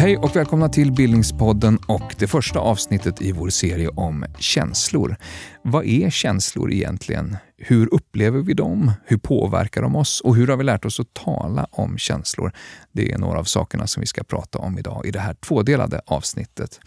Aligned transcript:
Hej 0.00 0.16
och 0.16 0.36
välkomna 0.36 0.68
till 0.68 0.92
Bildningspodden 0.92 1.78
och 1.86 2.14
det 2.18 2.26
första 2.26 2.58
avsnittet 2.58 3.22
i 3.22 3.32
vår 3.32 3.48
serie 3.48 3.88
om 3.88 4.24
känslor. 4.38 5.16
Vad 5.62 5.84
är 5.84 6.10
känslor 6.10 6.72
egentligen? 6.72 7.36
Hur 7.58 7.94
upplever 7.94 8.40
vi 8.40 8.54
dem? 8.54 8.92
Hur 9.04 9.18
påverkar 9.18 9.82
de 9.82 9.96
oss? 9.96 10.20
Och 10.20 10.36
hur 10.36 10.48
har 10.48 10.56
vi 10.56 10.64
lärt 10.64 10.84
oss 10.84 11.00
att 11.00 11.14
tala 11.14 11.66
om 11.70 11.98
känslor? 11.98 12.52
Det 12.92 13.12
är 13.12 13.18
några 13.18 13.38
av 13.38 13.44
sakerna 13.44 13.86
som 13.86 14.00
vi 14.00 14.06
ska 14.06 14.22
prata 14.24 14.58
om 14.58 14.78
idag 14.78 15.06
i 15.06 15.10
det 15.10 15.20
här 15.20 15.34
tvådelade 15.34 16.00
avsnittet. 16.06 16.80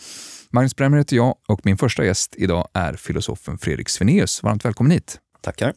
Magnus 0.55 0.75
Bremmer 0.75 0.97
heter 0.97 1.15
jag 1.15 1.35
och 1.47 1.59
min 1.63 1.77
första 1.77 2.05
gäst 2.05 2.35
idag 2.37 2.67
är 2.73 2.93
filosofen 2.93 3.57
Fredrik 3.57 3.89
Svenaeus. 3.89 4.43
Varmt 4.43 4.65
välkommen 4.65 4.91
hit. 4.91 5.19
Tackar. 5.41 5.73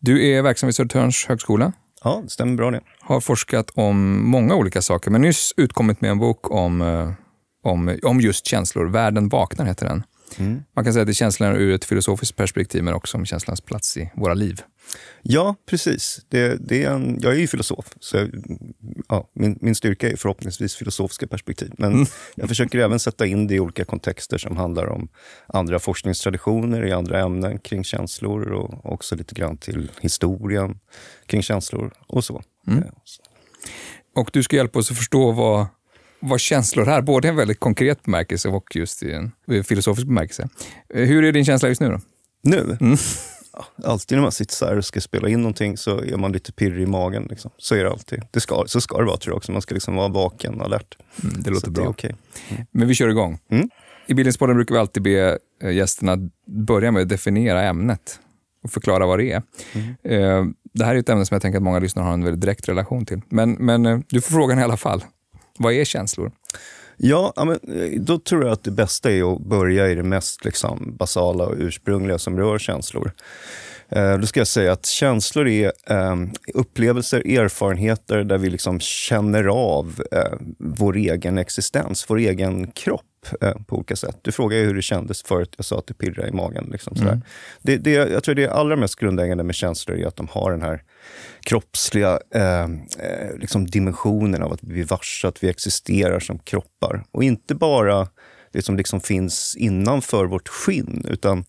Du 0.00 0.26
är 0.26 0.42
verksam 0.42 0.66
vid 0.66 0.74
Södertörns 0.74 1.26
högskola 1.28 1.72
Ja, 2.04 2.20
det 2.24 2.30
stämmer 2.30 2.56
bra 2.56 2.70
det. 2.70 2.80
har 3.00 3.20
forskat 3.20 3.70
om 3.74 4.26
många 4.30 4.54
olika 4.54 4.82
saker, 4.82 5.10
men 5.10 5.20
nyss 5.20 5.54
utkommit 5.56 6.00
med 6.00 6.10
en 6.10 6.18
bok 6.18 6.50
om, 6.50 6.82
eh, 6.82 7.10
om, 7.64 7.98
om 8.02 8.20
just 8.20 8.46
känslor. 8.46 8.86
Världen 8.86 9.28
vaknar 9.28 9.66
heter 9.66 9.86
den. 9.86 10.02
Mm. 10.38 10.62
Man 10.76 10.84
kan 10.84 10.92
säga 10.92 11.02
att 11.02 11.06
det 11.06 11.12
är 11.12 11.14
känslorna 11.14 11.56
ur 11.56 11.74
ett 11.74 11.84
filosofiskt 11.84 12.36
perspektiv, 12.36 12.82
men 12.82 12.94
också 12.94 13.18
om 13.18 13.26
känslans 13.26 13.60
plats 13.60 13.96
i 13.96 14.10
våra 14.14 14.34
liv. 14.34 14.60
Ja, 15.22 15.54
precis. 15.66 16.20
Det, 16.28 16.68
det 16.68 16.84
är 16.84 16.90
en, 16.90 17.18
jag 17.22 17.32
är 17.32 17.38
ju 17.38 17.46
filosof, 17.46 17.86
så 18.00 18.16
jag, 18.16 18.30
ja, 19.08 19.30
min, 19.34 19.58
min 19.60 19.74
styrka 19.74 20.10
är 20.10 20.16
förhoppningsvis 20.16 20.74
filosofiska 20.76 21.26
perspektiv. 21.26 21.72
Men 21.78 21.92
Mm. 21.92 22.06
jag 22.34 22.48
försöker 22.48 22.78
även 22.78 22.98
sätta 22.98 23.26
in 23.26 23.46
det 23.46 23.54
i 23.54 23.60
olika 23.60 23.84
kontexter 23.84 24.38
som 24.38 24.56
handlar 24.56 24.86
om 24.86 25.08
andra 25.46 25.78
forskningstraditioner 25.78 26.86
i 26.86 26.92
andra 26.92 27.20
ämnen 27.20 27.58
kring 27.58 27.84
känslor 27.84 28.52
och 28.52 28.92
också 28.92 29.16
lite 29.16 29.34
grann 29.34 29.56
till 29.56 29.90
historien 30.00 30.78
kring 31.26 31.42
känslor 31.42 31.92
och 32.06 32.24
så. 32.24 32.42
Mm. 32.66 32.78
Eh. 32.78 32.88
Och 34.16 34.30
du 34.32 34.42
ska 34.42 34.56
hjälpa 34.56 34.78
oss 34.78 34.90
att 34.90 34.96
förstå 34.96 35.32
vad, 35.32 35.66
vad 36.22 36.40
känslor 36.40 36.88
är, 36.88 37.02
både 37.02 37.28
i 37.28 37.30
en 37.30 37.36
väldigt 37.36 37.60
konkret 37.60 38.02
bemärkelse 38.02 38.48
och 38.48 38.76
just 38.76 39.02
i 39.02 39.12
en 39.12 39.32
filosofisk 39.64 40.06
bemärkelse. 40.06 40.48
Eh, 40.94 41.04
Hur 41.04 41.24
är 41.24 41.32
din 41.32 41.44
känsla 41.44 41.68
just 41.68 41.80
nu 41.80 41.88
då? 41.88 42.00
Nu, 42.42 42.76
Mm. 42.80 42.96
alltid 43.84 44.18
när 44.18 44.22
man 44.22 44.32
sitter 44.32 44.54
så 44.54 44.66
här 44.66 44.76
och 44.76 44.84
ska 44.84 45.00
spela 45.00 45.28
in 45.28 45.40
någonting 45.40 45.76
så 45.76 45.98
är 46.02 46.16
man 46.16 46.32
lite 46.32 46.52
pirrig 46.52 46.82
i 46.82 46.86
magen. 46.86 47.26
Liksom. 47.30 47.50
Så 47.58 47.74
är 47.74 47.84
det 47.84 47.90
alltid. 47.90 48.22
Det 48.30 48.40
ska, 48.40 48.64
så 48.66 48.80
ska 48.80 48.98
det 48.98 49.04
vara 49.04 49.16
tror 49.16 49.32
jag 49.32 49.36
också. 49.36 49.52
Man 49.52 49.62
ska 49.62 49.74
liksom 49.74 49.94
vara 49.96 50.08
vaken 50.08 50.60
och 50.60 50.66
alert. 50.66 50.96
Mm, 51.22 51.34
det 51.36 51.44
så 51.44 51.50
låter 51.50 51.66
att 51.68 51.72
bra. 51.72 51.82
Det 51.84 51.88
är 51.88 51.90
okej. 51.90 52.16
Men 52.70 52.88
vi 52.88 52.94
kör 52.94 53.08
igång. 53.08 53.38
Mm. 53.50 53.70
I 54.06 54.14
Bildningspodden 54.14 54.56
brukar 54.56 54.74
vi 54.74 54.78
alltid 54.78 55.02
be 55.02 55.38
eh, 55.62 55.70
gästerna 55.70 56.16
börja 56.66 56.90
med 56.90 57.02
att 57.02 57.08
definiera 57.08 57.62
ämnet 57.62 58.18
och 58.64 58.70
förklara 58.70 59.06
vad 59.06 59.18
det 59.18 59.32
är. 59.32 59.42
Mm. 59.72 59.88
Eh, 60.04 60.52
Det 60.74 60.84
här 60.84 60.94
är 60.94 60.98
ett 60.98 61.08
ämne 61.08 61.26
som 61.26 61.34
jag 61.34 61.42
tänker 61.42 61.56
att 61.56 61.62
många 61.62 61.78
lyssnare 61.78 62.04
har 62.04 62.12
en 62.12 62.24
väldigt 62.24 62.40
direkt 62.40 62.68
relation 62.68 63.06
till. 63.06 63.20
Men, 63.28 63.52
men 63.52 64.04
du 64.08 64.20
får 64.20 64.30
frågan 64.32 64.58
i 64.58 64.62
alla 64.62 64.76
fall. 64.76 65.04
Vad 65.58 65.72
är 65.72 65.84
känslor? 65.84 66.32
Ja, 66.96 67.32
men 67.36 67.80
eh, 67.80 68.00
då 68.00 68.18
tror 68.18 68.44
jag 68.44 68.52
att 68.52 68.64
det 68.64 68.70
bästa 68.70 69.12
är 69.12 69.34
att 69.34 69.40
börja 69.40 69.88
i 69.88 69.94
det 69.94 70.02
mest 70.02 70.44
liksom, 70.44 70.96
basala 70.98 71.44
och 71.44 71.54
ursprungliga 71.58 72.18
som 72.18 72.38
rör 72.38 72.58
känslor. 72.58 73.12
Eh, 73.88 74.18
då 74.18 74.26
ska 74.26 74.40
jag 74.40 74.46
säga 74.46 74.72
att 74.72 74.86
känslor 74.86 75.48
är 75.48 75.72
eh, 75.86 76.16
upplevelser, 76.54 77.38
erfarenheter 77.38 78.24
där 78.24 78.38
vi 78.38 78.50
liksom 78.50 78.80
känner 78.80 79.44
av 79.44 80.02
eh, 80.12 80.38
vår 80.58 80.96
egen 80.96 81.38
existens, 81.38 82.04
vår 82.08 82.18
egen 82.18 82.70
kropp 82.70 83.11
på 83.66 83.76
olika 83.76 83.96
sätt. 83.96 84.18
Du 84.22 84.32
frågade 84.32 84.62
hur 84.62 84.74
det 84.74 84.82
kändes 84.82 85.22
förut, 85.22 85.54
jag 85.56 85.64
sa 85.64 85.78
att 85.78 85.86
det 85.86 85.94
pirrade 85.94 86.28
i 86.28 86.32
magen. 86.32 86.68
Liksom, 86.72 86.96
sådär. 86.96 87.20
Det, 87.62 87.76
det, 87.76 87.90
jag 87.90 88.24
tror 88.24 88.34
det 88.34 88.48
allra 88.48 88.76
mest 88.76 88.96
grundläggande 88.96 89.44
med 89.44 89.54
känslor 89.54 89.98
är 89.98 90.06
att 90.06 90.16
de 90.16 90.28
har 90.30 90.50
den 90.50 90.62
här 90.62 90.82
kroppsliga 91.40 92.20
eh, 92.34 92.62
eh, 92.62 93.36
liksom 93.36 93.66
dimensionen 93.66 94.42
av 94.42 94.52
att 94.52 94.62
vi 94.62 94.80
är 94.80 94.84
varse 94.84 95.28
att 95.28 95.44
vi 95.44 95.48
existerar 95.48 96.20
som 96.20 96.38
kroppar. 96.38 97.04
Och 97.12 97.24
inte 97.24 97.54
bara 97.54 98.08
det 98.52 98.62
som 98.62 98.76
liksom 98.76 99.00
finns 99.00 99.56
innanför 99.56 100.24
vårt 100.24 100.48
skinn, 100.48 101.04
utan 101.08 101.44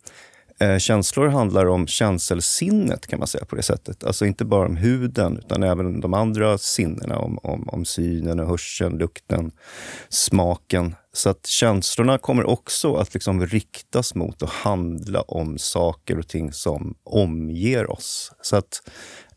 eh, 0.60 0.78
känslor 0.78 1.28
handlar 1.28 1.66
om 1.66 1.88
känselsinnet 1.88 3.08
kan 3.08 3.20
man 3.20 3.28
säga 3.28 3.46
på 3.46 3.56
det 3.56 3.64
sättet. 3.64 4.04
Alltså 4.04 4.26
inte 4.26 4.46
bara 4.46 4.66
om 4.66 4.78
huden, 4.78 5.38
utan 5.38 5.64
även 5.64 6.00
de 6.00 6.14
andra 6.14 6.58
sinnena, 6.58 7.18
om, 7.18 7.40
om, 7.44 7.70
om 7.70 7.86
synen, 7.86 8.40
och 8.40 8.48
hörseln, 8.48 8.98
lukten, 8.98 9.52
smaken. 10.10 10.96
Så 11.16 11.30
att 11.30 11.48
känslorna 11.48 12.18
kommer 12.18 12.46
också 12.50 12.96
att 12.96 13.14
liksom 13.14 13.46
riktas 13.46 14.16
mot 14.16 14.42
och 14.42 14.50
handla 14.50 15.22
om 15.22 15.58
saker 15.58 16.20
och 16.20 16.28
ting 16.28 16.54
som 16.54 16.96
omger 17.04 17.92
oss. 17.92 18.32
Så 18.42 18.56
att 18.56 18.82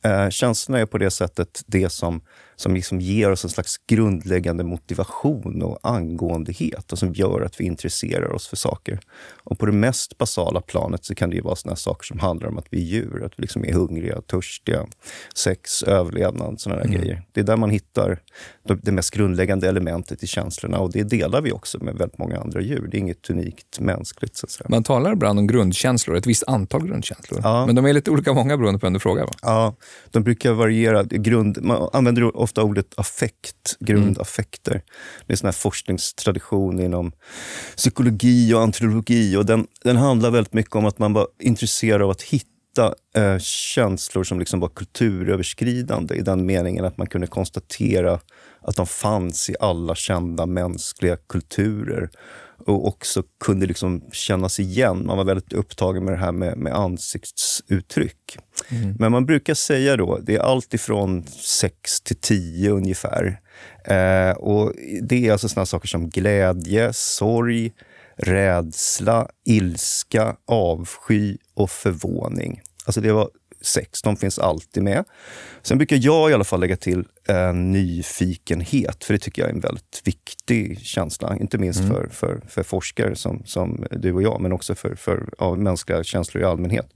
eh, 0.03 0.29
känslorna 0.31 0.81
är 0.81 0.87
på 0.87 0.99
det 0.99 1.11
sättet 1.11 1.63
det 1.67 1.91
som, 1.91 2.21
som 2.57 2.75
liksom 2.75 3.01
ger 3.01 3.31
oss 3.31 3.45
en 3.45 3.51
slags 3.51 3.77
grundläggande 3.87 4.65
motivation 4.65 5.63
och 5.63 5.79
angåendehet 5.83 6.93
och 6.93 6.99
som 6.99 7.13
gör 7.13 7.41
att 7.41 7.61
vi 7.61 7.65
intresserar 7.65 8.33
oss 8.33 8.47
för 8.49 8.57
saker. 8.57 9.01
Och 9.45 9.59
på 9.59 9.67
det 9.67 9.73
mest 9.73 10.19
basala 10.19 10.61
planet 10.61 11.05
så 11.05 11.15
kan 11.15 11.31
det 11.31 11.37
ju 11.37 11.43
vara 11.43 11.57
såna 11.57 11.77
saker 11.77 12.05
som 12.05 12.19
handlar 12.19 12.49
om 12.49 12.59
att 12.59 12.67
vi 12.71 12.79
är 12.79 12.85
djur, 12.85 13.25
att 13.25 13.33
vi 13.37 13.43
liksom 13.43 13.65
är 13.65 13.73
hungriga, 13.73 14.21
törstiga, 14.21 14.87
sex, 15.35 15.83
överlevnad, 15.83 16.61
såna 16.61 16.77
där 16.77 16.89
grejer. 16.89 17.23
Det 17.33 17.41
är 17.41 17.45
där 17.45 17.57
man 17.57 17.71
hittar 17.71 18.21
det 18.83 18.93
mest 18.93 19.11
grundläggande 19.11 19.69
elementet 19.69 20.23
i 20.23 20.27
känslorna 20.27 20.79
och 20.79 20.93
det 20.93 21.03
delar 21.03 21.43
vi 21.43 21.53
också 21.53 21.66
med 21.75 21.95
väldigt 21.95 22.19
många 22.19 22.39
andra 22.41 22.61
djur. 22.61 22.89
Det 22.91 22.97
är 22.97 22.99
inget 22.99 23.31
unikt 23.31 23.81
mänskligt. 23.81 24.37
Så. 24.37 24.47
Man 24.69 24.83
talar 24.83 25.13
ibland 25.13 25.39
om 25.39 25.47
grundkänslor, 25.47 26.17
ett 26.17 26.27
visst 26.27 26.45
antal 26.47 26.87
grundkänslor. 26.87 27.41
Ja. 27.43 27.67
Men 27.67 27.75
de 27.75 27.87
är 27.87 27.93
lite 27.93 28.11
olika 28.11 28.33
många 28.33 28.57
beroende 28.57 28.79
på 28.79 28.87
vem 28.87 28.93
du 28.93 29.01
frågar. 29.01 29.25
Va? 29.25 29.33
Ja, 29.43 29.75
de 30.11 30.23
brukar 30.23 30.53
variera. 30.53 31.05
Grund, 31.05 31.59
man 31.63 31.89
använder 31.93 32.37
ofta 32.37 32.63
ordet 32.63 32.95
affekt, 32.97 33.77
grundaffekter. 33.81 34.83
Det 35.27 35.33
är 35.33 35.37
sån 35.37 35.47
här 35.47 35.53
forskningstradition 35.53 36.81
inom 36.81 37.13
psykologi 37.77 38.55
och 38.55 38.61
antropologi. 38.63 39.37
Och 39.37 39.47
den, 39.47 39.67
den 39.83 39.97
handlar 39.97 40.31
väldigt 40.31 40.55
mycket 40.55 40.77
om 40.77 40.87
att 40.87 40.99
man 40.99 41.13
var 41.13 41.27
intresserad 41.41 42.03
av 42.03 42.11
att 42.11 42.23
hitta 42.23 42.95
eh, 43.17 43.39
känslor 43.39 44.25
som 44.25 44.39
liksom 44.39 44.61
var 44.61 44.69
kulturöverskridande 44.69 46.15
i 46.15 46.21
den 46.21 46.47
meningen 46.47 46.85
att 46.85 46.99
man 46.99 47.07
kunde 47.07 47.27
konstatera 47.27 48.21
att 48.67 48.77
de 48.77 48.87
fanns 48.87 49.51
i 49.51 49.57
alla 49.61 49.95
kända 49.95 50.47
mänskliga 50.47 51.17
kulturer 51.17 52.11
och 52.67 52.89
också 52.89 53.23
kunde 53.45 53.67
liksom 53.67 54.03
kännas 54.13 54.61
igen. 54.61 55.07
Man 55.07 55.17
var 55.17 55.25
väldigt 55.25 55.53
upptagen 55.53 56.05
med 56.05 56.13
det 56.13 56.19
här 56.19 56.33
med, 56.33 56.59
med 56.59 56.75
ansiktsuttryck. 56.75 58.39
Men 58.99 59.13
man 59.13 59.27
brukar 59.27 59.55
säga 59.55 59.97
då, 59.97 60.19
det 60.23 60.37
är 60.37 60.41
allt 60.41 60.75
ifrån 60.75 61.25
6 61.27 62.01
till 62.01 62.17
10 62.17 62.71
ungefär. 62.71 63.41
Eh, 63.85 64.31
och 64.31 64.73
det 65.03 65.29
är 65.29 65.33
alltså 65.33 65.49
såna 65.49 65.67
saker 65.67 65.89
som 65.89 66.11
glädje, 66.11 66.93
sorg, 66.93 67.73
rädsla, 68.17 69.29
ilska, 69.45 70.37
avsky 70.47 71.37
och 71.55 71.71
förvåning. 71.71 72.61
Alltså 72.87 73.01
det 73.01 73.13
var 73.13 73.31
sex, 73.67 74.03
de 74.03 74.17
finns 74.17 74.39
alltid 74.39 74.83
med. 74.83 75.05
Sen 75.63 75.79
brukar 75.79 75.99
jag 76.01 76.31
i 76.31 76.35
alla 76.35 76.45
fall 76.45 76.61
lägga 76.61 76.77
till 76.77 77.05
eh, 77.29 77.53
nyfikenhet, 77.53 79.05
för 79.05 79.13
det 79.13 79.19
tycker 79.19 79.43
jag 79.43 79.51
är 79.51 79.55
en 79.55 79.61
väldigt 79.61 80.03
viktig 80.05 80.81
känsla. 80.81 81.37
Inte 81.41 81.59
minst 81.59 81.89
för, 81.89 82.09
för, 82.13 82.41
för 82.49 82.63
forskare 82.63 83.17
som, 83.17 83.43
som 83.45 83.87
du 83.91 84.13
och 84.13 84.23
jag, 84.23 84.41
men 84.41 84.53
också 84.53 84.75
för, 84.75 84.95
för 84.95 85.29
ja, 85.39 85.55
mänskliga 85.55 86.05
känslor 86.05 86.43
i 86.43 86.47
allmänhet. 86.47 86.87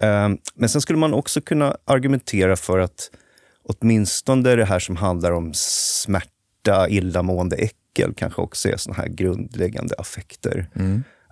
Eh, 0.00 0.28
men 0.54 0.68
sen 0.68 0.80
skulle 0.80 0.98
man 0.98 1.14
också 1.14 1.40
kunna 1.40 1.76
argumentera 1.84 2.56
för 2.56 2.78
att 2.78 3.10
åtminstone 3.64 4.56
det 4.56 4.64
här 4.64 4.78
som 4.78 4.96
handlar 4.96 5.32
om 5.32 5.50
smärta, 5.54 6.88
illamående, 6.88 7.56
äckel 7.56 8.14
kanske 8.16 8.42
också 8.42 8.68
är 8.68 8.76
såna 8.76 8.96
här 8.96 9.08
grundläggande 9.08 9.94
affekter. 9.98 10.68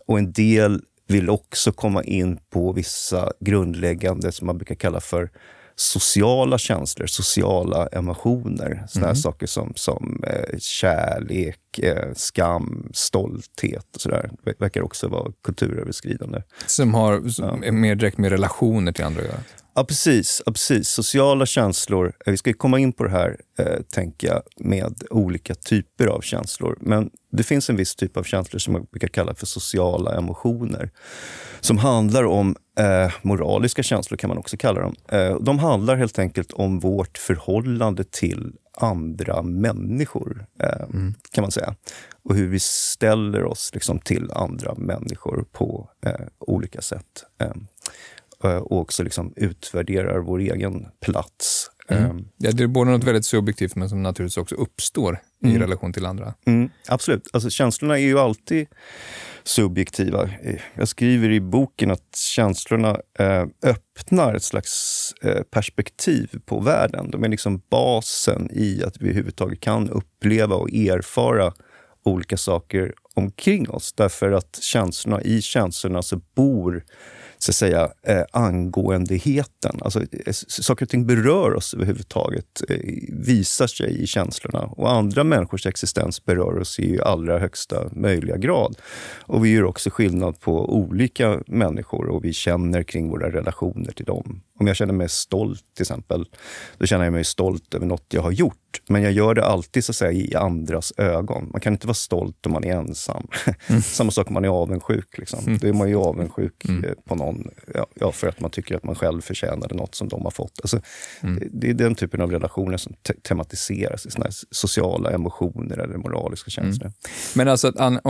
Och 0.07 0.19
en 0.19 0.33
del 0.33 0.83
vill 1.09 1.31
också 1.31 1.73
komma 1.73 2.03
in 2.05 2.39
på 2.51 2.73
vissa 2.73 3.33
grundläggande, 3.41 4.33
som 4.33 4.47
man 4.47 4.59
brukar 4.59 4.75
kalla 4.75 5.01
för 5.01 5.31
sociala 5.77 6.59
känslor, 6.59 7.07
sociala 7.07 7.87
emotioner. 7.87 8.85
Såna 8.89 9.07
här 9.07 9.15
saker 9.15 9.47
som, 9.47 9.73
som 9.77 10.23
eh, 10.27 10.59
kärlek, 10.59 11.79
eh, 11.79 12.13
skam, 12.17 12.89
stolthet 12.95 13.87
och 13.95 14.01
sådär. 14.01 14.31
Ver- 14.45 14.55
Verkar 14.59 14.83
också 14.83 15.09
vara 15.09 15.33
kulturöverskridande. 15.45 16.43
Som 16.67 16.95
har 16.95 17.29
som 17.29 17.65
är 17.65 17.73
mer 17.73 17.95
direkt 17.95 18.19
med 18.19 18.31
relationer 18.31 18.93
till 18.93 19.05
andra 19.05 19.21
att 19.21 19.27
göra. 19.27 19.39
Ja, 19.79 19.85
precis. 19.85 20.43
Ja, 20.47 20.53
precis. 20.53 20.89
Sociala 20.89 21.47
känslor. 21.47 22.13
Eh, 22.27 22.31
Vi 22.31 22.37
ska 22.37 22.53
komma 22.53 22.79
in 22.79 22.93
på 22.93 23.05
det 23.05 23.11
här, 23.11 23.37
eh, 23.59 23.81
tänker 23.93 24.29
jag, 24.29 24.43
med 24.57 24.95
olika 25.11 25.55
typer 25.55 26.07
av 26.07 26.21
känslor. 26.21 26.79
Men 26.81 27.11
det 27.33 27.43
finns 27.43 27.71
en 27.71 27.77
viss 27.77 27.95
typ 27.95 28.17
av 28.17 28.23
känslor 28.23 28.59
som 28.59 28.73
man 28.73 28.87
brukar 28.91 29.09
kalla 29.09 29.35
för 29.35 29.47
sociala 29.47 30.17
emotioner. 30.17 30.91
Som 31.61 31.79
handlar 31.79 32.25
om 32.25 32.57
eh, 32.79 33.13
moraliska 33.23 33.83
känslor, 33.83 34.17
kan 34.17 34.29
man 34.29 34.39
också 34.39 34.57
kalla 34.57 34.81
dem. 34.81 34.95
Eh, 35.09 35.37
de 35.41 35.59
handlar 35.59 35.97
helt 35.97 36.19
enkelt 36.19 36.53
om 36.53 36.79
vårt 36.79 37.19
förhållande 37.19 38.05
till 38.05 38.53
andra 38.75 39.43
människor, 39.43 40.47
eh, 40.63 40.83
mm. 40.95 41.15
kan 41.33 41.43
man 41.43 41.51
säga. 41.51 41.75
Och 42.25 42.35
hur 42.35 42.49
vi 42.49 42.59
ställer 42.61 43.45
oss 43.45 43.71
liksom, 43.75 43.99
till 43.99 44.31
andra 44.31 44.75
människor 44.75 45.45
på 45.53 45.91
eh, 46.07 46.27
olika 46.39 46.81
sätt. 46.83 47.25
Eh, 48.45 48.57
och 48.57 48.81
också 48.81 49.03
liksom, 49.03 49.33
utvärderar 49.37 50.19
vår 50.19 50.39
egen 50.39 50.87
plats. 51.01 51.71
Mm. 51.89 52.05
Eh, 52.05 52.25
ja, 52.37 52.51
det 52.53 52.63
är 52.63 52.67
både 52.67 52.91
något 52.91 53.05
väldigt 53.05 53.25
subjektivt 53.25 53.77
men 53.77 53.89
som 53.89 54.03
naturligtvis 54.03 54.37
också 54.37 54.55
uppstår 54.55 55.21
i 55.45 55.49
mm. 55.49 55.61
relation 55.61 55.93
till 55.93 56.07
andra. 56.07 56.35
Mm, 56.47 56.71
absolut. 56.89 57.29
Alltså, 57.33 57.51
känslorna 57.51 57.99
är 57.99 58.03
ju 58.03 58.19
alltid 58.19 58.67
subjektiva. 59.45 60.31
Jag 60.75 60.89
skriver 60.89 61.31
i 61.31 61.41
boken 61.41 61.91
att 61.91 62.17
känslorna 62.17 63.01
eh, 63.19 63.45
öppnar 63.63 64.35
ett 64.35 64.43
slags 64.43 65.15
eh, 65.23 65.43
perspektiv 65.43 66.41
på 66.47 66.61
världen. 66.61 67.11
De 67.11 67.25
är 67.25 67.29
liksom 67.29 67.63
basen 67.71 68.49
i 68.53 68.83
att 68.85 69.01
vi 69.01 69.05
överhuvudtaget 69.05 69.61
kan 69.61 69.91
uppleva 69.91 70.55
och 70.55 70.71
erfara 70.71 71.53
olika 72.05 72.37
saker 72.37 72.95
omkring 73.15 73.71
oss. 73.71 73.93
Därför 73.93 74.33
att 74.33 74.59
känslorna, 74.63 75.23
i 75.23 75.43
känslorna 75.43 76.03
så 76.03 76.21
bor 76.35 76.85
så 77.39 77.51
att 77.51 77.57
säga, 77.57 77.89
eh, 78.03 78.23
angåendeheten. 78.33 79.79
Alltså, 79.81 80.01
eh, 80.01 80.33
saker 80.33 80.85
och 80.85 80.89
ting 80.89 81.07
berör 81.07 81.55
oss 81.55 81.75
överhuvudtaget, 81.75 82.63
eh, 82.69 82.77
visar 83.09 83.67
sig 83.67 84.03
i 84.03 84.07
känslorna. 84.07 84.61
Och 84.61 84.91
andra 84.91 85.25
människors 85.25 85.67
existens 85.67 86.25
berör 86.25 86.59
oss 86.59 86.79
i 86.79 87.01
allra 87.01 87.39
högsta 87.39 87.89
möjliga 87.93 88.37
grad. 88.37 88.77
Och 89.21 89.45
vi 89.45 89.49
gör 89.49 89.65
också 89.65 89.91
skillnad 89.91 90.41
på 90.41 90.75
olika 90.77 91.41
människor 91.47 92.09
och 92.09 92.25
vi 92.25 92.33
känner 92.33 92.83
kring 92.83 93.11
våra 93.11 93.31
relationer 93.31 93.93
till 93.93 94.05
dem. 94.05 94.41
Om 94.61 94.67
jag 94.67 94.77
känner 94.77 94.95
mig 94.95 95.09
stolt 95.09 95.65
till 95.75 95.83
exempel, 95.83 96.27
då 96.79 96.87
känner 96.87 97.05
jag 97.05 97.13
mig 97.13 97.25
stolt 97.25 97.75
över 97.75 97.87
något 97.87 98.07
jag 98.09 98.23
har 98.23 98.31
gjort. 98.33 98.81
Men 98.89 99.03
jag 99.03 99.13
gör 99.13 99.35
det 99.35 99.45
alltid 99.45 99.85
så 99.85 99.93
att 99.93 99.97
säga, 99.97 100.13
i 100.13 100.35
andras 100.35 100.93
ögon. 100.97 101.49
Man 101.53 101.61
kan 101.61 101.73
inte 101.73 101.87
vara 101.87 101.95
stolt 101.95 102.47
om 102.47 102.53
man 102.53 102.65
är 102.65 102.77
ensam. 102.77 103.29
Mm. 103.67 103.83
Samma 103.83 104.11
sak 104.11 104.29
om 104.29 104.35
man 104.35 104.45
är 104.45 104.49
avundsjuk. 104.49 105.19
Liksom. 105.19 105.39
Mm. 105.47 105.59
Då 105.59 105.69
är 105.69 105.73
man 105.73 105.89
ju 105.89 105.97
avundsjuk 105.97 106.65
mm. 106.69 106.85
Eh, 106.85 106.91
på 107.05 107.15
någon 107.15 107.49
ja, 107.95 108.13
för 108.13 108.29
att 108.29 108.41
man 108.41 108.51
tycker 108.51 108.77
att 108.77 108.85
man 108.85 108.95
själv 108.95 109.21
förtjänade 109.21 109.75
något 109.75 109.95
som 109.95 110.09
de 110.09 110.25
har 110.25 110.31
fått. 110.31 110.61
Alltså, 110.63 110.81
mm. 111.21 111.43
Det 111.53 111.71
är 111.71 111.75
den 111.75 111.95
typen 111.95 112.21
av 112.21 112.31
relationer 112.31 112.77
som 112.77 112.93
te 112.93 113.15
tematiseras 113.15 114.07
i 114.07 114.11
såna 114.11 114.27
sociala 114.51 115.11
emotioner 115.11 115.79
eller 115.79 115.97
moraliska 115.97 116.51
känslor. 116.51 116.87
Mm. 116.87 116.95
Men 117.35 117.49
alltså, 117.49 117.73
an, 117.77 118.01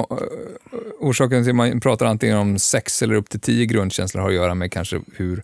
orsaken 1.00 1.42
till 1.42 1.50
att 1.50 1.56
man 1.56 1.80
pratar 1.80 2.06
antingen 2.06 2.36
om 2.36 2.58
sex 2.58 3.02
eller 3.02 3.14
upp 3.14 3.30
till 3.30 3.40
tio 3.40 3.66
grundkänslor 3.66 4.22
har 4.22 4.28
att 4.28 4.34
göra 4.34 4.54
med 4.54 4.72
kanske 4.72 5.00
hur 5.16 5.42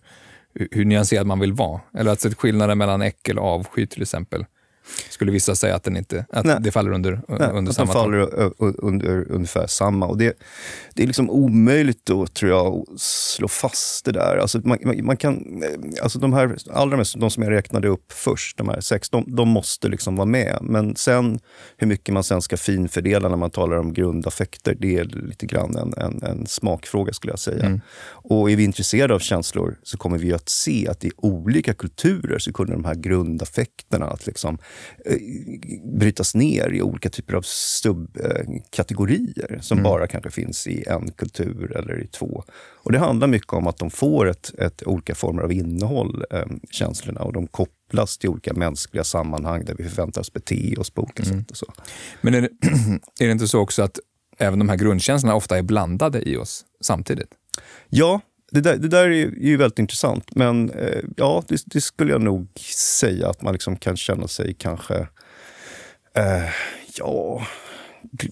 hur 0.71 0.85
nyanserad 0.85 1.27
man 1.27 1.39
vill 1.39 1.53
vara. 1.53 1.81
Eller 1.93 2.11
att 2.11 2.33
skillnaden 2.37 2.77
mellan 2.77 3.01
äckel 3.01 3.39
och 3.39 3.45
avsky 3.45 3.87
till 3.87 4.01
exempel 4.01 4.45
skulle 5.15 5.31
vissa 5.31 5.55
säga 5.55 5.75
att, 5.75 5.83
den 5.83 5.97
inte, 5.97 6.25
att 6.29 6.63
det 6.63 6.71
faller 6.71 6.91
under, 6.91 7.21
Nej, 7.27 7.49
under 7.53 7.71
samma 7.71 7.93
faller 7.93 8.51
under 8.59 9.31
ungefär 9.31 9.67
samma. 9.67 10.07
Och 10.07 10.17
det, 10.17 10.37
det 10.93 11.03
är 11.03 11.07
liksom 11.07 11.29
omöjligt 11.29 12.05
då, 12.05 12.27
tror 12.27 12.51
jag, 12.51 12.67
att 12.67 12.99
slå 12.99 13.47
fast 13.47 14.05
det 14.05 14.11
där. 14.11 14.37
Alltså 14.37 14.61
man, 14.63 14.77
man 15.03 15.17
kan, 15.17 15.63
alltså 16.01 16.19
de 16.19 16.33
här, 16.33 16.55
allra 16.71 16.97
mest 16.97 17.19
de 17.19 17.31
som 17.31 17.43
jag 17.43 17.51
räknade 17.51 17.87
upp 17.87 18.11
först, 18.11 18.57
de 18.57 18.69
här 18.69 18.81
sex, 18.81 19.09
de, 19.09 19.35
de 19.35 19.47
måste 19.47 19.87
liksom 19.87 20.15
vara 20.15 20.25
med. 20.25 20.57
Men 20.61 20.95
sen 20.95 21.39
hur 21.77 21.87
mycket 21.87 22.13
man 22.13 22.23
sen 22.23 22.41
ska 22.41 22.57
finfördela 22.57 23.29
när 23.29 23.37
man 23.37 23.51
talar 23.51 23.77
om 23.77 23.93
grundaffekter, 23.93 24.75
det 24.79 24.97
är 24.97 25.03
lite 25.03 25.45
grann 25.45 25.75
en, 25.77 25.93
en, 25.97 26.23
en 26.23 26.47
smakfråga 26.47 27.13
skulle 27.13 27.31
jag 27.31 27.39
säga. 27.39 27.65
Mm. 27.65 27.81
Och 28.07 28.51
är 28.51 28.55
vi 28.55 28.63
intresserade 28.63 29.13
av 29.13 29.19
känslor 29.19 29.77
så 29.83 29.97
kommer 29.97 30.17
vi 30.17 30.33
att 30.33 30.49
se 30.49 30.87
att 30.87 31.05
i 31.05 31.11
olika 31.17 31.73
kulturer 31.73 32.39
så 32.39 32.53
kunde 32.53 32.73
de 32.73 32.85
här 32.85 32.95
grundaffekterna, 32.95 34.05
att 34.05 34.27
liksom 34.27 34.57
brytas 35.83 36.35
ner 36.35 36.73
i 36.73 36.81
olika 36.81 37.09
typer 37.09 37.33
av 37.33 37.41
subkategorier 37.41 39.59
som 39.61 39.77
mm. 39.77 39.91
bara 39.91 40.07
kanske 40.07 40.31
finns 40.31 40.67
i 40.67 40.83
en 40.87 41.11
kultur 41.11 41.77
eller 41.77 42.03
i 42.03 42.07
två. 42.07 42.43
Och 42.83 42.91
Det 42.91 42.99
handlar 42.99 43.27
mycket 43.27 43.53
om 43.53 43.67
att 43.67 43.77
de 43.77 43.89
får 43.89 44.29
ett, 44.29 44.51
ett 44.59 44.87
olika 44.87 45.15
former 45.15 45.43
av 45.43 45.51
innehåll, 45.51 46.25
eh, 46.31 46.45
känslorna, 46.71 47.21
och 47.21 47.33
de 47.33 47.47
kopplas 47.47 48.17
till 48.17 48.29
olika 48.29 48.53
mänskliga 48.53 49.03
sammanhang 49.03 49.65
där 49.65 49.75
vi 49.77 49.83
förväntar 49.83 50.21
oss 50.21 50.33
bete 50.33 50.75
oss 50.77 50.89
på 50.89 51.01
olika 51.01 51.23
mm. 51.23 51.39
sätt. 51.39 51.51
Och 51.51 51.57
så. 51.57 51.73
Men 52.21 52.33
är 52.33 52.41
det, 52.41 52.49
är 53.19 53.25
det 53.25 53.31
inte 53.31 53.47
så 53.47 53.59
också 53.59 53.83
att 53.83 53.99
även 54.37 54.59
de 54.59 54.69
här 54.69 54.77
grundkänslorna 54.77 55.35
ofta 55.35 55.57
är 55.57 55.63
blandade 55.63 56.29
i 56.29 56.37
oss 56.37 56.65
samtidigt? 56.81 57.29
Ja, 57.89 58.21
det 58.51 58.61
där, 58.61 58.77
det 58.77 58.87
där 58.87 59.03
är, 59.03 59.33
ju, 59.41 59.57
väldigt 59.57 59.79
intressant. 59.79 60.35
Men 60.35 60.69
eh, 60.69 61.01
ja, 61.17 61.43
det, 61.47 61.61
det, 61.65 61.81
skulle 61.81 62.11
jag 62.11 62.21
nog 62.21 62.47
säga 62.99 63.29
att 63.29 63.41
man 63.41 63.53
liksom 63.53 63.75
kan 63.75 63.97
känna 63.97 64.27
sig 64.27 64.53
kanske... 64.53 64.95
Eh, 66.13 66.49
ja, 66.97 67.45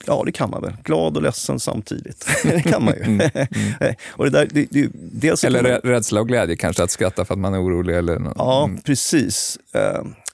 ja, 0.05 0.23
det 0.25 0.31
kan 0.31 0.49
man 0.49 0.61
väl. 0.61 0.73
Glad 0.83 1.17
och 1.17 1.23
ledsen 1.23 1.59
samtidigt. 1.59 2.27
det 2.43 2.61
kan 2.61 2.85
man 2.85 2.93
ju. 2.93 3.03
Mm, 3.03 3.29
mm. 3.33 3.95
och 4.11 4.23
det 4.25 4.29
där, 4.29 4.47
det, 4.51 4.67
det, 4.71 4.89
dels 4.93 5.43
eller 5.43 5.63
man... 5.63 5.71
rädsla 5.71 6.21
och 6.21 6.27
glädje 6.27 6.55
kanske, 6.55 6.83
att 6.83 6.91
skratta 6.91 7.25
för 7.25 7.33
att 7.33 7.39
man 7.39 7.53
är 7.53 7.63
orolig. 7.63 7.95
Eller 7.95 8.19
något. 8.19 8.35
Ja, 8.37 8.63
mm. 8.63 8.81
precis. 8.81 9.59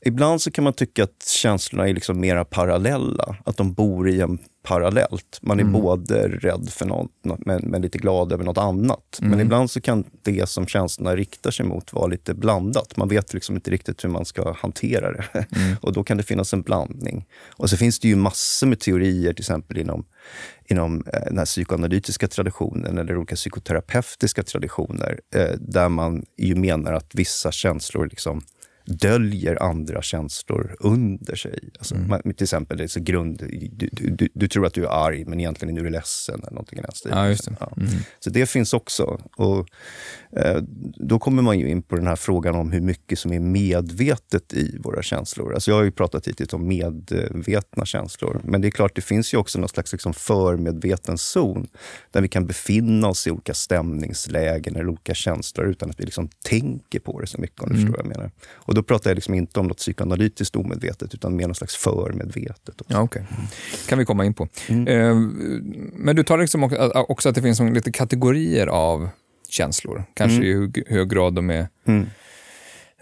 Ibland 0.06 0.42
så 0.42 0.52
kan 0.52 0.64
man 0.64 0.74
tycka 0.74 1.04
att 1.04 1.28
känslorna 1.28 1.90
är 1.90 1.94
liksom 1.94 2.20
mera 2.20 2.46
parallella. 2.46 3.36
Att 3.46 3.58
de 3.58 3.74
bor 3.74 4.10
i 4.10 4.22
en 4.22 4.40
parallellt. 4.64 5.40
Man 5.42 5.60
är 5.60 5.64
mm. 5.64 5.82
både 5.82 6.28
rädd 6.28 6.70
för 6.70 6.86
något, 6.86 7.12
men, 7.24 7.62
men, 7.64 7.82
lite 7.82 7.98
glad 7.98 8.32
över 8.32 8.44
något 8.44 8.58
annat. 8.58 9.20
Mm. 9.22 9.32
Men 9.32 9.40
ibland 9.40 9.72
så 9.72 9.82
kan 9.82 10.04
det 10.22 10.50
som 10.50 10.68
känslorna 10.68 11.16
riktar 11.16 11.52
sig 11.52 11.66
mot 11.66 11.94
vara 11.94 12.08
lite 12.08 12.34
blandat. 12.34 12.98
Man 12.98 13.08
vet 13.08 13.34
liksom 13.34 13.56
inte 13.56 13.72
riktigt 13.72 14.04
hur 14.04 14.10
man 14.10 14.26
ska 14.26 14.54
hantera 14.54 15.12
det. 15.12 15.26
Mm. 15.34 15.76
och 15.82 15.94
då 15.94 16.04
kan 16.04 16.18
det 16.18 16.24
finnas 16.24 16.54
en 16.54 16.62
blandning. 16.62 17.26
Och 17.50 17.70
så 17.70 17.78
finns 17.78 18.00
det 18.00 18.08
ju 18.08 18.16
massor 18.16 18.68
med 18.68 18.80
teorier, 18.80 19.34
till 19.34 19.42
exempel 19.42 19.78
inom, 19.78 20.06
inom 20.66 21.04
eh, 21.14 21.26
den 21.26 21.38
här 21.38 21.46
psykoanalytiska 21.46 22.28
traditionen 22.28 22.98
eller 22.98 23.18
olika 23.18 23.36
psykoterapeutiska 23.36 24.44
traditioner, 24.44 25.20
eh, 25.36 25.52
där 25.60 25.90
man 25.90 26.26
ju 26.38 26.56
menar 26.56 26.94
att 26.94 27.16
vissa 27.16 27.52
känslor 27.52 28.06
liksom 28.06 28.42
döljer 28.90 29.64
andra 29.64 30.02
känslor 30.02 30.76
under 30.80 31.36
sig. 31.36 31.60
Alltså, 31.80 31.96
mm. 31.96 32.08
man, 32.08 32.22
till 32.22 32.44
exempel, 32.44 32.78
det 32.78 32.84
är 32.84 33.00
grund, 33.00 33.38
du, 33.72 33.90
du, 33.92 34.30
du, 34.34 34.48
tror 34.48 34.66
att 34.66 34.74
du 34.74 34.86
är 34.86 34.90
arg, 34.90 35.26
men 35.26 35.40
egentligen 35.40 35.78
är 35.78 35.84
du 35.84 35.90
ledsen. 35.90 36.40
Eller 36.40 36.52
någonting 36.52 36.80
i 36.80 36.82
den 36.82 36.92
stilen. 36.92 37.18
Ja, 37.18 37.28
just 37.28 37.46
det. 37.46 37.56
Ja. 37.60 37.74
Mm. 37.78 37.90
Så 38.20 38.30
det 38.30 38.46
finns 38.46 38.74
också. 38.74 39.22
Och, 39.36 39.68
eh, 40.38 40.62
då 40.96 41.20
kommer 41.20 41.42
man 41.42 41.60
ju 41.60 41.70
in 41.70 41.82
på 41.82 41.96
den 41.96 42.08
här 42.08 42.16
frågan 42.16 42.56
om 42.56 42.72
hur 42.72 42.82
mycket 42.82 43.20
som 43.20 43.34
är 43.34 43.40
medvetet 43.40 44.54
i 44.54 44.78
våra 44.84 45.02
känslor. 45.02 45.54
Alltså 45.54 45.72
jag 45.72 45.76
har 45.78 45.84
ju 45.84 45.92
pratat 45.92 46.28
hittills 46.28 46.54
om 46.54 46.68
medvetna 46.68 47.86
känslor, 47.86 48.42
men 48.44 48.62
det 48.62 48.68
är 48.68 48.72
klart, 48.72 48.96
det 48.96 49.02
finns 49.02 49.34
ju 49.34 49.38
också 49.38 49.60
någon 49.60 49.70
slags 49.70 49.92
liksom 49.92 50.14
förmedveten 50.14 51.18
zon 51.18 51.68
där 52.12 52.22
vi 52.22 52.28
kan 52.28 52.46
befinna 52.46 53.08
oss 53.08 53.28
i 53.28 53.32
olika 53.32 53.54
stämningslägen 53.54 54.76
eller 54.76 54.90
olika 54.90 55.14
känslor 55.14 55.68
utan 55.68 55.90
att 55.90 56.00
vi 56.00 56.04
liksom 56.04 56.30
tänker 56.46 57.00
på 57.00 57.20
det 57.20 57.28
så 57.28 57.42
mycket, 57.42 57.62
om 57.62 57.70
du 57.70 57.76
mm. 57.76 57.88
förstår 57.88 58.04
vad 58.04 58.12
jag 58.12 58.18
menar. 58.18 58.32
Och 58.50 58.76
då 58.80 58.84
pratar 58.84 59.10
jag 59.10 59.16
liksom 59.16 59.34
inte 59.34 59.60
om 59.60 59.68
något 59.68 59.78
psykoanalytiskt 59.78 60.56
omedvetet, 60.56 61.14
utan 61.14 61.36
mer 61.36 61.48
något 61.48 61.58
slags 61.58 61.76
förmedvetet. 61.76 62.82
Ja, 62.88 63.02
okay. 63.02 63.24
kan 63.88 64.00
vi 64.00 64.06
komma 64.06 64.26
in 64.26 64.34
på. 64.34 64.48
Mm. 64.68 64.88
Eh, 64.88 65.16
men 65.94 66.16
du 66.16 66.24
talar 66.24 66.42
liksom 66.42 66.64
också 66.94 67.30
att 67.30 67.36
det 67.36 67.42
finns 67.42 67.60
lite 67.60 67.92
kategorier 67.92 68.68
av 68.68 69.10
känslor. 69.50 70.04
Kanske 70.14 70.38
mm. 70.38 70.48
i 70.48 70.54
hur 70.54 70.96
hög 70.96 71.10
grad 71.10 71.34
de 71.34 71.50
är 71.50 71.68
mm. 71.88 72.06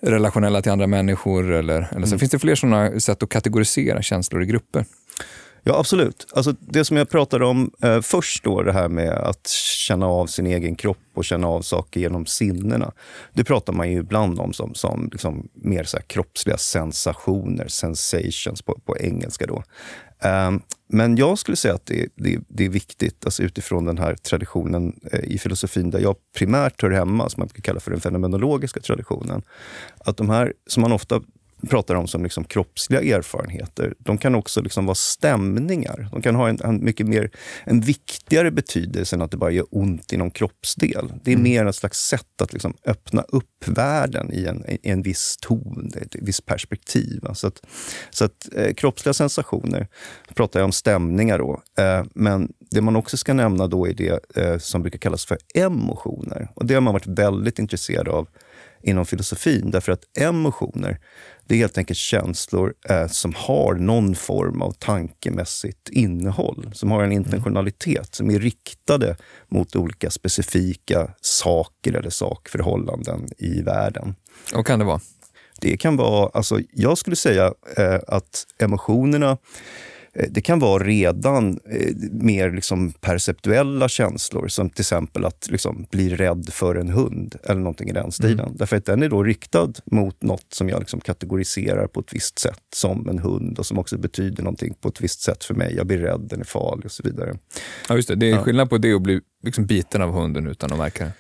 relationella 0.01 0.62
till 0.62 0.72
andra 0.72 0.88
människor. 0.88 1.51
Eller, 1.51 1.88
eller 1.91 2.05
så. 2.05 2.12
Mm. 2.12 2.19
Finns 2.19 2.31
det 2.31 2.39
fler 2.39 2.55
sådana 2.55 3.00
sätt 3.00 3.24
att 3.24 3.29
kategorisera 3.29 4.01
känslor 4.01 4.43
i 4.43 4.46
grupper? 4.46 4.86
Ja, 5.68 5.80
absolut. 5.80 6.28
Alltså 6.34 6.56
det 6.60 6.86
som 6.86 6.98
jag 6.98 7.10
pratade 7.10 7.46
om 7.46 7.72
eh, 7.82 8.02
först, 8.02 8.44
då, 8.44 8.62
det 8.62 8.74
här 8.74 8.90
med 8.90 9.12
att 9.12 9.48
känna 9.48 10.06
av 10.06 10.28
sin 10.28 10.48
egen 10.48 10.76
kropp 10.76 10.98
och 11.14 11.26
känna 11.26 11.48
av 11.48 11.62
saker 11.62 12.00
genom 12.00 12.26
sinnena. 12.26 12.92
Det 13.34 13.44
pratar 13.44 13.74
man 13.74 13.92
ju 13.92 14.00
ibland 14.00 14.40
om 14.40 14.54
som, 14.54 14.76
som 14.76 15.10
liksom 15.12 15.48
mer 15.54 15.84
så 15.84 15.98
kroppsliga 16.08 16.58
sensationer, 16.58 17.68
sensations 17.68 18.62
på, 18.62 18.80
på 18.86 18.98
engelska. 18.98 19.46
Då. 19.46 19.64
Eh, 20.24 20.52
men 20.90 21.16
jag 21.16 21.38
skulle 21.38 21.58
säga 21.58 21.74
att 21.74 21.86
det, 21.86 22.08
det, 22.16 22.40
det, 22.48 22.66
är 22.66 22.70
viktigt, 22.70 23.26
alltså 23.26 23.44
utifrån 23.44 23.86
den 23.86 23.98
här 23.98 24.16
traditionen 24.16 25.00
eh, 25.12 25.20
i 25.20 25.38
filosofin 25.38 25.90
där 25.90 26.00
jag 26.00 26.16
primärt 26.38 26.82
hör 26.82 26.92
hemma, 26.92 27.30
som 27.30 27.42
man 27.42 27.48
brukar 27.48 27.62
kalla 27.62 27.80
för 27.80 27.92
den 27.92 28.02
fenomenologiska 28.02 28.80
traditionen. 28.80 29.42
Att 29.98 30.18
de 30.18 30.30
här, 30.30 30.54
som 30.68 30.82
man 30.82 30.92
ofta 30.92 31.22
pratar 31.70 31.96
om 31.96 32.08
som 32.08 32.24
liksom 32.24 32.44
kroppsliga 32.44 33.18
erfarenheter, 33.18 33.94
de 34.00 34.18
kan 34.18 34.36
också 34.36 34.62
liksom 34.62 34.86
vara 34.86 34.96
stämningar. 34.96 36.10
De 36.12 36.22
kan 36.22 36.36
ha 36.36 36.50
en, 36.50 36.60
en, 36.64 36.84
mycket 36.86 37.08
mer, 37.08 37.32
en 37.64 37.82
viktigare 37.82 38.52
betydelse 38.52 39.16
än 39.16 39.22
att 39.22 39.32
det 39.32 39.38
bara 39.38 39.52
gör 39.52 39.66
ont 39.72 40.14
i 40.14 40.18
någon 40.18 40.32
kroppsdel. 40.32 41.14
Det 41.24 41.32
är 41.32 41.36
mm. 41.36 41.44
mer 41.44 41.66
ett 41.66 41.76
slags 41.76 42.00
sätt 42.00 42.42
att 42.42 42.54
liksom 42.54 42.74
öppna 42.86 43.22
upp 43.22 43.68
världen 43.68 44.34
i 44.34 44.46
en, 44.46 44.66
i 44.70 44.90
en 44.90 45.02
viss 45.02 45.38
ton, 45.42 45.92
ett 46.02 46.16
visst 46.22 46.46
perspektiv. 46.46 47.22
Så 47.34 47.48
att, 47.48 47.62
så 48.10 48.26
att 48.26 48.50
eh, 48.56 48.74
kroppsliga 48.74 49.14
sensationer, 49.14 49.88
pratar 50.36 50.60
jag 50.60 50.66
om 50.66 50.72
stämningar 50.72 51.38
då, 51.38 51.62
eh, 51.80 52.06
men 52.14 52.52
det 52.72 52.82
man 52.82 52.96
också 52.96 53.18
ska 53.18 53.34
nämna 53.34 53.68
då 53.68 53.88
är 53.88 53.94
det 53.94 54.20
eh, 54.36 54.58
som 54.58 54.82
brukar 54.82 55.00
kallas 55.00 55.26
för 55.26 55.38
emotioner. 55.56 56.52
Och 56.54 56.66
det 56.66 56.74
har 56.74 56.82
man 56.82 56.94
varit 56.94 57.08
väldigt 57.08 57.60
intresserad 57.60 58.08
av 58.08 58.28
inom 58.82 59.06
filosofin. 59.06 59.72
Därför 59.72 59.92
att 59.92 60.04
emotioner 60.20 61.00
Det 61.48 61.56
är 61.56 61.58
helt 61.58 61.77
enkelt 61.77 62.00
känslor 62.00 62.74
eh, 62.89 63.08
som 63.08 63.34
har 63.38 63.75
någon 63.75 64.16
form 64.16 64.62
av 64.62 64.72
tankemässigt 64.72 65.89
innehåll. 65.89 66.72
Som 66.74 66.92
har 66.92 67.04
en 67.04 67.12
intentionalitet, 67.12 68.16
som 68.16 68.32
är 68.32 68.39
riktade 68.39 69.16
mot 69.48 69.75
olika 69.75 70.10
specifika 70.10 71.12
saker 71.22 71.94
eller 71.94 72.10
sakförhållanden 72.10 73.27
i 73.38 73.62
världen. 73.62 74.16
Och 74.56 74.68
kan 74.68 74.80
det 74.80 74.86
vara? 74.86 75.00
Det 75.62 75.77
kan 75.77 75.98
vara, 75.98 76.30
alltså 76.34 76.60
jag 76.72 76.98
skulle 76.98 77.16
säga 77.16 77.54
eh, 77.77 78.00
att 78.08 78.46
emotionerna 78.60 79.38
det 80.30 80.42
kan 80.42 80.60
vara 80.60 80.84
redan 80.84 81.60
eh, 81.70 81.96
mer 82.12 82.52
liksom 82.52 82.92
perceptuella 82.92 83.90
känslor 83.90 84.48
som 84.48 84.70
till 84.70 84.82
exempel 84.82 85.26
att 85.26 85.48
liksom 85.50 85.86
bli 85.92 86.16
rädd 86.16 86.50
för 86.52 86.76
en 86.76 86.90
hund 86.90 87.36
eller 87.44 87.60
någonting 87.60 87.90
i 87.90 87.94
den 87.94 88.12
stilen. 88.12 88.40
Mm. 88.40 88.58
Därför 88.58 88.78
att 88.78 88.86
den 88.86 89.04
är 89.04 89.10
då 89.10 89.24
riktad 89.24 89.74
mot 89.86 90.22
något 90.22 90.46
som 90.54 90.70
jag 90.70 90.80
liksom 90.80 91.00
kategoriserar 91.00 91.88
på 91.88 92.00
ett 92.00 92.14
visst 92.14 92.40
sätt 92.40 92.64
som 92.76 93.10
en 93.10 93.20
hund 93.20 93.60
och 93.60 93.66
som 93.66 93.80
också 93.80 93.98
betyder 93.98 94.44
någonting 94.44 94.74
på 94.82 94.90
ett 94.90 95.02
visst 95.02 95.22
sätt 95.22 95.44
för 95.44 95.54
mig. 95.54 95.76
Jag 95.76 95.88
blir 95.88 95.98
rädd, 95.98 96.22
den 96.30 96.40
är 96.40 96.46
farlig 96.46 96.86
och 96.86 96.92
så 96.92 97.04
vidare. 97.04 97.38
Ja, 97.90 97.96
just 97.96 98.08
det. 98.08 98.16
Det 98.16 98.32
är 98.32 98.38
skillnad 98.38 98.70
på 98.70 98.78
det 98.78 98.94
och 98.94 99.02
bli 99.02 99.22
liksom 99.44 99.66
biten 99.66 100.02
av 100.02 100.12
hunden 100.12 100.48
utan 100.48 100.72
att 100.72 100.78
märka 100.78 101.06
det. 101.06 101.12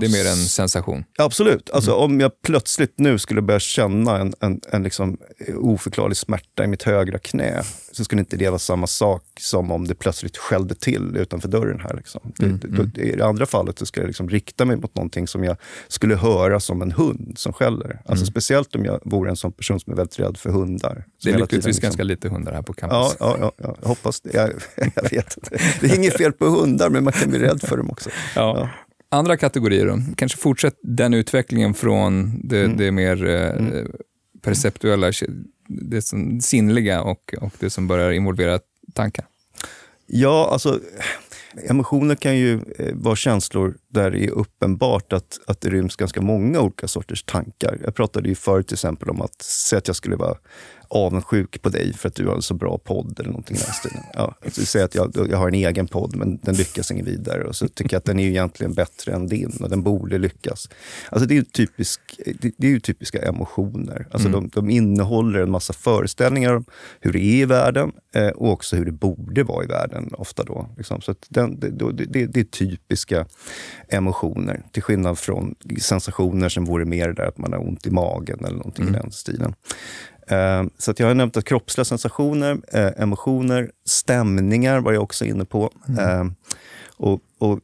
Det 0.00 0.06
är 0.06 0.24
mer 0.24 0.30
en 0.30 0.36
sensation. 0.36 1.04
Absolut. 1.18 1.70
Alltså, 1.70 1.90
mm. 1.90 2.02
Om 2.02 2.20
jag 2.20 2.42
plötsligt 2.42 2.94
nu 2.98 3.18
skulle 3.18 3.42
börja 3.42 3.60
känna 3.60 4.18
en, 4.18 4.34
en, 4.40 4.60
en 4.70 4.82
liksom 4.82 5.18
oförklarlig 5.56 6.16
smärta 6.16 6.64
i 6.64 6.66
mitt 6.66 6.82
högra 6.82 7.18
knä 7.18 7.62
så 7.92 8.04
skulle 8.04 8.20
inte 8.20 8.36
det 8.36 8.48
vara 8.48 8.58
samma 8.58 8.86
sak 8.86 9.22
som 9.40 9.70
om 9.70 9.88
det 9.88 9.94
plötsligt 9.94 10.36
skällde 10.36 10.74
till 10.74 11.16
utanför 11.16 11.48
dörren. 11.48 11.80
här. 11.80 11.96
Liksom. 11.96 12.32
Mm. 12.38 12.58
Det, 12.58 12.68
mm. 12.68 12.90
I 12.94 13.16
det 13.16 13.26
andra 13.26 13.46
fallet 13.46 13.78
så 13.78 13.86
skulle 13.86 14.04
jag 14.04 14.08
liksom 14.08 14.28
rikta 14.28 14.64
mig 14.64 14.76
mot 14.76 14.94
någonting 14.94 15.28
som 15.28 15.44
jag 15.44 15.56
skulle 15.88 16.16
höra 16.16 16.60
som 16.60 16.82
en 16.82 16.92
hund 16.92 17.34
som 17.36 17.52
skäller. 17.52 18.00
Alltså, 18.04 18.24
mm. 18.24 18.26
Speciellt 18.26 18.74
om 18.74 18.84
jag 18.84 19.00
vore 19.04 19.30
en 19.30 19.36
sån 19.36 19.52
person 19.52 19.80
som 19.80 19.92
är 19.92 19.96
väldigt 19.96 20.18
rädd 20.18 20.36
för 20.36 20.50
hundar. 20.50 21.04
Det 21.22 21.30
är 21.30 21.38
lyckligtvis 21.38 21.66
liksom... 21.66 21.82
ganska 21.82 22.02
lite 22.02 22.28
hundar 22.28 22.52
här 22.52 22.62
på 22.62 22.72
campus. 22.72 22.96
Ja, 22.96 23.14
ja, 23.20 23.36
ja, 23.40 23.52
ja 23.56 23.76
jag 23.80 23.88
hoppas 23.88 24.20
det. 24.20 24.34
Jag, 24.34 24.50
jag 24.94 25.10
vet 25.10 25.36
inte. 25.36 25.58
Det 25.80 25.86
är 25.86 25.96
inget 25.96 26.16
fel 26.16 26.32
på 26.32 26.46
hundar, 26.46 26.90
men 26.90 27.04
man 27.04 27.12
kan 27.12 27.30
bli 27.30 27.38
rädd 27.38 27.60
för 27.62 27.76
dem 27.76 27.90
också. 27.90 28.10
Ja. 28.34 28.68
Andra 29.12 29.36
kategorier 29.36 29.86
då? 29.86 29.98
Kanske 30.16 30.38
fortsätt 30.38 30.74
den 30.82 31.14
utvecklingen 31.14 31.74
från 31.74 32.40
det, 32.44 32.64
mm. 32.64 32.76
det 32.76 32.92
mer 32.92 33.26
eh, 33.26 33.50
mm. 33.50 33.92
perceptuella, 34.42 35.12
det 35.68 36.02
som, 36.02 36.40
sinnliga 36.40 37.02
och, 37.02 37.34
och 37.40 37.52
det 37.58 37.70
som 37.70 37.88
börjar 37.88 38.10
involvera 38.10 38.58
tankar? 38.94 39.24
Ja, 40.06 40.48
alltså 40.52 40.80
emotioner 41.68 42.14
kan 42.14 42.36
ju 42.36 42.60
eh, 42.78 42.94
vara 42.94 43.16
känslor 43.16 43.76
där 43.88 44.10
det 44.10 44.24
är 44.24 44.30
uppenbart 44.30 45.12
att, 45.12 45.40
att 45.46 45.60
det 45.60 45.70
ryms 45.70 45.96
ganska 45.96 46.20
många 46.20 46.60
olika 46.60 46.88
sorters 46.88 47.22
tankar. 47.22 47.78
Jag 47.84 47.94
pratade 47.94 48.28
ju 48.28 48.34
förut 48.34 48.66
till 48.66 48.74
exempel 48.74 49.10
om 49.10 49.20
att 49.20 49.42
säga 49.42 49.78
att 49.78 49.86
jag 49.86 49.96
skulle 49.96 50.16
vara 50.16 50.36
avundsjuk 50.92 51.62
på 51.62 51.68
dig 51.68 51.92
för 51.92 52.08
att 52.08 52.14
du 52.14 52.26
har 52.26 52.34
en 52.34 52.42
så 52.42 52.54
bra 52.54 52.78
podd 52.78 53.20
eller 53.20 53.30
någonting 53.30 53.56
i 53.56 53.60
den 53.60 53.72
stilen. 53.72 54.02
Ja, 54.14 54.34
alltså, 54.44 54.66
säg 54.66 54.82
att 54.82 54.94
jag, 54.94 55.26
jag 55.30 55.38
har 55.38 55.48
en 55.48 55.54
egen 55.54 55.86
podd 55.86 56.16
men 56.16 56.38
den 56.42 56.54
lyckas 56.54 56.90
ingen 56.90 57.04
vidare 57.04 57.44
och 57.44 57.56
så 57.56 57.68
tycker 57.68 57.94
jag 57.94 57.98
att 57.98 58.04
den 58.04 58.18
är 58.18 58.28
egentligen 58.28 58.74
bättre 58.74 59.12
än 59.12 59.26
din 59.26 59.58
och 59.60 59.70
den 59.70 59.82
borde 59.82 60.18
lyckas. 60.18 60.68
Alltså 61.08 61.28
det 61.28 61.34
är 61.34 61.36
ju, 61.36 61.44
typisk, 61.44 62.00
det, 62.40 62.52
det 62.56 62.66
är 62.66 62.70
ju 62.70 62.80
typiska 62.80 63.22
emotioner. 63.22 64.06
Alltså 64.10 64.28
mm. 64.28 64.40
de, 64.40 64.48
de, 64.48 64.70
innehåller 64.70 65.40
en 65.40 65.50
massa 65.50 65.72
föreställningar 65.72 66.54
om 66.56 66.64
hur 67.00 67.12
det 67.12 67.18
är 67.18 67.42
i 67.42 67.44
världen 67.44 67.92
eh, 68.14 68.28
och 68.28 68.52
också 68.52 68.76
hur 68.76 68.84
det 68.84 68.92
borde 68.92 69.42
vara 69.42 69.64
i 69.64 69.66
världen 69.66 70.10
ofta. 70.18 70.44
då. 70.44 70.68
Liksom. 70.76 71.00
Så 71.00 71.14
den, 71.28 71.60
det, 71.60 71.70
det, 71.70 72.26
det, 72.26 72.40
är 72.40 72.44
typiska 72.44 73.26
emotioner 73.88 74.62
till 74.72 74.82
skillnad 74.82 75.18
från 75.18 75.54
sensationer 75.80 76.48
som 76.48 76.64
vore 76.64 76.84
mer 76.84 77.12
där 77.12 77.24
att 77.24 77.38
man 77.38 77.52
har 77.52 77.68
ont 77.68 77.86
i 77.86 77.90
magen 77.90 78.38
eller 78.44 78.56
någonting 78.56 78.88
mm. 78.88 78.94
i 78.94 78.98
den 78.98 79.12
stilen. 79.12 79.54
Eh, 80.26 80.64
så 80.78 80.90
att 80.90 80.98
jag 80.98 81.06
har 81.06 81.14
nämnt 81.14 81.36
att 81.36 81.44
kroppsliga 81.44 81.84
sensationer, 81.84 82.60
eh, 82.72 83.02
emotioner, 83.02 83.70
stämningar 83.84 84.80
var 84.80 84.92
jag 84.92 85.02
också 85.02 85.24
inne 85.24 85.44
på. 85.44 85.70
Mm. 85.88 86.26
Eh, 86.26 86.32
och, 86.96 87.20
och, 87.38 87.60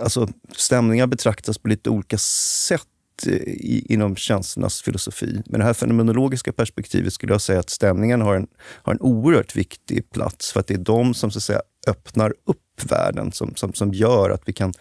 alltså, 0.00 0.28
stämningar 0.56 1.06
betraktas 1.06 1.58
på 1.58 1.68
lite 1.68 1.90
olika 1.90 2.18
sätt 2.18 2.86
i, 3.26 3.92
inom 3.94 4.16
känslornas 4.16 4.82
filosofi. 4.82 5.42
Men 5.46 5.60
det 5.60 5.66
här 5.66 5.74
fenomenologiska 5.74 6.52
perspektivet 6.52 7.12
skulle 7.12 7.32
jag 7.32 7.40
säga 7.40 7.60
att 7.60 7.70
stämningen 7.70 8.20
har 8.20 8.36
en, 8.36 8.46
har 8.58 8.92
en 8.92 9.00
oerhört 9.00 9.56
viktig 9.56 10.10
plats 10.10 10.52
för 10.52 10.60
att 10.60 10.66
det 10.66 10.74
är 10.74 10.78
de 10.78 11.14
som 11.14 11.30
så 11.30 11.38
att 11.38 11.42
säga, 11.42 11.62
öppnar 11.86 12.34
upp 12.44 12.61
världen 12.88 13.32
som, 13.32 13.54
som, 13.54 13.72
som 13.72 13.92
gör 13.92 14.30
att 14.30 14.42
vi 14.44 14.52
kan 14.52 14.72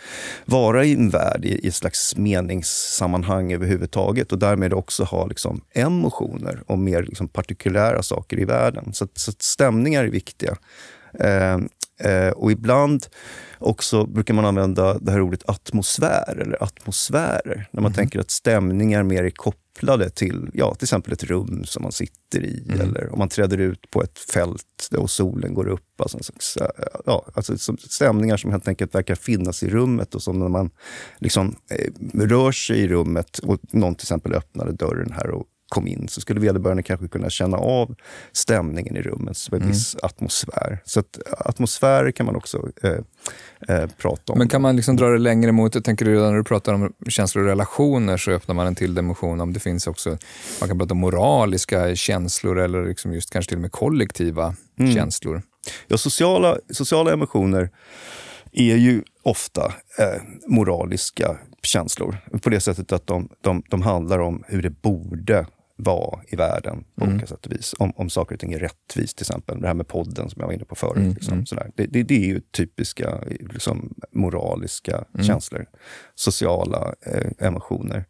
vara 0.46 0.86
i 0.86 0.94
en 0.94 1.10
värld 1.10 1.46
i, 1.46 1.66
i 1.66 1.68
ett 1.68 1.76
slags 1.76 2.16
meningssammanhang 2.16 3.54
överhuvudtaget 3.54 4.32
och 4.32 4.40
därmed 4.40 4.74
också 4.74 5.04
ha 5.04 5.26
liksom 5.26 5.62
emotioner 5.74 6.64
och 6.68 6.80
mer 6.80 7.04
liksom 7.04 7.28
partikulära 7.28 8.04
saker 8.04 8.40
i 8.40 8.46
världen. 8.46 8.94
Så, 8.94 9.08
så 9.14 9.32
stämningar 9.40 10.04
är 10.04 10.10
viktiga. 10.10 10.58
Eh, 11.20 11.60
eh, 12.12 12.30
och 12.30 12.52
ibland 12.52 13.08
också 13.58 14.06
brukar 14.06 14.34
man 14.34 14.46
använda 14.46 14.98
det 14.98 15.12
här 15.12 15.22
ordet 15.22 15.50
atmosfär 15.50 16.38
eller 16.42 16.64
atmosfärer 16.64 17.68
när 17.72 17.82
man 17.82 17.92
mm. 17.92 17.94
tänker 17.94 18.20
att 18.20 18.32
stämningar 18.32 19.04
mer 19.04 19.24
är 19.24 19.30
kopplade 19.30 19.61
till 20.10 20.50
ja, 20.54 20.76
till 20.76 20.86
exempel 20.86 21.14
ett 21.14 21.24
rum 21.24 21.64
som 21.66 21.84
man 21.84 21.92
sitter 21.92 22.44
i 22.44 22.64
mm. 22.68 22.82
eller 22.82 23.14
om 23.14 23.20
man 23.20 23.30
träder 23.30 23.58
ut 23.58 23.92
på 23.92 24.04
ett 24.04 24.20
fält 24.20 24.90
och 24.98 25.10
solen 25.10 25.54
går 25.54 25.68
upp. 25.68 26.02
Alltså, 26.02 26.20
ja, 27.06 27.26
alltså 27.34 27.78
stämningar 27.78 28.38
som 28.38 28.52
helt 28.52 28.68
enkelt 28.68 28.96
verkar 28.96 29.16
finnas 29.16 29.64
i 29.64 29.70
rummet 29.70 30.16
och 30.16 30.24
som 30.24 30.40
när 30.40 30.48
man 30.48 30.70
liksom, 31.20 31.56
eh, 31.70 32.20
rör 32.20 32.52
sig 32.52 32.80
i 32.80 32.88
rummet 32.88 33.40
och 33.40 33.60
någon 33.72 33.96
till 33.96 34.04
exempel 34.04 34.34
öppnade 34.34 34.72
dörren 34.72 35.12
här 35.12 35.30
och 35.30 35.46
kom 35.72 35.88
in 35.88 36.08
så 36.08 36.22
skulle 36.22 36.40
vederbörande 36.40 36.84
kanske 36.84 37.08
kunna 37.08 37.30
känna 37.30 37.58
av 37.58 37.96
stämningen 38.32 38.96
i 38.96 39.02
rummet 39.02 39.38
som 39.38 39.56
en 39.56 39.62
mm. 39.62 39.72
viss 39.72 39.96
atmosfär. 40.02 40.80
Så 40.86 41.00
att 41.00 41.20
atmosfärer 41.38 42.12
kan 42.12 42.26
man 42.26 42.36
också 42.36 42.70
eh, 42.84 42.92
eh, 43.68 43.90
prata 43.98 44.34
om. 44.34 44.40
Men 44.40 44.48
kan 44.48 44.62
man 44.62 44.76
liksom 44.76 44.96
dra 44.96 45.10
det 45.10 45.18
längre 45.18 45.52
mot, 45.52 45.76
jag 45.76 45.84
tänker 45.84 46.06
när 46.06 46.38
du 46.38 46.44
pratar 46.44 46.74
om 46.74 46.94
känslor 47.10 47.44
och 47.44 47.50
relationer 47.50 48.18
så 48.18 48.32
öppnar 48.32 48.56
man 48.56 48.68
en 48.68 48.76
till 48.76 48.96
dimension 48.96 49.42
om 49.42 49.54
det 49.54 49.60
finns 49.60 49.88
också, 49.88 50.18
man 50.60 50.70
kan 50.70 50.78
prata 50.78 50.94
om 50.94 51.00
moraliska 51.00 51.96
känslor 51.96 52.60
eller 52.60 52.86
liksom 52.86 53.14
just 53.14 53.30
kanske 53.30 53.50
till 53.50 53.58
och 53.58 53.62
med 53.62 53.72
kollektiva 53.72 54.56
mm. 54.80 54.94
känslor. 54.94 55.42
Ja, 55.88 55.98
sociala, 55.98 56.58
sociala 56.70 57.14
emotioner 57.14 57.70
är 58.52 58.76
ju 58.76 59.04
ofta 59.24 59.66
eh, 60.00 60.22
moraliska 60.48 61.38
känslor. 61.64 62.18
På 62.42 62.50
det 62.50 62.60
sättet 62.60 62.92
att 62.92 63.08
de, 63.08 63.30
de, 63.42 63.64
de 63.70 63.82
handlar 63.82 64.20
om 64.20 64.44
hur 64.48 64.62
det 64.62 64.82
borde 64.82 65.46
vara 65.84 66.20
i 66.28 66.36
världen 66.36 66.84
på 66.96 67.04
mm. 67.04 67.16
olika 67.16 67.28
sätt 67.28 67.46
och 67.46 67.52
vis. 67.52 67.76
Om, 67.80 67.94
om 67.96 68.10
saker 68.10 68.36
och 68.36 68.40
ting 68.40 68.54
är 68.54 68.60
rättvist, 68.60 69.18
till 69.18 69.24
exempel. 69.24 69.62
Det 69.62 69.68
här 69.68 69.74
med 69.74 69.88
podden 69.88 70.30
som 70.30 70.40
jag 70.40 70.48
var 70.48 70.54
inne 70.54 70.66
på 70.66 70.76
förut. 70.76 70.98
Mm. 70.98 71.14
Liksom, 71.14 71.34
mm. 71.34 71.46
sådär. 71.46 71.72
Det, 71.76 71.86
det, 71.86 72.04
det, 72.04 72.16
är 72.16 72.28
ju 72.28 72.40
typiska 72.40 73.20
liksom, 73.40 73.94
moraliska 74.12 75.06
mm. 75.14 75.26
känslor. 75.26 75.66
Sociala 76.16 76.96
eh, 77.06 77.48
emotioner. 77.48 78.06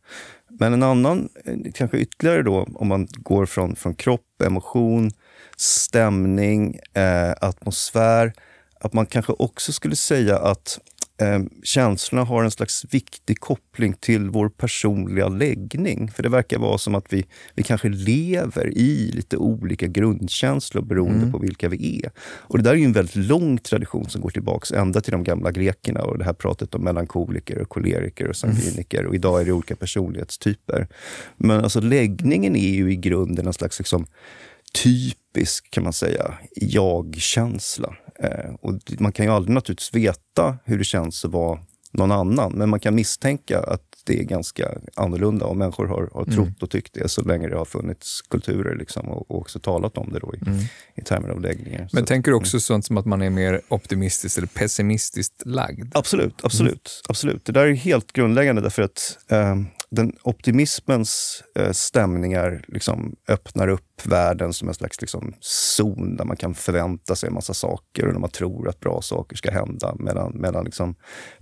Men 0.60 0.74
en 0.74 0.84
annan, 0.84 1.30
eh, 1.46 1.72
kanske 1.74 1.98
ytterligare 1.98 2.44
då, 2.44 2.68
om 2.76 2.88
man 2.88 3.08
går 3.12 3.46
från, 3.46 3.76
från 3.76 3.96
kropp, 3.96 4.42
emotion, 4.46 5.12
stämning, 5.58 6.80
eh, 6.94 7.32
atmosfär. 7.42 8.34
Att 8.80 8.94
man 8.94 9.06
kanske 9.06 9.34
också 9.34 9.74
skulle 9.74 9.96
säga 9.96 10.38
att 10.38 10.80
eh, 11.22 11.40
känslorna 11.64 12.24
har 12.24 12.44
en 12.44 12.52
slags 12.52 12.86
viktig 12.90 13.40
koppling 13.40 13.94
till 13.94 14.30
vår 14.30 14.50
personliga 14.50 15.28
läggning. 15.28 16.12
För 16.12 16.24
det 16.24 16.30
verkar 16.30 16.60
vara 16.60 16.78
som 16.78 16.96
att 16.96 17.14
vi, 17.14 17.26
vi 17.56 17.64
kanske 17.64 17.90
lever 17.90 18.78
i 18.78 19.12
lite 19.12 19.38
olika 19.38 19.88
grundkänslor 19.88 20.82
beroende 20.82 21.20
mm. 21.20 21.32
på 21.32 21.38
vilka 21.38 21.70
vi 21.70 22.02
är. 22.04 22.12
Och 22.20 22.58
Det 22.58 22.64
där 22.64 22.72
är 22.72 22.76
ju 22.76 22.86
en 22.86 22.94
väldigt 22.94 23.16
lång 23.16 23.58
tradition 23.58 24.10
som 24.10 24.22
går 24.22 24.30
tillbaka 24.30 24.76
ända 24.76 25.02
till 25.02 25.12
de 25.12 25.24
gamla 25.24 25.52
grekerna 25.52 26.02
och 26.04 26.18
det 26.18 26.24
här 26.24 26.34
pratet 26.34 26.76
om 26.76 26.84
melankoliker, 26.84 27.62
och 27.62 27.70
koleriker 27.70 28.28
och 28.28 28.36
sangviniker. 28.36 29.00
Mm. 29.00 29.10
Och 29.10 29.16
idag 29.16 29.42
är 29.42 29.46
det 29.46 29.52
olika 29.52 29.76
personlighetstyper. 29.76 30.88
Men 31.38 31.64
alltså 31.64 31.80
läggningen 31.82 32.56
är 32.56 32.74
ju 32.74 32.92
i 32.92 32.96
grunden 32.96 33.48
en 33.48 33.54
slags 33.54 33.80
liksom, 33.80 34.06
typisk, 34.84 35.72
kan 35.72 35.84
man 35.84 35.94
säga, 35.94 36.34
jag-känsla. 36.56 37.96
Eh, 38.24 38.54
och 38.62 38.74
man 39.00 39.12
kan 39.12 39.26
ju 39.26 39.32
aldrig 39.32 39.54
naturligtvis 39.54 39.94
veta 39.94 40.58
hur 40.66 40.78
det 40.78 40.84
känns 40.84 41.26
att 41.26 41.32
vara 41.32 41.60
någon 41.94 42.12
annan, 42.12 42.52
men 42.52 42.70
man 42.70 42.80
kan 42.80 42.96
misstänka 42.96 43.60
att 43.60 43.82
det 44.06 44.20
är 44.20 44.24
ganska 44.24 44.72
annorlunda 44.96 45.46
och 45.46 45.58
människor 45.58 45.88
har, 45.88 46.10
har 46.14 46.26
trott 46.26 46.38
mm. 46.38 46.56
och 46.62 46.70
tyckt 46.70 46.94
det 46.94 47.10
så 47.10 47.22
länge 47.22 47.48
det 47.48 47.58
har 47.58 47.66
funnits 47.66 48.22
kulturer 48.22 48.76
liksom, 48.76 49.10
och, 49.10 49.32
och 49.32 49.38
också 49.38 49.60
talat 49.60 49.98
om 49.98 50.10
det 50.14 50.20
då 50.20 50.34
i, 50.36 50.50
mm. 50.50 50.60
i 50.96 51.02
termer 51.02 51.30
av 51.30 51.42
läggningar. 51.42 51.90
Men 51.94 52.04
så, 52.04 52.08
tänker 52.08 52.32
du 52.32 52.38
också 52.38 52.56
mm. 52.56 52.62
sånt 52.62 52.86
som 52.86 52.98
att 52.98 53.06
man 53.06 53.22
är 53.22 53.30
mer 53.30 53.62
optimistiskt 53.68 54.38
eller 54.38 54.48
pessimistiskt 54.48 55.46
lagd? 55.46 55.92
Absolut, 55.96 56.36
absolut. 56.44 56.72
Mm. 56.72 57.10
absolut. 57.10 57.46
Det 57.46 57.52
där 57.52 57.66
är 57.66 57.74
helt 57.74 58.14
grundläggande 58.14 58.62
därför 58.62 58.82
att 58.82 59.18
eh, 59.28 59.56
den 59.92 60.16
optimismens 60.24 61.44
eh, 61.56 61.72
stämningar 61.72 62.64
liksom 62.68 63.16
öppnar 63.28 63.68
upp 63.68 64.06
världen 64.06 64.54
som 64.54 64.68
en 64.68 64.74
slags 64.74 65.02
liksom, 65.02 65.34
zon 65.40 66.16
där 66.16 66.26
man 66.26 66.38
kan 66.38 66.54
förvänta 66.54 67.16
sig 67.16 67.28
en 67.28 67.34
massa 67.34 67.54
saker 67.54 68.08
och 68.08 68.14
där 68.14 68.20
man 68.20 68.30
tror 68.30 68.70
att 68.70 68.80
bra 68.80 69.02
saker 69.02 69.38
ska 69.38 69.52
hända. 69.52 69.96
Medan, 70.00 70.42
medan 70.42 70.66
liksom, 70.66 70.96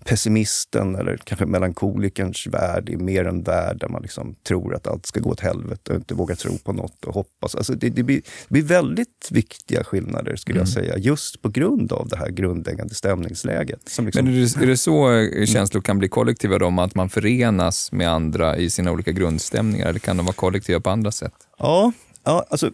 pessimisten 0.05 0.95
eller 0.95 1.17
kanske 1.17 1.45
melankolikerns 1.45 2.47
värld 2.47 2.89
är 2.89 2.97
mer 2.97 3.25
en 3.25 3.43
värld 3.43 3.79
där 3.79 3.89
man 3.89 4.01
liksom 4.01 4.35
tror 4.47 4.75
att 4.75 4.87
allt 4.87 5.05
ska 5.05 5.19
gå 5.19 5.29
åt 5.29 5.39
helvete 5.39 5.91
och 5.91 5.97
inte 5.97 6.13
vågar 6.13 6.35
tro 6.35 6.57
på 6.57 6.73
något 6.73 7.05
och 7.05 7.13
hoppas. 7.13 7.55
Alltså 7.55 7.73
det, 7.73 7.89
det, 7.89 8.03
blir, 8.03 8.17
det 8.17 8.53
blir 8.53 8.63
väldigt 8.63 9.27
viktiga 9.31 9.83
skillnader 9.83 10.35
skulle 10.35 10.59
mm. 10.59 10.67
jag 10.67 10.69
säga, 10.69 10.97
just 10.97 11.41
på 11.41 11.49
grund 11.49 11.91
av 11.91 12.07
det 12.07 12.17
här 12.17 12.29
grundläggande 12.29 12.95
stämningsläget. 12.95 13.89
Som 13.89 14.05
liksom... 14.05 14.25
Men 14.25 14.33
är 14.33 14.39
det, 14.39 14.63
är 14.63 14.67
det 14.67 14.77
så 14.77 15.27
känslor 15.45 15.81
kan 15.81 15.99
bli 15.99 16.09
kollektiva, 16.09 16.57
då, 16.57 16.81
att 16.81 16.95
man 16.95 17.09
förenas 17.09 17.91
med 17.91 18.09
andra 18.09 18.38
i 18.41 18.69
sina 18.69 18.91
olika 18.91 19.11
grundstämningar? 19.11 19.87
Eller 19.87 19.99
kan 19.99 20.17
de 20.17 20.25
vara 20.25 20.35
kollektiva 20.35 20.79
på 20.79 20.89
andra 20.89 21.11
sätt? 21.11 21.33
Ja, 21.57 21.91
ja 22.23 22.45
alltså 22.49 22.71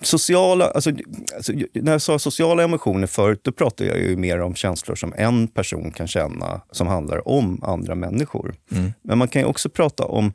sociala, 0.00 0.70
alltså, 0.70 0.90
alltså, 1.36 1.52
när 1.72 1.92
jag 1.92 2.02
sa 2.02 2.18
sociala 2.18 2.62
emotioner 2.62 3.06
förut, 3.06 3.40
då 3.42 3.52
pratade 3.52 3.90
jag 3.90 3.98
ju 3.98 4.16
mer 4.16 4.40
om 4.40 4.54
känslor 4.54 4.94
som 4.94 5.14
en 5.16 5.48
person 5.48 5.90
kan 5.90 6.08
känna, 6.08 6.60
som 6.70 6.86
handlar 6.86 7.28
om 7.28 7.60
andra 7.62 7.94
människor. 7.94 8.54
Mm. 8.70 8.92
Men 9.02 9.18
man 9.18 9.28
kan 9.28 9.42
ju 9.42 9.46
också 9.48 9.68
prata 9.68 10.04
om 10.04 10.32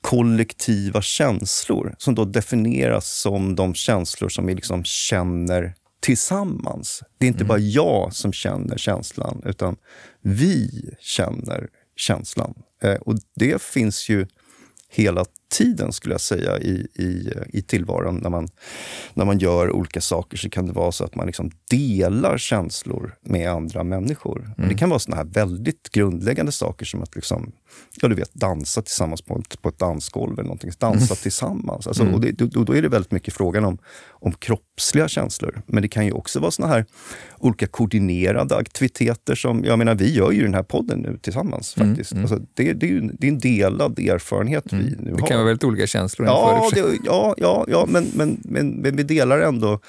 kollektiva 0.00 1.02
känslor, 1.02 1.94
som 1.98 2.14
då 2.14 2.24
definieras 2.24 3.20
som 3.20 3.56
de 3.56 3.74
känslor 3.74 4.28
som 4.28 4.46
vi 4.46 4.54
liksom 4.54 4.84
känner 4.84 5.74
tillsammans. 6.00 7.02
Det 7.18 7.26
är 7.26 7.28
inte 7.28 7.44
mm. 7.44 7.48
bara 7.48 7.58
jag 7.58 8.14
som 8.14 8.32
känner 8.32 8.78
känslan, 8.78 9.42
utan 9.44 9.76
vi 10.22 10.70
känner 11.00 11.68
känslan. 11.96 12.54
Eh, 12.80 12.94
och 12.94 13.14
det 13.34 13.62
finns 13.62 14.08
ju 14.08 14.26
hela 14.88 15.24
tiden, 15.48 15.92
skulle 15.92 16.14
jag 16.14 16.20
säga, 16.20 16.58
i, 16.58 16.86
i, 16.94 17.32
i 17.48 17.62
tillvaron. 17.62 18.16
När 18.16 18.30
man, 18.30 18.48
när 19.14 19.24
man 19.24 19.38
gör 19.38 19.70
olika 19.70 20.00
saker 20.00 20.36
så 20.36 20.50
kan 20.50 20.66
det 20.66 20.72
vara 20.72 20.92
så 20.92 21.04
att 21.04 21.14
man 21.14 21.26
liksom 21.26 21.50
delar 21.70 22.38
känslor 22.38 23.14
med 23.20 23.50
andra 23.50 23.84
människor. 23.84 24.54
Mm. 24.58 24.68
Det 24.68 24.74
kan 24.74 24.88
vara 24.88 24.98
såna 24.98 25.16
här 25.16 25.24
väldigt 25.24 25.90
grundläggande 25.90 26.52
saker 26.52 26.86
som 26.86 27.02
att 27.02 27.14
liksom, 27.14 27.52
ja, 28.00 28.08
du 28.08 28.14
vet, 28.14 28.34
dansa 28.34 28.82
tillsammans 28.82 29.22
på 29.22 29.38
ett, 29.38 29.62
på 29.62 29.68
ett 29.68 29.78
dansgolv 29.78 30.32
eller 30.32 30.42
någonting. 30.42 30.70
Dansa 30.78 31.14
mm. 31.14 31.16
tillsammans. 31.22 31.86
Alltså, 31.86 32.02
mm. 32.02 32.14
och 32.14 32.20
det, 32.20 32.32
då, 32.32 32.64
då, 32.64 32.72
är 32.72 32.82
det 32.82 32.88
väldigt 32.88 33.12
mycket 33.12 33.34
frågan 33.34 33.64
om, 33.64 33.78
om 34.08 34.32
kroppsliga 34.32 35.08
känslor. 35.08 35.62
Men 35.66 35.82
det 35.82 35.88
kan 35.88 36.06
ju 36.06 36.12
också 36.12 36.40
vara 36.40 36.50
såna 36.50 36.68
här 36.68 36.86
olika 37.38 37.66
koordinerade 37.66 38.56
aktiviteter 38.56 39.34
som, 39.34 39.64
jag 39.64 39.78
menar, 39.78 39.94
vi 39.94 40.14
gör 40.14 40.30
ju 40.30 40.42
den 40.42 40.54
här 40.54 40.62
podden 40.62 40.98
nu 40.98 41.18
tillsammans 41.22 41.76
mm. 41.76 41.88
faktiskt. 41.88 42.12
Mm. 42.12 42.24
Alltså, 42.24 42.40
det, 42.54 42.72
det, 42.72 42.86
är 42.86 42.90
ju, 42.90 43.00
det 43.00 43.26
är 43.26 43.32
en 43.32 43.38
delad 43.38 43.98
erfarenhet 43.98 44.72
vi 44.72 44.96
nu 44.98 45.12
har. 45.12 45.18
Vara 45.38 45.46
väldigt 45.46 45.64
olika 45.64 45.86
känslor. 45.86 46.28
Ja, 46.28 46.70
det, 46.74 46.98
ja, 47.04 47.34
ja, 47.36 47.64
ja 47.68 47.86
men, 47.88 48.06
men, 48.14 48.40
men, 48.44 48.68
men 48.68 48.96
vi 48.96 49.02
delar 49.02 49.40
ändå 49.40 49.80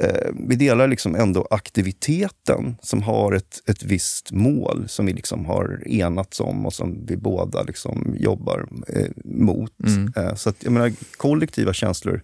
eh, 0.00 0.30
vi 0.48 0.56
delar 0.56 0.88
liksom 0.88 1.14
ändå 1.14 1.46
aktiviteten 1.50 2.76
som 2.82 3.02
har 3.02 3.32
ett, 3.32 3.62
ett 3.66 3.82
visst 3.82 4.32
mål 4.32 4.84
som 4.88 5.06
vi 5.06 5.12
liksom 5.12 5.46
har 5.46 5.82
enats 5.88 6.40
om 6.40 6.66
och 6.66 6.74
som 6.74 7.06
vi 7.06 7.16
båda 7.16 7.62
liksom 7.62 8.14
jobbar 8.18 8.68
eh, 8.88 9.10
mot. 9.24 9.72
Mm. 9.86 10.12
Eh, 10.16 10.34
så 10.34 10.50
att, 10.50 10.56
jag 10.64 10.72
menar, 10.72 10.92
kollektiva 11.16 11.72
känslor 11.72 12.22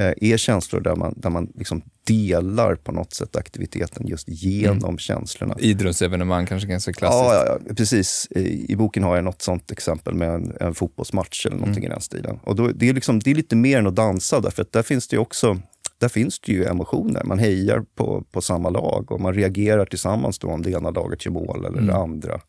är 0.00 0.36
känslor 0.36 0.80
där 0.80 0.96
man, 0.96 1.14
där 1.16 1.30
man 1.30 1.52
liksom 1.54 1.82
delar 2.06 2.74
på 2.74 2.92
något 2.92 3.14
sätt 3.14 3.36
aktiviteten 3.36 4.06
just 4.06 4.28
genom 4.28 4.84
mm. 4.84 4.98
känslorna. 4.98 5.56
Idrottsevenemang 5.58 6.46
kanske 6.46 6.68
ganska 6.68 6.92
klassiskt. 6.92 7.22
Ja, 7.22 7.44
ja, 7.46 7.58
ja, 7.66 7.74
precis. 7.74 8.28
I, 8.30 8.72
I, 8.72 8.76
boken 8.76 9.02
har 9.02 9.14
jag 9.14 9.24
något 9.24 9.42
sånt 9.42 9.70
exempel 9.70 10.14
med 10.14 10.28
en, 10.28 10.56
en 10.60 10.74
fotbollsmatch 10.74 11.46
eller 11.46 11.56
någonting 11.56 11.84
mm. 11.84 11.92
i 11.92 11.94
den 11.94 12.00
stilen. 12.00 12.38
Och 12.42 12.56
då, 12.56 12.68
det, 12.68 12.88
är 12.88 12.94
liksom, 12.94 13.20
det 13.20 13.30
är 13.30 13.34
lite 13.34 13.56
mer 13.56 13.78
än 13.78 13.86
att 13.86 13.96
dansa, 13.96 14.40
därför 14.40 14.62
att 14.62 14.72
där 14.72 14.82
finns 14.82 15.08
det 15.08 15.18
också 15.18 15.58
där 15.98 16.08
finns 16.08 16.40
det 16.40 16.52
ju 16.52 16.64
emotioner. 16.64 17.24
Man 17.24 17.38
hejar 17.38 17.84
på, 17.94 18.24
på 18.30 18.40
samma 18.40 18.70
lag 18.70 19.12
och 19.12 19.20
man 19.20 19.34
reagerar 19.34 19.84
tillsammans 19.84 20.38
då 20.38 20.48
om 20.48 20.62
det 20.62 20.70
ena 20.70 20.90
laget 20.90 21.26
gör 21.26 21.32
mål 21.32 21.58
eller 21.58 21.78
mm. 21.78 21.86
det 21.86 21.94
andra. 21.94 22.40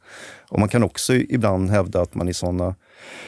Och 0.49 0.59
Man 0.59 0.69
kan 0.69 0.83
också 0.83 1.15
ibland 1.15 1.69
hävda 1.69 2.01
att 2.01 2.15
man 2.15 2.29
i 2.29 2.33
såna 2.33 2.75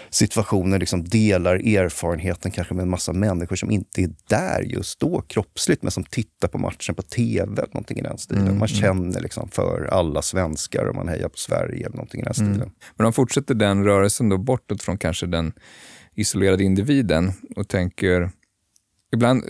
situationer 0.10 0.80
liksom 0.80 1.04
delar 1.04 1.56
erfarenheten 1.56 2.52
kanske 2.52 2.74
med 2.74 2.84
en 2.84 2.90
massa 2.90 3.14
människor 3.14 3.56
som 3.56 3.72
inte 3.72 4.02
är 4.02 4.10
där 4.30 4.62
just 4.62 5.00
då 5.00 5.22
kroppsligt, 5.22 5.84
men 5.84 5.92
som 5.92 6.04
tittar 6.04 6.48
på 6.48 6.58
matchen 6.58 6.96
på 6.96 7.02
tv. 7.02 7.62
Eller 7.62 7.74
någonting 7.74 7.98
i 7.98 8.02
den 8.02 8.18
stilen. 8.18 8.44
Mm, 8.44 8.60
man 8.60 8.68
mm. 8.68 8.82
känner 8.82 9.22
liksom 9.22 9.50
för 9.50 9.90
alla 9.92 10.22
svenskar 10.22 10.86
och 10.86 10.96
man 10.96 11.08
hejar 11.08 11.30
på 11.30 11.38
Sverige. 11.38 11.86
Eller 11.86 11.96
någonting 11.96 12.22
i 12.22 12.24
den 12.24 12.34
stilen. 12.34 12.56
Mm. 12.56 12.72
Men 12.96 13.08
om 13.08 13.14
fortsätter 13.14 13.56
den 13.56 13.84
rörelsen 13.84 14.30
då 14.30 14.38
bortåt 14.38 14.84
från 14.84 14.98
kanske 14.98 15.26
den 15.26 15.54
isolerade 16.16 16.64
individen 16.64 17.32
och 17.56 17.68
tänker 17.68 18.32
Ibland, 19.14 19.44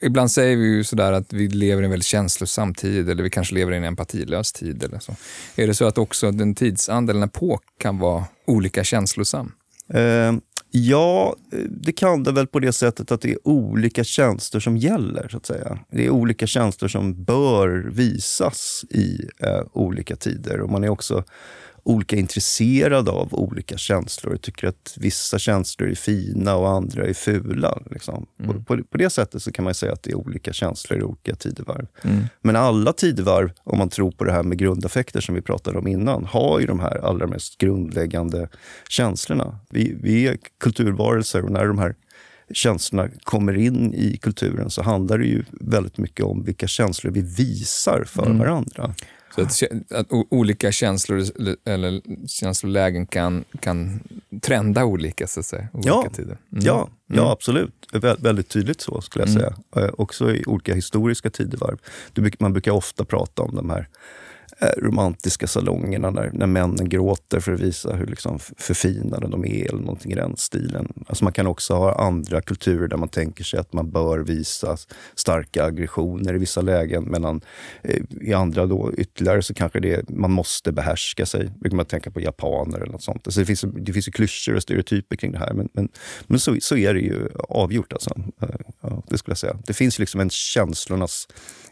ibland 0.00 0.30
säger 0.30 0.56
vi 0.56 0.64
ju 0.64 0.84
sådär 0.84 1.12
att 1.12 1.32
vi 1.32 1.48
lever 1.48 1.82
i 1.82 1.84
en 1.84 1.90
väldigt 1.90 2.06
känslosam 2.06 2.74
tid 2.74 3.10
eller 3.10 3.22
vi 3.22 3.30
kanske 3.30 3.54
lever 3.54 3.72
i 3.72 3.76
en 3.76 3.84
empatilös 3.84 4.52
tid. 4.52 4.84
Eller 4.84 4.98
så. 4.98 5.16
Är 5.56 5.66
det 5.66 5.74
så 5.74 5.84
att 5.84 5.98
också 5.98 6.30
den 6.30 6.54
tidsand 6.54 7.10
eller 7.10 7.20
en 7.20 7.28
epok 7.28 7.62
kan 7.78 7.98
vara 7.98 8.24
olika 8.46 8.84
känslosam? 8.84 9.52
Uh, 9.94 10.38
ja, 10.70 11.36
det 11.70 11.92
kan 11.92 12.22
det 12.22 12.32
väl 12.32 12.46
på 12.46 12.60
det 12.60 12.72
sättet 12.72 13.12
att 13.12 13.20
det 13.20 13.32
är 13.32 13.48
olika 13.48 14.04
känslor 14.04 14.60
som 14.60 14.76
gäller. 14.76 15.28
så 15.28 15.36
att 15.36 15.46
säga. 15.46 15.78
Det 15.90 16.06
är 16.06 16.10
olika 16.10 16.46
känslor 16.46 16.88
som 16.88 17.24
bör 17.24 17.90
visas 17.92 18.84
i 18.90 19.28
uh, 19.46 19.66
olika 19.72 20.16
tider. 20.16 20.60
Och 20.60 20.70
man 20.70 20.84
är 20.84 20.88
också 20.88 21.24
olika 21.84 22.16
intresserade 22.16 23.10
av 23.10 23.34
olika 23.34 23.76
känslor. 23.76 24.32
Jag 24.32 24.42
tycker 24.42 24.66
att 24.66 24.94
vissa 24.96 25.38
känslor 25.38 25.90
är 25.90 25.94
fina 25.94 26.56
och 26.56 26.68
andra 26.68 27.06
är 27.06 27.12
fula. 27.12 27.78
Liksom. 27.90 28.26
Mm. 28.42 28.64
På, 28.64 28.82
på, 28.82 28.98
det 28.98 29.10
sättet 29.10 29.42
så 29.42 29.52
kan 29.52 29.64
man 29.64 29.74
säga 29.74 29.92
att 29.92 30.02
det 30.02 30.10
är 30.10 30.14
olika 30.14 30.52
känslor 30.52 31.00
i 31.00 31.02
olika 31.02 31.34
tidevarv. 31.34 31.86
Mm. 32.02 32.24
Men 32.42 32.56
alla 32.56 32.92
tidevarv, 32.92 33.50
om 33.64 33.78
man 33.78 33.88
tror 33.88 34.10
på 34.10 34.24
det 34.24 34.32
här 34.32 34.42
med 34.42 34.58
grundaffekter 34.58 35.20
som 35.20 35.34
vi 35.34 35.42
pratade 35.42 35.78
om 35.78 35.86
innan, 35.86 36.24
har 36.24 36.60
ju 36.60 36.66
de 36.66 36.80
här 36.80 36.98
allra 37.04 37.26
mest 37.26 37.58
grundläggande 37.58 38.48
känslorna. 38.88 39.58
Vi, 39.70 39.96
vi 40.02 40.28
är 40.28 40.36
kulturvarelser 40.60 41.44
och 41.44 41.50
när 41.50 41.66
de 41.66 41.78
här 41.78 41.94
känslorna 42.52 43.08
kommer 43.22 43.56
in 43.56 43.94
i 43.94 44.16
kulturen 44.16 44.70
så 44.70 44.82
handlar 44.82 45.18
det 45.18 45.26
ju 45.26 45.44
väldigt 45.50 45.98
mycket 45.98 46.24
om 46.24 46.44
vilka 46.44 46.66
känslor 46.66 47.12
vi 47.12 47.20
visar 47.20 48.04
för 48.04 48.26
mm. 48.26 48.38
varandra. 48.38 48.94
Så 49.34 49.40
att, 49.40 49.92
att, 49.92 50.06
olika 50.30 50.72
känslor 50.72 51.22
eller 51.64 52.00
känslolägen 52.26 53.06
kan, 53.06 53.44
kan 53.60 54.00
trenda 54.42 54.84
olika, 54.84 55.26
så 55.26 55.40
att 55.40 55.46
säga, 55.46 55.68
olika 55.72 55.88
ja, 55.88 56.10
tider. 56.12 56.38
Mm. 56.52 56.64
Ja, 56.64 56.88
ja, 57.06 57.14
mm. 57.20 57.26
absolut. 57.26 57.72
Vä 57.92 58.16
väldigt 58.18 58.48
tydligt 58.48 58.80
så, 58.80 59.00
skulle 59.00 59.24
jag 59.24 59.30
mm. 59.30 59.40
säga. 59.40 59.56
Mm. 59.76 59.94
också 59.98 60.34
i 60.34 60.44
olika 60.46 60.74
historiska 60.74 61.30
tidevarv. 61.30 61.78
Man 62.38 62.52
brukar 62.52 62.72
ofta 62.72 63.04
prata 63.04 63.42
om 63.42 63.54
de 63.54 63.70
här 63.70 63.88
Eh, 64.58 64.68
romantiska 64.76 65.46
salongerna 65.46 66.10
när, 66.10 66.30
när 66.32 66.46
männen 66.46 66.88
gråter 66.88 67.40
för 67.40 67.52
att 67.52 67.60
visa 67.60 67.92
hur 67.92 68.06
liksom 68.06 68.38
förfinade 68.38 69.28
de 69.28 69.44
är 69.44 69.68
eller 69.68 69.80
någonting 69.80 70.12
i 70.12 70.14
den 70.14 70.36
stilen. 70.36 70.92
Alltså 71.06 71.24
man 71.24 71.32
kan 71.32 71.46
också 71.46 71.74
ha 71.74 71.94
andra 71.94 72.40
kulturer 72.40 72.88
där 72.88 72.96
man 72.96 73.08
tänker 73.08 73.44
sig 73.44 73.60
att 73.60 73.72
man 73.72 73.90
bör 73.90 74.18
visa 74.18 74.76
starka 75.14 75.64
aggressioner 75.64 76.34
i 76.34 76.38
vissa 76.38 76.60
lägen. 76.60 77.10
Medan 77.10 77.40
eh, 77.82 78.02
i 78.20 78.32
andra 78.32 78.66
då 78.66 78.92
ytterligare 78.96 79.42
så 79.42 79.54
kanske 79.54 79.80
det 79.80 80.10
man 80.10 80.30
måste 80.30 80.72
behärska 80.72 81.26
sig. 81.26 81.50
Brukar 81.60 81.76
man 81.76 81.86
tänka 81.86 82.10
på 82.10 82.20
japaner 82.20 82.78
eller 82.78 82.92
något 82.92 83.02
sånt. 83.02 83.26
Alltså 83.26 83.40
det 83.40 83.46
finns, 83.46 83.60
det 83.60 83.92
finns 83.92 84.08
ju 84.08 84.12
klyschor 84.12 84.54
och 84.54 84.62
stereotyper 84.62 85.16
kring 85.16 85.32
det 85.32 85.38
här. 85.38 85.52
Men, 85.52 85.68
men, 85.72 85.88
men 86.26 86.40
så, 86.40 86.56
så 86.60 86.76
är 86.76 86.94
det 86.94 87.00
ju 87.00 87.28
avgjort. 87.48 87.92
Alltså. 87.92 88.10
Eh, 88.42 88.48
ja, 88.80 89.02
det 89.08 89.18
skulle 89.18 89.32
jag 89.32 89.38
säga. 89.38 89.56
Det 89.66 89.74
finns 89.74 89.98
liksom 89.98 90.20
en 90.20 90.30
känslornas 90.30 91.28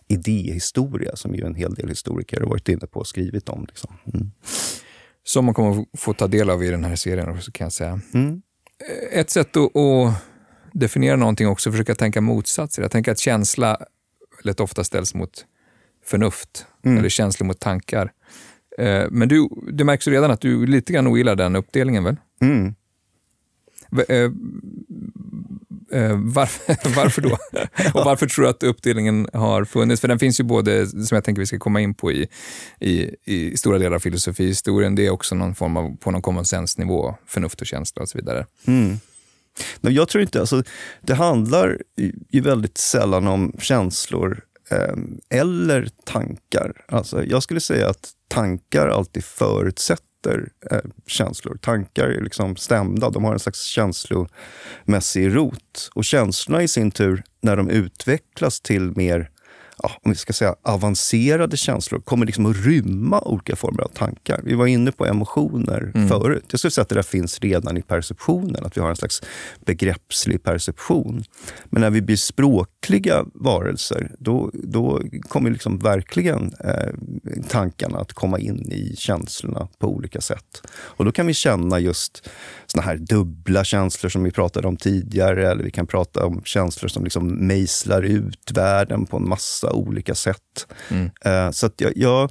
idéhistoria 0.09 1.17
som 1.17 1.35
ju 1.35 1.47
en 1.47 1.55
hel 1.55 1.75
del 1.75 1.89
historiker 1.89 2.41
har 2.41 2.47
varit 2.47 2.69
inne 2.69 2.87
på 2.87 3.01
och 3.01 3.07
skrivit 3.07 3.49
om. 3.49 3.67
Liksom. 3.69 3.95
Mm. 4.15 4.31
Som 5.25 5.45
man 5.45 5.55
kommer 5.55 5.87
få 5.97 6.13
ta 6.13 6.27
del 6.27 6.51
av 6.51 6.65
i 6.65 6.71
den 6.71 6.85
här 6.85 6.97
serien 6.97 7.29
också 7.29 7.51
kan 7.53 7.65
jag 7.65 7.73
säga. 7.73 8.01
Mm. 8.15 8.43
Ett 9.13 9.31
sätt 9.31 9.57
att, 9.57 9.77
att 9.77 10.15
definiera 10.73 11.17
någonting 11.17 11.49
också, 11.49 11.71
försöka 11.71 11.95
tänka 11.95 12.21
motsatser. 12.21 12.83
Jag 12.83 12.91
tänker 12.91 13.13
att 13.13 13.19
känsla 13.19 13.79
väldigt 14.37 14.61
ofta 14.61 14.85
ställs 14.85 15.15
mot 15.15 15.47
förnuft, 16.05 16.67
mm. 16.85 16.99
eller 16.99 17.09
känslor 17.09 17.47
mot 17.47 17.61
tankar. 17.61 18.13
Eh, 18.79 19.05
men 19.11 19.29
du, 19.29 19.49
det 19.73 19.85
märks 19.85 20.09
redan 20.09 20.31
att 20.31 20.41
du 20.41 20.67
lite 20.67 20.93
grann 20.93 21.07
ogillar 21.07 21.37
den 21.37 21.57
uppdelningen 21.57 22.05
väl? 22.05 22.17
Mm. 22.41 22.75
Eh, 25.93 26.19
varför, 26.23 26.77
varför 26.97 27.23
då? 27.23 27.31
och 27.95 28.05
varför 28.05 28.27
tror 28.27 28.45
du 28.45 28.51
att 28.51 28.63
uppdelningen 28.63 29.29
har 29.33 29.65
funnits? 29.65 30.01
För 30.01 30.09
den 30.09 30.19
finns 30.19 30.41
ju 30.41 30.45
både, 30.45 30.87
som 30.87 31.15
jag 31.15 31.25
tänker 31.25 31.41
vi 31.41 31.47
ska 31.47 31.59
komma 31.59 31.81
in 31.81 31.95
på 31.95 32.13
i, 32.13 32.29
i, 32.81 33.11
i 33.25 33.57
stora 33.57 33.79
delar 33.79 33.97
av 33.97 34.01
filosofihistorien, 34.01 34.95
det 34.95 35.07
är 35.07 35.11
också 35.11 35.35
någon 35.35 35.55
form 35.55 35.77
av, 35.77 35.97
på 35.97 36.11
någon 36.11 36.23
common 36.23 36.45
sense-nivå, 36.45 37.15
förnuft 37.27 37.61
och 37.61 37.67
känsla 37.67 38.03
och 38.03 38.09
så 38.09 38.19
vidare. 38.19 38.47
Mm. 38.67 38.99
Men 39.81 39.95
jag 39.95 40.09
tror 40.09 40.23
inte, 40.23 40.41
alltså, 40.41 40.63
det 41.01 41.15
handlar 41.15 41.79
ju 42.29 42.41
väldigt 42.41 42.79
sällan 42.79 43.27
om 43.27 43.53
känslor 43.59 44.41
eh, 44.71 44.95
eller 45.41 45.89
tankar. 46.05 46.85
Alltså, 46.89 47.25
jag 47.25 47.43
skulle 47.43 47.61
säga 47.61 47.89
att 47.89 48.11
tankar 48.29 48.89
alltid 48.89 49.25
förutsätter 49.25 50.12
heter 50.23 50.49
eh, 50.71 50.91
känslor. 51.07 51.57
Tankar 51.57 52.09
är 52.09 52.21
liksom 52.21 52.57
stämda, 52.57 53.11
de 53.11 53.25
har 53.25 53.33
en 53.33 53.39
slags 53.39 53.65
känslomässig 53.65 55.37
rot. 55.37 55.91
Och 55.95 56.05
känslorna 56.05 56.63
i 56.63 56.69
sin 56.69 56.91
tur, 56.91 57.23
när 57.41 57.57
de 57.57 57.71
utvecklas 57.71 58.61
till 58.61 58.93
mer 58.97 59.31
ja, 59.83 59.91
om 60.03 60.11
vi 60.11 60.17
ska 60.17 60.33
säga 60.33 60.55
avancerade 60.63 61.57
känslor 61.57 62.01
kommer 62.01 62.27
liksom 62.27 62.47
att 62.47 62.57
rymma 62.57 63.21
olika 63.21 63.57
former 63.57 63.83
av 63.83 63.89
tankar. 63.89 64.41
Vi 64.45 64.55
var 64.55 64.67
inne 64.67 64.93
på 64.93 65.07
emotioner 65.07 65.93
mm. 65.95 66.09
förut. 66.09 66.45
Jag 66.51 66.59
skulle 66.59 66.71
säga 66.71 66.83
att 66.83 66.89
det 66.89 66.95
där 66.95 67.03
finns 67.03 67.41
redan 67.41 67.77
i 67.77 67.83
perceptionen, 67.83 68.65
att 68.65 68.77
vi 68.77 68.81
har 68.81 68.91
en 68.91 68.97
slags 68.97 69.23
begreppslig 69.67 70.43
perception. 70.43 71.25
Men 71.65 71.81
när 71.81 71.91
vi 71.91 72.03
blir 72.03 72.17
språkliga 72.17 73.25
varelser, 73.35 74.11
då, 74.19 74.51
då 74.53 75.03
kommer 75.29 75.51
liksom 75.51 75.79
verkligen 75.79 76.55
eh, 76.65 76.93
tankarna 77.49 77.99
att 77.99 78.13
komma 78.13 78.39
in 78.39 78.73
i 78.73 78.97
känslorna 78.97 79.69
på 79.79 79.89
olika 79.89 80.21
sätt. 80.21 80.67
Och 80.75 81.05
då 81.05 81.13
kan 81.13 81.27
vi 81.27 81.35
känna 81.35 81.79
just 81.79 82.29
såna 82.67 82.83
här 82.83 82.97
dubbla 82.97 83.65
känslor 83.65 84.11
som 84.11 84.25
vi 84.25 84.31
pratade 84.31 84.69
om 84.69 84.77
tidigare, 84.77 85.51
eller 85.51 85.65
vi 85.65 85.71
kan 85.71 85.87
prata 85.87 86.27
om 86.27 86.43
känslor 86.45 86.89
som 86.89 87.05
liksom 87.05 87.29
mejslar 87.29 88.03
ut 88.03 88.51
världen 88.55 89.07
på 89.07 89.17
en 89.17 89.29
massa 89.29 89.72
olika 89.73 90.15
sätt. 90.15 90.67
Mm. 90.91 91.05
Uh, 91.05 91.51
så 91.51 91.67
att 91.67 91.81
jag, 91.81 91.93
jag, 91.97 92.31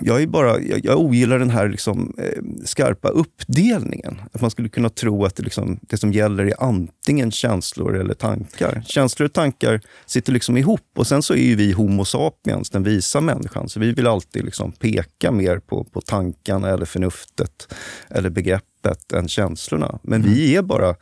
jag, 0.00 0.22
är 0.22 0.26
bara, 0.26 0.60
jag, 0.60 0.84
jag 0.84 0.98
ogillar 0.98 1.38
den 1.38 1.50
här 1.50 1.68
liksom, 1.68 2.14
eh, 2.18 2.64
skarpa 2.64 3.08
uppdelningen. 3.08 4.20
Att 4.32 4.40
man 4.40 4.50
skulle 4.50 4.68
kunna 4.68 4.88
tro 4.88 5.24
att 5.24 5.36
det, 5.36 5.42
liksom, 5.42 5.80
det 5.82 5.96
som 5.96 6.12
gäller 6.12 6.44
är 6.44 6.54
antingen 6.58 7.30
känslor 7.30 7.96
eller 7.96 8.14
tankar. 8.14 8.82
Känslor 8.86 9.26
och 9.26 9.32
tankar 9.32 9.80
sitter 10.06 10.32
liksom 10.32 10.56
ihop. 10.56 10.88
Och 10.96 11.06
sen 11.06 11.22
så 11.22 11.34
är 11.34 11.42
ju 11.42 11.54
vi 11.54 11.72
Homo 11.72 12.04
sapiens, 12.04 12.70
den 12.70 12.82
visa 12.82 13.20
människan. 13.20 13.68
Så 13.68 13.80
vi 13.80 13.92
vill 13.92 14.06
alltid 14.06 14.44
liksom 14.44 14.72
peka 14.72 15.32
mer 15.32 15.58
på, 15.58 15.84
på 15.84 16.00
tankarna 16.00 16.68
eller 16.68 16.86
förnuftet 16.86 17.74
eller 18.08 18.30
begreppet 18.30 19.12
än 19.12 19.28
känslorna. 19.28 19.98
Men 20.02 20.22
mm. 20.22 20.34
vi 20.34 20.56
är 20.56 20.62
bara 20.62 20.94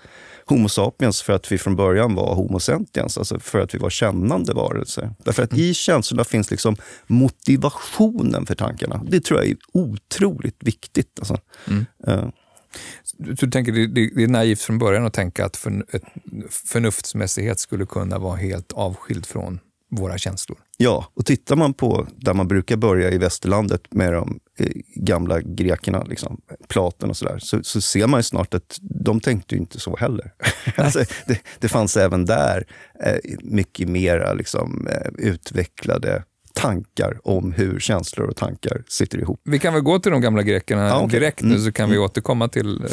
Homo 0.49 0.69
sapiens 0.69 1.23
för 1.23 1.33
att 1.33 1.53
vi 1.53 1.59
från 1.59 1.77
början 1.77 2.15
var 2.15 2.35
Homo 2.35 2.61
sentiens, 2.61 3.19
alltså 3.19 3.41
för 3.41 3.61
att 3.61 3.75
vi 3.75 3.79
var 3.79 3.91
kännande 3.91 4.55
varelser. 4.55 5.15
Därför 5.25 5.43
att 5.43 5.53
mm. 5.53 5.65
i 5.65 5.75
känslorna 5.75 6.25
finns 6.25 6.51
liksom 6.51 6.77
motivationen 7.07 8.47
för 8.47 8.55
tankarna. 8.55 9.05
Det 9.09 9.21
tror 9.21 9.41
jag 9.41 9.49
är 9.49 9.57
otroligt 9.73 10.57
viktigt. 10.61 11.19
Alltså. 11.19 11.39
Mm. 11.69 11.87
Uh. 12.09 12.29
Du 13.19 13.51
tänker 13.51 13.73
det, 13.73 13.87
det 13.87 14.23
är 14.23 14.29
naivt 14.29 14.61
från 14.61 14.79
början 14.79 15.07
att 15.07 15.13
tänka 15.13 15.45
att 15.45 15.57
för, 15.57 15.83
förnuftsmässighet 16.51 17.61
skulle 17.61 17.87
kunna 17.87 18.19
vara 18.19 18.37
helt 18.37 18.73
avskild 18.73 19.27
från 19.27 19.61
våra 19.91 20.19
känslor? 20.19 20.59
Ja, 20.77 21.07
och 21.15 21.27
tittar 21.27 21.57
man 21.57 21.75
på 21.75 22.07
där 22.17 22.35
man 22.35 22.49
brukar 22.49 22.77
börja 22.77 23.11
i 23.11 23.19
västerlandet 23.19 23.95
med 23.95 24.13
de 24.13 24.41
eh, 24.59 24.71
gamla 24.95 25.41
grekerna, 25.41 26.05
liksom, 26.05 26.41
Platon 26.69 27.11
och 27.11 27.17
sådär, 27.17 27.39
så, 27.39 27.63
så 27.63 27.81
ser 27.81 28.07
man 28.07 28.23
snart 28.23 28.55
att 28.55 28.79
de 28.81 29.21
tänkte 29.21 29.57
inte 29.57 29.81
så 29.81 29.97
heller. 29.97 30.33
alltså, 30.77 31.05
det, 31.27 31.41
det, 31.59 31.69
fanns 31.69 31.97
även 31.97 32.25
där 32.25 32.67
eh, 33.05 33.17
mycket 33.43 33.89
mera 33.89 34.33
liksom, 34.33 34.89
eh, 34.91 35.11
utvecklade 35.19 36.25
tankar 36.59 37.19
om 37.25 37.53
hur 37.53 37.81
känslor 37.81 38.27
och 38.29 38.37
tankar 38.37 38.83
sitter 38.89 39.19
ihop. 39.19 39.41
Vi 39.45 39.59
kan 39.59 39.75
väl 39.75 39.83
gå 39.83 39.99
till 39.99 40.13
de 40.13 40.21
gamla 40.21 40.43
grekerna 40.43 40.93
ah, 40.93 41.05
okay. 41.05 41.21
direkt 41.21 41.43
nu, 41.43 41.49
mm. 41.49 41.61
så 41.61 41.73
kan 41.73 41.91
vi 41.91 41.97
mm. 41.97 42.05
återkomma 42.05 42.49
till 42.49 42.85
eh, 42.85 42.91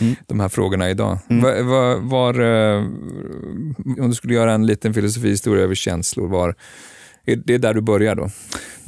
mm. 0.00 0.16
de 0.26 0.40
här 0.40 0.48
frågorna 0.48 0.90
idag. 0.90 1.18
Mm. 1.30 1.42
Var, 1.42 1.62
var, 1.62 1.96
var 1.96 2.34
eh, 2.40 2.78
om 4.02 4.08
du 4.08 4.14
skulle 4.14 4.34
göra 4.34 4.52
en 4.52 4.66
liten 4.66 4.94
filosofihistoria 4.94 5.64
över 5.64 5.74
känslor, 5.74 6.28
var, 6.28 6.54
det 7.34 7.54
är 7.54 7.58
där 7.58 7.74
du 7.74 7.80
börjar 7.80 8.14
då? 8.14 8.30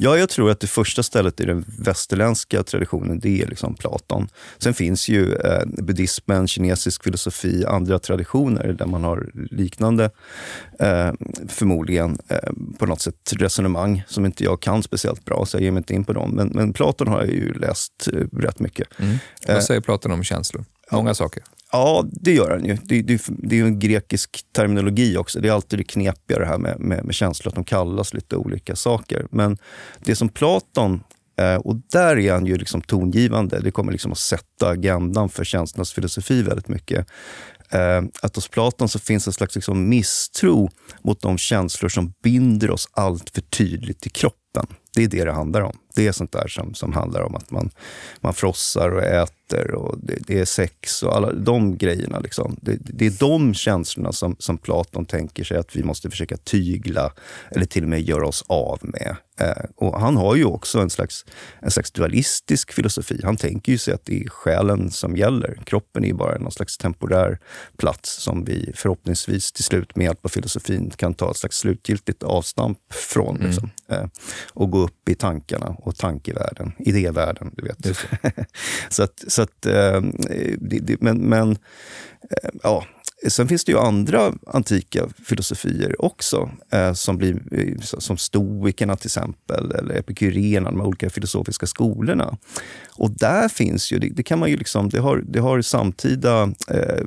Ja, 0.01 0.17
jag 0.17 0.29
tror 0.29 0.51
att 0.51 0.59
det 0.59 0.67
första 0.67 1.03
stället 1.03 1.39
i 1.39 1.45
den 1.45 1.65
västerländska 1.79 2.63
traditionen, 2.63 3.19
det 3.19 3.41
är 3.41 3.47
liksom 3.47 3.75
Platon. 3.75 4.27
Sen 4.57 4.73
finns 4.73 5.09
ju 5.09 5.33
eh, 5.33 5.65
buddhismen, 5.65 6.47
kinesisk 6.47 7.03
filosofi, 7.03 7.65
andra 7.65 7.99
traditioner 7.99 8.73
där 8.73 8.85
man 8.85 9.03
har 9.03 9.29
liknande, 9.51 10.11
eh, 10.79 11.11
förmodligen, 11.47 12.17
eh, 12.27 12.51
på 12.77 12.85
något 12.85 13.01
sätt 13.01 13.33
resonemang 13.35 14.03
som 14.07 14.25
inte 14.25 14.43
jag 14.43 14.61
kan 14.61 14.83
speciellt 14.83 15.25
bra, 15.25 15.45
så 15.45 15.57
jag 15.57 15.63
ger 15.63 15.71
mig 15.71 15.79
inte 15.79 15.93
in 15.93 16.03
på 16.03 16.13
dem. 16.13 16.31
Men, 16.31 16.47
men 16.47 16.73
Platon 16.73 17.07
har 17.07 17.19
jag 17.19 17.33
ju 17.33 17.53
läst 17.53 18.09
eh, 18.13 18.37
rätt 18.37 18.59
mycket. 18.59 18.99
Mm. 18.99 19.17
Vad 19.47 19.57
eh, 19.57 19.61
säger 19.61 19.81
Platon 19.81 20.11
om 20.11 20.23
känslor? 20.23 20.65
Många 20.91 21.13
saker. 21.13 21.43
Ja, 21.71 22.05
det 22.11 22.33
gör 22.33 22.49
den 22.49 22.65
ju. 22.65 22.77
Det, 22.83 23.01
det, 23.01 23.21
det 23.27 23.55
är 23.55 23.59
ju 23.59 23.65
en 23.65 23.79
grekisk 23.79 24.45
terminologi 24.55 25.17
också. 25.17 25.39
Det 25.39 25.47
är 25.47 25.51
alltid 25.51 25.79
det 25.79 25.83
knepiga 25.83 26.39
det 26.39 26.45
här 26.45 26.57
med, 26.57 26.79
med, 26.79 27.05
med 27.05 27.15
känslor, 27.15 27.49
att 27.49 27.55
de 27.55 27.63
kallas 27.63 28.13
lite 28.13 28.35
olika 28.35 28.75
saker. 28.75 29.27
Men 29.31 29.57
det 29.99 30.15
som 30.15 30.29
Platon 30.29 31.03
eh, 31.39 31.55
och 31.55 31.75
där 31.91 32.19
är 32.19 32.33
han 32.33 32.45
ju 32.45 32.57
liksom 32.57 32.81
tongivande. 32.81 33.59
Det 33.59 33.71
kommer 33.71 33.91
liksom 33.91 34.11
att 34.11 34.17
sätta 34.17 34.69
agendan 34.69 35.29
för 35.29 35.43
känslornas 35.43 35.93
filosofi 35.93 36.41
väldigt 36.41 36.67
mycket. 36.67 37.07
Eh, 37.69 38.01
att 38.21 38.35
hos 38.35 38.47
Platon 38.47 38.89
så 38.89 38.99
finns 38.99 39.27
en 39.27 39.33
slags 39.33 39.55
liksom 39.55 39.89
misstro 39.89 40.69
mot 41.01 41.21
de 41.21 41.37
känslor 41.37 41.89
som 41.89 42.13
binder 42.23 42.71
oss 42.71 42.89
allt 42.91 43.29
för 43.29 43.41
tydligt 43.41 43.99
till 43.99 44.11
kroppen. 44.11 44.65
Det 44.95 45.03
är 45.03 45.07
det 45.07 45.25
det 45.25 45.31
handlar 45.31 45.61
om. 45.61 45.77
Det 45.95 46.07
är 46.07 46.11
sånt 46.11 46.31
där 46.31 46.47
som, 46.47 46.73
som 46.73 46.93
handlar 46.93 47.21
om 47.21 47.35
att 47.35 47.51
man, 47.51 47.69
man 48.21 48.33
frossar 48.33 48.89
och 48.89 49.03
äter 49.03 49.71
och 49.71 49.97
det, 50.01 50.17
det 50.27 50.39
är 50.39 50.45
sex 50.45 51.03
och 51.03 51.15
alla 51.15 51.31
de 51.31 51.77
grejerna. 51.77 52.19
Liksom. 52.19 52.55
Det, 52.61 52.77
det, 52.79 53.05
är 53.05 53.13
de 53.19 53.53
känslorna 53.53 54.11
som, 54.11 54.35
som 54.39 54.57
Platon 54.57 55.05
tänker 55.05 55.43
sig 55.43 55.57
att 55.57 55.75
vi 55.75 55.83
måste 55.83 56.09
försöka 56.09 56.37
tygla 56.37 57.11
eller 57.51 57.65
till 57.65 57.83
och 57.83 57.89
med 57.89 58.01
göra 58.01 58.27
oss 58.27 58.43
av 58.47 58.79
med. 58.81 59.15
Eh, 59.39 59.65
och 59.75 59.99
han 59.99 60.17
har 60.17 60.35
ju 60.35 60.45
också 60.45 60.79
en 60.79 60.89
slags, 60.89 61.25
en 61.61 61.71
slags 61.71 61.91
dualistisk 61.91 62.71
filosofi. 62.71 63.21
Han 63.23 63.37
tänker 63.37 63.71
ju 63.71 63.77
sig 63.77 63.93
att 63.93 64.05
det 64.05 64.23
är 64.23 64.29
själen 64.29 64.91
som 64.91 65.17
gäller. 65.17 65.59
Kroppen 65.65 66.05
är 66.05 66.13
bara 66.13 66.37
någon 66.37 66.51
slags 66.51 66.77
temporär 66.77 67.39
plats 67.77 68.13
som 68.13 68.43
vi 68.43 68.71
förhoppningsvis 68.75 69.51
till 69.51 69.63
slut 69.63 69.95
med 69.95 70.05
hjälp 70.05 70.25
av 70.25 70.29
filosofin 70.29 70.91
kan 70.95 71.13
ta 71.13 71.31
ett 71.31 71.37
slags 71.37 71.57
slutgiltigt 71.57 72.23
avstamp 72.23 72.79
från. 72.89 73.35
Mm. 73.35 73.47
Liksom, 73.47 73.69
eh, 73.87 74.05
och 74.53 74.71
gå 74.71 74.79
upp 74.79 75.09
i 75.09 75.15
tankarna 75.15 75.75
och 75.81 75.95
tankevärlden, 75.95 76.71
idévärlden. 76.79 77.51
Du 77.57 77.63
vet. 77.63 77.97
så 78.89 79.03
att, 79.03 79.23
så 79.27 79.41
att, 79.41 79.65
eh, 79.65 80.01
det, 80.57 80.79
det, 80.79 81.01
men, 81.01 81.17
men 81.17 81.57
ja, 82.63 82.85
Sen 83.27 83.47
finns 83.47 83.65
det 83.65 83.71
ju 83.71 83.79
andra 83.79 84.33
antika 84.47 85.09
filosofier 85.25 86.05
också, 86.05 86.49
eh, 86.71 86.93
som, 86.93 87.17
blir, 87.17 87.41
eh, 87.51 87.79
som 87.81 88.17
stoikerna 88.17 88.95
till 88.95 89.07
exempel, 89.07 89.71
eller 89.71 89.95
epikuréerna, 89.95 90.71
de 90.71 90.81
olika 90.81 91.09
filosofiska 91.09 91.65
skolorna. 91.65 92.37
Och 92.99 93.11
där 93.11 93.49
finns 93.49 93.91
ju, 93.91 93.99
det, 93.99 94.09
det, 94.09 94.23
kan 94.23 94.39
man 94.39 94.49
ju 94.49 94.57
liksom, 94.57 94.89
det 94.89 94.99
har, 94.99 95.23
det 95.27 95.39
har 95.39 95.61
samtida 95.61 96.53
eh, 96.67 97.03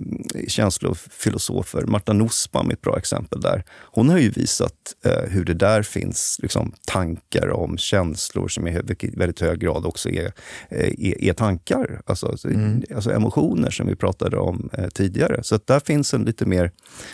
känslofilosofer, 0.48 1.82
Marta 1.82 2.12
Nussbaum 2.12 2.68
är 2.68 2.72
ett 2.72 2.80
bra 2.80 2.98
exempel 2.98 3.40
där. 3.40 3.64
Hon 3.80 4.08
har 4.08 4.18
ju 4.18 4.30
visat 4.30 4.74
eh, 5.04 5.30
hur 5.30 5.44
det 5.44 5.54
där 5.54 5.82
finns 5.82 6.38
liksom, 6.42 6.72
tankar 6.86 7.50
om 7.50 7.78
känslor 7.78 8.48
som 8.48 8.68
i 8.68 8.80
väldigt 9.16 9.40
hög 9.40 9.60
grad 9.60 9.86
också 9.86 10.08
är, 10.08 10.32
eh, 10.68 10.92
är, 10.98 11.24
är 11.24 11.32
tankar, 11.32 12.00
alltså, 12.06 12.36
mm. 12.44 12.82
alltså 12.94 13.12
emotioner 13.12 13.70
som 13.70 13.86
vi 13.86 13.96
pratade 13.96 14.36
om 14.36 14.70
eh, 14.72 14.88
tidigare 14.88 15.01
tidigare. 15.02 15.42
Så 15.42 15.58
där 15.64 15.80
finns 15.80 16.14
en 16.14 16.24
lite 16.24 16.46
mer, 16.46 16.70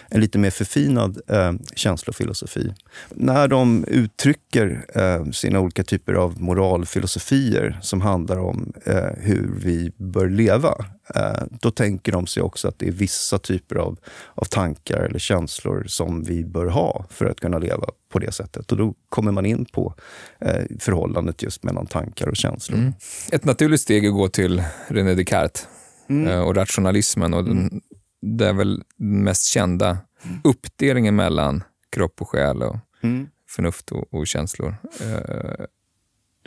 en 0.09 0.20
lite 0.20 0.38
mer 0.38 0.51
förfinad 0.51 1.20
eh, 1.29 1.53
känslofilosofi. 1.74 2.74
När 3.11 3.48
de 3.48 3.85
uttrycker 3.85 4.85
eh, 4.94 5.31
sina 5.31 5.61
olika 5.61 5.83
typer 5.83 6.14
av 6.14 6.42
moralfilosofier 6.42 7.79
som 7.83 8.01
handlar 8.01 8.38
om 8.38 8.72
eh, 8.85 9.11
hur 9.16 9.51
vi 9.57 9.92
bör 9.96 10.29
leva, 10.29 10.74
eh, 11.14 11.42
då 11.61 11.70
tänker 11.70 12.12
de 12.12 12.27
sig 12.27 12.42
också 12.42 12.68
att 12.68 12.79
det 12.79 12.88
är 12.88 12.92
vissa 12.92 13.38
typer 13.38 13.77
av, 13.77 13.98
av 14.35 14.44
tankar 14.44 15.01
eller 15.01 15.18
känslor 15.18 15.85
som 15.87 16.24
vi 16.24 16.44
bör 16.44 16.66
ha 16.66 17.07
för 17.11 17.27
att 17.27 17.40
kunna 17.40 17.59
leva 17.59 17.87
på 18.12 18.18
det 18.18 18.33
sättet. 18.33 18.72
Och 18.72 18.79
då 18.79 18.94
kommer 19.09 19.33
man 19.33 19.46
in 19.46 19.64
på 19.64 19.94
eh, 20.40 20.64
förhållandet 20.81 21.42
just 21.42 21.62
mellan 21.62 21.87
tankar 21.87 22.29
och 22.29 22.37
känslor. 22.37 22.79
Mm. 22.79 22.92
Ett 23.33 23.44
naturligt 23.44 23.81
steg 23.81 24.05
är 24.05 24.09
att 24.09 24.14
gå 24.14 24.29
till 24.29 24.62
René 24.88 25.14
Descartes 25.14 25.66
mm. 26.09 26.29
Eh, 26.29 26.40
och 26.40 26.57
rationalismen 26.57 27.35
och 27.35 27.44
den 27.44 27.59
mm 27.59 27.81
det 28.21 28.49
är 28.49 28.53
väl 28.53 28.83
den 28.97 29.25
mest 29.25 29.44
kända 29.44 29.99
uppdelningen 30.44 31.16
mellan 31.16 31.64
kropp 31.90 32.23
och 32.23 32.29
själ 32.29 32.62
och 32.62 32.77
mm. 33.01 33.29
förnuft 33.49 33.92
och, 33.92 34.14
och 34.14 34.27
känslor. 34.27 34.77
Uh, 35.03 35.64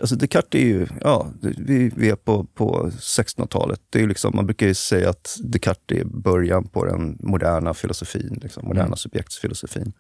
alltså 0.02 0.16
Descartes 0.16 0.62
är 0.62 0.66
ju, 0.66 0.88
ja, 1.02 1.28
vi, 1.58 1.92
vi 1.96 2.10
är 2.10 2.16
på, 2.16 2.44
på 2.44 2.90
1600-talet. 2.90 3.82
Det 3.90 4.02
är 4.02 4.08
liksom, 4.08 4.36
man 4.36 4.46
brukar 4.46 4.68
ju 4.68 4.74
säga 4.74 5.10
att 5.10 5.38
Descartes 5.44 5.98
är 5.98 6.06
början 6.06 6.68
på 6.68 6.86
den 6.86 7.18
moderna 7.20 7.74
filosofin, 7.74 8.40
liksom, 8.44 8.68
moderna 8.68 8.86
mm. 8.86 8.98
subjektsfilosofin. 8.98 9.94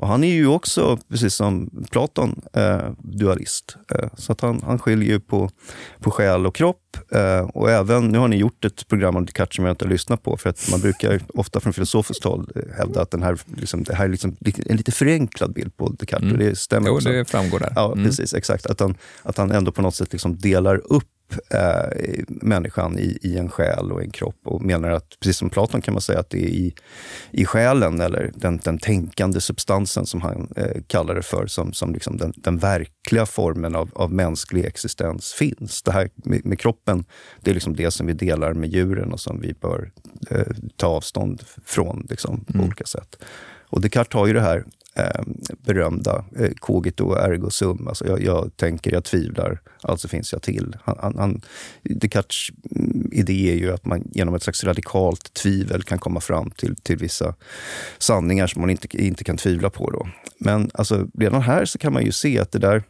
Och 0.00 0.08
han 0.08 0.24
är 0.24 0.32
ju 0.32 0.46
också, 0.46 0.98
precis 1.08 1.34
som 1.34 1.70
Platon, 1.90 2.40
eh, 2.52 2.90
dualist. 2.98 3.76
Eh, 3.94 4.08
så 4.16 4.32
att 4.32 4.40
han, 4.40 4.62
han 4.66 4.78
skiljer 4.78 5.18
på, 5.18 5.50
på 5.98 6.10
själ 6.10 6.46
och 6.46 6.54
kropp. 6.54 6.96
Eh, 7.12 7.40
och 7.40 7.70
även, 7.70 8.08
nu 8.08 8.18
har 8.18 8.28
ni 8.28 8.36
gjort 8.36 8.64
ett 8.64 8.88
program 8.88 9.16
om 9.16 9.26
Descartes 9.26 9.56
som 9.56 9.64
jag 9.64 9.72
inte 9.72 9.84
har 9.84 9.90
lyssnat 9.90 10.22
på. 10.22 10.36
För 10.36 10.50
att 10.50 10.68
man 10.70 10.80
brukar 10.80 11.20
ofta 11.34 11.60
från 11.60 11.72
filosofiskt 11.72 12.24
håll 12.24 12.50
hävda 12.76 13.02
att 13.02 13.10
den 13.10 13.22
här, 13.22 13.38
liksom, 13.56 13.82
det 13.82 13.94
här 13.94 14.04
är 14.04 14.08
liksom 14.08 14.36
en 14.66 14.76
lite 14.76 14.92
förenklad 14.92 15.52
bild 15.52 15.76
på 15.76 15.88
Descartes. 15.88 16.22
Mm. 16.22 16.32
Och 16.32 16.38
det 16.38 16.58
stämmer 16.58 16.88
jo, 16.88 16.94
också. 16.94 17.08
det 17.08 17.30
framgår 17.30 17.58
där. 17.58 17.72
Ja, 17.76 17.92
mm. 17.92 18.04
precis. 18.04 18.34
Exakt. 18.34 18.66
Att 18.66 18.80
han, 18.80 18.94
att 19.22 19.36
han 19.36 19.50
ändå 19.50 19.72
på 19.72 19.82
något 19.82 19.94
sätt 19.94 20.12
liksom 20.12 20.38
delar 20.38 20.76
upp 20.92 21.08
eh, 21.50 22.24
människan 22.28 22.98
i, 22.98 23.18
i 23.22 23.38
en 23.38 23.48
själ 23.48 23.92
och 23.92 24.02
en 24.02 24.10
kropp 24.10 24.40
och 24.44 24.62
menar 24.62 24.90
att, 24.90 25.16
precis 25.20 25.36
som 25.36 25.50
Platon 25.50 25.82
kan 25.82 25.94
man 25.94 26.00
säga 26.00 26.20
att 26.20 26.30
det 26.30 26.44
är 26.44 26.48
i, 26.48 26.74
i 27.30 27.44
själen 27.44 28.00
eller 28.00 28.32
den, 28.34 28.60
den 28.64 28.78
tänkande 28.78 29.40
substansen 29.40 30.06
som 30.06 30.20
han 30.20 30.48
eh, 30.56 30.82
kallar 30.86 31.14
det 31.14 31.22
för, 31.22 31.46
som, 31.46 31.72
som 31.72 31.92
liksom 31.92 32.16
den, 32.16 32.32
den 32.36 32.58
verkliga 32.58 33.26
formen 33.26 33.74
av, 33.74 33.90
av 33.94 34.12
mänsklig 34.12 34.64
existens 34.64 35.32
finns. 35.32 35.82
Det 35.82 35.92
här 35.92 36.10
med, 36.14 36.46
med, 36.46 36.58
kroppen, 36.58 37.04
det 37.40 37.50
är 37.50 37.54
liksom 37.54 37.76
det 37.76 37.90
som 37.90 38.06
vi 38.06 38.12
delar 38.12 38.52
med 38.52 38.70
djuren 38.70 39.12
och 39.12 39.20
som 39.20 39.40
vi 39.40 39.54
bör 39.54 39.90
eh, 40.30 40.46
ta 40.76 40.86
avstånd 40.86 41.42
från 41.64 42.06
liksom, 42.10 42.44
på 42.44 42.52
mm. 42.54 42.66
olika 42.66 42.84
sätt. 42.84 43.16
Och 43.70 43.80
Descartes 43.80 44.14
har 44.14 44.26
ju 44.26 44.32
det 44.32 44.40
här 44.40 44.64
eh, 45.00 45.22
berömda 45.64 46.24
eh, 46.38 46.50
cogito 46.58 47.16
ergo 47.16 47.50
sum. 47.50 47.88
Alltså 47.88 48.06
jag, 48.06 48.22
jag, 48.22 48.56
tänker, 48.56 48.92
jag 48.92 49.04
tvivlar, 49.04 49.60
alltså 49.82 50.08
finns 50.08 50.32
jag 50.32 50.42
till. 50.42 50.76
Han, 50.84 50.96
han, 51.00 51.18
han, 51.18 51.40
Descartes 51.82 52.50
mm, 52.76 53.08
idé 53.12 53.52
är 53.52 53.56
ju 53.56 53.72
att 53.72 53.84
man 53.84 54.02
genom 54.12 54.34
ett 54.34 54.42
slags 54.42 54.64
radikalt 54.64 55.34
tvivel 55.34 55.82
kan 55.82 55.98
komma 55.98 56.20
fram 56.20 56.50
till, 56.50 56.76
till 56.76 56.96
vissa 56.96 57.34
sanningar 57.98 58.46
som 58.46 58.60
man 58.60 58.70
inte, 58.70 59.02
inte 59.02 59.24
kan 59.24 59.36
tvivla 59.36 59.70
på. 59.70 59.90
Då. 59.90 60.08
Men 60.38 60.70
alltså, 60.74 61.08
redan 61.18 61.42
här 61.42 61.64
så 61.64 61.78
kan 61.78 61.92
man 61.92 62.04
ju 62.04 62.12
se 62.12 62.38
att 62.38 62.52
det 62.52 62.58
där, 62.58 62.82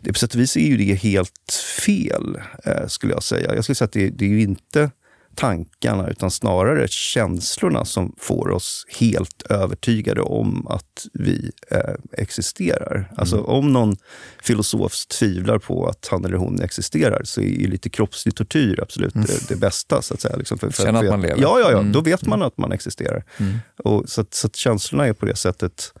det 0.00 0.12
på 0.12 0.18
sätt 0.18 0.34
och 0.34 0.40
vis 0.40 0.56
är 0.56 0.66
ju 0.66 0.76
det 0.76 0.94
helt 0.94 1.52
fel, 1.86 2.38
eh, 2.64 2.86
skulle 2.86 3.12
jag 3.12 3.22
säga. 3.22 3.54
Jag 3.54 3.64
skulle 3.64 3.74
säga 3.74 3.86
att 3.86 3.92
det, 3.92 4.10
det 4.10 4.24
är 4.24 4.28
ju 4.28 4.42
inte 4.42 4.90
tankarna 5.40 6.08
utan 6.08 6.30
snarare 6.30 6.88
känslorna 6.88 7.84
som 7.84 8.14
får 8.18 8.50
oss 8.50 8.86
helt 8.88 9.42
övertygade 9.42 10.20
om 10.20 10.66
att 10.66 11.06
vi 11.12 11.50
eh, 11.70 11.94
existerar. 12.12 12.94
Mm. 12.96 13.06
Alltså 13.16 13.40
om 13.40 13.72
någon 13.72 13.96
filosof 14.42 15.06
tvivlar 15.06 15.58
på 15.58 15.86
att 15.86 16.08
han 16.10 16.24
eller 16.24 16.36
hon 16.36 16.60
existerar 16.60 17.20
så 17.24 17.40
är 17.40 17.44
ju 17.44 17.66
lite 17.66 17.90
kroppslig 17.90 18.36
tortyr 18.36 18.80
absolut 18.82 19.14
mm. 19.14 19.26
det, 19.26 19.48
det, 19.48 19.56
bästa. 19.56 20.02
Så 20.02 20.14
att 20.14 20.20
säga. 20.20 20.36
Liksom 20.36 20.58
för, 20.58 20.70
för 20.70 20.82
Känna 20.82 20.98
att, 20.98 21.06
man 21.06 21.20
lever. 21.20 21.42
Ja, 21.42 21.60
ja, 21.60 21.70
ja. 21.70 21.78
Mm. 21.78 21.92
då 21.92 22.00
vet 22.00 22.26
man 22.26 22.42
att 22.42 22.58
man 22.58 22.72
existerar. 22.72 23.24
Mm. 23.36 23.58
Och 23.84 24.08
så, 24.08 24.24
så 24.30 24.48
känslorna 24.48 25.06
är 25.06 25.12
på 25.12 25.26
det 25.26 25.36
sättet 25.36 25.92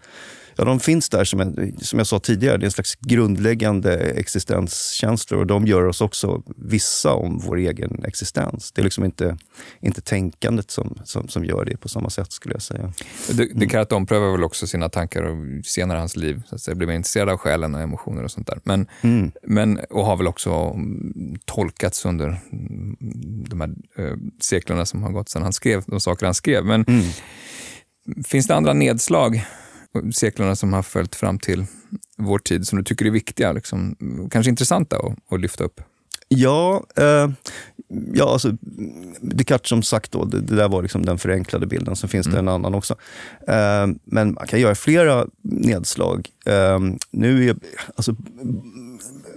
Ja, 0.56 0.64
de 0.64 0.80
finns 0.80 1.08
där, 1.08 1.24
som, 1.24 1.40
en, 1.40 1.76
som 1.78 1.98
jag 1.98 2.06
sa 2.06 2.18
tidigare, 2.18 2.56
det 2.56 2.64
är 2.64 2.66
en 2.66 2.70
slags 2.70 2.94
grundläggande 2.94 3.96
existenskänslor 3.96 5.40
och 5.40 5.46
de 5.46 5.66
gör 5.66 5.86
oss 5.86 6.00
också 6.00 6.42
vissa 6.56 7.12
om 7.12 7.38
vår 7.38 7.56
egen 7.56 8.04
existens. 8.04 8.72
Det 8.72 8.82
är 8.82 8.84
liksom 8.84 9.04
inte, 9.04 9.36
inte 9.80 10.00
tänkandet 10.00 10.70
som, 10.70 10.98
som, 11.04 11.28
som 11.28 11.44
gör 11.44 11.64
det 11.64 11.76
på 11.76 11.88
samma 11.88 12.10
sätt, 12.10 12.32
skulle 12.32 12.54
jag 12.54 12.62
säga. 12.62 12.92
Descartes 13.54 13.92
mm. 13.92 14.02
omprövar 14.02 14.32
väl 14.32 14.44
också 14.44 14.66
sina 14.66 14.88
tankar 14.88 15.22
och 15.22 15.64
senare 15.64 15.98
i 15.98 16.00
hans 16.00 16.16
liv, 16.16 16.42
så 16.46 16.54
att 16.54 16.60
säga, 16.60 16.74
blir 16.74 16.88
mer 16.88 16.94
intresserad 16.94 17.28
av 17.28 17.36
själen 17.36 17.74
och 17.74 17.80
emotioner 17.80 18.24
och 18.24 18.30
sånt 18.30 18.46
där. 18.46 18.60
Men, 18.64 18.86
mm. 19.00 19.32
men, 19.42 19.80
och 19.90 20.04
har 20.04 20.16
väl 20.16 20.26
också 20.26 20.76
tolkats 21.44 22.04
under 22.04 22.40
de 23.48 23.60
här 23.60 23.74
äh, 23.98 24.16
seklerna 24.40 24.86
som 24.86 25.02
har 25.02 25.10
gått 25.10 25.28
sedan 25.28 25.42
han 25.42 25.52
skrev 25.52 25.84
de 25.86 26.00
saker 26.00 26.26
han 26.26 26.34
skrev. 26.34 26.64
Men 26.64 26.84
mm. 26.88 27.02
finns 28.24 28.46
det 28.46 28.54
andra 28.54 28.72
nedslag 28.72 29.44
seklerna 30.14 30.56
som 30.56 30.72
har 30.72 30.82
följt 30.82 31.14
fram 31.14 31.38
till 31.38 31.66
vår 32.18 32.38
tid 32.38 32.66
som 32.66 32.78
du 32.78 32.84
tycker 32.84 33.04
är 33.06 33.10
viktiga, 33.10 33.52
liksom, 33.52 33.96
kanske 34.30 34.50
intressanta 34.50 34.96
att, 34.96 35.34
att 35.34 35.40
lyfta 35.40 35.64
upp? 35.64 35.80
Ja, 36.34 36.84
eh, 36.96 37.30
ja 38.12 38.32
alltså, 38.32 38.56
Descartes 39.20 39.68
som 39.68 39.82
sagt, 39.82 40.12
då, 40.12 40.24
det, 40.24 40.40
det, 40.40 40.56
där 40.56 40.68
var 40.68 40.82
liksom 40.82 41.06
den 41.06 41.18
förenklade 41.18 41.66
bilden. 41.66 41.96
Sen 41.96 42.08
finns 42.08 42.26
mm. 42.26 42.34
det 42.34 42.38
en 42.38 42.48
annan 42.48 42.74
också. 42.74 42.94
Eh, 43.48 43.86
men 44.04 44.32
man 44.32 44.46
kan 44.46 44.60
göra 44.60 44.74
flera 44.74 45.26
nedslag. 45.42 46.28
Eh, 46.46 46.78
nu 47.10 47.48
är, 47.48 47.56
alltså, 47.96 48.16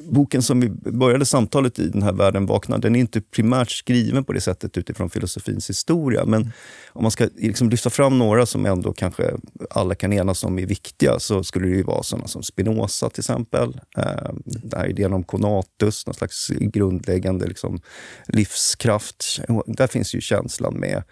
boken 0.10 0.42
som 0.42 0.60
vi 0.60 0.70
började 0.92 1.26
samtalet 1.26 1.80
i, 1.80 1.90
den 1.90 2.04
här 2.04 2.14
Världen 2.14 2.46
vaknar, 2.46 2.78
den 2.78 2.96
är 2.96 3.00
inte 3.00 3.22
primärt 3.22 3.72
skriven 3.72 4.24
på 4.24 4.34
det 4.34 4.42
sättet 4.42 4.78
utifrån 4.78 5.10
filosofins 5.10 5.70
historia. 5.70 6.26
Men 6.26 6.52
om 6.94 7.04
man 7.04 7.12
ska 7.12 7.28
liksom 7.36 7.70
lyfta 7.70 7.90
fram 7.90 8.20
några 8.20 8.46
som 8.46 8.66
ändå 8.66 8.94
kanske 8.94 9.32
alla 9.70 9.96
kan 9.96 10.14
enas 10.14 10.44
om 10.44 10.60
är 10.60 10.66
viktiga 10.66 11.20
så 11.20 11.44
skulle 11.44 11.68
det 11.68 11.76
ju 11.76 11.84
vara 11.84 12.04
sådana 12.04 12.28
som 12.28 12.44
Spinoza 12.44 13.10
till 13.10 13.22
exempel. 13.22 13.80
Eh, 13.98 14.34
den 14.46 14.80
här 14.80 14.88
idén 14.88 15.14
om 15.14 15.24
konatus, 15.24 16.06
någon 16.06 16.14
slags 16.14 16.48
grundläggande 16.48 17.48
liksom, 17.48 17.82
livskraft. 18.28 19.40
Där 19.66 19.88
finns 19.88 20.16
ju 20.16 20.22
känslan 20.22 20.74
med. 20.74 21.04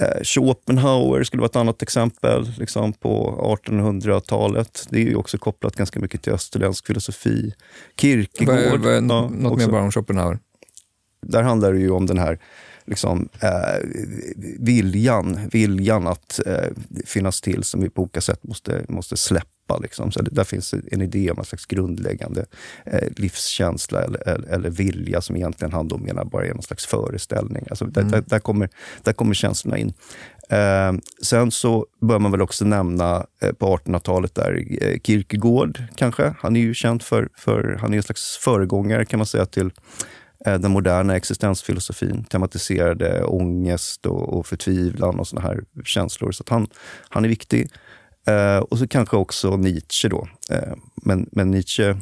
Eh, 0.00 0.22
Schopenhauer 0.24 1.24
skulle 1.24 1.40
vara 1.40 1.48
ett 1.48 1.56
annat 1.56 1.82
exempel 1.82 2.52
liksom 2.58 2.92
på 2.92 3.38
1800-talet. 3.66 4.86
Det 4.90 4.98
är 4.98 5.04
ju 5.04 5.16
också 5.16 5.38
kopplat 5.38 5.76
ganska 5.76 6.00
mycket 6.00 6.22
till 6.22 6.32
österländsk 6.32 6.86
filosofi. 6.86 7.54
Kierkegaard. 8.00 8.84
Ja, 8.84 9.00
något 9.30 9.58
mer 9.58 9.68
bara 9.68 9.82
om 9.82 9.92
Schopenhauer? 9.92 10.38
Där 11.26 11.42
handlar 11.42 11.72
det 11.72 11.80
ju 11.80 11.90
om 11.90 12.06
den 12.06 12.18
här 12.18 12.38
liksom, 12.84 13.28
eh, 13.40 13.88
viljan, 14.58 15.38
viljan 15.52 16.06
att 16.06 16.40
eh, 16.46 16.68
finnas 17.06 17.40
till 17.40 17.64
som 17.64 17.80
vi 17.80 17.90
på 17.90 18.02
olika 18.02 18.20
sätt 18.20 18.44
måste, 18.44 18.84
måste 18.88 19.16
släppa. 19.16 19.78
Liksom. 19.82 20.12
Så 20.12 20.22
det, 20.22 20.30
där 20.30 20.44
finns 20.44 20.74
en 20.90 21.02
idé 21.02 21.30
om 21.30 21.38
en 21.38 21.44
slags 21.44 21.66
grundläggande 21.66 22.46
eh, 22.86 23.08
livskänsla 23.16 24.02
eller, 24.02 24.28
eller, 24.28 24.48
eller, 24.48 24.70
vilja 24.70 25.20
som 25.20 25.36
egentligen 25.36 25.72
han 25.72 25.88
då 25.88 25.98
menar 25.98 26.24
bara 26.24 26.46
är 26.46 26.54
någon 26.54 26.62
slags 26.62 26.86
föreställning. 26.86 27.66
Alltså, 27.70 27.84
mm. 27.84 28.10
där, 28.10 28.24
där, 28.26 28.38
kommer, 28.38 28.68
där 29.02 29.12
kommer 29.12 29.34
känslorna 29.34 29.78
in. 29.78 29.92
Eh, 30.52 30.92
sen 31.22 31.50
så 31.50 31.86
bör 32.00 32.18
man 32.18 32.30
väl 32.30 32.42
också 32.42 32.64
nämna 32.64 33.26
eh, 33.42 33.52
på 33.52 33.76
1800-talet 33.76 34.34
där 34.34 34.64
eh, 34.82 34.98
Kierkegaard 35.02 35.82
kanske. 35.94 36.34
Han 36.38 36.56
är 36.56 36.60
ju 36.60 36.74
känd 36.74 37.02
för, 37.02 37.28
för 37.34 37.78
han 37.80 37.92
är 37.92 37.96
en 37.96 38.02
slags 38.02 38.36
föregångare 38.36 39.04
kan 39.04 39.18
man 39.18 39.26
säga 39.26 39.46
till 39.46 39.70
Eh, 40.46 40.58
den 40.58 40.70
moderna 40.70 41.16
existensfilosofin 41.16 42.24
tematiserade 42.24 43.24
ångest 43.24 44.06
och, 44.06 44.38
och 44.38 44.46
förtvivlan 44.46 45.20
och 45.20 45.28
såna 45.28 45.42
här 45.42 45.64
känslor. 45.84 46.32
Så 46.32 46.44
han, 46.48 46.66
han 47.08 47.24
är 47.24 47.28
viktig. 47.28 47.70
Eh, 48.26 48.58
och 48.58 48.78
så 48.78 48.88
kanske 48.88 49.16
också 49.16 49.56
Nietzsche. 49.56 50.08
Då. 50.08 50.28
Eh, 50.50 50.74
men, 51.02 51.28
men 51.32 51.50
Nietzsche, 51.50 51.96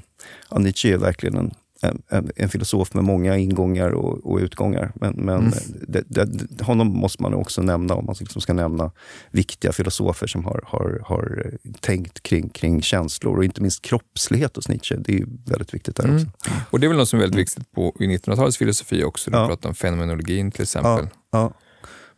ja, 0.51 0.59
Nietzsche 0.59 0.93
är 0.93 0.99
verkligen 0.99 1.37
en, 1.37 1.55
en, 1.83 2.31
en, 2.37 2.49
filosof 2.49 2.95
med 2.95 3.05
många 3.05 3.37
ingångar 3.37 3.91
och, 3.91 4.33
och 4.33 4.39
utgångar. 4.39 4.93
Men, 4.95 5.13
men 5.13 5.39
mm. 5.39 5.53
det, 5.89 6.05
det, 6.09 6.65
honom 6.65 6.87
måste 6.87 7.23
man 7.23 7.35
också 7.35 7.63
nämna 7.63 7.95
om 7.95 8.05
man 8.07 8.15
liksom 8.21 8.43
ska 8.43 8.53
nämna 8.53 8.93
viktiga 9.31 9.73
filosofer 9.73 10.27
som 10.27 10.45
har, 10.45 10.65
har, 10.67 11.03
har 11.05 11.53
tänkt 11.81 12.23
kring, 12.23 12.49
kring 12.49 12.83
känslor 12.83 13.37
och 13.37 13.45
inte 13.45 13.63
minst 13.63 13.83
kroppslighet 13.83 14.57
hos 14.57 14.69
Nietzsche. 14.69 14.97
Det 14.97 15.19
är 15.19 15.27
väldigt 15.47 15.75
viktigt 15.75 15.97
där 15.97 16.05
mm. 16.05 16.17
också. 16.17 16.29
Och 16.71 16.81
Det 16.81 16.87
är 16.87 16.89
väl 16.89 16.99
något 16.99 17.09
som 17.09 17.19
är 17.19 17.21
väldigt 17.21 17.41
viktigt 17.41 17.73
på, 17.73 17.97
i 18.01 18.07
1900-talets 18.07 18.57
filosofi 18.57 19.05
också. 19.05 19.31
Du 19.31 19.37
ja. 19.37 19.47
pratar 19.47 19.69
om 19.69 19.75
fenomenologin 19.75 20.51
till 20.51 20.63
exempel. 20.63 21.09
Ja, 21.31 21.39
ja. 21.39 21.53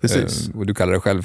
Precis. 0.01 0.49
Eh, 0.49 0.57
och 0.57 0.67
du 0.67 0.75
kallar 0.75 0.93
det 0.93 1.01
själv 1.01 1.23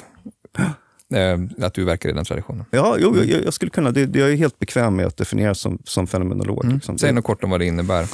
eh, 1.14 1.64
att 1.66 1.74
du 1.74 1.84
verkar 1.84 2.08
i 2.08 2.12
den 2.12 2.24
traditionen. 2.24 2.64
Ja, 2.70 2.96
jo, 2.98 3.16
jag, 3.16 3.44
jag 3.44 3.54
skulle 3.54 3.70
kunna. 3.70 3.90
Det, 3.90 4.18
jag 4.18 4.30
är 4.32 4.36
helt 4.36 4.58
bekväm 4.58 4.96
med 4.96 5.06
att 5.06 5.16
definiera 5.16 5.54
som, 5.54 5.78
som 5.84 6.06
fenomenolog. 6.06 6.64
Mm. 6.64 6.76
Liksom. 6.76 6.98
Säg 6.98 7.12
något 7.12 7.24
kort 7.24 7.44
om 7.44 7.50
vad 7.50 7.60
det 7.60 7.66
innebär. 7.66 8.06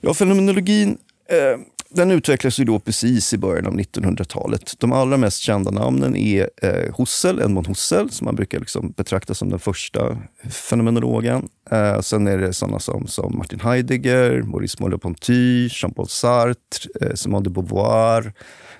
Ja, 0.00 0.14
fenomenologin 0.14 0.98
eh, 1.28 1.60
den 1.88 2.10
utvecklades 2.10 2.60
ju 2.60 2.64
då 2.64 2.78
precis 2.78 3.34
i 3.34 3.38
början 3.38 3.66
av 3.66 3.74
1900-talet. 3.74 4.74
De 4.78 4.92
allra 4.92 5.16
mest 5.16 5.38
kända 5.38 5.70
namnen 5.70 6.16
är 6.16 6.50
eh, 6.62 6.94
Husserl, 6.98 7.40
Edmund 7.40 7.66
Husserl, 7.66 8.08
som 8.08 8.24
man 8.24 8.34
brukar 8.34 8.58
liksom 8.60 8.90
betrakta 8.90 9.34
som 9.34 9.50
den 9.50 9.58
första 9.58 10.18
fenomenologen. 10.50 11.48
Eh, 11.70 12.00
sen 12.00 12.26
är 12.26 12.38
det 12.38 12.52
sådana 12.52 12.78
som, 12.78 13.06
som 13.06 13.38
Martin 13.38 13.60
Heidegger, 13.60 14.42
Maurice 14.42 14.78
Merleau-Ponty, 14.78 15.68
Jean-Paul 15.68 16.08
Sartre, 16.08 16.90
eh, 17.00 17.14
Simone 17.14 17.44
de 17.44 17.50
Beauvoir, 17.50 18.32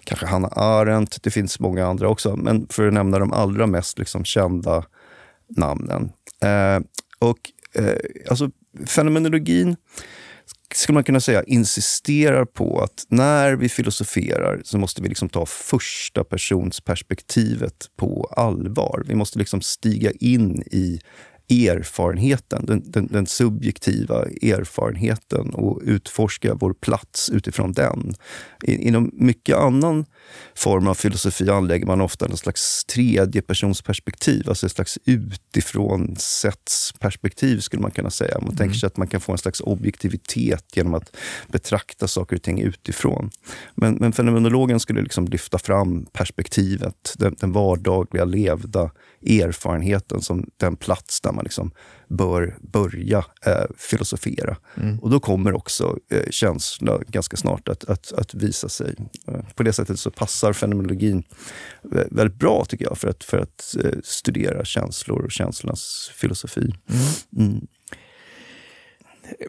kanske 0.06 0.26
Hanna 0.26 0.48
Arendt. 0.48 1.22
Det 1.22 1.30
finns 1.30 1.60
många 1.60 1.86
andra 1.86 2.08
också, 2.08 2.36
men 2.36 2.66
för 2.70 2.86
att 2.86 2.94
nämna 2.94 3.18
de 3.18 3.32
allra 3.32 3.66
mest 3.66 3.98
liksom, 3.98 4.24
kända 4.24 4.84
namnen. 5.56 6.12
Eh, 6.42 6.80
och 7.18 7.38
eh, 7.74 7.96
alltså, 8.30 8.50
Fenomenologin 8.86 9.76
skulle 10.74 10.94
man 10.94 11.04
kunna 11.04 11.20
säga, 11.20 11.42
insisterar 11.42 12.44
på 12.44 12.80
att 12.80 13.06
när 13.08 13.52
vi 13.52 13.68
filosoferar 13.68 14.60
så 14.64 14.78
måste 14.78 15.02
vi 15.02 15.08
liksom 15.08 15.28
ta 15.28 15.46
första 15.46 16.24
persons 16.24 16.80
perspektivet 16.80 17.90
på 17.96 18.28
allvar. 18.36 19.02
Vi 19.06 19.14
måste 19.14 19.38
liksom 19.38 19.60
stiga 19.60 20.10
in 20.10 20.62
i 20.62 21.00
erfarenheten, 21.48 22.66
den, 22.66 22.90
den, 22.90 23.06
den, 23.06 23.26
subjektiva 23.26 24.24
erfarenheten 24.42 25.54
och 25.54 25.80
utforska 25.84 26.54
vår 26.54 26.72
plats 26.72 27.30
utifrån 27.30 27.72
den. 27.72 28.14
Inom 28.62 29.10
mycket 29.12 29.56
annan 29.56 30.04
form 30.54 30.86
av 30.86 30.94
filosofi 30.94 31.50
anlägger 31.50 31.86
man 31.86 32.00
ofta 32.00 32.26
en 32.26 32.36
slags 32.36 32.84
tredjepersonsperspektiv, 32.84 34.48
alltså 34.48 34.66
ett 34.66 34.72
slags 34.72 34.98
utifrån 35.04 36.16
perspektiv 36.98 37.60
skulle 37.60 37.82
man 37.82 37.90
kunna 37.90 38.10
säga. 38.10 38.34
Man 38.34 38.44
mm. 38.44 38.56
tänker 38.56 38.74
sig 38.74 38.86
att 38.86 38.96
man 38.96 39.08
kan 39.08 39.20
få 39.20 39.32
en 39.32 39.38
slags 39.38 39.60
objektivitet 39.60 40.64
genom 40.76 40.94
att 40.94 41.16
betrakta 41.48 42.08
saker 42.08 42.36
och 42.36 42.42
ting 42.42 42.60
utifrån. 42.60 43.30
Men, 43.74 43.94
men 43.94 44.12
fenomenologen 44.12 44.80
skulle 44.80 45.02
liksom 45.02 45.24
lyfta 45.24 45.58
fram 45.58 46.06
perspektivet, 46.12 47.14
den, 47.18 47.36
den 47.40 47.52
vardagliga 47.52 48.24
levda 48.24 48.90
erfarenheten 49.26 50.20
som 50.22 50.50
den 50.56 50.76
plats 50.76 51.20
där 51.20 51.32
man 51.32 51.44
liksom 51.44 51.70
bör 52.08 52.56
börja 52.60 53.24
eh, 53.46 53.64
filosofera. 53.76 54.56
Mm. 54.76 54.98
Och 54.98 55.10
då 55.10 55.20
kommer 55.20 55.52
också 55.52 55.98
eh, 56.10 56.30
känsla 56.30 57.00
ganska 57.06 57.36
snart 57.36 57.68
att, 57.68 57.84
att, 57.84 58.12
att 58.12 58.34
visa 58.34 58.68
sig. 58.68 58.94
Eh, 59.28 59.40
på 59.54 59.62
det 59.62 59.72
sättet 59.72 60.00
så 60.00 60.10
passar 60.10 60.52
fenomenologin 60.52 61.22
väldigt 62.10 62.38
bra, 62.38 62.64
tycker 62.64 62.84
jag, 62.84 62.98
för 62.98 63.08
att, 63.08 63.24
för 63.24 63.38
att 63.38 63.76
eh, 63.84 63.98
studera 64.04 64.64
känslor 64.64 65.24
och 65.24 65.32
känslornas 65.32 66.10
filosofi. 66.14 66.74
Mm. 66.88 67.48
Mm. 67.48 67.66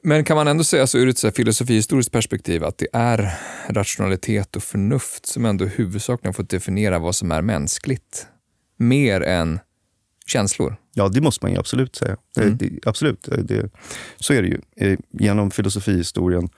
Men 0.04 0.24
kan 0.24 0.38
man 0.38 0.48
ändå 0.48 0.64
säga 0.64 0.88
så 0.88 0.98
ur 0.98 1.08
ett 1.08 1.18
så 1.18 1.32
filosofihistoriskt 1.32 2.12
perspektiv 2.12 2.64
att 2.64 2.78
det 2.78 2.88
är 2.94 3.34
rationalitet 3.70 4.56
och 4.56 4.64
förnuft 4.64 5.26
som 5.26 5.46
ändå 5.46 5.66
huvudsakligen 5.66 6.34
får 6.34 6.44
definiera 6.44 7.00
vad 7.00 7.16
som 7.16 7.32
är 7.32 7.42
mänskligt? 7.42 8.28
Mer 8.78 9.22
än 9.22 9.60
känslor? 10.28 10.76
Ja, 10.94 11.10
det 11.10 11.22
måste 11.22 11.46
man 11.46 11.52
ju 11.52 11.60
absolut 11.60 11.96
säga. 11.96 12.18
Mm. 12.38 12.58
Det, 12.58 12.70
absolut, 12.86 13.30
det, 13.44 13.70
så 14.18 14.34
är 14.34 14.42
det 14.42 14.48
ju. 14.48 14.62
Eh, 14.76 15.00
genom 15.12 15.52
filosofihistorien 15.52 16.50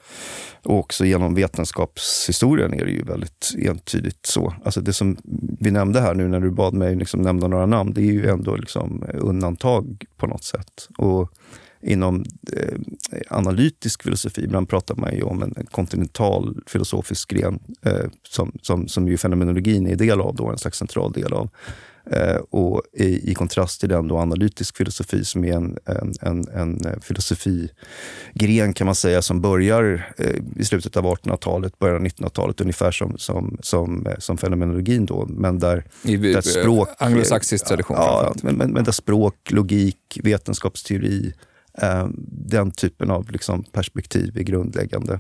och 0.64 0.80
också 0.80 1.06
genom 1.06 1.36
vetenskapshistorien 1.36 2.74
är 2.74 2.86
det 2.86 2.92
ju 2.92 3.04
väldigt 3.04 3.52
entydigt 3.58 4.26
så. 4.26 4.54
Alltså 4.66 4.82
det 4.82 4.94
som 4.94 5.18
vi 5.60 5.72
nämnde 5.72 6.02
här 6.02 6.16
nu 6.16 6.28
när 6.28 6.40
du 6.40 6.52
bad 6.52 6.74
mig 6.74 6.96
liksom 6.96 7.22
nämna 7.22 7.48
några 7.48 7.66
namn, 7.66 7.94
det 7.94 8.02
är 8.02 8.12
ju 8.12 8.30
ändå 8.30 8.56
liksom 8.56 9.04
undantag 9.14 10.06
på 10.18 10.28
något 10.28 10.44
sätt. 10.44 10.88
Och 10.98 11.34
inom 11.82 12.26
eh, 12.54 12.80
analytisk 13.30 14.04
filosofi, 14.04 14.44
ibland 14.44 14.70
pratar 14.70 14.96
man 14.96 15.16
ju 15.16 15.22
om 15.22 15.44
en 15.44 15.68
kontinental 15.72 16.62
filosofisk 16.68 17.30
gren 17.30 17.60
eh, 17.82 18.06
som, 18.30 18.52
som, 18.62 18.88
som 18.88 19.08
ju 19.08 19.18
fenomenologin 19.18 19.88
är 19.88 19.96
del 19.96 20.22
av, 20.22 20.36
då, 20.36 20.48
en 20.48 20.58
slags 20.58 20.78
central 20.78 21.12
del 21.12 21.34
av. 21.34 21.50
Eh, 22.12 22.36
och 22.36 22.84
i, 22.94 23.32
i, 23.32 23.34
kontrast 23.34 23.80
till 23.80 23.90
den 23.90 24.08
då 24.08 24.18
analytisk 24.18 24.78
filosofi 24.78 25.26
som 25.26 25.46
är 25.46 25.54
en, 25.54 25.78
en, 25.86 26.14
en, 26.22 26.48
en 26.48 26.86
eh, 26.86 27.00
filosofigren 27.02 28.74
kan 28.74 28.86
man 28.86 28.96
säga 28.96 29.22
som 29.22 29.42
börjar 29.42 30.14
eh, 30.18 30.36
i 30.56 30.66
slutet 30.66 30.98
av 30.98 31.06
1800-talet, 31.06 31.80
början 31.80 31.96
av 31.96 32.04
1900-talet 32.04 32.62
ungefär 32.62 32.92
som, 32.92 33.18
som, 33.18 33.58
som, 33.62 34.08
som 34.20 34.38
fenomenologin 34.38 35.06
då. 35.06 35.26
Men 35.30 35.60
där, 35.60 35.84
I, 36.04 36.18
där 36.18 36.42
språk... 36.42 36.90
Anglosaxisk 36.98 37.66
tradition. 37.66 37.98
Ja, 38.00 38.34
men, 38.44 38.56
men, 38.56 38.72
men 38.72 38.84
där 38.84 38.92
språk, 38.92 39.52
logik, 39.52 40.20
vetenskapsteori, 40.24 41.34
den 42.50 42.72
typen 42.72 43.12
av 43.12 43.32
liksom 43.32 43.64
perspektiv 43.64 44.38
är 44.38 44.44
grundläggande. 44.44 45.20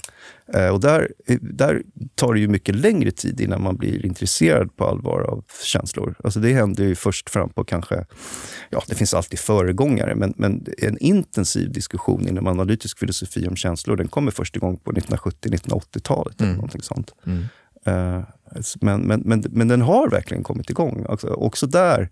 Eh, 0.53 0.67
och 0.67 0.79
där, 0.79 1.11
där 1.41 1.83
tar 2.15 2.33
det 2.33 2.39
ju 2.39 2.47
mycket 2.47 2.75
längre 2.75 3.11
tid 3.11 3.41
innan 3.41 3.63
man 3.63 3.77
blir 3.77 4.05
intresserad 4.05 4.75
på 4.75 4.85
allvar 4.85 5.21
av 5.21 5.43
känslor. 5.63 6.15
Alltså 6.23 6.39
det 6.39 6.53
händer 6.53 6.83
ju 6.83 6.95
först 6.95 7.29
fram 7.29 7.49
på 7.49 7.63
kanske, 7.63 8.05
ja 8.69 8.83
det 8.87 8.95
finns 8.95 9.13
alltid 9.13 9.39
föregångare, 9.39 10.15
men, 10.15 10.33
men 10.37 10.65
en 10.77 10.97
intensiv 10.97 11.71
diskussion 11.71 12.27
inom 12.27 12.47
analytisk 12.47 12.99
filosofi 12.99 13.47
om 13.47 13.55
känslor, 13.55 13.95
den 13.95 14.07
kommer 14.07 14.31
först 14.31 14.55
igång 14.55 14.77
på 14.77 14.91
1970-1980-talet. 14.91 16.41
Mm. 16.41 16.49
eller 16.49 16.55
någonting 16.55 16.81
sånt. 16.81 17.13
Mm. 17.25 17.45
Men, 18.81 19.01
men, 19.01 19.21
men, 19.25 19.43
men 19.49 19.67
den 19.67 19.81
har 19.81 20.09
verkligen 20.09 20.43
kommit 20.43 20.69
igång. 20.69 21.05
Alltså, 21.09 21.27
också 21.27 21.67
där 21.67 22.09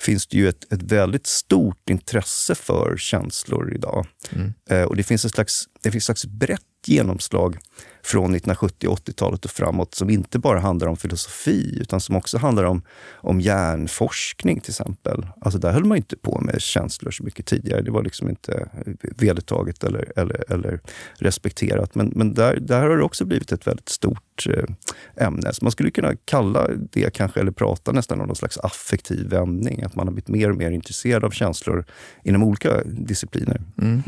finns 0.00 0.26
det 0.26 0.36
ju 0.36 0.48
ett, 0.48 0.72
ett 0.72 0.82
väldigt 0.82 1.26
stort 1.26 1.90
intresse 1.90 2.54
för 2.54 2.96
känslor 2.96 3.74
idag. 3.74 4.06
Mm. 4.30 4.54
Eh, 4.70 4.82
och 4.82 4.96
det 4.96 5.02
finns 5.02 5.24
ett 5.24 5.34
slags, 5.34 5.64
det 5.82 5.90
finns 5.90 6.02
ett 6.02 6.06
slags 6.06 6.26
brett 6.26 6.60
genomslag 6.86 7.58
från 8.02 8.24
1970 8.24 8.88
och 8.88 8.98
80-talet 8.98 9.44
och 9.44 9.50
framåt 9.50 9.94
som 9.94 10.10
inte 10.10 10.38
bara 10.38 10.58
handlar 10.58 10.86
om 10.86 10.96
filosofi 10.96 11.78
utan 11.80 12.00
som 12.00 12.16
också 12.16 12.38
handlar 12.38 12.64
om, 12.64 12.82
om 13.14 13.40
hjärnforskning 13.40 14.60
till 14.60 14.70
exempel. 14.70 15.26
Alltså 15.40 15.58
där 15.58 15.72
höll 15.72 15.84
man 15.84 15.96
inte 15.96 16.16
på 16.16 16.40
med 16.40 16.60
känslor 16.62 17.10
så 17.10 17.24
mycket 17.24 17.46
tidigare. 17.46 17.82
Det 17.82 17.90
var 17.90 18.02
liksom 18.02 18.28
inte 18.28 18.68
eh, 18.86 18.92
vedertaget 19.00 19.84
eller, 19.84 20.12
eller, 20.16 20.52
eller 20.52 20.80
respekterat. 21.18 21.94
Men, 21.94 22.12
men 22.14 22.34
där, 22.34 22.56
där 22.60 22.80
har 22.80 22.96
det 22.96 23.02
också 23.02 23.24
blivit 23.24 23.52
ett 23.52 23.66
väldigt 23.66 23.88
stort 23.88 24.46
eh, 24.46 25.26
ämne. 25.26 25.52
Så 25.52 25.64
man 25.64 25.72
skulle 25.72 25.90
kunna 25.90 26.16
kalla 26.24 26.68
det 26.92 27.10
kanske, 27.10 27.40
eller 27.40 27.52
prata 27.52 27.92
nästan 27.92 28.20
om 28.20 28.26
någon 28.26 28.36
slags 28.36 28.58
affektiv 28.58 29.28
vändning. 29.28 29.82
Att 29.82 29.94
man 29.94 30.06
har 30.06 30.12
blivit 30.12 30.28
mer 30.28 30.50
och 30.50 30.56
mer 30.56 30.70
intresserad 30.70 31.24
av 31.24 31.30
känslor 31.30 31.84
inom 32.24 32.42
olika 32.42 32.84
discipliner. 32.84 33.62
Mm. 33.82 34.02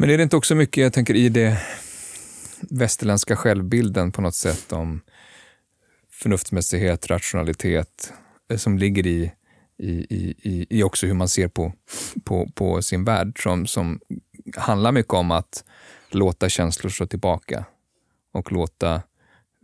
Men 0.00 0.10
är 0.10 0.16
det 0.16 0.22
inte 0.22 0.36
också 0.36 0.54
mycket, 0.54 0.82
jag 0.82 0.92
tänker 0.92 1.14
i 1.14 1.28
det 1.28 1.60
västerländska 2.60 3.36
självbilden 3.36 4.12
på 4.12 4.22
något 4.22 4.34
sätt 4.34 4.72
om 4.72 5.00
förnuftsmässighet, 6.10 7.06
rationalitet 7.06 8.12
eh, 8.50 8.56
som 8.56 8.78
ligger 8.78 9.06
i, 9.06 9.32
i, 9.78 9.90
i, 9.90 10.66
i 10.70 10.82
också 10.82 11.06
hur 11.06 11.14
man 11.14 11.28
ser 11.28 11.48
på, 11.48 11.72
på, 12.24 12.50
på 12.54 12.82
sin 12.82 13.04
värld 13.04 13.42
som, 13.42 13.66
som 13.66 14.00
handlar 14.56 14.92
mycket 14.92 15.14
om 15.14 15.30
att 15.30 15.64
låta 16.10 16.48
känslor 16.48 16.90
slå 16.90 17.06
tillbaka 17.06 17.64
och 18.32 18.52
låta 18.52 19.02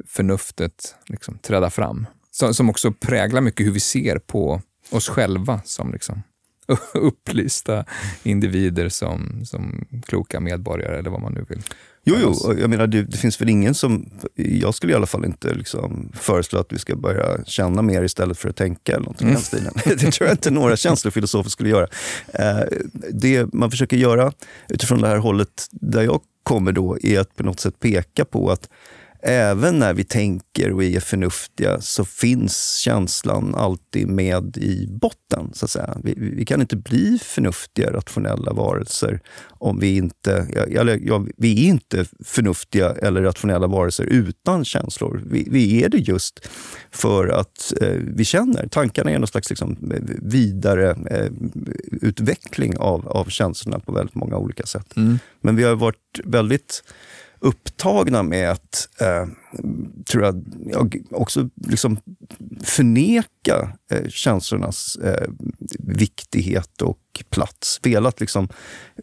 förnuftet 0.07 0.95
liksom 1.07 1.39
träda 1.39 1.71
fram. 1.71 2.07
Som, 2.31 2.55
som 2.55 2.71
också 2.71 2.93
präglar 2.93 3.41
mycket 3.41 3.67
hur 3.67 3.73
vi 3.73 3.81
ser 3.81 4.19
på 4.19 4.63
oss 4.91 5.09
själva 5.09 5.61
som 5.65 5.93
liksom 5.93 6.23
upplysta 6.95 7.85
individer 8.23 8.89
som, 8.89 9.45
som 9.45 9.87
kloka 10.07 10.41
medborgare 10.41 10.99
eller 10.99 11.11
vad 11.11 11.21
man 11.21 11.33
nu 11.33 11.45
vill. 11.49 11.63
Jo, 12.09 12.17
jo. 12.23 12.55
Jag 12.61 12.71
menar, 12.71 12.87
det, 12.87 13.03
det, 13.03 13.17
finns 13.17 13.41
väl 13.41 13.49
ingen 13.49 13.75
som... 13.75 14.11
Jag 14.35 14.75
skulle 14.75 14.93
i 14.93 14.97
alla 14.97 15.07
fall 15.07 15.25
inte 15.25 15.55
liksom 15.55 16.13
föreslå 16.15 16.59
att 16.59 16.73
vi 16.73 16.79
ska 16.79 16.97
börja 16.97 17.45
känna 17.45 17.83
mer 17.83 18.03
istället 18.03 18.39
för 18.39 18.49
att 18.49 18.57
tänka. 18.57 18.93
eller 18.93 19.07
något 19.07 19.21
mm. 19.21 19.37
stilen. 19.37 19.73
Det 19.85 20.13
tror 20.13 20.29
jag 20.29 20.35
inte 20.35 20.51
några 20.51 20.77
känslofilosofer 20.77 21.51
skulle 21.51 21.69
göra. 21.69 21.89
Eh, 22.33 22.65
det 23.13 23.53
man 23.53 23.71
försöker 23.71 23.97
göra 23.97 24.33
utifrån 24.69 25.01
det 25.01 25.09
här 25.09 25.17
hållet 25.17 25.67
där 25.71 26.03
jag 26.03 26.21
kommer 26.43 26.73
då 26.73 26.99
är 27.03 27.21
att 27.21 27.37
på 27.37 27.43
något 27.43 27.61
sätt 27.61 27.81
peka 27.81 28.25
på 28.25 28.51
att 28.51 28.69
även 29.23 29.79
när 29.79 29.95
vi 29.95 30.05
tänker 30.05 30.73
och 30.73 30.85
är 30.85 31.01
förnuftiga 31.01 31.81
så 31.81 32.05
finns 32.05 32.77
känslan 32.77 33.55
alltid 33.55 34.09
med 34.09 34.57
i 34.57 34.87
botten. 34.91 35.51
så 35.53 35.65
att 35.65 35.71
säga. 35.71 35.97
Vi, 36.05 36.15
vi 36.17 36.45
kan 36.45 36.61
inte 36.61 36.77
bli 36.77 37.19
förnuftiga, 37.23 37.93
rationella 37.93 38.53
varelser 38.53 39.21
om 39.49 39.79
vi 39.81 39.97
inte... 39.97 40.33
Eller, 40.71 41.01
ja, 41.03 41.27
vi 41.37 41.65
är 41.65 41.69
inte 41.69 42.05
förnuftiga 42.25 42.91
eller 42.91 43.23
rationella 43.23 43.67
varelser 43.67 44.05
utan 44.05 44.65
känslor. 44.65 45.23
Vi, 45.27 45.49
vi 45.51 45.85
är 45.85 45.89
det 45.89 45.99
just 45.99 46.49
för 46.91 47.29
att 47.29 47.73
eh, 47.81 47.89
vi 48.17 48.25
känner. 48.25 48.69
Tankarna 48.69 49.11
är 49.11 49.19
någon 49.19 49.27
slags 49.27 49.51
liksom, 49.51 49.77
vidare 50.23 50.91
eh, 51.11 51.33
utveckling 52.03 52.77
av, 52.77 53.09
av 53.09 53.25
känslorna 53.25 53.79
på 53.79 53.93
väldigt 53.93 54.15
många 54.15 54.37
olika 54.37 54.67
sätt. 54.67 54.97
Mm. 54.97 55.19
Men 55.41 55.57
vi 55.57 55.63
har 55.63 55.75
varit 55.75 56.21
väldigt 56.25 56.83
upptagna 57.39 58.23
med 58.23 58.51
att, 58.51 58.89
eh, 59.01 59.27
tror 60.05 60.25
jag, 60.25 60.45
också 61.11 61.49
liksom 61.67 61.99
förneka 62.65 63.73
eh, 63.91 64.09
känslornas 64.09 64.97
eh, 64.97 65.29
viktighet 65.79 66.83
och 66.83 66.99
plats. 67.31 67.81
Velat 67.83 68.21
liksom 68.21 68.49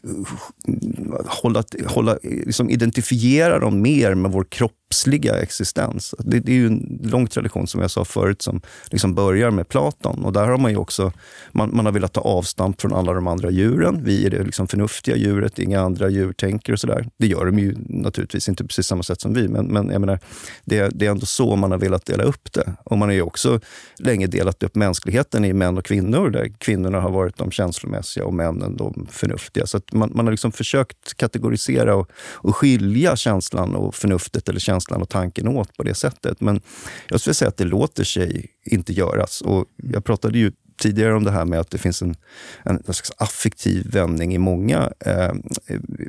eh, 0.03 1.25
hålla, 1.25 1.63
hålla, 1.87 2.11
eh, 2.11 2.45
liksom 2.45 2.69
identifiera 2.69 3.59
dem 3.59 3.81
mer 3.81 4.15
med 4.15 4.31
vår 4.31 4.43
kropp 4.43 4.71
kroppsliga 4.93 5.41
existens. 5.41 6.15
Det, 6.19 6.39
det, 6.39 6.51
är 6.51 6.55
ju 6.55 6.67
en 6.67 6.99
lång 7.03 7.27
tradition, 7.27 7.67
som 7.67 7.81
jag 7.81 7.91
sa 7.91 8.05
förut, 8.05 8.41
som 8.41 8.61
liksom 8.91 9.15
börjar 9.15 9.51
med 9.51 9.67
Platon. 9.67 10.25
Och 10.25 10.33
där 10.33 10.47
har 10.47 10.57
man 10.57 10.71
ju 10.71 10.77
också 10.77 11.11
man, 11.51 11.75
man 11.75 11.85
har 11.85 11.93
velat 11.93 12.13
ta 12.13 12.21
avstamp 12.21 12.81
från 12.81 12.93
alla 12.93 13.13
de 13.13 13.27
andra 13.27 13.51
djuren. 13.51 14.03
Vi 14.03 14.25
är 14.25 14.29
det 14.29 14.43
liksom 14.43 14.67
förnuftiga 14.67 15.15
djuret, 15.15 15.59
inga 15.59 15.81
andra 15.81 16.09
djur 16.09 16.33
tänker 16.33 16.73
och 16.73 16.79
sådär. 16.79 17.07
Det 17.17 17.27
gör 17.27 17.45
de 17.45 17.59
ju 17.59 17.75
naturligtvis 17.89 18.49
inte 18.49 18.63
precis 18.63 18.87
samma 18.87 19.03
sätt 19.03 19.21
som 19.21 19.33
vi, 19.33 19.47
men, 19.47 19.65
men 19.65 19.89
jag 19.89 19.99
menar, 19.99 20.19
det, 20.65 20.89
det 20.93 21.05
är 21.05 21.11
ändå 21.11 21.25
så 21.25 21.55
man 21.55 21.71
har 21.71 21.79
velat 21.79 22.05
dela 22.05 22.23
upp 22.23 22.53
det. 22.53 22.73
Och 22.83 22.97
man 22.97 23.09
har 23.09 23.13
ju 23.13 23.21
också 23.21 23.59
länge 23.99 24.27
delat 24.27 24.63
upp 24.63 24.75
mänskligheten 24.75 25.45
i 25.45 25.53
män 25.53 25.77
och 25.77 25.85
kvinnor, 25.85 26.29
där 26.29 26.51
kvinnorna 26.57 27.01
har 27.01 27.11
varit 27.11 27.37
de 27.37 27.51
känslomässiga 27.51 28.25
och 28.25 28.33
männen 28.33 28.77
de 28.77 29.07
förnuftiga. 29.11 29.65
Så 29.65 29.81
man, 29.91 30.11
man 30.15 30.25
har 30.25 30.31
liksom 30.31 30.51
försökt 30.51 31.17
kategorisera 31.17 31.95
och, 31.95 32.09
och 32.33 32.55
skilja 32.55 33.15
känslan 33.15 33.75
och 33.75 33.95
förnuftet, 33.95 34.49
eller 34.49 34.59
känslan 34.59 34.82
och 34.91 35.09
tanken 35.09 35.47
åt 35.47 35.77
på 35.77 35.83
det 35.83 35.93
sättet. 35.93 36.41
Men 36.41 36.61
jag 37.07 37.19
skulle 37.19 37.33
säga 37.33 37.49
att 37.49 37.57
det 37.57 37.65
låter 37.65 38.03
sig 38.03 38.51
inte 38.63 38.93
göras. 38.93 39.41
Och 39.41 39.65
jag 39.75 40.05
pratade 40.05 40.39
ju 40.39 40.51
tidigare 40.77 41.13
om 41.13 41.23
det 41.23 41.31
här 41.31 41.45
med 41.45 41.59
att 41.59 41.71
det 41.71 41.77
finns 41.77 42.01
en, 42.01 42.15
en, 42.63 42.75
en 42.87 42.93
slags 42.93 43.11
affektiv 43.17 43.91
vändning 43.91 44.35
i 44.35 44.37
många 44.37 44.91
eh, 44.99 45.33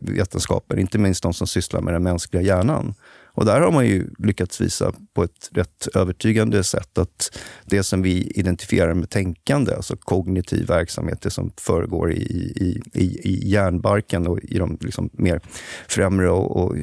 vetenskaper, 0.03 0.79
inte 0.79 0.99
minst 0.99 1.23
de 1.23 1.35
som 1.35 1.47
sysslar 1.47 1.81
med 1.81 1.95
den 1.95 2.03
mänskliga 2.03 2.43
hjärnan. 2.43 2.95
Och 3.35 3.45
där 3.45 3.61
har 3.61 3.73
man 3.73 3.87
ju 3.87 4.09
lyckats 4.19 4.61
visa 4.61 4.93
på 5.15 5.25
ett 5.25 5.51
rätt 5.53 5.89
övertygande 5.95 6.65
sätt 6.65 6.99
att 6.99 7.39
det 7.65 7.83
som 7.83 8.03
vi 8.03 8.33
identifierar 8.35 8.95
med 8.95 9.11
tänkande, 9.11 9.75
alltså 9.75 9.97
kognitiv 9.97 10.67
verksamhet, 10.67 11.21
det 11.23 11.31
som 11.31 11.53
föregår 11.57 12.13
i, 12.13 12.23
i, 12.23 12.83
i, 12.95 13.05
i 13.05 13.49
hjärnbarken 13.49 14.27
och 14.27 14.39
i 14.43 14.59
de 14.59 14.79
liksom 14.81 15.11
mer 15.13 15.41
främre 15.89 16.31
och, 16.31 16.57
och 16.57 16.77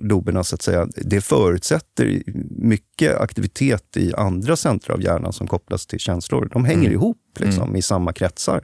loberna, 0.00 0.44
så 0.44 0.54
att 0.54 0.62
säga. 0.62 0.88
Det 0.96 1.20
förutsätter 1.20 2.22
mycket 2.50 3.16
aktivitet 3.16 3.96
i 3.96 4.14
andra 4.14 4.56
centra 4.56 4.94
av 4.94 5.02
hjärnan 5.02 5.32
som 5.32 5.46
kopplas 5.46 5.86
till 5.86 5.98
känslor. 5.98 6.48
De 6.52 6.64
hänger 6.64 6.80
mm. 6.80 6.92
ihop 6.92 7.21
liksom, 7.38 7.62
mm. 7.62 7.76
i 7.76 7.82
samma 7.82 8.12
kretsar. 8.12 8.62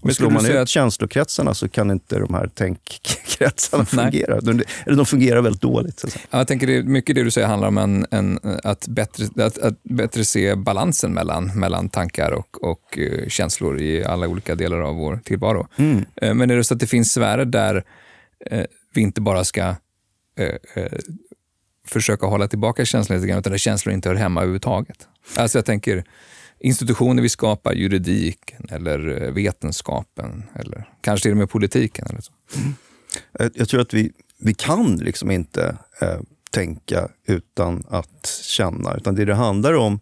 Och 0.00 0.12
slår 0.12 0.30
man 0.30 0.46
ut 0.46 0.56
att... 0.56 0.68
känslokretsarna 0.68 1.54
så 1.54 1.68
kan 1.68 1.90
inte 1.90 2.18
de 2.18 2.34
här 2.34 2.46
tänkkretsarna 2.46 3.84
fungera. 3.84 4.40
De, 4.40 4.50
eller 4.86 4.96
de 4.96 5.06
fungerar 5.06 5.42
väldigt 5.42 5.62
dåligt. 5.62 5.98
Så. 6.00 6.08
Jag 6.30 6.48
tänker 6.48 6.66
det, 6.66 6.82
mycket 6.82 7.14
det 7.14 7.24
du 7.24 7.30
säger 7.30 7.46
handlar 7.46 7.68
om 7.68 7.78
en, 7.78 8.06
en, 8.10 8.40
att, 8.64 8.88
bättre, 8.88 9.44
att, 9.44 9.58
att 9.58 9.82
bättre 9.82 10.24
se 10.24 10.54
balansen 10.54 11.14
mellan, 11.14 11.58
mellan 11.58 11.88
tankar 11.88 12.30
och, 12.30 12.64
och 12.64 12.98
uh, 12.98 13.28
känslor 13.28 13.80
i 13.80 14.04
alla 14.04 14.28
olika 14.28 14.54
delar 14.54 14.80
av 14.80 14.94
vår 14.94 15.20
tillvaro. 15.24 15.68
Mm. 15.76 16.04
Uh, 16.22 16.34
men 16.34 16.50
är 16.50 16.56
det 16.56 16.64
så 16.64 16.74
att 16.74 16.80
det 16.80 16.86
finns 16.86 17.12
sfärer 17.12 17.44
där 17.44 17.84
uh, 18.52 18.62
vi 18.94 19.00
inte 19.00 19.20
bara 19.20 19.44
ska 19.44 19.74
försöka 21.86 22.26
hålla 22.26 22.48
tillbaka 22.48 22.84
känslor 22.84 23.16
lite 23.16 23.28
grann, 23.28 23.38
utan 23.38 23.50
där 23.50 23.58
känslor 23.58 23.94
inte 23.94 24.08
hör 24.08 24.16
hemma 24.16 24.40
överhuvudtaget. 24.40 25.08
Alltså 25.36 25.58
jag 25.58 25.64
tänker 25.64 26.04
institutioner 26.60 27.22
vi 27.22 27.28
skapar, 27.28 27.72
juridiken 27.72 28.66
eller 28.70 29.22
eh, 29.22 29.32
vetenskapen 29.32 30.44
eller 30.54 30.88
kanske 31.00 31.22
till 31.22 31.32
och 31.32 31.38
med 31.38 31.50
politiken. 31.50 32.06
Eller 32.10 32.20
så. 32.20 32.32
Mm. 32.56 32.74
Eh, 33.40 33.50
jag 33.54 33.68
tror 33.68 33.80
att 33.80 33.94
vi, 33.94 34.12
vi 34.38 34.54
kan 34.54 34.96
liksom 34.96 35.30
inte 35.30 35.78
eh, 36.00 36.20
tänka 36.50 37.08
utan 37.26 37.84
att 37.88 38.26
känna. 38.42 38.94
Utan 38.96 39.14
det 39.14 39.24
det 39.24 39.34
handlar 39.34 39.74
om 39.74 40.00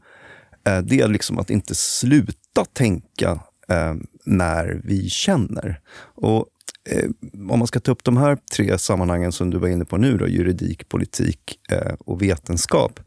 eh, 0.66 0.78
det 0.78 1.00
är 1.00 1.09
liksom 1.09 1.38
att 1.38 1.50
inte 1.50 1.74
sluta 1.74 2.64
tänka 2.72 3.40
eh, 3.68 3.94
när 4.24 4.80
vi 4.84 5.11
känner. 5.11 5.80
Och 5.98 6.46
eh, 6.90 7.11
om 7.50 7.59
man 7.59 7.66
ska 7.66 7.80
ta 7.80 7.92
upp 7.92 8.04
de 8.04 8.16
här 8.16 8.38
tre 8.57 8.78
sammanhangen 8.78 9.32
som 9.32 9.50
du 9.50 9.59
var 9.59 9.68
inne 9.68 9.84
på 9.84 9.96
nu, 9.96 10.18
då, 10.18 10.28
juridik, 10.28 10.88
politik 10.88 11.59
eh, 11.70 11.94
och 11.98 12.22
vetenskap. 12.22 13.00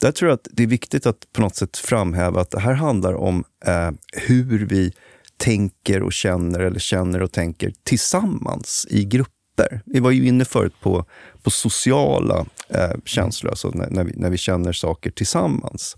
Där 0.00 0.12
tror 0.12 0.28
jag 0.28 0.34
att 0.34 0.48
det 0.50 0.62
är 0.62 0.66
viktigt 0.66 1.06
att 1.06 1.32
på 1.32 1.40
något 1.40 1.56
sätt 1.56 1.76
framhäva 1.76 2.40
att 2.40 2.50
det 2.50 2.60
här 2.60 2.72
handlar 2.72 3.14
om 3.14 3.44
eh, 3.66 3.90
hur 4.12 4.66
vi 4.66 4.92
tänker 5.36 6.02
och 6.02 6.12
känner, 6.12 6.60
eller 6.60 6.78
känner 6.78 7.22
och 7.22 7.32
tänker 7.32 7.72
tillsammans 7.84 8.86
i 8.90 9.04
grupper. 9.04 9.82
Vi 9.86 10.00
var 10.00 10.10
ju 10.10 10.26
inne 10.26 10.44
förut 10.44 10.74
på, 10.80 11.04
på 11.42 11.50
sociala 11.50 12.46
eh, 12.68 12.90
känslor, 13.04 13.50
alltså 13.50 13.70
när, 13.70 13.90
när, 13.90 14.04
vi, 14.04 14.12
när 14.16 14.30
vi 14.30 14.38
känner 14.38 14.72
saker 14.72 15.10
tillsammans. 15.10 15.96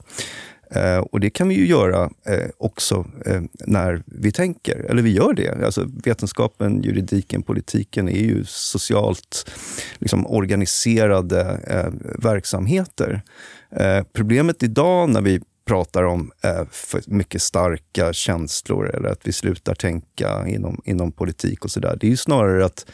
Eh, 0.70 0.98
och 0.98 1.20
det 1.20 1.30
kan 1.30 1.48
vi 1.48 1.54
ju 1.54 1.66
göra 1.66 2.10
eh, 2.26 2.48
också 2.58 3.06
eh, 3.26 3.40
när 3.66 4.02
vi 4.06 4.32
tänker, 4.32 4.76
eller 4.76 5.02
vi 5.02 5.12
gör 5.12 5.32
det. 5.32 5.64
Alltså, 5.64 5.86
vetenskapen, 6.04 6.82
juridiken, 6.82 7.42
politiken 7.42 8.08
är 8.08 8.20
ju 8.20 8.44
socialt 8.44 9.50
liksom, 9.98 10.26
organiserade 10.26 11.60
eh, 11.66 11.92
verksamheter. 12.22 13.22
Eh, 13.70 14.02
problemet 14.12 14.62
idag 14.62 15.08
när 15.08 15.20
vi 15.20 15.40
pratar 15.68 16.02
om 16.02 16.30
eh, 16.42 16.62
mycket 17.06 17.42
starka 17.42 18.12
känslor 18.12 18.94
eller 18.94 19.08
att 19.08 19.26
vi 19.26 19.32
slutar 19.32 19.74
tänka 19.74 20.48
inom, 20.48 20.82
inom 20.84 21.12
politik 21.12 21.64
och 21.64 21.70
sådär. 21.70 21.96
Det 22.00 22.06
är 22.06 22.10
ju 22.10 22.16
snarare 22.16 22.64
att 22.64 22.86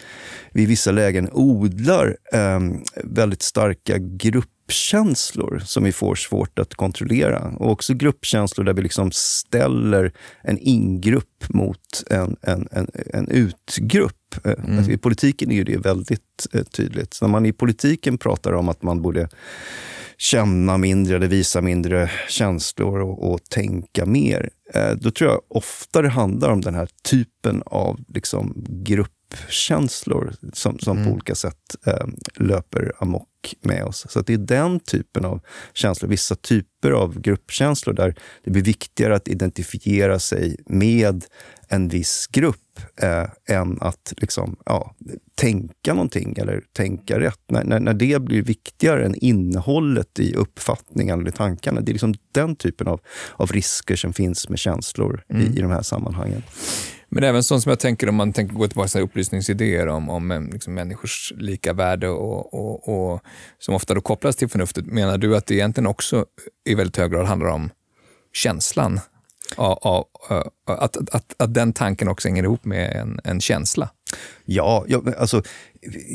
vi 0.52 0.62
i 0.62 0.66
vissa 0.66 0.90
lägen 0.90 1.28
odlar 1.32 2.16
eh, 2.32 2.60
väldigt 3.04 3.42
starka 3.42 3.98
grupper 3.98 4.53
gruppkänslor 4.64 5.62
som 5.64 5.84
vi 5.84 5.92
får 5.92 6.14
svårt 6.14 6.58
att 6.58 6.74
kontrollera. 6.74 7.54
Och 7.58 7.70
också 7.70 7.94
gruppkänslor 7.94 8.64
där 8.64 8.72
vi 8.72 8.82
liksom 8.82 9.10
ställer 9.12 10.12
en 10.42 10.58
ingrupp 10.58 11.48
mot 11.48 12.02
en, 12.10 12.36
en, 12.42 12.68
en, 12.70 12.88
en 13.12 13.28
utgrupp. 13.28 14.44
Eh, 14.44 14.52
mm. 14.52 14.78
Alltså 14.78 14.92
I 14.92 14.98
politiken 14.98 15.50
är 15.50 15.64
det 15.64 15.76
väldigt 15.76 16.46
eh, 16.52 16.62
tydligt. 16.62 17.14
Så 17.14 17.24
när 17.24 17.32
man 17.32 17.46
i 17.46 17.52
politiken 17.52 18.18
pratar 18.18 18.52
om 18.52 18.68
att 18.68 18.82
man 18.82 19.02
borde 19.02 19.28
känna 20.18 20.78
mindre 20.78 21.16
eller 21.16 21.28
visa 21.28 21.60
mindre 21.60 22.10
känslor 22.28 23.00
och, 23.00 23.32
och 23.32 23.44
tänka 23.44 24.06
mer. 24.06 24.50
Eh, 24.74 24.90
då 24.90 25.10
tror 25.10 25.30
jag 25.30 25.40
ofta 25.48 26.02
det 26.02 26.08
handlar 26.08 26.50
om 26.50 26.60
den 26.60 26.74
här 26.74 26.88
typen 27.10 27.62
av 27.66 28.00
liksom, 28.08 28.64
gruppkänslor 29.34 30.32
som, 30.52 30.78
som 30.78 30.96
mm. 30.96 31.08
på 31.08 31.14
olika 31.14 31.34
sätt 31.34 31.76
eh, 31.86 32.06
löper 32.34 32.92
amok 32.98 33.28
med 33.60 33.84
oss. 33.84 34.06
Så 34.08 34.20
det 34.20 34.32
är 34.32 34.38
den 34.38 34.80
typen 34.80 35.24
av 35.24 35.40
känslor, 35.74 36.08
vissa 36.08 36.34
typer 36.34 36.90
av 36.90 37.20
gruppkänslor 37.20 37.94
där 37.94 38.14
det 38.44 38.50
blir 38.50 38.62
viktigare 38.62 39.16
att 39.16 39.28
identifiera 39.28 40.18
sig 40.18 40.56
med 40.66 41.24
en 41.68 41.88
viss 41.88 42.26
grupp 42.26 42.56
eh, 43.02 43.56
än 43.56 43.78
att 43.80 44.12
liksom, 44.16 44.56
ja, 44.66 44.94
tänka 45.34 45.94
någonting 45.94 46.34
eller 46.38 46.62
tänka 46.72 47.20
rätt. 47.20 47.40
När, 47.48 47.64
när, 47.64 47.80
när, 47.80 47.94
det 47.94 48.22
blir 48.22 48.42
viktigare 48.42 49.06
än 49.06 49.14
innehållet 49.14 50.18
i 50.18 50.34
uppfattningen 50.34 51.20
eller 51.20 51.30
tankarna. 51.30 51.80
Det 51.80 51.90
är 51.90 51.94
liksom 51.94 52.14
den 52.32 52.56
typen 52.56 52.88
av, 52.88 53.00
av 53.32 53.52
risker 53.52 53.96
som 53.96 54.12
finns 54.12 54.48
med 54.48 54.58
känslor 54.58 55.24
mm. 55.28 55.42
i, 55.42 55.58
i 55.58 55.62
de 55.62 55.70
här 55.70 55.82
sammanhangen. 55.82 56.42
Men 57.08 57.24
även 57.24 57.42
sånt 57.42 57.62
som 57.62 57.70
jag 57.70 57.78
tänker 57.78 58.08
om 58.08 58.14
man 58.14 58.32
tänker 58.32 58.54
gå 58.54 58.68
tillbaka 58.68 58.88
till 58.88 59.00
upplysningsidéer 59.00 59.88
om, 59.88 60.08
om 60.10 60.48
liksom 60.52 60.74
människors 60.74 61.32
lika 61.36 61.72
värde 61.72 62.08
och, 62.08 62.54
och, 62.54 62.88
och, 62.88 63.20
som 63.58 63.74
ofta 63.74 63.94
då 63.94 64.00
kopplas 64.00 64.36
till 64.36 64.48
förnuftet. 64.48 64.86
Menar 64.86 65.18
du 65.18 65.36
att 65.36 65.46
det 65.46 65.54
egentligen 65.54 65.86
också 65.86 66.26
i 66.64 66.74
väldigt 66.74 66.96
hög 66.96 67.10
grad 67.10 67.26
handlar 67.26 67.48
om 67.48 67.70
känslan? 68.32 69.00
Av, 69.56 69.78
av, 69.82 70.06
att, 70.66 70.96
att, 70.96 71.14
att, 71.14 71.34
att 71.38 71.54
den 71.54 71.72
tanken 71.72 72.08
också 72.08 72.28
hänger 72.28 72.42
ihop 72.42 72.64
med 72.64 72.96
en, 72.96 73.20
en 73.24 73.40
känsla? 73.40 73.90
Ja, 74.44 74.84
ja 74.88 75.02
alltså, 75.18 75.42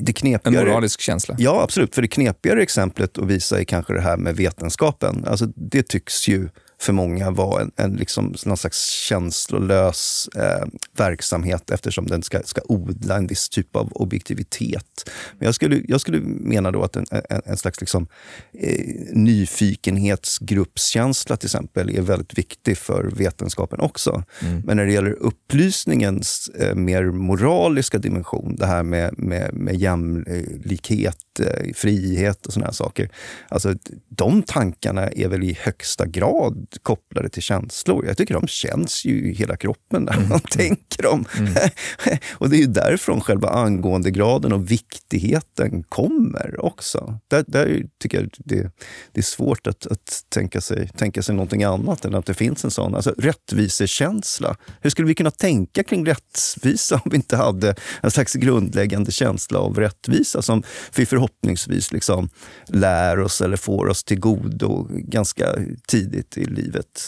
det 0.02 0.14
knepigare... 0.14 0.62
En 0.62 0.68
moralisk 0.68 1.02
känsla? 1.02 1.36
Ja, 1.40 1.62
absolut. 1.64 1.96
För 1.96 2.02
det 2.02 2.08
knepigare 2.08 2.62
exemplet 2.62 3.18
att 3.18 3.26
visa 3.26 3.60
är 3.60 3.64
kanske 3.64 3.94
det 3.94 4.02
här 4.02 4.18
med 4.18 4.36
vetenskapen. 4.36 5.26
Alltså, 5.28 5.46
det 5.56 5.84
tycks 5.84 6.28
ju 6.28 6.50
för 6.82 6.94
många 6.94 7.32
vara 7.32 7.62
en, 7.62 7.72
en 7.76 7.96
liksom, 7.96 8.36
någon 8.46 8.58
slags 8.58 8.90
känslolös 8.90 10.30
eh, 10.36 10.66
verksamhet 10.98 11.72
eftersom 11.72 12.08
den 12.08 12.24
ska, 12.24 12.42
ska 12.44 12.62
odla 12.66 13.18
en 13.18 13.28
viss 13.28 13.50
typ 13.50 13.76
av 13.76 13.94
objektivitet. 13.94 15.10
Men 15.38 15.46
jag 15.46 15.56
skulle, 15.56 15.82
jag 15.88 16.02
skulle 16.02 16.20
mena 16.22 16.72
då 16.72 16.84
att 16.84 16.96
en, 16.96 17.06
en, 17.12 17.42
en 17.46 17.58
slags 17.58 17.82
liksom, 17.82 18.08
eh, 18.54 18.86
nyfikenhetsgruppskänsla 19.14 21.38
till 21.38 21.48
exempel 21.48 21.98
är 21.98 22.02
väldigt 22.02 22.38
viktig 22.38 22.78
för 22.78 23.04
vetenskapen 23.04 23.80
också. 23.80 24.24
Mm. 24.42 24.62
Men 24.66 24.78
när 24.78 24.86
det 24.86 24.94
gäller 24.94 25.12
upplysningens 25.12 26.50
eh, 26.60 26.76
mer 26.76 27.06
moraliska 27.06 27.98
dimension, 27.98 28.56
det 28.56 28.66
här 28.66 28.84
med, 28.84 29.14
med, 29.18 29.54
med 29.54 29.76
jämlikhet, 29.76 31.40
eh, 31.40 31.74
frihet 31.76 32.46
och 32.46 32.54
såna 32.54 32.66
här 32.66 32.74
saker. 32.74 33.10
Alltså, 33.48 33.76
de 34.10 34.44
tankarna 34.44 35.08
är 35.08 35.28
väl 35.28 35.44
i 35.44 35.58
högsta 35.62 36.06
grad 36.06 36.69
kopplade 36.84 37.30
till 37.30 37.44
känslor. 37.44 38.06
Jag 38.06 38.18
tycker 38.18 38.34
de 38.34 38.48
känns 38.48 39.06
ju 39.06 39.32
i 39.32 39.34
hela 39.34 39.58
kroppen 39.58 40.04
när 40.04 40.14
man 40.14 40.26
mm. 40.26 40.40
tänker 40.52 41.04
dem. 41.04 41.26
Mm. 41.38 41.54
och 42.32 42.50
det 42.50 42.56
är 42.56 42.60
ju 42.60 42.66
därifrån 42.66 43.22
själva 43.22 43.50
angåendegraden 43.50 44.54
och 44.54 44.72
viktigheten 44.72 45.84
kommer 45.84 46.66
också. 46.66 47.20
Där, 47.28 47.44
där 47.48 47.84
tycker 48.02 48.20
jag 48.20 48.30
det, 48.38 48.72
det 49.12 49.20
är 49.20 49.24
svårt 49.24 49.68
att, 49.68 49.86
att 49.86 50.24
tänka, 50.30 50.62
sig, 50.62 50.88
tänka 50.88 51.24
sig 51.24 51.36
någonting 51.36 51.64
annat 51.64 52.06
än 52.06 52.16
att 52.16 52.26
det 52.26 52.34
finns 52.34 52.66
en 52.66 52.72
sån 52.72 52.96
alltså, 52.96 53.14
rättvisekänsla. 53.18 54.56
Hur 54.82 54.90
skulle 54.90 55.08
vi 55.08 55.16
kunna 55.16 55.32
tänka 55.32 55.84
kring 55.84 56.06
rättvisa 56.06 56.96
om 56.96 57.12
vi 57.12 57.16
inte 57.16 57.38
hade 57.38 57.76
en 58.02 58.12
slags 58.12 58.34
grundläggande 58.34 59.12
känsla 59.12 59.60
av 59.60 59.76
rättvisa 59.80 60.42
som 60.42 60.64
vi 60.96 61.06
förhoppningsvis 61.06 61.92
liksom 61.92 62.30
lär 62.68 63.20
oss 63.20 63.42
eller 63.42 63.58
får 63.58 63.88
oss 63.88 64.04
till 64.04 64.20
godo 64.20 64.88
ganska 64.90 65.56
tidigt 65.88 66.38
i 66.38 66.46
livet. 66.46 66.59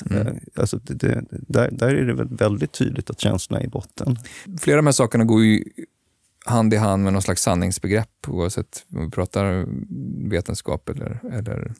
Mm. 0.09 0.27
Eh, 0.27 0.33
alltså 0.55 0.77
det, 0.77 0.93
det, 0.93 1.23
där, 1.29 1.69
där 1.71 1.95
är 1.95 2.05
det 2.05 2.13
väl 2.13 2.27
väldigt 2.27 2.71
tydligt 2.71 3.09
att 3.09 3.19
känslorna 3.19 3.61
är 3.61 3.65
i 3.65 3.69
botten. 3.69 4.17
Flera 4.59 4.77
av 4.77 4.83
de 4.83 4.87
här 4.87 4.91
sakerna 4.91 5.23
går 5.23 5.43
ju 5.43 5.63
hand 6.45 6.73
i 6.73 6.77
hand 6.77 7.03
med 7.03 7.13
någon 7.13 7.21
slags 7.21 7.41
sanningsbegrepp 7.41 8.27
oavsett 8.27 8.85
om 8.95 9.05
vi 9.05 9.11
pratar 9.11 9.65
vetenskap 10.29 10.89
eller, 10.89 11.19
eller 11.31 11.73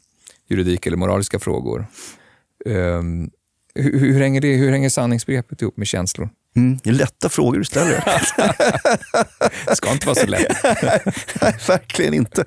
juridik 0.48 0.88
eller 0.88 0.98
moraliska 0.98 1.40
frågor. 1.40 1.86
Um, 2.66 3.32
hur, 3.76 4.00
hur, 4.00 4.20
hänger 4.20 4.42
det, 4.42 4.56
hur 4.56 4.72
hänger 4.72 4.90
sanningsbegreppet 4.90 5.62
ihop 5.62 5.78
med 5.78 5.88
känslor? 5.88 6.30
Mm, 6.56 6.80
det 6.84 6.90
är 6.90 6.94
lätta 6.94 7.30
frågor 7.30 7.58
du 7.58 7.66
ställer. 7.66 8.22
det 9.68 9.76
ska 9.76 9.92
inte 9.92 10.06
vara 10.06 10.16
så 10.16 10.28
lätt. 10.28 10.64
Nej, 11.42 11.56
verkligen 11.68 12.14
inte. 12.14 12.44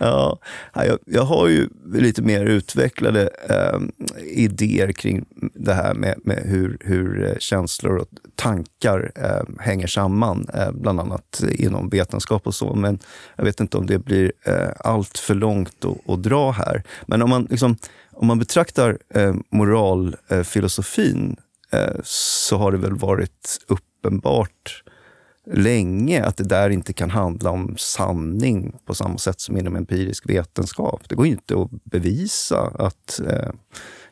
ja, 0.00 0.38
jag, 0.74 0.98
jag, 1.06 1.22
har 1.22 1.48
ju 1.48 1.68
lite 1.92 2.22
mer 2.22 2.44
utvecklade 2.44 3.30
eh, 3.48 3.80
idéer 4.22 4.92
kring 4.92 5.24
det 5.54 5.74
här 5.74 5.94
med, 5.94 6.14
med 6.24 6.42
hur, 6.44 6.78
hur 6.80 7.28
eh, 7.28 7.38
känslor 7.38 7.96
och 7.96 8.08
tankar 8.36 9.12
eh, 9.14 9.62
hänger 9.64 9.86
samman, 9.86 10.46
eh, 10.54 10.72
bland 10.72 11.00
annat 11.00 11.42
inom 11.50 11.88
vetenskap 11.88 12.46
och 12.46 12.54
så. 12.54 12.74
Men 12.74 12.98
jag 13.36 13.44
vet 13.44 13.60
inte 13.60 13.76
om 13.76 13.86
det 13.86 13.98
blir 13.98 14.32
eh, 14.46 14.68
allt 14.78 15.18
för 15.18 15.34
långt 15.34 15.84
att, 15.84 16.10
att 16.10 16.22
dra 16.22 16.50
här. 16.50 16.82
Men 17.06 17.22
om 17.22 17.30
man, 17.30 17.46
liksom, 17.50 17.76
om 18.12 18.26
man 18.26 18.38
betraktar 18.38 18.98
eh, 19.14 19.34
moralfilosofin 19.50 21.36
Eh, 21.72 22.00
så 22.04 22.56
har 22.56 22.72
det 22.72 22.78
väl 22.78 22.96
varit 22.96 23.58
uppenbart 23.68 24.82
länge 25.46 26.24
att 26.24 26.36
det 26.36 26.44
där 26.44 26.70
inte 26.70 26.92
kan 26.92 27.10
handla 27.10 27.50
om 27.50 27.74
sanning 27.78 28.76
på 28.84 28.94
samma 28.94 29.18
sätt 29.18 29.40
som 29.40 29.56
inom 29.56 29.76
empirisk 29.76 30.28
vetenskap. 30.28 31.08
Det 31.08 31.14
går 31.14 31.26
inte 31.26 31.60
att 31.60 31.70
bevisa 31.70 32.60
att 32.60 33.20
eh, 33.26 33.50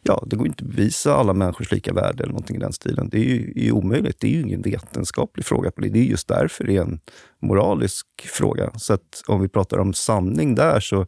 ja, 0.03 0.25
det 0.27 0.37
går 0.37 0.47
inte 0.47 0.65
att 0.65 0.71
bevisa 0.71 1.15
alla 1.15 1.33
människors 1.33 1.73
lika 1.73 1.93
värde 1.93 2.23
eller 2.23 2.33
någonting 2.33 2.57
i 2.57 2.59
den 2.59 2.73
stilen. 2.73 3.09
Det 3.09 3.19
är 3.19 3.25
ju, 3.25 3.53
är 3.57 3.65
ju 3.65 3.73
omöjligt. 3.73 4.21
Det 4.21 4.27
är 4.27 4.31
ju 4.31 4.41
ingen 4.41 4.63
vetenskaplig 4.63 5.47
fråga. 5.47 5.71
på 5.71 5.81
Det 5.81 5.89
Det 5.89 5.99
är 5.99 6.05
just 6.05 6.29
därför 6.29 6.65
det 6.65 6.77
är 6.77 6.83
en 6.83 7.01
moralisk 7.43 8.07
fråga. 8.19 8.71
Så 8.77 8.93
att 8.93 9.23
om 9.27 9.41
vi 9.43 9.49
pratar 9.49 9.79
om 9.79 9.95
sanning 9.95 10.55
där 10.55 10.81
så, 10.81 11.07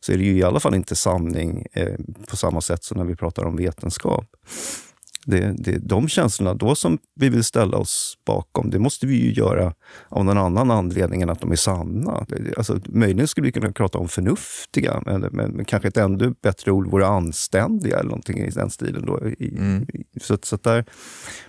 så 0.00 0.12
är 0.12 0.16
det 0.16 0.24
ju 0.24 0.36
i 0.36 0.42
alla 0.42 0.60
fall 0.60 0.74
inte 0.74 0.94
sanning 0.94 1.66
eh, 1.72 1.98
på 2.28 2.36
samma 2.36 2.60
sätt 2.60 2.84
som 2.84 2.98
när 2.98 3.04
vi 3.04 3.16
pratar 3.16 3.44
om 3.44 3.56
vetenskap. 3.56 4.26
Det, 5.24 5.54
det, 5.58 5.78
de 5.78 6.08
känslorna 6.08 6.54
då 6.54 6.74
som 6.74 6.98
vi 7.14 7.28
vill 7.28 7.44
ställa 7.44 7.76
oss 7.76 8.18
bakom, 8.26 8.70
det 8.70 8.78
måste 8.78 9.06
vi 9.06 9.14
ju 9.14 9.32
göra 9.32 9.74
av 10.08 10.24
någon 10.24 10.38
annan 10.38 10.70
anledning 10.70 11.22
än 11.22 11.30
att 11.30 11.40
de 11.40 11.52
är 11.52 11.56
sanna. 11.56 12.26
Alltså, 12.56 12.80
möjligen 12.84 13.28
skulle 13.28 13.44
vi 13.44 13.52
kunna 13.52 13.72
prata 13.72 13.98
om 13.98 14.08
förnuftiga, 14.08 15.02
men, 15.06 15.20
men, 15.20 15.50
men 15.50 15.64
kanske 15.64 15.88
ett 15.88 15.96
ännu 15.96 16.34
bättre 16.42 16.70
ord 16.70 16.90
vore 16.90 17.06
anständiga 17.06 17.98
eller 17.98 18.08
någonting 18.08 18.38
i 18.38 18.50
den 18.50 18.70
stilen. 18.70 19.06
Då. 19.06 19.28
I, 19.28 19.56
mm. 19.58 19.86
så, 20.20 20.38
så 20.42 20.58
där, 20.62 20.84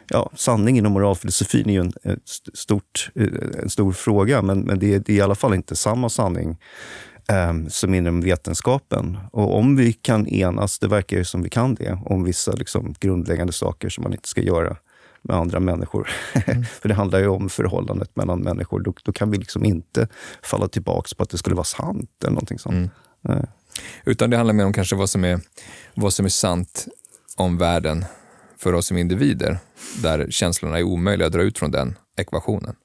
ja, 0.08 0.32
sanningen 0.36 0.86
och 0.86 0.92
moralfilosofin 0.92 1.70
är 1.70 1.74
ju 1.74 1.80
en, 1.80 2.20
stort, 2.54 3.12
en 3.64 3.70
stor 3.70 3.92
fråga, 3.92 4.42
men, 4.42 4.60
men 4.60 4.80
det, 4.80 5.00
det 5.00 5.14
är 5.14 5.18
i 5.18 5.22
alla 5.22 5.36
fall 5.36 5.54
inte 5.54 5.76
samma 5.76 6.10
sanning 6.10 6.50
eh, 6.50 7.14
som 7.70 7.94
inom 7.94 8.22
vetenskapen. 8.22 9.18
Och 9.32 9.58
om 9.58 9.76
vi 9.76 9.94
kan 9.94 10.28
enas, 10.28 10.80
det 10.80 10.88
verkar 10.88 11.18
ju 11.18 11.24
som 11.24 11.42
vi 11.42 11.50
kan 11.50 11.76
det, 11.76 12.00
om 12.06 12.24
vissa 12.24 12.52
liksom, 12.52 12.96
grundläggande 13.00 13.54
saker 13.54 13.90
som 13.90 14.04
man 14.04 14.14
inte 14.14 14.30
ska 14.30 14.42
göra 14.42 14.78
med 15.22 15.38
andra 15.38 15.60
människor. 15.60 16.10
Mm. 16.48 16.66
För 16.66 16.90
det 16.90 16.96
handlar 16.96 17.20
ju 17.20 17.28
om 17.28 17.50
förhållandet 17.50 18.16
mellan 18.16 18.40
människor. 18.40 18.80
Då, 18.80 18.94
då 19.04 19.12
kan 19.12 19.32
vi 19.32 19.38
liksom 19.38 19.66
inte 19.66 20.08
falla 20.42 20.68
tillbaka 20.68 21.16
på 21.18 21.24
att 21.24 21.30
det 21.30 21.38
skulle 21.38 21.56
vara 21.56 21.64
sant 21.64 22.10
eller 22.24 22.34
någonting 22.34 22.60
sånt. 22.60 22.92
Mm. 23.28 23.46
Utan 24.06 24.30
det 24.30 24.38
handlar 24.38 24.54
mer 24.54 24.66
om 24.66 24.74
kanske 24.74 24.96
vad 24.96 25.10
som, 25.10 25.24
är, 25.24 25.40
vad 25.94 26.14
som 26.14 26.26
är 26.26 26.30
sant 26.30 26.88
om 27.36 27.58
världen 27.58 28.06
för 28.58 28.74
oss 28.74 28.88
som 28.88 28.98
individer, 28.98 29.58
där 30.02 30.28
känslorna 30.30 30.80
är 30.80 30.84
omöjliga 30.84 31.28
att 31.28 31.34
dra 31.34 31.42
ut 31.42 31.58
från 31.60 31.72
den 31.72 31.96
ekvationen. 32.18 32.76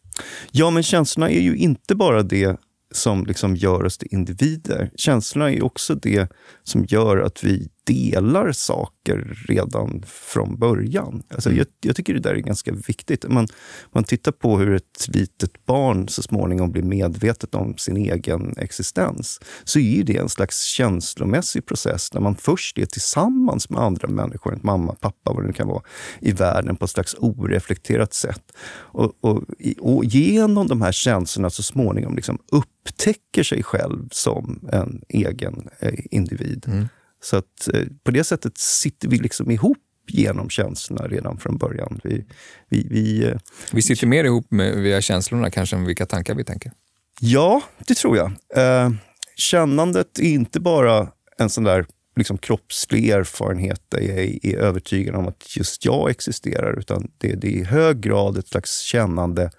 Ja, 0.51 0.71
men 0.71 0.83
känslorna 0.83 1.31
är 1.31 1.41
ju 1.41 1.57
inte 1.57 1.95
bara 1.95 2.23
det 2.23 2.57
som 2.91 3.27
liksom 3.27 3.57
gör 3.57 3.85
oss 3.85 3.99
till 3.99 4.09
individer. 4.11 4.91
Känslorna 4.97 5.53
är 5.53 5.65
också 5.65 5.95
det 5.95 6.31
som 6.65 6.85
gör 6.85 7.19
att 7.19 7.45
vi 7.45 7.69
delar 7.87 8.53
saker 8.53 9.37
redan 9.49 10.03
från 10.07 10.59
början. 10.59 11.23
Alltså 11.31 11.49
mm. 11.49 11.59
jag, 11.59 11.67
jag, 11.81 11.97
tycker 11.97 12.15
det 12.15 12.21
där 12.21 12.35
är 12.35 12.39
ganska 12.39 12.73
viktigt. 12.73 13.29
Man, 13.29 13.49
man 13.93 14.05
tittar 14.05 14.33
på 14.33 14.59
hur 14.59 14.75
ett 14.75 15.07
litet 15.09 15.67
barn 15.67 16.09
så 16.09 16.23
småningom 16.23 16.73
blir 16.73 16.83
medvetet 16.83 17.55
om 17.55 17.77
sin 17.77 17.97
egen 17.97 18.55
existens, 18.57 19.41
så 19.65 19.79
är 19.79 20.05
det 20.05 20.17
en 20.17 20.29
slags 20.29 20.65
känslomässig 20.65 21.67
process 21.67 22.11
där 22.11 22.21
man 22.21 22.37
först 22.37 22.79
är 22.79 22.87
tillsammans 22.87 23.71
med 23.71 23.81
andra 23.81 24.09
människor, 24.09 24.59
mamma, 24.63 24.95
pappa, 24.95 25.33
vad 25.33 25.43
det 25.43 25.47
nu 25.47 25.53
kan 25.53 25.69
vara, 25.69 25.83
i 26.21 26.33
världen 26.33 26.77
på 26.77 26.85
ett 26.85 26.91
slags 26.91 27.15
oreflekterat 27.19 28.15
sätt. 28.15 28.53
Och, 28.71 29.13
och, 29.21 29.45
och 29.81 30.05
genom 30.05 30.69
de 30.69 30.83
här 30.83 30.93
känslorna 30.93 31.51
så 31.51 31.63
småningom 31.63 32.17
liksom 32.17 32.39
upptäcker 32.53 33.43
sig 33.43 33.63
själv 33.63 34.09
som 34.11 34.69
en 34.73 35.03
egen 35.09 35.69
eh, 35.79 35.95
individ. 36.11 36.65
Mm. 36.69 36.89
Så 37.21 37.37
att 37.37 37.69
eh, 37.75 37.85
på 38.05 38.11
det 38.11 38.25
sättet 38.25 38.59
sitter 38.59 39.09
vi 39.09 39.19
liksom 39.19 39.51
ihop 39.51 39.79
genom 40.09 40.51
känslorna 40.51 41.09
redan 41.09 41.39
från 41.39 41.59
början. 41.59 42.01
Vi, 42.05 42.25
vi, 42.69 42.87
vi, 42.91 43.25
eh, 43.25 43.39
vi 43.73 43.83
sitter 43.83 44.07
mer 44.07 44.25
ihop 44.25 44.51
med, 44.51 44.77
via 44.77 45.01
känslorna 45.01 45.51
kanske 45.51 45.77
än 45.77 45.85
vilka 45.85 46.07
tankar 46.07 46.35
vi 46.35 46.45
tänker. 46.45 46.73
Ja, 47.21 47.63
det 47.87 47.95
tror 47.95 48.17
jag. 48.17 48.33
Eh, 48.57 48.91
kännandet 49.37 50.19
är 50.19 50.33
inte 50.33 50.61
bara 50.61 51.09
en 51.39 51.51
sån 51.51 51.65
där 51.65 51.87
liksom 52.17 52.39
kroppslig 52.39 53.09
erfarenhet 53.09 53.83
där 53.89 54.01
jag 54.01 54.39
är 54.43 54.57
övertygad 54.57 55.15
om 55.15 55.29
att 55.29 55.57
just 55.57 55.85
jag 55.85 56.11
existerar, 56.11 56.79
utan 56.79 57.11
det, 57.19 57.35
det 57.35 57.47
är 57.47 57.61
i 57.61 57.65
hög 57.65 58.01
grad 58.01 58.39
ett 58.39 58.49
slags 58.49 58.81
kännande 58.81 59.51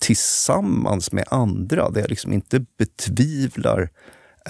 tillsammans 0.00 1.12
med 1.12 1.24
andra, 1.30 1.90
där 1.90 2.00
jag 2.00 2.10
liksom 2.10 2.32
inte 2.32 2.64
betvivlar 2.78 3.90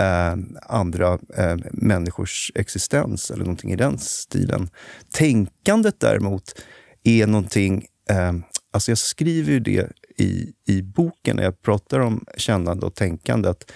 eh, 0.01 0.37
andra 0.63 1.19
eh, 1.37 1.57
människors 1.73 2.53
existens 2.55 3.31
eller 3.31 3.45
någonting 3.45 3.73
i 3.73 3.77
den 3.77 3.99
stilen. 3.99 4.71
Tänkandet 5.13 6.01
däremot 6.01 6.63
är 7.05 7.27
någonting... 7.27 7.87
Eh, 8.11 8.33
alltså 8.73 8.91
jag 8.91 8.99
skriver 8.99 9.53
ju 9.53 9.61
det 9.61 9.91
i, 10.17 10.53
i 10.67 10.83
boken 10.83 11.37
när 11.37 11.43
jag 11.43 11.63
pratar 11.63 12.01
om 12.01 12.25
kännande 12.37 12.87
och 12.87 12.95
tänkande. 12.95 13.49
Att 13.49 13.73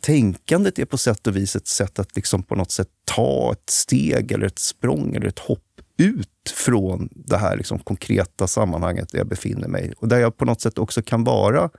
tänkandet 0.00 0.78
är 0.78 0.84
på 0.84 0.98
sätt 0.98 1.26
och 1.26 1.36
vis 1.36 1.56
ett 1.56 1.66
sätt 1.66 1.98
att 1.98 2.16
liksom 2.16 2.42
på 2.42 2.54
något 2.54 2.70
sätt 2.70 2.88
ta 3.04 3.52
ett 3.52 3.70
steg 3.70 4.32
eller 4.32 4.46
ett 4.46 4.58
språng 4.58 5.14
eller 5.14 5.26
ett 5.26 5.38
hopp 5.38 5.60
ut 5.98 6.54
från 6.54 7.08
det 7.12 7.36
här 7.36 7.56
liksom 7.56 7.78
konkreta 7.78 8.46
sammanhanget 8.46 9.08
där 9.08 9.18
jag 9.18 9.28
befinner 9.28 9.68
mig. 9.68 9.92
Och 9.96 10.08
där 10.08 10.18
jag 10.18 10.36
på 10.36 10.44
något 10.44 10.60
sätt 10.60 10.78
också 10.78 11.02
kan 11.02 11.24
vara 11.24 11.70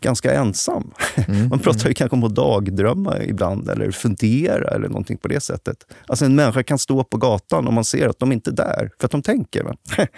ganska 0.00 0.32
ensam. 0.32 0.92
Mm, 1.28 1.48
man 1.48 1.58
pratar 1.58 1.80
ju 1.80 1.86
mm. 1.86 1.94
kanske 1.94 2.16
om 2.16 2.24
att 2.24 2.34
dagdrömma 2.34 3.22
ibland 3.22 3.70
eller 3.70 3.90
fundera 3.90 4.74
eller 4.74 4.88
någonting 4.88 5.16
på 5.16 5.28
det 5.28 5.40
sättet. 5.40 5.76
Alltså 6.06 6.24
en 6.24 6.34
människa 6.34 6.62
kan 6.62 6.78
stå 6.78 7.04
på 7.04 7.16
gatan 7.16 7.66
och 7.66 7.72
man 7.72 7.84
ser 7.84 8.08
att 8.08 8.18
de 8.18 8.32
inte 8.32 8.50
är 8.50 8.54
där 8.54 8.90
för 8.98 9.06
att 9.06 9.10
de 9.10 9.22
tänker. 9.22 9.62
Mm. 9.96 10.08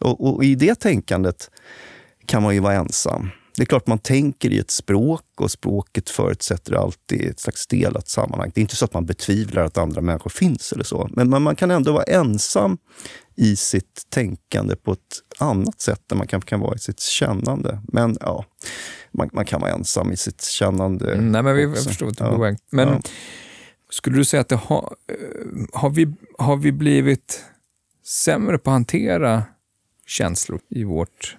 och, 0.00 0.34
och, 0.34 0.44
i 0.44 0.54
det 0.54 0.74
tänkandet 0.74 1.50
kan 2.26 2.42
man 2.42 2.54
ju 2.54 2.60
vara 2.60 2.74
ensam. 2.74 3.30
Det 3.56 3.62
är 3.62 3.66
klart 3.66 3.86
man 3.86 3.98
tänker 3.98 4.50
i 4.50 4.58
ett 4.58 4.70
språk 4.70 5.22
och 5.36 5.50
språket 5.50 6.10
förutsätter 6.10 6.74
alltid 6.74 7.30
ett 7.30 7.40
slags 7.40 7.66
delat 7.66 8.08
sammanhang. 8.08 8.50
Det 8.54 8.60
är 8.60 8.62
inte 8.62 8.76
så 8.76 8.84
att 8.84 8.94
man 8.94 9.06
betvivlar 9.06 9.64
att 9.64 9.78
andra 9.78 10.00
människor 10.00 10.30
finns 10.30 10.72
eller 10.72 10.84
så. 10.84 11.08
Men 11.12 11.42
man 11.42 11.56
kan 11.56 11.70
ändå 11.70 11.92
vara 11.92 12.02
ensam 12.02 12.78
i 13.36 13.56
sitt 13.56 14.06
tänkande 14.10 14.76
på 14.76 14.92
ett 14.92 15.00
annat 15.38 15.80
sätt 15.80 16.12
än 16.12 16.18
man 16.18 16.26
kanske 16.26 16.48
kan 16.48 16.60
vara 16.60 16.74
i 16.74 16.78
sitt 16.78 17.00
kännande. 17.00 17.80
Men 17.88 18.16
ja, 18.20 18.44
man, 19.16 19.30
man 19.32 19.44
kan 19.44 19.60
vara 19.60 19.70
ensam 19.70 20.12
i 20.12 20.16
sitt 20.16 20.44
kännande. 20.44 21.12
Mm, 21.12 21.32
nej, 21.32 21.42
men 21.42 21.56
vi, 21.56 21.62
jag 21.62 21.84
förstår 21.84 22.08
att 22.08 22.18
du 22.18 22.24
ja. 22.24 22.56
Men 22.70 22.88
ja. 22.88 23.00
skulle 23.90 24.16
du 24.16 24.24
säga 24.24 24.40
att 24.40 24.48
det 24.48 24.56
har, 24.56 24.96
eh, 25.08 25.64
har, 25.72 25.90
vi, 25.90 26.14
har 26.38 26.56
vi 26.56 26.72
blivit 26.72 27.44
sämre 28.04 28.58
på 28.58 28.70
att 28.70 28.74
hantera 28.74 29.42
känslor 30.06 30.60
i 30.68 30.84
vårt 30.84 31.36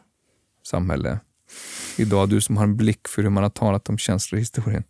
samhälle 0.63 1.19
idag? 1.97 2.29
Du 2.29 2.41
som 2.41 2.57
har 2.57 2.63
en 2.63 2.77
blick 2.77 3.07
för 3.07 3.21
hur 3.21 3.29
man 3.29 3.43
har 3.43 3.49
talat 3.49 3.89
om 3.89 3.97
känslor 3.97 4.37
i 4.37 4.41
historien. 4.41 4.83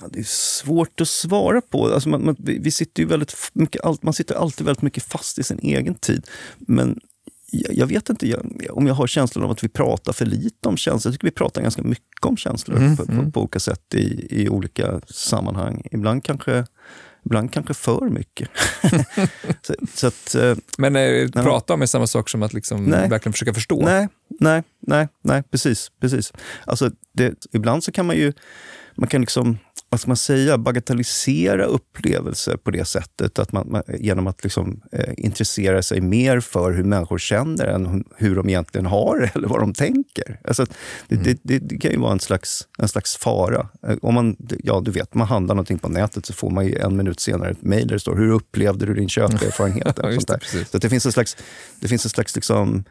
Ja, 0.00 0.06
det 0.12 0.18
är 0.18 0.24
svårt 0.24 1.00
att 1.00 1.08
svara 1.08 1.60
på. 1.60 1.86
Alltså 1.86 2.08
man, 2.08 2.24
man, 2.24 2.36
vi 2.38 2.70
sitter 2.70 3.02
ju 3.02 3.08
väldigt 3.08 3.34
mycket, 3.52 4.02
man 4.02 4.14
sitter 4.14 4.34
alltid 4.34 4.66
väldigt 4.66 4.82
mycket 4.82 5.02
fast 5.02 5.38
i 5.38 5.42
sin 5.42 5.58
egen 5.58 5.94
tid. 5.94 6.26
Men 6.58 7.00
jag 7.70 7.86
vet 7.86 8.10
inte 8.10 8.28
jag, 8.28 8.46
om 8.70 8.86
jag 8.86 8.94
har 8.94 9.06
känslan 9.06 9.44
av 9.44 9.50
att 9.50 9.64
vi 9.64 9.68
pratar 9.68 10.12
för 10.12 10.26
lite 10.26 10.68
om 10.68 10.76
känslor. 10.76 11.10
Jag 11.10 11.14
tycker 11.14 11.26
vi 11.26 11.34
pratar 11.34 11.62
ganska 11.62 11.82
mycket 11.82 12.24
om 12.24 12.36
känslor 12.36 12.76
mm, 12.76 12.96
på, 12.96 13.12
mm. 13.12 13.32
på, 13.32 13.40
olika 13.40 13.58
sätt 13.58 13.94
i, 13.94 14.26
i 14.30 14.48
olika 14.48 15.00
sammanhang. 15.06 15.82
Ibland 15.90 16.24
kanske, 16.24 16.66
ibland 17.24 17.52
kanske 17.52 17.74
för 17.74 18.08
mycket. 18.08 18.48
så, 19.62 19.74
så 19.94 20.06
att, 20.06 20.34
eh, 20.34 20.56
Men 20.78 20.96
äh, 20.96 21.28
prata 21.30 21.74
om 21.74 21.82
är 21.82 21.86
samma 21.86 22.06
sak 22.06 22.28
som 22.28 22.42
att 22.42 22.52
liksom 22.52 22.90
verkligen 22.90 23.32
försöka 23.32 23.54
förstå? 23.54 23.82
Nej, 23.84 24.08
nej, 24.40 24.62
nej, 24.80 25.08
nej 25.22 25.42
precis. 25.50 25.90
precis. 26.00 26.32
Alltså 26.64 26.90
det, 27.12 27.46
ibland 27.52 27.84
så 27.84 27.92
kan 27.92 28.06
man 28.06 28.16
ju 28.16 28.32
man 28.96 29.08
kan 29.08 29.20
liksom 29.20 29.58
vad 29.94 30.00
ska 30.00 30.10
man 30.10 30.16
säga, 30.16 30.58
bagatellisera 30.58 31.64
upplevelser 31.64 32.56
på 32.56 32.70
det 32.70 32.84
sättet. 32.84 33.38
Att 33.38 33.52
man, 33.52 33.70
man 33.70 33.82
genom 33.98 34.26
att 34.26 34.44
liksom, 34.44 34.80
eh, 34.92 35.14
intressera 35.16 35.82
sig 35.82 36.00
mer 36.00 36.40
för 36.40 36.72
hur 36.72 36.84
människor 36.84 37.18
känner 37.18 37.66
än 37.66 38.04
hur 38.16 38.36
de 38.36 38.48
egentligen 38.48 38.86
har 38.86 39.18
det 39.18 39.30
eller 39.34 39.48
vad 39.48 39.60
de 39.60 39.74
tänker. 39.74 40.40
Alltså, 40.44 40.66
det, 41.08 41.14
mm. 41.14 41.24
det, 41.24 41.38
det, 41.42 41.58
det, 41.58 41.78
kan 41.78 41.90
ju 41.90 41.98
vara 41.98 42.12
en 42.12 42.20
slags, 42.20 42.68
en 42.78 42.88
slags 42.88 43.16
fara. 43.16 43.68
Eh, 43.86 43.96
om 44.02 44.14
man, 44.14 44.36
ja, 44.64 44.80
du 44.84 44.90
vet, 44.90 45.14
man 45.14 45.26
handlar 45.26 45.54
någonting 45.54 45.78
på 45.78 45.88
nätet 45.88 46.26
så 46.26 46.32
får 46.32 46.50
man 46.50 46.72
en 46.76 46.96
minut 46.96 47.20
senare 47.20 47.50
ett 47.50 47.62
mejl 47.62 47.86
där 47.86 47.94
det 47.94 48.00
står 48.00 48.16
“Hur 48.16 48.30
upplevde 48.30 48.86
du 48.86 48.94
din 48.94 49.08
köperfarenhet?” 49.08 49.98
ja, 50.02 50.08
det, 50.08 50.66
så 50.70 50.78
det 50.78 50.88
finns 50.88 51.06
en 51.06 51.12
slags, 51.12 51.36
det 51.80 51.88
finns 51.88 52.04
en 52.04 52.10
slags 52.10 52.34
liksom, 52.34 52.84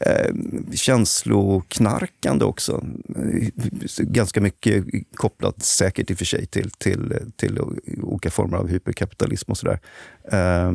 eh, 0.00 0.34
känsloknarkande 0.72 2.44
också. 2.44 2.84
Ganska 3.98 4.40
mycket 4.40 4.84
kopplat 5.14 5.62
säkert 5.62 6.10
i 6.10 6.14
och 6.14 6.18
för 6.18 6.24
sig 6.24 6.46
till, 6.46 6.70
till, 6.70 7.32
till 7.36 7.60
olika 8.02 8.30
former 8.30 8.56
av 8.56 8.68
hyperkapitalism 8.68 9.50
och 9.50 9.58
sådär. 9.58 9.80
Eh, 10.32 10.72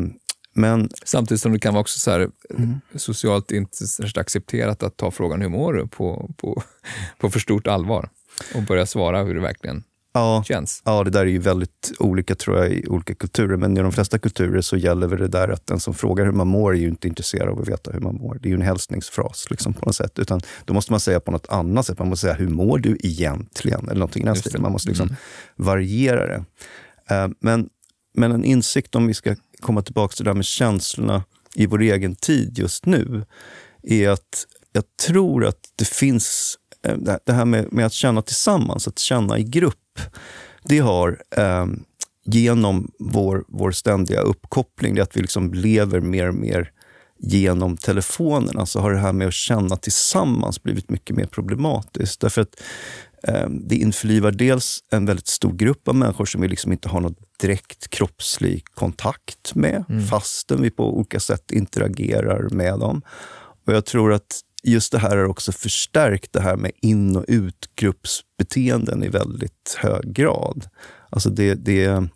men, 0.54 0.90
Samtidigt 1.06 1.42
som 1.42 1.52
det 1.52 1.60
kan 1.60 1.74
vara 1.74 1.82
också 1.82 2.00
så 2.00 2.12
här, 2.12 2.30
mm. 2.50 2.76
socialt 2.96 3.52
inte 3.52 3.88
särskilt 3.88 4.18
accepterat 4.18 4.84
att 4.84 4.98
ta 4.98 5.12
frågan 5.12 5.42
hur 5.42 5.50
mår 5.50 5.74
du 5.74 5.88
på, 5.88 6.32
på, 6.38 6.64
på 7.18 7.30
för 7.30 7.40
stort 7.40 7.68
allvar 7.68 8.10
och 8.56 8.64
börja 8.64 8.86
svara 8.86 9.24
hur 9.24 9.34
det 9.36 9.42
verkligen 9.42 9.84
ja, 10.18 10.44
känns. 10.44 10.82
Ja, 10.86 11.04
det 11.04 11.10
där 11.10 11.22
är 11.22 11.26
ju 11.26 11.40
väldigt 11.40 11.92
olika 12.00 12.36
tror 12.36 12.58
jag 12.58 12.72
i 12.72 12.88
olika 12.88 13.16
kulturer. 13.16 13.58
Men 13.58 13.78
i 13.78 13.82
de 13.82 13.92
flesta 13.92 14.20
kulturer 14.20 14.62
så 14.62 14.78
gäller 14.78 15.08
väl 15.08 15.20
det 15.20 15.28
där 15.28 15.50
att 15.50 15.68
den 15.68 15.80
som 15.80 15.94
frågar 15.94 16.26
hur 16.26 16.32
man 16.32 16.48
mår 16.48 16.76
är 16.76 16.80
ju 16.80 16.88
inte 16.88 17.08
intresserad 17.08 17.50
av 17.50 17.62
att 17.62 17.70
veta 17.70 17.92
hur 17.92 18.00
man 18.00 18.16
mår. 18.16 18.40
Det 18.42 18.48
är 18.48 18.50
ju 18.50 18.56
en 18.56 18.62
hälsningsfras 18.62 19.48
liksom, 19.50 19.74
på 19.74 19.86
något 19.86 19.96
sätt. 19.96 20.20
Utan 20.20 20.42
då 20.66 20.74
måste 20.74 20.94
man 20.94 21.00
säga 21.00 21.20
på 21.20 21.32
något 21.32 21.48
annat 21.50 21.86
sätt. 21.86 22.00
Man 22.00 22.10
måste 22.10 22.22
säga, 22.22 22.34
hur 22.34 22.50
mår 22.50 22.78
du 22.78 22.98
egentligen? 23.04 23.84
Eller 23.84 24.00
någonting 24.00 24.24
i 24.24 24.26
den 24.26 24.36
stilen. 24.36 24.62
Man 24.62 24.72
måste 24.72 24.90
liksom 24.90 25.08
mm. 25.08 25.18
variera 25.56 26.28
det. 26.28 26.46
Uh, 27.16 27.34
men, 27.40 27.70
men 28.14 28.32
en 28.32 28.44
insikt, 28.44 28.96
om 28.96 29.08
vi 29.08 29.14
ska 29.14 29.36
komma 29.60 29.82
tillbaka 29.82 30.14
till 30.16 30.26
det 30.26 30.30
här 30.30 30.36
med 30.36 30.46
känslorna 30.46 31.24
i 31.56 31.66
vår 31.66 31.82
egen 31.82 32.16
tid 32.16 32.60
just 32.60 32.86
nu, 32.86 33.26
är 33.84 34.10
att 34.10 34.46
jag 34.72 34.84
tror 35.06 35.46
att 35.46 35.60
det 35.76 35.88
finns 35.88 36.58
eh, 36.84 36.98
det 37.26 37.34
här 37.34 37.46
med, 37.46 37.74
med 37.74 37.86
att 37.86 37.94
känna 37.94 38.22
tillsammans, 38.22 38.88
att 38.88 39.00
känna 39.00 39.40
i 39.40 39.44
grupp. 39.44 39.76
Det 40.64 40.80
har 40.80 41.22
eh, 41.38 41.66
genom 42.26 42.92
vår, 43.00 43.46
vår 43.48 43.72
ständiga 43.72 44.22
uppkoppling, 44.22 44.96
det 44.96 45.02
att 45.02 45.18
vi 45.18 45.22
liksom 45.22 45.54
lever 45.54 46.00
mer 46.00 46.28
och 46.28 46.36
mer 46.36 46.72
genom 47.20 47.78
telefonerna, 47.78 48.66
så 48.66 48.80
har 48.80 48.92
det 48.92 49.00
här 49.00 49.14
med 49.14 49.28
att 49.28 49.34
känna 49.34 49.78
tillsammans 49.78 50.64
blivit 50.64 50.90
mycket 50.90 51.16
mer 51.16 51.26
problematiskt. 51.26 52.22
Därför 52.22 52.42
att 52.42 52.62
eh, 53.24 53.50
det 53.50 53.76
införlivar 53.76 54.32
dels 54.32 54.84
en 54.92 55.06
väldigt 55.06 55.28
stor 55.28 55.54
grupp 55.54 55.88
av 55.88 55.96
människor 55.96 56.26
som 56.26 56.42
vi 56.42 56.48
liksom 56.48 56.72
inte 56.72 56.90
har 56.90 57.02
någon 57.02 57.16
direkt 57.42 57.88
kroppslig 57.90 58.66
kontakt 58.66 59.56
med, 59.56 59.86
mm. 59.90 60.06
fastän 60.06 60.62
vi 60.62 60.70
på 60.70 60.98
olika 60.98 61.20
sätt 61.20 61.52
interagerar 61.52 62.50
med 62.50 62.80
dem. 62.80 63.02
Och 63.68 63.74
jag 63.74 63.86
tror 63.86 64.14
att 64.14 64.42
just 64.64 64.92
det 64.92 64.98
här 64.98 65.18
har 65.18 65.26
också 65.26 65.52
förstärkt 65.52 66.34
det 66.34 66.42
här 66.42 66.56
med 66.56 66.72
in 66.82 67.16
och 67.16 67.26
utgruppsbeteenden 67.28 69.04
i 69.04 69.10
väldigt 69.10 69.78
hög 69.78 70.14
grad. 70.14 70.66
Alltså 71.10 71.30
det, 71.30 71.56
det, 71.56 72.08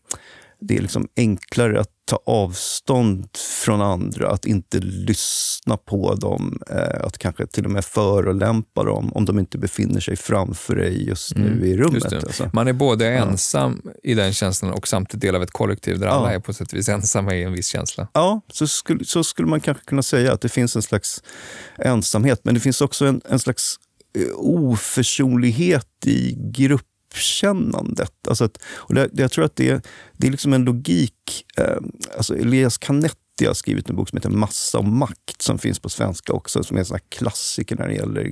det 0.61 0.77
är 0.77 0.81
liksom 0.81 1.07
enklare 1.15 1.79
att 1.79 1.89
ta 2.05 2.19
avstånd 2.25 3.27
från 3.37 3.81
andra, 3.81 4.29
att 4.29 4.45
inte 4.45 4.79
lyssna 4.79 5.77
på 5.77 6.15
dem, 6.15 6.59
eh, 6.69 7.05
att 7.05 7.17
kanske 7.17 7.47
till 7.47 7.65
och 7.65 7.71
med 7.71 7.85
förolämpa 7.85 8.83
dem 8.83 9.13
om 9.13 9.25
de 9.25 9.39
inte 9.39 9.57
befinner 9.57 9.99
sig 9.99 10.15
framför 10.15 10.75
dig 10.75 11.07
just 11.07 11.35
nu 11.35 11.47
mm, 11.47 11.63
i 11.63 11.77
rummet. 11.77 12.13
Alltså. 12.13 12.49
Man 12.53 12.67
är 12.67 12.73
både 12.73 13.05
ja. 13.05 13.11
ensam 13.11 13.81
i 14.03 14.13
den 14.13 14.33
känslan 14.33 14.71
och 14.71 14.87
samtidigt 14.87 15.21
del 15.21 15.35
av 15.35 15.43
ett 15.43 15.51
kollektiv 15.51 15.99
där 15.99 16.07
ja. 16.07 16.13
alla 16.13 16.33
är 16.33 16.39
på 16.39 16.53
sätt 16.53 16.71
och 16.71 16.77
vis 16.77 16.89
ensamma 16.89 17.35
i 17.35 17.43
en 17.43 17.53
viss 17.53 17.67
känsla. 17.67 18.07
Ja, 18.13 18.41
så 18.53 18.67
skulle, 18.67 19.05
så 19.05 19.23
skulle 19.23 19.47
man 19.47 19.59
kanske 19.59 19.83
kunna 19.85 20.03
säga 20.03 20.33
att 20.33 20.41
det 20.41 20.49
finns 20.49 20.75
en 20.75 20.81
slags 20.81 21.23
ensamhet, 21.77 22.41
men 22.43 22.53
det 22.53 22.59
finns 22.59 22.81
också 22.81 23.05
en, 23.05 23.21
en 23.29 23.39
slags 23.39 23.75
eh, 24.17 24.35
oförsonlighet 24.37 25.87
i 26.05 26.35
grupp 26.37 26.87
uppkännandet. 27.11 28.27
Alltså 28.27 28.43
att, 28.43 28.57
och 28.73 28.93
det, 28.93 29.09
jag 29.13 29.31
tror 29.31 29.45
att 29.45 29.55
det, 29.55 29.85
det 30.17 30.27
är 30.27 30.31
liksom 30.31 30.53
en 30.53 30.63
logik. 30.63 31.45
Eh, 31.57 31.77
alltså 32.17 32.37
Elias 32.37 32.77
Canetti 32.77 33.45
har 33.45 33.53
skrivit 33.53 33.89
en 33.89 33.95
bok 33.95 34.09
som 34.09 34.17
heter 34.17 34.29
Massa 34.29 34.77
och 34.77 34.85
makt 34.85 35.41
som 35.41 35.57
finns 35.59 35.79
på 35.79 35.89
svenska 35.89 36.33
också, 36.33 36.63
som 36.63 36.77
är 36.77 36.79
en 36.79 36.85
sån 36.85 36.99
klassiker 37.09 37.75
när 37.75 37.87
det 37.87 37.93
gäller 37.93 38.23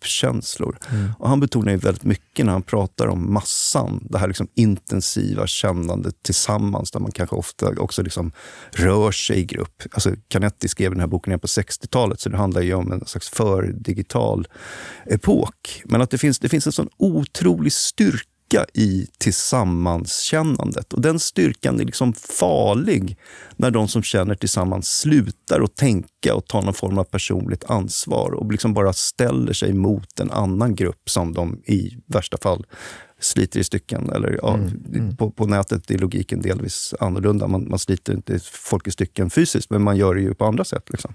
gruppkänslor. 0.00 0.78
Mm. 0.90 1.12
Och 1.18 1.28
han 1.28 1.40
betonar 1.40 1.72
ju 1.72 1.78
väldigt 1.78 2.04
mycket 2.04 2.46
när 2.46 2.52
han 2.52 2.62
pratar 2.62 3.06
om 3.06 3.32
massan, 3.32 4.06
det 4.10 4.18
här 4.18 4.28
liksom 4.28 4.48
intensiva 4.54 5.46
kännandet 5.46 6.22
tillsammans 6.22 6.90
där 6.90 7.00
man 7.00 7.12
kanske 7.12 7.36
ofta 7.36 7.68
också 7.78 8.02
liksom 8.02 8.32
rör 8.72 9.12
sig 9.12 9.38
i 9.38 9.44
grupp. 9.44 9.82
Alltså 9.92 10.14
Canetti 10.28 10.68
skrev 10.68 10.90
den 10.90 11.00
här 11.00 11.06
boken 11.06 11.40
på 11.40 11.46
60-talet, 11.46 12.20
så 12.20 12.28
det 12.28 12.36
handlar 12.36 12.60
ju 12.60 12.74
om 12.74 12.92
en 12.92 13.06
slags 13.06 13.28
fördigital 13.28 14.48
epok. 15.06 15.82
Men 15.84 16.00
att 16.00 16.10
det 16.10 16.18
finns, 16.18 16.38
det 16.38 16.48
finns 16.48 16.66
en 16.66 16.72
sån 16.72 16.88
otrolig 16.96 17.72
styrka 17.72 18.29
styrka 18.50 18.66
i 18.74 19.06
tillsammanskännandet. 19.18 20.92
Och 20.92 21.00
den 21.00 21.18
styrkan 21.18 21.80
är 21.80 21.84
liksom 21.84 22.12
farlig 22.12 23.16
när 23.56 23.70
de 23.70 23.88
som 23.88 24.02
känner 24.02 24.34
tillsammans 24.34 24.98
slutar 24.98 25.60
att 25.60 25.76
tänka 25.76 26.34
och 26.34 26.46
ta 26.46 26.60
någon 26.60 26.74
form 26.74 26.98
av 26.98 27.04
personligt 27.04 27.64
ansvar 27.64 28.30
och 28.30 28.52
liksom 28.52 28.74
bara 28.74 28.92
ställer 28.92 29.52
sig 29.52 29.72
mot 29.72 30.20
en 30.20 30.30
annan 30.30 30.74
grupp 30.74 31.10
som 31.10 31.32
de 31.32 31.62
i 31.66 31.96
värsta 32.06 32.38
fall 32.38 32.66
sliter 33.20 33.60
i 33.60 33.64
stycken. 33.64 34.10
Eller, 34.10 34.38
ja, 34.42 34.54
mm, 34.54 34.84
mm. 34.94 35.16
På, 35.16 35.30
på, 35.30 35.46
nätet 35.46 35.90
är 35.90 35.98
logiken 35.98 36.42
delvis 36.42 36.94
annorlunda. 37.00 37.46
Man, 37.46 37.68
man 37.68 37.78
sliter 37.78 38.12
inte 38.12 38.40
folk 38.42 38.86
i 38.86 38.90
stycken 38.90 39.30
fysiskt, 39.30 39.70
men 39.70 39.82
man 39.82 39.96
gör 39.96 40.14
det 40.14 40.20
ju 40.20 40.34
på 40.34 40.44
andra 40.44 40.64
sätt. 40.64 40.90
Liksom. 40.90 41.14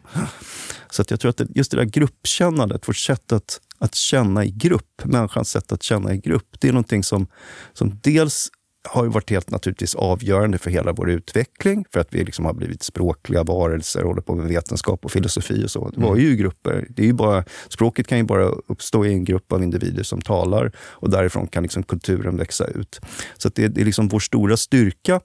Så 0.90 1.04
jag 1.08 1.20
tror 1.20 1.30
att 1.30 1.38
det, 1.38 1.48
just 1.56 1.72
det 1.72 1.78
där 1.78 1.86
gruppkännandet, 1.86 2.88
vårt 2.88 2.98
sätt 2.98 3.32
att, 3.32 3.60
att 3.78 3.96
känna 3.96 4.46
i 4.46 4.52
grupp, 4.52 5.02
människans 5.04 5.50
sätt 5.50 5.72
att 5.72 5.84
känna 5.84 6.14
i 6.14 6.18
grupp, 6.18 6.48
det 6.60 6.68
är 6.68 6.74
någonting 6.74 7.04
som, 7.04 7.28
som 7.74 8.00
dels 8.04 8.50
har 8.88 9.06
varit 9.06 9.30
helt 9.30 9.50
naturligtvis 9.50 9.96
avgörande 9.96 10.58
för 10.58 10.72
hela 10.72 10.94
vår 10.94 11.10
utveckling, 11.10 11.86
för 11.94 12.00
att 12.00 12.14
vi 12.14 12.24
liksom 12.24 12.46
har 12.46 12.54
blivit 12.54 12.84
språkliga 12.84 13.44
varelser, 13.44 14.04
håller 14.04 14.22
på 14.22 14.36
med 14.36 14.48
vetenskap 14.48 15.06
och 15.06 15.12
filosofi 15.12 15.66
och 15.66 15.72
så. 15.72 15.90
Det 15.90 16.02
var 16.02 16.16
ju 16.16 16.36
grupper. 16.36 16.88
Det 16.90 17.02
är 17.02 17.06
ju 17.06 17.14
bara, 17.14 17.44
språket 17.68 18.08
kan 18.08 18.18
ju 18.18 18.24
bara 18.24 18.46
uppstå 18.46 19.06
i 19.06 19.14
en 19.14 19.24
grupp 19.24 19.52
av 19.52 19.64
individer 19.64 20.04
som 20.04 20.22
talar 20.22 20.72
och 20.78 21.10
därifrån 21.10 21.48
kan 21.48 21.64
liksom 21.64 21.84
kulturen 21.84 22.38
växa 22.38 22.68
ut. 22.68 23.00
Så 23.38 23.50
det, 23.50 23.68
det, 23.68 23.82
är 23.82 23.86
liksom 23.86 24.08
vår 24.08 24.20
stora 24.20 24.58
styrka. 24.58 25.22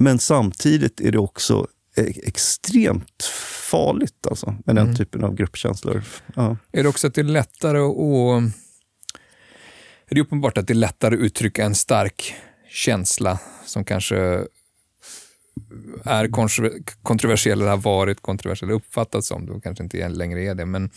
Men 0.00 0.18
samtidigt 0.18 1.00
är 1.00 1.12
det 1.12 1.18
också 1.18 1.66
extremt 2.06 3.24
farligt 3.70 4.26
alltså, 4.26 4.56
med 4.64 4.76
den 4.76 4.84
mm. 4.84 4.96
typen 4.96 5.24
av 5.24 5.34
gruppkänslor. 5.34 6.04
Ja. 6.34 6.56
Är 6.72 6.82
det 6.82 6.88
också 6.88 7.06
att 7.06 7.14
det 7.14 7.20
är 7.20 7.24
lättare 7.24 7.78
att... 7.78 8.54
Är 10.10 10.14
det 10.14 10.20
uppenbart 10.20 10.58
att 10.58 10.66
det 10.66 10.72
är 10.72 10.74
lättare 10.74 11.14
att 11.14 11.20
uttrycka 11.20 11.64
en 11.64 11.74
stark 11.74 12.34
känsla 12.68 13.38
som 13.66 13.84
kanske 13.84 14.44
är 16.04 16.28
kontroversiell 17.02 17.60
eller 17.60 17.70
har 17.70 17.76
varit 17.76 18.22
kontroversiell, 18.22 18.70
uppfattats 18.70 19.28
som, 19.28 19.46
det 19.46 19.60
kanske 19.60 19.84
inte 19.84 20.08
längre 20.08 20.42
är 20.42 20.54
det, 20.54 20.66
men 20.66 20.90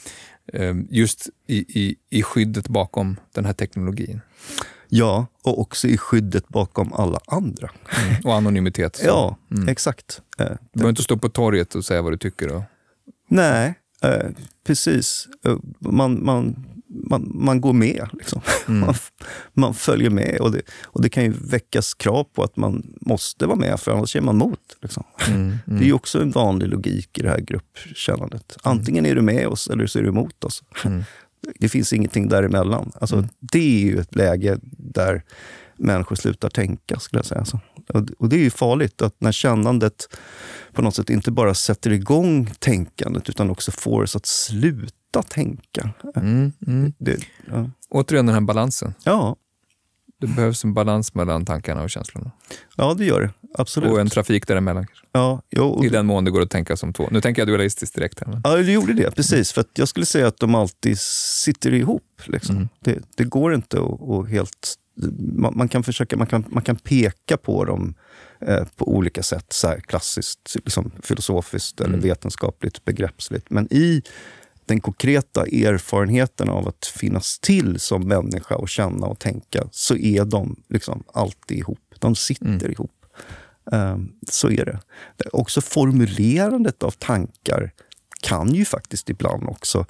eh, 0.54 0.76
just 0.90 1.30
i, 1.48 1.58
i, 1.58 1.96
i 2.10 2.24
skyddet 2.24 2.68
bakom 2.68 3.20
den 3.34 3.46
här 3.46 3.54
teknologin. 3.54 4.22
Ja, 4.94 5.26
och 5.44 5.60
också 5.60 5.88
i 5.88 5.98
skyddet 5.98 6.48
bakom 6.48 6.94
alla 6.94 7.20
andra. 7.28 7.70
Mm. 8.08 8.16
Och 8.24 8.36
anonymitet. 8.36 8.96
Så. 8.96 9.06
Ja, 9.06 9.38
mm. 9.52 9.68
exakt. 9.68 10.22
Eh, 10.40 10.46
du 10.46 10.58
behöver 10.74 10.90
inte 10.90 11.04
stå 11.04 11.18
på 11.18 11.30
torget 11.30 11.76
och 11.76 11.86
säga 11.86 12.02
vad 12.02 12.14
du 12.14 12.18
tycker. 12.18 12.48
Då. 12.48 12.64
Nej, 13.30 13.74
eh, 14.04 14.30
precis. 14.66 15.28
Man, 15.80 16.26
man 16.26 16.66
man, 16.94 17.32
man 17.34 17.62
går 17.62 17.74
med. 17.74 18.08
Liksom. 18.14 18.42
Mm. 18.68 18.80
Man, 18.86 18.96
man, 19.54 19.74
följer 19.74 20.10
med. 20.10 20.38
Och 20.40 20.52
det, 20.52 20.62
och 20.84 21.02
det 21.02 21.10
kan 21.10 21.24
ju 21.24 21.34
väckas 21.42 21.94
krav 21.94 22.24
på 22.24 22.44
att 22.44 22.58
man 22.58 22.96
måste 23.02 23.46
vara 23.46 23.56
med, 23.56 23.80
för 23.80 23.92
annars 23.92 24.16
är 24.16 24.22
man 24.22 24.38
mot. 24.38 24.60
Liksom. 24.82 25.04
Mm, 25.28 25.42
mm. 25.42 25.60
Det 25.80 25.90
är 25.90 25.94
också 25.94 26.22
en 26.22 26.32
vanlig 26.32 26.68
logik 26.68 27.18
i 27.18 27.22
det 27.22 27.30
här 27.30 27.40
gruppkännandet. 27.40 28.58
Antingen 28.64 29.06
är 29.06 29.16
du 29.16 29.22
med 29.22 29.48
oss 29.48 29.68
eller 29.68 29.88
så 29.88 30.00
är 30.00 30.04
du 30.04 30.10
emot 30.10 30.44
oss. 30.44 30.64
Det 31.60 31.70
finns 31.70 31.94
ingenting 31.94 32.30
däremellan. 32.30 32.92
Alltså, 33.02 33.16
mm. 33.16 33.30
Det 33.40 33.60
är 33.60 33.86
ju 33.86 34.00
ett 34.00 34.16
läge 34.16 34.58
där 34.78 35.24
människor 35.78 36.16
slutar 36.16 36.50
tänka, 36.50 37.00
skulle 37.00 37.20
jag 37.20 37.26
säga. 37.26 37.46
Så. 37.46 37.60
Och 38.20 38.30
det 38.30 38.36
är 38.36 38.44
ju 38.44 38.50
farligt 38.50 39.02
att 39.02 39.16
när 39.22 39.32
kännandet 39.32 40.18
på 40.74 40.82
något 40.82 40.96
sätt 40.96 41.10
inte 41.10 41.32
bara 41.32 41.54
sätter 41.54 41.92
igång 41.92 42.52
tänkandet 42.60 43.30
utan 43.30 43.50
också 43.50 43.72
får 43.72 44.04
oss 44.04 44.16
att 44.16 44.26
sluta 44.26 45.24
tänka. 45.28 45.90
Mm, 46.16 46.52
mm. 46.68 46.94
Det, 46.98 47.18
ja. 47.52 47.70
Återigen 47.90 48.26
den 48.26 48.34
här 48.34 48.42
balansen. 48.42 48.94
Ja. 49.04 49.36
Det 50.22 50.28
behövs 50.28 50.64
en 50.64 50.74
balans 50.74 51.16
mellan 51.16 51.46
tankarna 51.46 51.84
och 51.84 51.90
känslorna. 51.90 52.32
Ja, 52.76 52.94
det 52.94 53.06
gör 53.06 53.22
det. 53.22 53.30
Absolut. 53.58 53.92
Och 53.92 54.00
en 54.00 54.10
trafik 54.10 54.48
däremellan. 54.48 54.86
Ja, 55.12 55.42
jo, 55.50 55.86
I 55.86 55.90
den 55.90 56.06
mån 56.06 56.26
det 56.26 56.32
går 56.32 56.42
att 56.42 56.50
tänka 56.50 56.78
som 56.78 56.94
två. 56.94 57.08
Nu 57.12 57.22
tänker 57.22 57.42
jag 57.42 57.48
dualistiskt 57.48 57.96
direkt. 57.96 58.20
Här, 58.20 58.28
men... 58.28 58.42
Ja, 58.44 58.56
du 58.56 58.72
gjorde 58.72 58.94
det. 58.94 59.16
Precis. 59.16 59.52
För 59.52 59.66
jag 59.74 59.88
skulle 59.88 60.06
säga 60.06 60.28
att 60.28 60.40
de 60.40 60.56
alltid 60.56 61.00
sitter 61.00 61.74
ihop. 61.74 62.22
Liksom. 62.26 62.56
Mm. 62.56 62.70
Det, 62.80 63.00
det, 63.16 63.24
går 63.24 63.54
inte 63.54 63.78
att, 63.82 64.30
helt 64.30 64.78
man, 65.18 65.58
man, 65.58 65.68
kan 65.68 65.84
försöka, 65.84 66.18
man 66.18 66.28
kan, 66.28 66.46
man 66.48 66.64
kan 66.64 66.76
peka 66.76 67.38
på 67.38 67.66
dem 67.66 67.94
eh, 68.42 68.64
på 68.76 68.88
olika 68.96 69.24
sätt, 69.24 69.46
så 69.50 69.76
klassiskt, 69.88 70.56
liksom 70.56 70.92
filosofiskt 71.04 71.82
eller 71.82 71.94
mm. 71.94 72.02
vetenskapligt, 72.02 72.86
begreppsligt. 72.86 73.50
Men 73.50 73.74
i 73.74 74.02
den 74.66 74.82
konkreta 74.82 75.42
erfarenheten 75.42 76.50
av 76.50 76.68
att 76.68 76.86
finnas 76.86 77.40
till 77.40 77.80
som 77.80 78.08
människa 78.08 78.56
och 78.56 78.70
känna 78.70 79.08
och 79.08 79.20
tänka, 79.20 79.68
så 79.72 79.96
är 79.96 80.26
de 80.26 80.64
liksom 80.70 81.04
alltid 81.14 81.58
ihop. 81.58 81.80
De 82.00 82.16
sitter 82.16 82.46
mm. 82.46 82.72
ihop. 82.72 83.06
Um, 83.72 84.14
så 84.30 84.50
är 84.50 84.66
det. 84.66 84.80
Också 85.32 85.62
formulerandet 85.62 86.84
av 86.84 86.92
tankar 86.92 87.72
kan 88.22 88.54
ju 88.56 88.66
faktiskt 88.66 89.10
ibland 89.10 89.50
också 89.50 89.86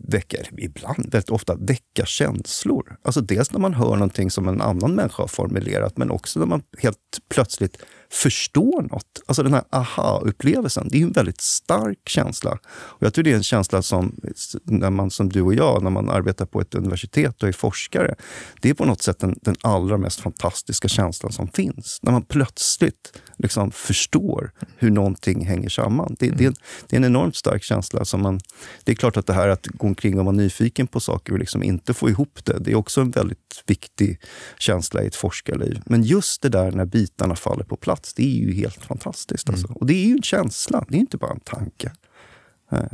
väcker, 0.00 0.48
ibland, 0.56 1.12
väldigt 1.12 1.30
ofta, 1.30 1.54
väcka 1.54 2.06
känslor. 2.06 2.96
Alltså 3.02 3.20
dels 3.20 3.52
när 3.52 3.60
man 3.60 3.74
hör 3.74 3.90
någonting 3.90 4.30
som 4.30 4.48
en 4.48 4.60
annan 4.60 4.94
människa 4.94 5.22
har 5.22 5.28
formulerat, 5.28 5.96
men 5.96 6.10
också 6.10 6.38
när 6.38 6.46
man 6.46 6.62
helt 6.78 6.98
plötsligt 7.28 7.78
förstår 8.10 8.82
något. 8.82 9.22
Alltså 9.26 9.42
den 9.42 9.54
här 9.54 9.64
aha-upplevelsen, 9.70 10.88
det 10.90 10.98
är 10.98 11.02
en 11.02 11.12
väldigt 11.12 11.40
stark 11.40 12.08
känsla. 12.08 12.58
Och 12.72 13.02
jag 13.02 13.14
tror 13.14 13.24
det 13.24 13.32
är 13.32 13.36
en 13.36 13.42
känsla 13.42 13.82
som, 13.82 14.20
när 14.64 14.90
man, 14.90 15.10
som 15.10 15.28
du 15.28 15.42
och 15.42 15.54
jag, 15.54 15.82
när 15.82 15.90
man 15.90 16.10
arbetar 16.10 16.46
på 16.46 16.60
ett 16.60 16.74
universitet 16.74 17.42
och 17.42 17.48
är 17.48 17.52
forskare, 17.52 18.14
det 18.60 18.70
är 18.70 18.74
på 18.74 18.84
något 18.84 19.02
sätt 19.02 19.18
den, 19.18 19.38
den 19.42 19.56
allra 19.60 19.98
mest 19.98 20.20
fantastiska 20.20 20.88
känslan 20.88 21.32
som 21.32 21.48
finns. 21.48 21.98
När 22.02 22.12
man 22.12 22.22
plötsligt 22.22 23.12
liksom 23.36 23.70
förstår 23.70 24.52
hur 24.76 24.90
någonting 24.90 25.46
hänger 25.46 25.68
samman. 25.68 26.16
Det, 26.18 26.30
det, 26.30 26.44
är, 26.44 26.48
en, 26.48 26.56
det 26.86 26.96
är 26.96 26.98
en 26.98 27.04
enormt 27.04 27.36
stark 27.36 27.62
känsla. 27.62 28.04
Som 28.04 28.22
man, 28.22 28.40
det 28.84 28.92
är 28.92 28.96
klart 28.96 29.16
att 29.16 29.26
det 29.26 29.32
här 29.32 29.48
att 29.48 29.66
gå 29.66 29.86
omkring 29.86 30.18
och 30.18 30.24
vara 30.24 30.36
nyfiken 30.36 30.86
på 30.86 31.00
saker 31.00 31.32
och 31.32 31.38
liksom 31.38 31.62
inte 31.62 31.94
få 31.94 32.10
ihop 32.10 32.44
det, 32.44 32.58
det 32.58 32.70
är 32.70 32.74
också 32.74 33.00
en 33.00 33.10
väldigt 33.10 33.62
viktig 33.66 34.20
känsla 34.58 35.02
i 35.02 35.06
ett 35.06 35.16
forskarliv. 35.16 35.80
Men 35.86 36.02
just 36.02 36.42
det 36.42 36.48
där 36.48 36.72
när 36.72 36.84
bitarna 36.84 37.36
faller 37.36 37.64
på 37.64 37.76
plats 37.76 37.95
plats. 37.96 38.14
Det 38.14 38.22
är 38.22 38.46
ju 38.46 38.52
helt 38.54 38.84
fantastiskt. 38.84 39.50
Alltså. 39.50 39.72
Och 39.72 39.86
det 39.86 39.94
är 39.94 40.06
ju 40.06 40.12
en 40.12 40.22
känsla, 40.22 40.84
det 40.88 40.96
är 40.96 41.00
inte 41.00 41.16
bara 41.16 41.32
en 41.32 41.40
tanke. 41.40 41.92
Nej. 42.70 42.88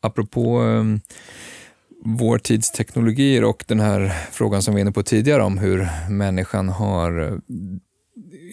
Apropå 0.00 0.60
um, 0.60 1.00
vår 2.04 2.38
tids 2.38 2.70
teknologier 2.70 3.44
och 3.44 3.64
den 3.68 3.80
här 3.80 4.08
frågan 4.32 4.62
som 4.62 4.74
vi 4.74 4.76
var 4.76 4.80
inne 4.80 4.92
på 4.92 5.02
tidigare 5.02 5.42
om 5.42 5.58
hur 5.58 5.88
människan 6.10 6.68
har 6.68 7.20
uh, 7.20 7.38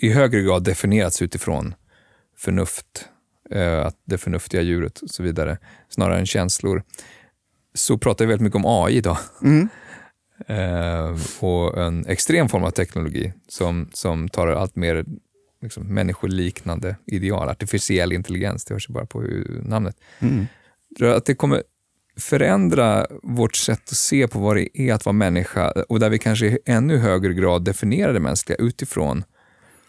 i 0.01 0.09
högre 0.09 0.41
grad 0.41 0.63
definierats 0.63 1.21
utifrån 1.21 1.73
förnuft, 2.37 3.05
uh, 3.55 3.85
att 3.85 3.95
det 4.05 4.17
förnuftiga 4.17 4.61
djuret 4.61 4.99
och 5.01 5.09
så 5.09 5.23
vidare, 5.23 5.57
snarare 5.89 6.19
än 6.19 6.25
känslor, 6.25 6.83
så 7.73 7.97
pratar 7.97 8.25
vi 8.25 8.29
väldigt 8.29 8.43
mycket 8.43 8.65
om 8.65 8.83
AI 8.83 8.97
idag. 8.97 9.17
Mm. 9.43 9.69
Uh, 10.49 11.17
och 11.39 11.83
en 11.83 12.05
extrem 12.05 12.49
form 12.49 12.63
av 12.63 12.71
teknologi 12.71 13.33
som, 13.47 13.89
som 13.93 14.29
tar 14.29 14.47
allt 14.47 14.75
mer 14.75 15.05
liksom, 15.61 15.93
människoliknande 15.93 16.95
ideal. 17.05 17.49
Artificiell 17.49 18.13
intelligens, 18.13 18.65
det 18.65 18.73
hörs 18.73 18.89
ju 18.89 18.93
bara 18.93 19.05
på 19.05 19.23
namnet. 19.63 19.95
Mm. 20.19 20.45
Att 21.01 21.25
det 21.25 21.35
kommer 21.35 21.63
förändra 22.17 23.07
vårt 23.23 23.55
sätt 23.55 23.81
att 23.91 23.97
se 23.97 24.27
på 24.27 24.39
vad 24.39 24.55
det 24.55 24.81
är 24.81 24.93
att 24.93 25.05
vara 25.05 25.13
människa 25.13 25.71
och 25.89 25.99
där 25.99 26.09
vi 26.09 26.19
kanske 26.19 26.45
i 26.45 26.57
ännu 26.65 26.97
högre 26.97 27.33
grad 27.33 27.63
definierar 27.63 28.13
det 28.13 28.19
mänskliga 28.19 28.57
utifrån 28.57 29.23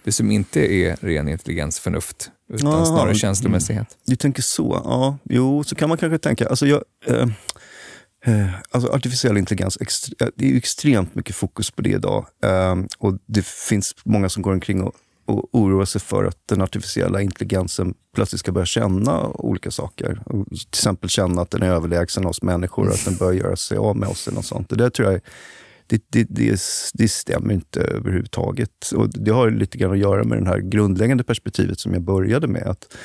det 0.04 0.12
som 0.12 0.30
inte 0.30 0.74
är 0.74 0.96
ren 1.00 1.28
intelligens, 1.28 1.80
förnuft, 1.80 2.30
utan 2.48 2.68
Aha, 2.68 2.86
snarare 2.86 3.14
känslomässighet. 3.14 3.96
Du 4.06 4.16
tänker 4.16 4.42
så? 4.42 4.80
Ja, 4.84 5.18
jo, 5.24 5.64
så 5.64 5.74
kan 5.74 5.88
man 5.88 5.98
kanske 5.98 6.18
tänka. 6.18 6.48
Alltså 6.48 6.66
jag, 6.66 6.82
eh, 7.06 7.28
eh, 8.24 8.50
alltså 8.70 8.92
artificiell 8.92 9.36
intelligens, 9.36 9.78
extre, 9.80 10.30
det 10.36 10.50
är 10.50 10.56
extremt 10.56 11.14
mycket 11.14 11.36
fokus 11.36 11.70
på 11.70 11.82
det 11.82 11.90
idag. 11.90 12.26
Eh, 12.42 12.76
och 12.98 13.18
Det 13.26 13.46
finns 13.46 13.94
många 14.04 14.28
som 14.28 14.42
går 14.42 14.52
omkring 14.52 14.82
och, 14.82 14.94
och 15.30 15.48
oroar 15.52 15.84
sig 15.84 16.00
för 16.00 16.24
att 16.24 16.38
den 16.48 16.60
artificiella 16.60 17.22
intelligensen 17.22 17.94
plötsligt 18.14 18.40
ska 18.40 18.52
börja 18.52 18.66
känna 18.66 19.26
olika 19.28 19.70
saker. 19.70 20.22
Och 20.26 20.46
till 20.48 20.68
exempel 20.72 21.10
känna 21.10 21.42
att 21.42 21.50
den 21.50 21.62
är 21.62 21.70
överlägsen 21.70 22.26
oss 22.26 22.42
människor, 22.42 22.86
och 22.86 22.94
att 22.94 23.04
den 23.04 23.16
börjar 23.16 23.32
göra 23.32 23.56
sig 23.56 23.78
av 23.78 23.96
med 23.96 24.08
oss. 24.08 24.28
Eller 24.28 24.36
något 24.36 24.46
sånt. 24.46 24.68
Det 24.68 24.76
där 24.76 24.90
tror 24.90 25.12
jag 25.12 25.20
det, 25.90 26.02
det, 26.08 26.26
det, 26.30 26.60
det, 26.94 27.08
stämmer 27.08 27.54
inte 27.54 27.80
överhuvudtaget. 27.80 28.92
Och 28.94 29.08
det 29.08 29.30
har 29.30 29.50
lite 29.50 29.78
grann 29.78 29.92
att 29.92 29.98
göra 29.98 30.24
med 30.24 30.42
det 30.42 30.48
här 30.48 30.58
grundläggande 30.58 31.24
perspektivet 31.24 31.78
som 31.78 31.92
jag 31.92 32.02
började 32.02 32.46
med. 32.46 32.62
Att 32.62 32.96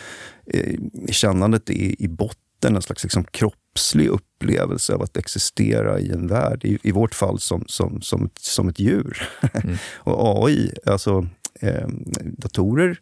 eh, 0.46 0.80
Kännandet 1.10 1.70
är 1.70 2.02
i 2.02 2.08
botten 2.08 2.76
en 2.76 2.82
slags 2.82 3.04
liksom, 3.04 3.24
kroppslig 3.24 4.08
upplevelse 4.08 4.94
av 4.94 5.02
att 5.02 5.18
existera 5.18 6.00
i 6.00 6.12
en 6.12 6.28
värld. 6.28 6.66
I, 6.66 6.80
i 6.84 6.92
vårt 6.92 7.16
fall 7.16 7.40
som, 7.40 7.64
som, 7.68 8.02
som, 8.02 8.30
som 8.40 8.70
ett 8.70 8.80
djur. 8.80 9.30
Mm. 9.54 9.78
och 9.98 10.46
AI, 10.46 10.74
alltså 10.86 11.28
eh, 11.62 11.88
datorer, 12.22 13.00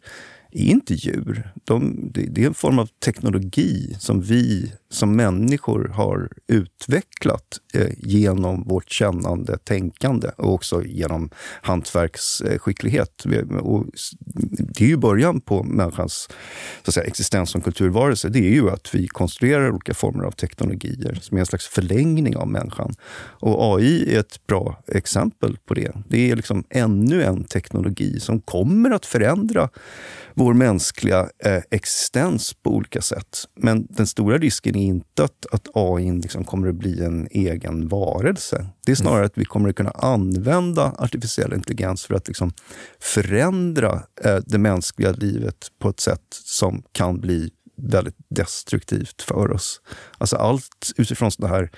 är 0.51 0.65
inte 0.65 0.93
djur. 0.93 1.49
De, 1.63 2.09
det, 2.13 2.21
det, 2.21 2.43
är 2.43 2.47
en 2.47 2.53
form 2.53 2.79
av 2.79 2.85
teknologi 2.85 3.95
som 3.99 4.21
vi 4.21 4.71
som 4.93 5.15
människor 5.15 5.87
har 5.87 6.29
utvecklat 6.47 7.59
eh, 7.73 7.87
genom 7.97 8.63
vårt 8.63 8.91
kännande 8.91 9.57
tänkande 9.57 10.29
och 10.37 10.53
också 10.53 10.83
genom 10.83 11.29
hantverksskicklighet. 11.61 13.25
Och 13.61 13.85
det 14.59 14.83
är 14.83 14.87
ju 14.87 14.97
början 14.97 15.41
på 15.41 15.63
människans 15.63 16.29
så 16.83 16.89
att 16.89 16.93
säga, 16.93 17.05
existens 17.05 17.49
som 17.49 17.61
kulturvarelse. 17.61 18.29
Det 18.29 18.39
är 18.39 18.53
ju 18.53 18.69
att 18.69 18.95
vi 18.95 19.07
konstruerar 19.07 19.71
olika 19.71 19.93
former 19.93 20.23
av 20.23 20.31
teknologier 20.31 21.19
som 21.21 21.37
är 21.37 21.39
en 21.39 21.45
slags 21.45 21.67
förlängning 21.67 22.37
av 22.37 22.47
människan. 22.47 22.95
Och 23.15 23.77
AI 23.77 24.15
är 24.15 24.19
ett 24.19 24.47
bra 24.47 24.83
exempel 24.87 25.57
på 25.65 25.73
det. 25.73 25.91
Det 26.07 26.31
är 26.31 26.35
liksom 26.35 26.63
ännu 26.69 27.23
en 27.23 27.43
teknologi 27.43 28.19
som 28.19 28.41
kommer 28.41 28.91
att 28.91 29.05
förändra 29.05 29.69
vår 30.33 30.53
mänskliga 30.53 31.29
eh, 31.45 31.61
existens 31.71 32.53
på 32.53 32.75
olika 32.75 33.01
sätt. 33.01 33.37
Men 33.55 33.87
den 33.89 34.07
stora 34.07 34.37
risken 34.37 34.75
är 34.75 34.82
inte 34.83 35.23
att, 35.23 35.45
att 35.51 35.67
AI 35.73 36.11
liksom 36.11 36.43
kommer 36.43 36.67
att 36.67 36.75
bli 36.75 37.03
en 37.03 37.27
egen 37.31 37.87
varelse. 37.87 38.65
Det 38.85 38.91
är 38.91 38.95
snarare 38.95 39.25
att 39.25 39.37
vi 39.37 39.45
kommer 39.45 39.69
att 39.69 39.75
kunna 39.75 39.91
använda 39.91 40.95
artificiell 40.97 41.53
intelligens 41.53 42.05
för 42.05 42.15
att 42.15 42.27
liksom 42.27 42.51
förändra 42.99 44.03
eh, 44.23 44.37
det 44.45 44.57
mänskliga 44.57 45.11
livet 45.11 45.67
på 45.79 45.89
ett 45.89 45.99
sätt 45.99 46.25
som 46.29 46.83
kan 46.91 47.19
bli 47.19 47.51
väldigt 47.83 48.15
destruktivt 48.27 49.21
för 49.21 49.51
oss. 49.51 49.81
Alltså 50.17 50.35
allt 50.35 50.91
utifrån 50.97 51.31
sådana 51.31 51.55
här 51.55 51.69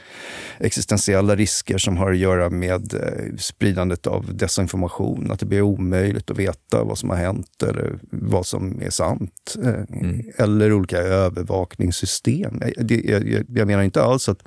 existentiella 0.57 1.35
risker 1.35 1.77
som 1.77 1.97
har 1.97 2.11
att 2.11 2.17
göra 2.17 2.49
med 2.49 2.93
eh, 2.93 3.35
spridandet 3.37 4.07
av 4.07 4.35
desinformation. 4.35 5.31
Att 5.31 5.39
det 5.39 5.45
blir 5.45 5.61
omöjligt 5.61 6.31
att 6.31 6.37
veta 6.37 6.83
vad 6.83 6.97
som 6.97 7.09
har 7.09 7.17
hänt 7.17 7.63
eller 7.63 7.99
vad 8.11 8.45
som 8.45 8.81
är 8.81 8.89
sant. 8.89 9.55
Eh, 9.63 9.99
mm. 10.01 10.21
Eller 10.37 10.73
olika 10.73 10.97
övervakningssystem. 10.97 12.61
Jag, 12.77 12.91
jag, 12.91 13.45
jag 13.49 13.67
menar 13.67 13.83
inte 13.83 14.03
alls 14.03 14.29
att 14.29 14.43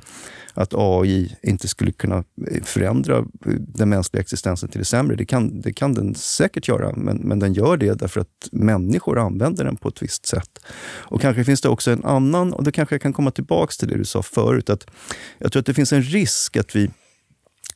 att 0.58 0.74
AI 0.74 1.36
inte 1.42 1.68
skulle 1.68 1.92
kunna 1.92 2.24
förändra 2.62 3.24
den 3.58 3.88
mänskliga 3.88 4.20
existensen 4.20 4.68
till 4.68 4.78
det 4.78 4.84
sämre. 4.84 5.16
Det 5.16 5.24
kan, 5.24 5.60
det 5.60 5.72
kan 5.72 5.94
den 5.94 6.14
säkert 6.14 6.68
göra, 6.68 6.92
men, 6.96 7.16
men 7.16 7.38
den 7.38 7.52
gör 7.52 7.76
det 7.76 7.94
därför 7.94 8.20
att 8.20 8.48
människor 8.52 9.18
använder 9.18 9.64
den 9.64 9.76
på 9.76 9.88
ett 9.88 10.02
visst 10.02 10.26
sätt. 10.26 10.58
Och 10.82 11.20
kanske 11.20 11.44
finns 11.44 11.60
det 11.60 11.68
också 11.68 11.90
en 11.90 12.04
annan, 12.04 12.52
och 12.52 12.64
då 12.64 12.72
kanske 12.72 12.94
jag 12.94 13.02
kan 13.02 13.12
komma 13.12 13.30
tillbaka 13.30 13.72
till 13.78 13.88
det 13.88 13.98
du 13.98 14.04
sa 14.04 14.22
förut, 14.22 14.70
att 14.70 14.86
jag 15.38 15.52
tror 15.52 15.60
att 15.60 15.66
det 15.66 15.74
finns 15.74 15.92
en 15.92 16.02
risk 16.02 16.56
att 16.56 16.76
vi, 16.76 16.90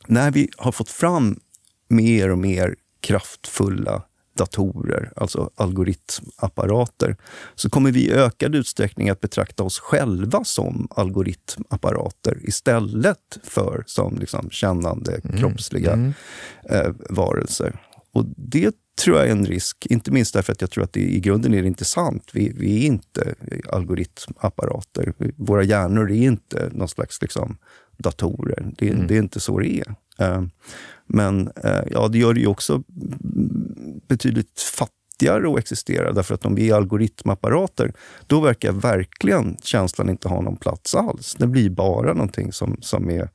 när 0.07 0.31
vi 0.31 0.49
har 0.57 0.71
fått 0.71 0.89
fram 0.89 1.39
mer 1.89 2.29
och 2.29 2.37
mer 2.37 2.75
kraftfulla 3.01 4.03
datorer, 4.33 5.11
alltså 5.15 5.49
algoritmapparater, 5.55 7.17
så 7.55 7.69
kommer 7.69 7.91
vi 7.91 8.07
i 8.07 8.11
ökad 8.11 8.55
utsträckning 8.55 9.09
att 9.09 9.21
betrakta 9.21 9.63
oss 9.63 9.79
själva 9.79 10.43
som 10.43 10.87
algoritmapparater 10.91 12.37
istället 12.41 13.39
för 13.43 13.83
som 13.87 14.17
liksom 14.17 14.49
kännande, 14.49 15.21
mm. 15.23 15.37
kroppsliga 15.37 15.93
mm. 15.93 16.13
Eh, 16.69 16.91
varelser. 17.09 17.79
Och 18.13 18.25
det 18.37 18.75
tror 19.01 19.17
jag 19.17 19.27
är 19.27 19.31
en 19.31 19.45
risk, 19.45 19.85
inte 19.85 20.11
minst 20.11 20.33
därför 20.33 20.51
att 20.51 20.61
jag 20.61 20.71
tror 20.71 20.83
att 20.83 20.93
det 20.93 20.99
i 20.99 21.19
grunden 21.19 21.53
är 21.53 21.63
intressant. 21.63 22.29
Vi, 22.33 22.53
vi 22.57 22.83
är 22.83 22.87
inte 22.87 23.35
algoritmapparater. 23.69 25.13
Våra 25.37 25.63
hjärnor 25.63 26.11
är 26.11 26.15
inte 26.15 26.69
någon 26.71 26.87
slags 26.87 27.21
liksom, 27.21 27.57
datorer. 27.97 28.71
Det, 28.77 28.89
mm. 28.89 29.07
det 29.07 29.15
är 29.15 29.19
inte 29.19 29.39
så 29.39 29.59
det 29.59 29.79
är. 29.79 29.95
Uh, 30.21 30.47
men 31.07 31.47
uh, 31.47 31.81
ja, 31.91 32.07
det 32.07 32.17
gör 32.17 32.33
det 32.33 32.39
ju 32.39 32.47
också 32.47 32.83
betydligt 34.07 34.59
fattigare 34.59 35.51
att 35.51 35.59
existera. 35.59 36.11
Därför 36.11 36.35
att 36.35 36.45
om 36.45 36.55
vi 36.55 36.69
är 36.69 36.75
algoritmapparater, 36.75 37.93
då 38.27 38.39
verkar 38.39 38.71
verkligen 38.71 39.57
känslan 39.63 40.09
inte 40.09 40.29
ha 40.29 40.41
någon 40.41 40.57
plats 40.57 40.95
alls. 40.95 41.35
Det 41.39 41.47
blir 41.47 41.69
bara 41.69 42.13
någonting 42.13 42.51
som, 42.51 42.77
som 42.81 43.09
är 43.09 43.29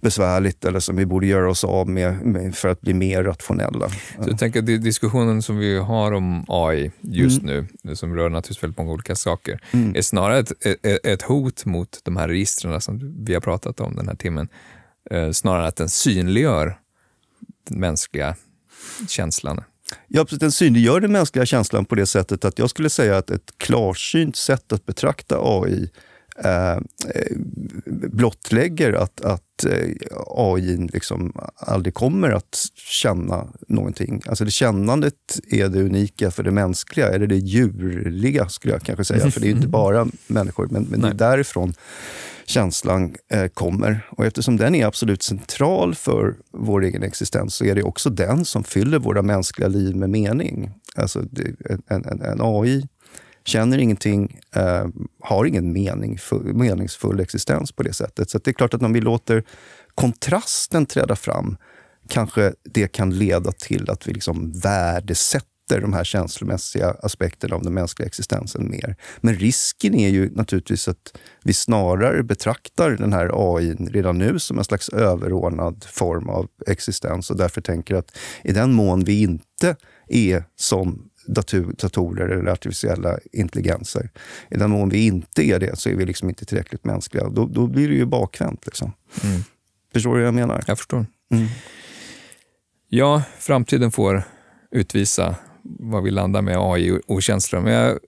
besvärligt 0.00 0.64
eller 0.64 0.80
som 0.80 0.96
vi 0.96 1.06
borde 1.06 1.26
göra 1.26 1.50
oss 1.50 1.64
av 1.64 1.88
med, 1.88 2.26
med 2.26 2.54
för 2.54 2.68
att 2.68 2.80
bli 2.80 2.94
mer 2.94 3.24
rationella. 3.24 3.88
Så 3.88 4.30
jag 4.30 4.38
tänker 4.38 4.60
att 4.60 4.66
diskussionen 4.66 5.42
som 5.42 5.58
vi 5.58 5.78
har 5.78 6.12
om 6.12 6.44
AI 6.48 6.92
just 7.00 7.42
mm. 7.42 7.68
nu, 7.84 7.96
som 7.96 8.16
rör 8.16 8.28
naturligtvis 8.28 8.62
väldigt 8.62 8.78
många 8.78 8.92
olika 8.92 9.14
saker, 9.14 9.60
mm. 9.72 9.96
är 9.96 10.02
snarare 10.02 10.38
ett, 10.38 10.66
ett, 10.66 11.06
ett, 11.06 11.22
hot 11.22 11.64
mot 11.64 12.00
de 12.02 12.16
här 12.16 12.28
registren 12.28 12.80
som 12.80 13.24
vi 13.24 13.34
har 13.34 13.40
pratat 13.40 13.80
om 13.80 13.96
den 13.96 14.08
här 14.08 14.16
timmen. 14.16 14.48
Eh, 15.10 15.30
snarare 15.30 15.62
än 15.62 15.68
att 15.68 15.76
den 15.76 15.88
synliggör 15.88 16.78
den 17.66 17.80
mänskliga 17.80 18.36
känslan. 19.08 19.64
Ja, 20.08 20.26
den 20.30 20.52
synliggör 20.52 21.00
den 21.00 21.12
mänskliga 21.12 21.46
känslan 21.46 21.84
på 21.84 21.94
det 21.94 22.06
sättet 22.06 22.44
att 22.44 22.58
jag 22.58 22.70
skulle 22.70 22.90
säga 22.90 23.16
att 23.16 23.30
ett 23.30 23.54
klarsynt 23.56 24.36
sätt 24.36 24.72
att 24.72 24.86
betrakta 24.86 25.38
AI 25.40 25.90
eh, 26.44 26.72
eh, 26.72 26.80
blottlägger 27.86 28.92
att, 28.92 29.20
att 29.20 29.64
eh, 29.64 29.88
AI 30.26 30.88
liksom 30.92 31.32
aldrig 31.56 31.94
kommer 31.94 32.30
att 32.30 32.70
känna 32.74 33.46
någonting. 33.68 34.22
Alltså 34.26 34.44
det 34.44 34.50
kännandet 34.50 35.40
är 35.50 35.68
det 35.68 35.82
unika 35.82 36.30
för 36.30 36.42
det 36.42 36.50
mänskliga, 36.50 37.08
eller 37.08 37.26
det 37.26 37.36
djurliga 37.36 38.48
skulle 38.48 38.74
jag 38.74 38.82
kanske 38.82 39.04
säga. 39.04 39.30
För 39.30 39.40
det 39.40 39.48
är 39.48 39.50
inte 39.50 39.68
bara 39.82 40.06
människor, 40.26 40.68
men, 40.70 40.82
men 40.84 41.00
det 41.00 41.08
är 41.08 41.14
därifrån 41.14 41.74
känslan 42.46 43.14
eh, 43.30 43.46
kommer. 43.46 44.08
Och 44.10 44.26
eftersom 44.26 44.56
den 44.56 44.74
är 44.74 44.86
absolut 44.86 45.22
central 45.22 45.94
för 45.94 46.36
vår 46.52 46.84
egen 46.84 47.02
existens 47.02 47.54
så 47.54 47.64
är 47.64 47.74
det 47.74 47.82
också 47.82 48.10
den 48.10 48.44
som 48.44 48.64
fyller 48.64 48.98
våra 48.98 49.22
mänskliga 49.22 49.68
liv 49.68 49.96
med 49.96 50.10
mening. 50.10 50.70
Alltså 50.96 51.20
en, 51.88 52.04
en, 52.04 52.22
en 52.22 52.40
AI 52.40 52.88
känner 53.44 53.78
ingenting, 53.78 54.40
eh, 54.54 54.86
har 55.20 55.44
ingen 55.44 55.72
mening, 55.72 56.18
meningsfull 56.42 57.20
existens 57.20 57.72
på 57.72 57.82
det 57.82 57.92
sättet. 57.92 58.30
Så 58.30 58.38
det 58.38 58.50
är 58.50 58.52
klart 58.52 58.74
att 58.74 58.82
om 58.82 58.92
vi 58.92 59.00
låter 59.00 59.44
kontrasten 59.94 60.86
träda 60.86 61.16
fram 61.16 61.56
kanske 62.08 62.52
det 62.64 62.88
kan 62.88 63.18
leda 63.18 63.52
till 63.52 63.90
att 63.90 64.08
vi 64.08 64.12
liksom 64.12 64.52
värdesätter 64.52 65.55
sätter 65.68 65.80
de 65.80 65.92
här 65.92 66.04
känslomässiga 66.04 66.96
aspekterna 67.02 67.56
av 67.56 67.62
den 67.62 67.74
mänskliga 67.74 68.06
existensen 68.06 68.70
mer. 68.70 68.96
Men 69.20 69.34
risken 69.34 69.94
är 69.94 70.08
ju 70.08 70.30
naturligtvis 70.34 70.88
att 70.88 71.16
vi 71.44 71.52
snarare 71.52 72.22
betraktar 72.22 72.90
den 72.90 73.12
här 73.12 73.30
AI 73.32 73.74
redan 73.74 74.18
nu 74.18 74.38
som 74.38 74.58
en 74.58 74.64
slags 74.64 74.88
överordnad 74.88 75.84
form 75.88 76.28
av 76.28 76.48
existens 76.66 77.30
och 77.30 77.36
därför 77.36 77.60
tänker 77.60 77.94
att 77.94 78.18
i 78.44 78.52
den 78.52 78.72
mån 78.72 79.04
vi 79.04 79.22
inte 79.22 79.76
är 80.08 80.44
som 80.56 81.08
dator, 81.26 81.74
datorer 81.78 82.28
eller 82.28 82.50
artificiella 82.50 83.18
intelligenser. 83.32 84.10
I 84.50 84.56
den 84.56 84.70
mån 84.70 84.88
vi 84.88 85.06
inte 85.06 85.42
är 85.42 85.58
det 85.58 85.78
så 85.78 85.88
är 85.88 85.94
vi 85.94 86.04
liksom 86.04 86.28
inte 86.28 86.44
tillräckligt 86.44 86.84
mänskliga. 86.84 87.28
Då, 87.28 87.46
då 87.46 87.66
blir 87.66 87.88
det 87.88 87.94
ju 87.94 88.06
bakvänt. 88.06 88.66
Liksom. 88.66 88.92
Mm. 89.24 89.40
Förstår 89.92 90.14
du 90.14 90.20
vad 90.20 90.26
jag 90.26 90.34
menar? 90.34 90.64
Jag 90.66 90.78
förstår. 90.78 91.06
Mm. 91.30 91.46
Ja, 92.88 93.22
framtiden 93.38 93.92
får 93.92 94.22
utvisa 94.70 95.36
vad 95.68 96.02
vi 96.02 96.10
landar 96.10 96.42
med 96.42 96.56
AI 96.58 97.00
och 97.06 97.22
känslor. 97.22 97.60
Men 97.60 97.72
jag 97.72 97.98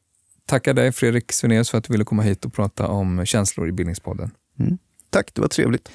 tackar 0.46 0.74
dig, 0.74 0.92
Fredrik 0.92 1.32
Svenaeus, 1.32 1.70
för 1.70 1.78
att 1.78 1.84
du 1.84 1.92
ville 1.92 2.04
komma 2.04 2.22
hit 2.22 2.44
och 2.44 2.52
prata 2.52 2.88
om 2.88 3.26
känslor 3.26 3.68
i 3.68 3.72
Bildningspodden. 3.72 4.30
Mm. 4.60 4.78
Tack, 5.10 5.34
det 5.34 5.40
var 5.40 5.48
trevligt. 5.48 5.88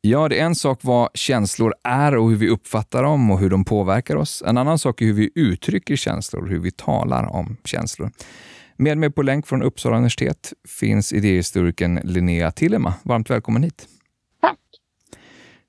Ja, 0.00 0.28
det 0.28 0.38
är 0.38 0.44
en 0.44 0.54
sak 0.54 0.78
vad 0.82 1.08
känslor 1.14 1.74
är 1.84 2.16
och 2.16 2.30
hur 2.30 2.36
vi 2.36 2.48
uppfattar 2.48 3.02
dem 3.02 3.30
och 3.30 3.38
hur 3.38 3.50
de 3.50 3.64
påverkar 3.64 4.16
oss. 4.16 4.42
En 4.46 4.58
annan 4.58 4.78
sak 4.78 5.02
är 5.02 5.06
hur 5.06 5.12
vi 5.12 5.30
uttrycker 5.34 5.96
känslor 5.96 6.42
och 6.42 6.48
hur 6.48 6.58
vi 6.58 6.70
talar 6.70 7.24
om 7.24 7.56
känslor. 7.64 8.10
Med 8.76 8.98
mig 8.98 9.10
på 9.10 9.22
länk 9.22 9.46
från 9.46 9.62
Uppsala 9.62 9.96
universitet 9.96 10.52
finns 10.68 11.12
idéhistorikern 11.12 12.00
Linnea 12.04 12.50
Tillema. 12.50 12.94
Varmt 13.02 13.30
välkommen 13.30 13.62
hit. 13.62 13.88
Tack. 14.40 14.58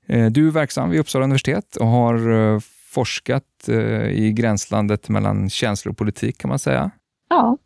Eh, 0.06 0.26
du 0.30 0.46
är 0.46 0.50
verksam 0.50 0.90
vid 0.90 1.00
Uppsala 1.00 1.24
universitet 1.24 1.76
och 1.76 1.86
har 1.86 2.30
eh, 2.30 2.60
forskat 2.92 3.68
eh, 3.68 4.06
i 4.10 4.32
gränslandet 4.32 5.08
mellan 5.08 5.50
känslor 5.50 5.92
och 5.92 5.98
politik 5.98 6.38
kan 6.38 6.48
man 6.48 6.58
säga. 6.58 6.90
Ja. 7.28 7.58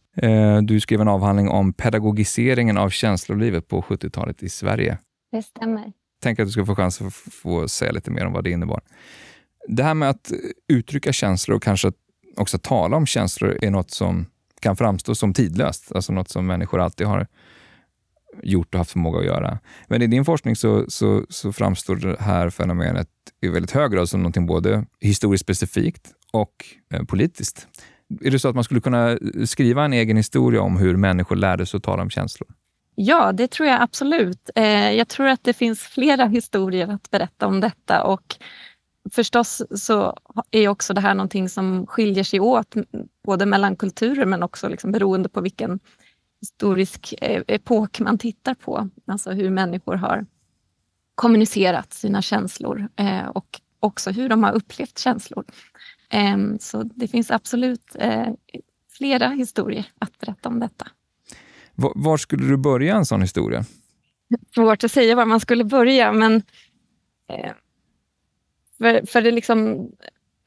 Du 0.63 0.81
skrev 0.81 1.01
en 1.01 1.09
avhandling 1.09 1.49
om 1.49 1.73
pedagogiseringen 1.73 2.79
av 2.79 2.91
känslolivet 2.91 3.69
på 3.69 3.83
70-talet 3.83 4.43
i 4.43 4.49
Sverige. 4.49 4.99
Det 5.33 5.43
stämmer 5.43 5.93
tänker 6.23 6.43
att 6.43 6.49
du 6.49 6.53
ska 6.53 6.67
få 6.67 6.75
chans 6.75 7.03
att 7.03 7.15
få 7.15 7.69
säga 7.69 7.93
lite 7.93 8.11
mer 8.11 8.27
om 8.27 8.33
vad 8.33 8.45
det 8.45 8.51
innebar. 8.51 8.81
Det 9.69 9.83
här 9.83 9.95
med 9.95 10.11
att 10.11 10.33
uttrycka 10.69 11.13
känslor 11.13 11.57
och 11.57 11.63
kanske 11.63 11.93
också 12.37 12.59
tala 12.59 12.97
om 12.97 13.07
känslor 13.07 13.59
är 13.63 13.71
något 13.71 13.91
som 13.91 14.27
kan 14.61 14.77
framstå 14.77 15.15
som 15.15 15.35
tidlöst, 15.35 15.93
alltså 15.93 16.13
något 16.13 16.29
som 16.29 16.47
människor 16.47 16.81
alltid 16.81 17.07
har 17.07 17.27
gjort 18.43 18.75
och 18.75 18.79
haft 18.79 18.91
förmåga 18.91 19.19
att 19.19 19.25
göra. 19.25 19.59
Men 19.89 20.03
i 20.03 20.07
din 20.07 20.25
forskning 20.25 20.57
så, 20.57 20.85
så, 20.89 21.27
så 21.29 21.53
framstår 21.53 21.97
det 21.97 22.17
här 22.21 22.51
fenomenet 22.51 23.09
i 23.41 23.49
väldigt 23.49 23.71
hög 23.71 23.93
grad 23.93 24.09
som 24.09 24.23
något 24.23 24.37
både 24.37 24.85
historiskt 25.01 25.45
specifikt 25.45 26.13
och 26.33 26.53
eh, 26.93 27.03
politiskt. 27.03 27.69
Är 28.21 28.31
det 28.31 28.39
så 28.39 28.49
att 28.49 28.55
man 28.55 28.65
skulle 28.65 28.81
kunna 28.81 29.11
eh, 29.11 29.19
skriva 29.45 29.85
en 29.85 29.93
egen 29.93 30.17
historia 30.17 30.61
om 30.61 30.77
hur 30.77 30.97
människor 30.97 31.37
lärde 31.37 31.67
sig 31.67 31.79
att 31.79 31.85
tala 31.85 32.03
om 32.03 32.11
känslor? 32.11 32.49
Ja, 32.95 33.33
det 33.33 33.51
tror 33.51 33.69
jag 33.69 33.83
absolut. 33.83 34.51
Eh, 34.55 34.93
jag 34.93 35.09
tror 35.09 35.27
att 35.27 35.45
det 35.45 35.53
finns 35.53 35.81
flera 35.81 36.27
historier 36.27 36.89
att 36.89 37.11
berätta 37.11 37.47
om 37.47 37.61
detta 37.61 38.03
och 38.05 38.37
förstås 39.13 39.63
så 39.75 40.19
är 40.51 40.69
också 40.69 40.95
det 40.95 41.01
här 41.01 41.15
någonting 41.15 41.49
som 41.49 41.87
skiljer 41.87 42.25
sig 42.25 42.41
åt 42.41 42.75
både 43.27 43.47
mellan 43.47 43.77
kulturer 43.77 44.27
men 44.27 44.43
också 44.43 44.69
liksom 44.69 44.93
beroende 44.93 45.29
på 45.29 45.41
vilken 45.41 45.81
historisk 46.41 47.15
eh, 47.21 47.43
epok 47.47 48.01
man 48.01 48.19
tittar 48.19 48.55
på. 48.55 48.89
Alltså 49.07 49.31
hur 49.31 49.51
människor 49.51 49.95
har 49.95 50.27
kommunicerat 51.15 51.95
sina 51.95 52.23
känslor 52.23 52.89
eh, 52.97 53.27
och 53.27 53.61
också 53.81 54.11
hur 54.11 54.29
de 54.29 54.43
har 54.43 54.53
upplevt 54.53 54.99
känslor. 54.99 55.45
Så 56.61 56.83
det 56.83 57.09
finns 57.09 57.31
absolut 57.31 57.97
flera 58.97 59.29
historier 59.29 59.87
att 59.99 60.19
berätta 60.19 60.49
om 60.49 60.61
detta. 60.61 60.87
Var 61.75 62.17
skulle 62.17 62.49
du 62.49 62.57
börja 62.57 62.97
en 62.97 63.07
sån 63.07 63.23
historia? 63.23 63.65
Svårt 64.55 64.85
att 64.85 64.93
säga 64.93 65.15
var 65.15 65.25
man 65.25 65.41
skulle 65.41 65.65
börja, 65.65 66.13
men 66.13 66.43
eh, 67.29 67.53
för, 68.79 69.07
för 69.07 69.23
det 69.23 69.31
liksom, 69.31 69.89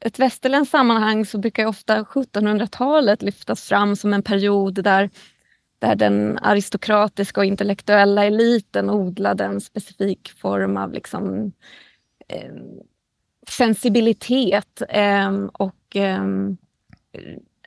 ett 0.00 0.18
västerländskt 0.18 0.70
sammanhang 0.70 1.26
så 1.26 1.38
brukar 1.38 1.66
ofta 1.66 2.02
1700-talet 2.02 3.22
lyftas 3.22 3.64
fram 3.64 3.96
som 3.96 4.12
en 4.12 4.22
period 4.22 4.84
där, 4.84 5.10
där 5.80 5.94
den 5.94 6.38
aristokratiska 6.38 7.40
och 7.40 7.44
intellektuella 7.44 8.24
eliten 8.24 8.90
odlade 8.90 9.44
en 9.44 9.60
specifik 9.60 10.32
form 10.38 10.76
av 10.76 10.92
liksom, 10.92 11.52
eh, 12.28 12.52
sensibilitet 13.48 14.82
eh, 14.88 15.44
och 15.52 15.96
eh, 15.96 16.24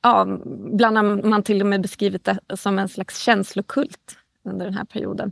ja, 0.01 0.39
ibland 0.74 0.97
har 0.97 1.30
man 1.30 1.43
till 1.43 1.61
och 1.61 1.68
med 1.68 1.82
beskrivit 1.82 2.24
det 2.24 2.39
som 2.57 2.80
en 2.80 2.89
slags 2.89 3.20
känslokult 3.20 4.18
under 4.43 4.66
den 4.66 4.78
här 4.78 4.86
perioden. 4.86 5.32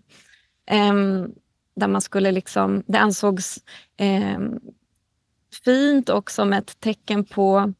Ehm, 0.65 1.31
där 1.75 1.87
man 1.87 2.01
skulle 2.01 2.31
liksom, 2.31 2.83
det 2.87 2.99
ansågs 2.99 3.59
ehm, 3.97 4.59
fint 5.63 6.09
och 6.09 6.31
som 6.31 6.53
ett 6.53 6.79
tecken 6.79 7.25
på 7.25 7.73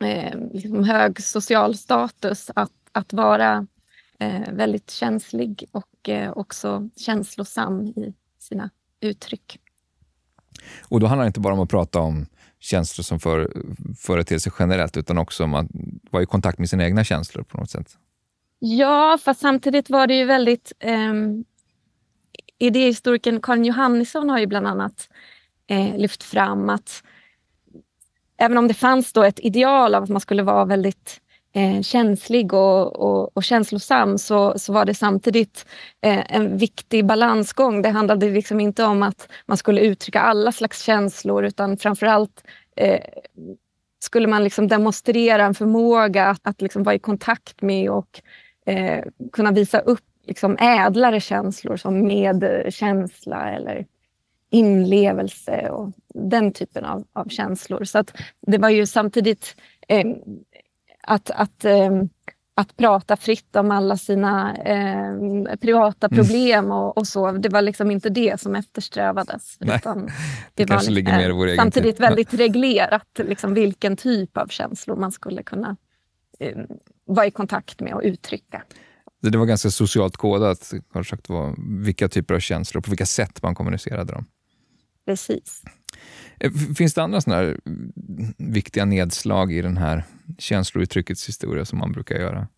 ehm, 0.00 0.50
liksom 0.52 0.84
hög 0.84 1.22
social 1.22 1.74
status 1.74 2.50
att, 2.54 2.72
att 2.92 3.12
vara 3.12 3.66
väldigt 4.52 4.90
känslig 4.90 5.64
och 5.72 6.08
uh, 6.08 6.30
också 6.30 6.88
känslosam 6.96 7.86
i 7.86 8.14
sina 8.38 8.70
uttryck. 9.00 9.58
Och 10.88 11.00
då 11.00 11.06
handlar 11.06 11.24
det 11.24 11.26
inte 11.26 11.40
bara 11.40 11.54
om 11.54 11.60
att 11.60 11.70
prata 11.70 12.00
om 12.00 12.26
känslor 12.60 13.02
som 13.02 13.20
för, 13.20 13.52
företeelse 13.98 14.50
generellt, 14.58 14.96
utan 14.96 15.18
också 15.18 15.44
om 15.44 15.54
att 15.54 15.66
vara 16.10 16.22
i 16.22 16.26
kontakt 16.26 16.58
med 16.58 16.70
sina 16.70 16.84
egna 16.84 17.04
känslor 17.04 17.42
på 17.42 17.58
något 17.58 17.70
sätt. 17.70 17.98
Ja, 18.58 19.18
fast 19.24 19.40
samtidigt 19.40 19.90
var 19.90 20.06
det 20.06 20.14
ju 20.14 20.24
väldigt... 20.24 20.72
Eh, 20.78 21.12
idéhistorikern 22.58 23.40
Karin 23.40 23.64
Johannisson 23.64 24.30
har 24.30 24.38
ju 24.38 24.46
bland 24.46 24.66
annat 24.66 25.08
eh, 25.66 25.96
lyft 25.96 26.22
fram 26.22 26.70
att 26.70 27.02
även 28.36 28.58
om 28.58 28.68
det 28.68 28.74
fanns 28.74 29.12
då 29.12 29.22
ett 29.22 29.40
ideal 29.40 29.94
av 29.94 30.02
att 30.02 30.08
man 30.08 30.20
skulle 30.20 30.42
vara 30.42 30.64
väldigt 30.64 31.21
eh, 31.52 31.82
känslig 31.82 32.54
och, 32.54 32.96
och, 32.96 33.36
och, 33.36 33.44
känslosam 33.44 34.18
så, 34.18 34.58
så 34.58 34.72
var 34.72 34.84
det 34.84 34.94
samtidigt 34.94 35.66
eh, 36.00 36.36
en 36.36 36.58
viktig 36.58 37.06
balansgång. 37.06 37.82
Det 37.82 37.88
handlade 37.88 38.30
liksom 38.30 38.60
inte 38.60 38.84
om 38.84 39.02
att 39.02 39.28
man 39.46 39.56
skulle 39.56 39.80
uttrycka 39.80 40.20
alla 40.20 40.52
slags 40.52 40.82
känslor 40.82 41.44
utan 41.44 41.76
framförallt 41.76 42.44
eh, 42.76 43.00
skulle 44.02 44.26
man 44.26 44.44
liksom 44.44 44.68
demonstrera 44.68 45.44
en 45.44 45.54
förmåga 45.54 46.26
att, 46.26 46.40
att 46.42 46.62
liksom 46.62 46.82
vara 46.82 46.94
i 46.94 46.98
kontakt 46.98 47.62
med 47.62 47.90
och 47.90 48.22
eh, 48.66 49.04
kunna 49.32 49.52
visa 49.52 49.78
upp 49.78 50.04
liksom 50.26 50.56
ädlare 50.60 51.20
känslor 51.20 51.76
som 51.76 52.06
medkänsla 52.06 53.50
eller 53.50 53.86
inlevelse 54.50 55.70
och 55.70 55.92
den 56.14 56.52
typen 56.52 56.84
av, 56.84 57.04
av 57.12 57.28
känslor. 57.28 57.84
Så 57.84 57.98
att 57.98 58.12
det 58.46 58.58
var 58.58 58.68
ju 58.68 58.86
samtidigt 58.86 59.56
eh, 59.88 60.06
att, 61.02 61.30
att, 61.30 61.64
eh, 61.64 61.90
att 62.54 62.76
prata 62.76 63.16
fritt 63.16 63.56
om 63.56 63.70
alla 63.70 63.96
sina 63.96 64.56
eh, 64.56 65.56
privata 65.60 66.06
mm. 66.06 66.16
problem 66.16 66.64
mm. 66.64 66.70
och, 66.70 66.98
och, 66.98 67.06
så. 67.06 67.32
Det 67.32 67.48
var 67.48 67.62
liksom 67.62 67.90
inte 67.90 68.10
det 68.10 68.40
som 68.40 68.56
eftersträvades. 68.56 69.56
Nej, 69.60 69.80
det, 69.84 70.10
det 70.54 70.74
var 70.74 70.90
ligger 70.90 71.16
mer 71.16 71.28
i 71.28 71.32
vår 71.32 71.56
samtidigt 71.56 71.96
tid. 71.96 72.06
väldigt 72.06 72.34
reglerat 72.34 73.08
liksom, 73.16 73.54
vilken 73.54 73.96
typ 73.96 74.36
av 74.36 74.46
känslor 74.46 74.96
man 74.96 75.12
skulle 75.12 75.42
kunna 75.42 75.76
eh, 76.38 76.58
vara 77.06 77.26
i 77.26 77.30
kontakt 77.30 77.80
med 77.80 77.94
och 77.94 78.02
uttrycka. 78.04 78.62
Det 79.22 79.38
var 79.38 79.46
ganska 79.46 79.70
socialt 79.70 80.16
kodat, 80.16 80.72
sagt, 81.04 81.26
vilka 81.84 82.08
typer 82.08 82.34
av 82.34 82.40
känslor 82.40 82.80
och 82.80 82.84
på 82.84 82.90
vilka 82.90 83.06
sätt 83.06 83.42
man 83.42 83.54
kommunicerade 83.54 84.12
dem. 84.12 84.24
Precis. 85.06 85.62
Eh, 86.40 86.50
finns 86.76 86.94
det 86.94 87.02
andra 87.02 87.20
såna 87.20 87.54
viktiga 88.38 88.84
nedslag 88.84 89.52
i 89.52 89.62
den 89.62 89.76
här 89.76 90.04
känslouttryckets 90.38 91.28
historia 91.28 91.64
som 91.64 91.78
man 91.78 91.92
brukar 91.92 92.14
göra? 92.14 92.48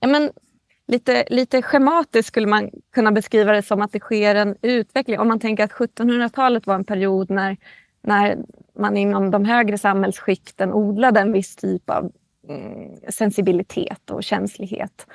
Ja, 0.00 0.08
men 0.08 0.30
lite, 0.90 1.24
lite 1.30 1.62
schematiskt 1.62 2.28
skulle 2.28 2.46
man 2.46 2.70
kunna 2.94 3.12
beskriva 3.12 3.52
det 3.52 3.62
som 3.62 3.80
att 3.82 3.92
det 3.92 4.00
sker 4.00 4.34
en 4.34 4.56
utveckling. 4.62 5.18
Om 5.18 5.28
man 5.28 5.40
tänker 5.40 5.64
att 5.64 5.72
1700-talet 5.72 6.66
var 6.66 6.74
en 6.74 6.84
period 6.84 7.30
när, 7.30 7.56
när 8.02 8.38
man 8.78 8.96
inom 8.96 9.30
de 9.30 9.44
högre 9.44 9.78
samhällsskikten 9.78 10.72
odlade 10.72 11.20
en 11.20 11.32
viss 11.32 11.56
typ 11.56 11.90
av 11.90 12.12
mm, 12.48 12.96
sensibilitet 13.08 14.10
och 14.10 14.24
känslighet 14.24 15.06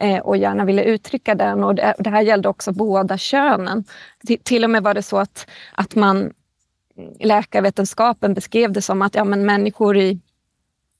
eh, 0.00 0.18
och 0.18 0.36
gärna 0.36 0.64
ville 0.64 0.84
uttrycka 0.84 1.34
den. 1.34 1.64
Och 1.64 1.74
det, 1.74 1.94
det 1.98 2.10
här 2.10 2.22
gällde 2.22 2.48
också 2.48 2.72
båda 2.72 3.18
könen. 3.18 3.84
Till, 4.26 4.38
till 4.38 4.64
och 4.64 4.70
med 4.70 4.82
var 4.82 4.94
det 4.94 5.02
så 5.02 5.18
att, 5.18 5.50
att 5.74 5.94
man 5.94 6.16
mm, 6.96 7.14
läkarvetenskapen 7.20 8.34
beskrev 8.34 8.72
det 8.72 8.82
som 8.82 9.02
att 9.02 9.14
ja, 9.14 9.24
men 9.24 9.46
människor 9.46 9.96
i, 9.96 10.20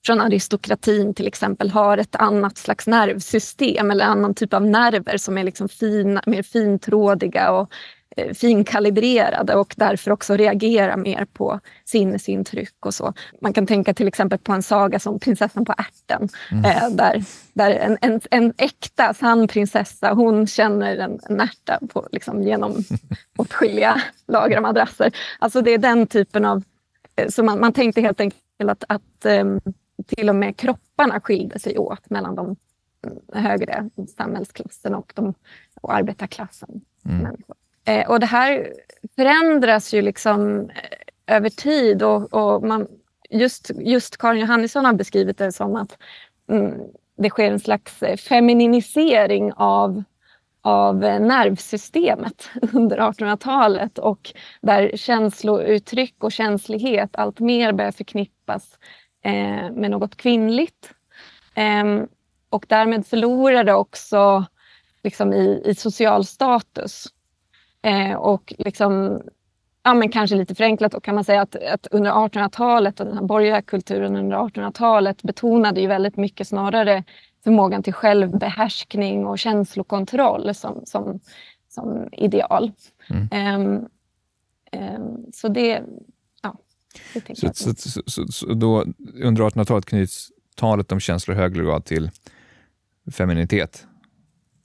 från 0.06 0.20
aristokratin 0.20 1.14
till 1.14 1.26
exempel 1.26 1.70
har 1.70 1.98
ett 1.98 2.16
annat 2.16 2.58
slags 2.58 2.86
nervsystem 2.86 3.90
eller 3.90 4.04
annan 4.04 4.34
typ 4.34 4.54
av 4.54 4.66
nerver 4.66 5.16
som 5.16 5.38
är 5.38 5.44
liksom 5.44 5.68
fina, 5.68 6.22
mer 6.26 6.42
fintrådiga 6.42 7.50
och 7.50 7.72
Eh, 8.16 8.34
finkalibrerade 8.34 9.54
och 9.54 9.74
därför 9.76 10.10
också 10.10 10.36
reagera 10.36 10.96
mer 10.96 11.24
på 11.24 11.60
sinnesintryck 11.84 12.86
och 12.86 12.94
så. 12.94 13.12
Man 13.40 13.52
kan 13.52 13.66
tänka 13.66 13.94
till 13.94 14.08
exempel 14.08 14.38
på 14.38 14.52
en 14.52 14.62
saga 14.62 14.98
som 14.98 15.18
Prinsessan 15.18 15.64
på 15.64 15.74
ärten. 15.78 16.28
Mm. 16.50 16.64
Eh, 16.64 16.90
där 16.90 17.24
där 17.52 17.70
en, 17.70 17.98
en, 18.00 18.20
en 18.30 18.52
äkta 18.58 19.14
sann 19.14 19.48
prinsessa, 19.48 20.12
hon 20.12 20.46
känner 20.46 20.96
en, 20.96 21.20
en 21.28 21.40
ärta 21.40 21.78
på, 21.92 22.08
liksom, 22.12 22.42
genom 22.42 22.76
åtskilliga 23.36 24.02
lager 24.28 24.56
av 24.56 24.62
madrasser. 24.62 25.12
Alltså 25.38 25.60
det 25.62 25.70
är 25.70 25.78
den 25.78 26.06
typen 26.06 26.44
av... 26.44 26.62
Eh, 27.16 27.28
så 27.28 27.42
man, 27.42 27.60
man 27.60 27.72
tänkte 27.72 28.00
helt 28.00 28.20
enkelt 28.20 28.40
att, 28.68 28.84
att 28.88 29.40
um, 29.40 29.60
till 30.02 30.28
och 30.28 30.36
med 30.36 30.56
kroppar 30.56 30.92
grupperna 31.02 31.20
skilde 31.20 31.58
sig 31.58 31.78
åt 31.78 32.10
mellan 32.10 32.34
de 32.34 32.56
högre 33.32 33.90
samhällsklassen 34.16 34.94
och, 34.94 35.12
de, 35.14 35.34
och 35.80 35.94
arbetarklassen. 35.94 36.80
Mm. 37.04 37.36
Eh, 37.84 38.10
och 38.10 38.20
det 38.20 38.26
här 38.26 38.72
förändras 39.16 39.94
ju 39.94 40.02
liksom 40.02 40.60
eh, 40.70 41.36
över 41.36 41.50
tid 41.50 42.02
och, 42.02 42.34
och 42.34 42.62
man, 42.62 42.86
just, 43.30 43.70
just 43.74 44.16
Karin 44.16 44.40
Johannisson 44.40 44.84
har 44.84 44.92
beskrivit 44.92 45.38
det 45.38 45.52
som 45.52 45.76
att 45.76 45.98
mm, 46.50 46.74
det 47.18 47.30
sker 47.30 47.52
en 47.52 47.60
slags 47.60 48.02
eh, 48.02 48.16
femininisering 48.16 49.52
av, 49.56 50.02
av 50.62 50.96
nervsystemet 51.00 52.50
under 52.72 52.98
1800-talet 52.98 53.98
och 53.98 54.32
där 54.60 54.96
känslouttryck 54.96 56.24
och 56.24 56.32
känslighet 56.32 57.10
allt 57.16 57.40
mer 57.40 57.72
börjar 57.72 57.92
förknippas 57.92 58.78
eh, 58.78 58.78
med 59.74 59.90
något 59.90 60.16
kvinnligt. 60.16 60.92
Eh, 61.54 62.04
och 62.50 62.66
därmed 62.68 63.06
förlorar 63.06 63.64
det 63.64 63.74
också 63.74 64.44
liksom 65.02 65.32
i, 65.32 65.62
i 65.64 65.74
social 65.74 66.24
status. 66.24 67.06
Eh, 67.82 68.14
och 68.14 68.54
liksom, 68.58 69.22
ja, 69.82 69.94
men 69.94 70.08
kanske 70.08 70.36
lite 70.36 70.54
förenklat 70.54 70.92
då 70.92 71.00
kan 71.00 71.14
man 71.14 71.24
säga 71.24 71.42
att, 71.42 71.56
att 71.56 71.86
under 71.86 72.10
1800-talet 72.10 73.00
och 73.00 73.06
den 73.06 73.18
här 73.18 73.24
borgerliga 73.24 73.62
kulturen 73.62 74.16
under 74.16 74.36
1800-talet 74.36 75.22
betonade 75.22 75.80
ju 75.80 75.86
väldigt 75.86 76.16
mycket 76.16 76.48
snarare 76.48 77.04
förmågan 77.44 77.82
till 77.82 77.92
självbehärskning 77.92 79.26
och 79.26 79.38
känslokontroll 79.38 80.54
som, 80.54 80.82
som, 80.86 81.20
som 81.68 82.08
ideal. 82.12 82.72
Mm. 83.10 83.56
Um, 83.60 83.88
um, 84.72 85.26
så 85.32 85.48
det 85.48 85.82
så, 87.34 87.52
så, 87.54 88.02
så, 88.06 88.26
så, 88.26 88.54
då, 88.54 88.84
under 89.22 89.42
1800-talet 89.42 89.84
knyts 89.86 90.28
talet 90.56 90.92
om 90.92 91.00
känslor 91.00 91.36
i 91.36 91.40
högre 91.40 91.64
grad 91.64 91.84
till 91.84 92.10
feminitet? 93.12 93.86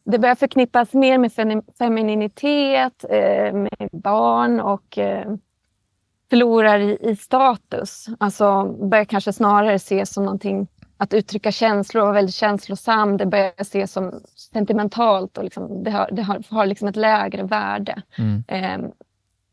Det 0.06 0.20
börjar 0.20 0.36
förknippas 0.36 0.94
mer 0.94 1.18
med 1.18 1.32
femininitet, 1.78 3.06
eh, 3.10 3.54
med 3.54 3.90
barn 3.92 4.60
och 4.60 4.98
eh, 4.98 5.36
förlorar 6.30 6.80
i, 6.80 7.16
status. 7.16 8.08
Alltså 8.20 8.64
börjar 8.64 9.06
kanske 9.06 9.34
snarare 9.34 9.74
ses 9.74 10.14
som 10.14 10.26
någonting 10.26 10.68
att 10.98 11.14
uttrycka 11.14 11.52
känslor 11.52 12.02
och 12.02 12.08
vara 12.08 12.16
väldigt 12.16 12.36
känslosam. 12.36 13.18
Det 13.18 13.26
börjar 13.26 13.54
ses 13.58 13.92
som 13.92 14.22
sentimentalt 14.54 15.38
och 15.38 15.44
liksom, 15.44 15.84
det 15.84 15.92
har, 15.92 16.10
det 16.12 16.22
har, 16.22 16.44
har 16.50 16.66
liksom 16.66 16.88
ett 16.88 16.96
lägre 16.96 17.44
värde. 17.44 18.02
Mm. 18.18 18.44
Eh, 18.48 18.90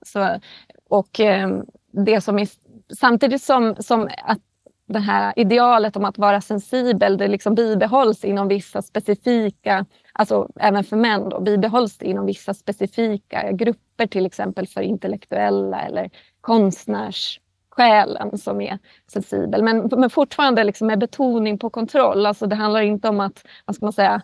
så, 0.07 0.41
och 0.89 1.21
eh, 1.21 1.59
det 1.93 2.21
som 2.21 2.47
samtidigt 2.93 3.43
som, 3.43 3.77
som 3.79 4.11
att 4.25 4.39
det 4.87 4.99
här 4.99 5.33
idealet 5.37 5.97
om 5.97 6.05
att 6.05 6.19
vara 6.19 6.41
sensibel, 6.41 7.17
det 7.17 7.29
liksom 7.29 7.55
bibehålls 7.55 8.25
inom 8.25 8.49
vissa 8.49 8.83
specifika, 8.83 9.87
alltså 10.13 10.49
även 10.57 10.85
för 10.85 10.97
män 10.97 11.29
då, 11.29 11.41
bibehålls 11.41 11.99
det 11.99 12.07
inom 12.07 12.27
vissa 12.27 12.55
specifika 12.55 13.53
grupper, 13.53 14.07
till 14.07 14.27
exempel 14.27 14.67
för 14.67 14.81
intellektuella 14.81 15.81
eller 15.81 16.11
konstnärssjälen 16.41 18.39
som 18.39 18.61
är 18.61 18.79
sensibel. 19.13 19.63
Men, 19.63 19.89
men 19.97 20.11
fortfarande 20.11 20.65
liksom 20.65 20.87
med 20.87 20.99
betoning 20.99 21.59
på 21.59 21.71
kontroll. 21.71 22.27
Alltså 22.27 22.47
det 22.47 22.57
handlar 22.57 22.81
inte 22.81 23.09
om 23.09 23.21
att, 23.21 23.45
vad 23.65 23.77
ska 23.77 23.87
man 23.87 23.93
säga, 23.93 24.23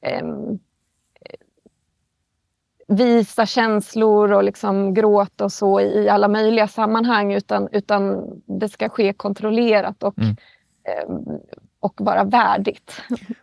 eh, 0.00 0.26
visa 2.88 3.46
känslor 3.46 4.32
och 4.32 4.44
liksom 4.44 4.94
gråta 4.94 5.44
och 5.44 5.52
så 5.52 5.80
i 5.80 6.08
alla 6.08 6.28
möjliga 6.28 6.68
sammanhang 6.68 7.32
utan, 7.32 7.68
utan 7.72 8.24
det 8.60 8.68
ska 8.68 8.88
ske 8.88 9.12
kontrollerat 9.12 10.02
och, 10.02 10.18
mm. 10.18 10.36
eh, 10.88 11.36
och 11.80 11.94
vara 11.96 12.24
värdigt. 12.24 13.02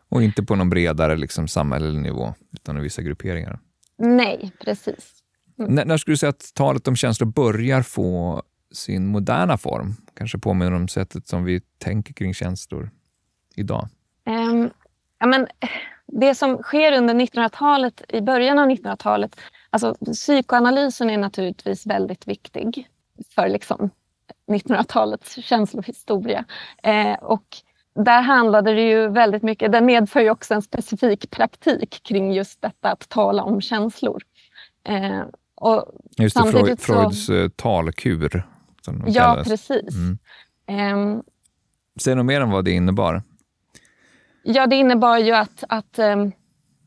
Och 0.10 0.24
inte 0.24 0.44
på 0.44 0.56
någon 0.56 0.70
bredare 0.70 1.18
liksom, 1.18 1.48
samhällelig 1.48 2.02
nivå 2.02 2.34
utan 2.52 2.78
i 2.78 2.82
vissa 2.82 3.02
grupperingar? 3.02 3.60
Nej, 3.98 4.52
precis. 4.64 5.14
Mm. 5.60 5.76
När, 5.76 5.86
när 5.86 5.98
skulle 5.98 6.14
du 6.14 6.18
säga 6.18 6.30
att 6.30 6.52
talet 6.54 6.88
om 6.88 6.96
känslor 6.96 7.28
börjar 7.28 7.82
få 7.82 8.44
sin 8.72 9.08
moderna 9.08 9.58
form? 9.58 9.96
Kanske 10.14 10.38
påminner 10.38 10.74
om 10.74 10.88
sättet 10.88 11.28
som 11.28 11.44
vi 11.44 11.62
tänker 11.78 12.14
kring 12.14 12.34
känslor 12.34 12.90
idag? 13.56 13.88
Um, 14.26 14.70
ja, 15.20 15.28
men, 15.28 15.48
det 16.12 16.36
som 16.36 16.58
sker 16.58 16.98
under 16.98 17.14
1900-talet, 17.14 18.02
i 18.10 18.22
början 18.22 18.60
av 18.60 18.70
1900-talet, 18.70 19.40
alltså 19.70 19.96
psykoanalysen 20.14 21.10
är 21.10 21.18
naturligtvis 21.18 21.86
väldigt 21.86 22.28
viktig 22.28 22.88
för 23.36 23.50
liksom 23.50 23.90
1900-talets 24.48 25.36
känslohistoria. 25.36 26.46
Eh, 26.84 27.14
och 27.14 27.58
där 27.96 28.22
handlade 28.22 28.74
det 28.74 28.90
ju 28.90 29.08
väldigt 29.08 29.44
mycket, 29.44 29.72
den 29.72 29.86
medför 29.86 30.20
ju 30.20 30.30
också 30.30 30.54
en 30.54 30.62
specifik 30.62 31.32
praktik 31.32 32.04
kring 32.04 32.34
just 32.34 32.62
detta 32.62 32.92
att 32.92 33.10
tala 33.10 33.44
om 33.44 33.62
känslor. 33.62 34.22
Eh, 34.84 35.22
och 35.56 35.86
just 36.18 36.36
det, 36.38 36.52
Freud, 36.52 36.80
Freuds 36.80 37.26
så, 37.26 37.34
eh, 37.34 37.50
talkur. 37.50 38.48
ja, 38.86 39.14
kallades. 39.14 39.48
precis. 39.48 39.96
Mm. 39.96 41.18
Eh, 41.18 41.22
Säg 42.02 42.16
något 42.16 42.26
mer 42.26 42.42
om 42.42 42.52
vad 42.52 42.66
det 42.66 42.72
innebar. 42.72 43.24
Ja, 44.52 44.68
det 44.68 44.76
innebar 44.76 45.18
ju 45.18 45.32
att, 45.32 45.64
att 45.70 46.00
um, 46.00 46.32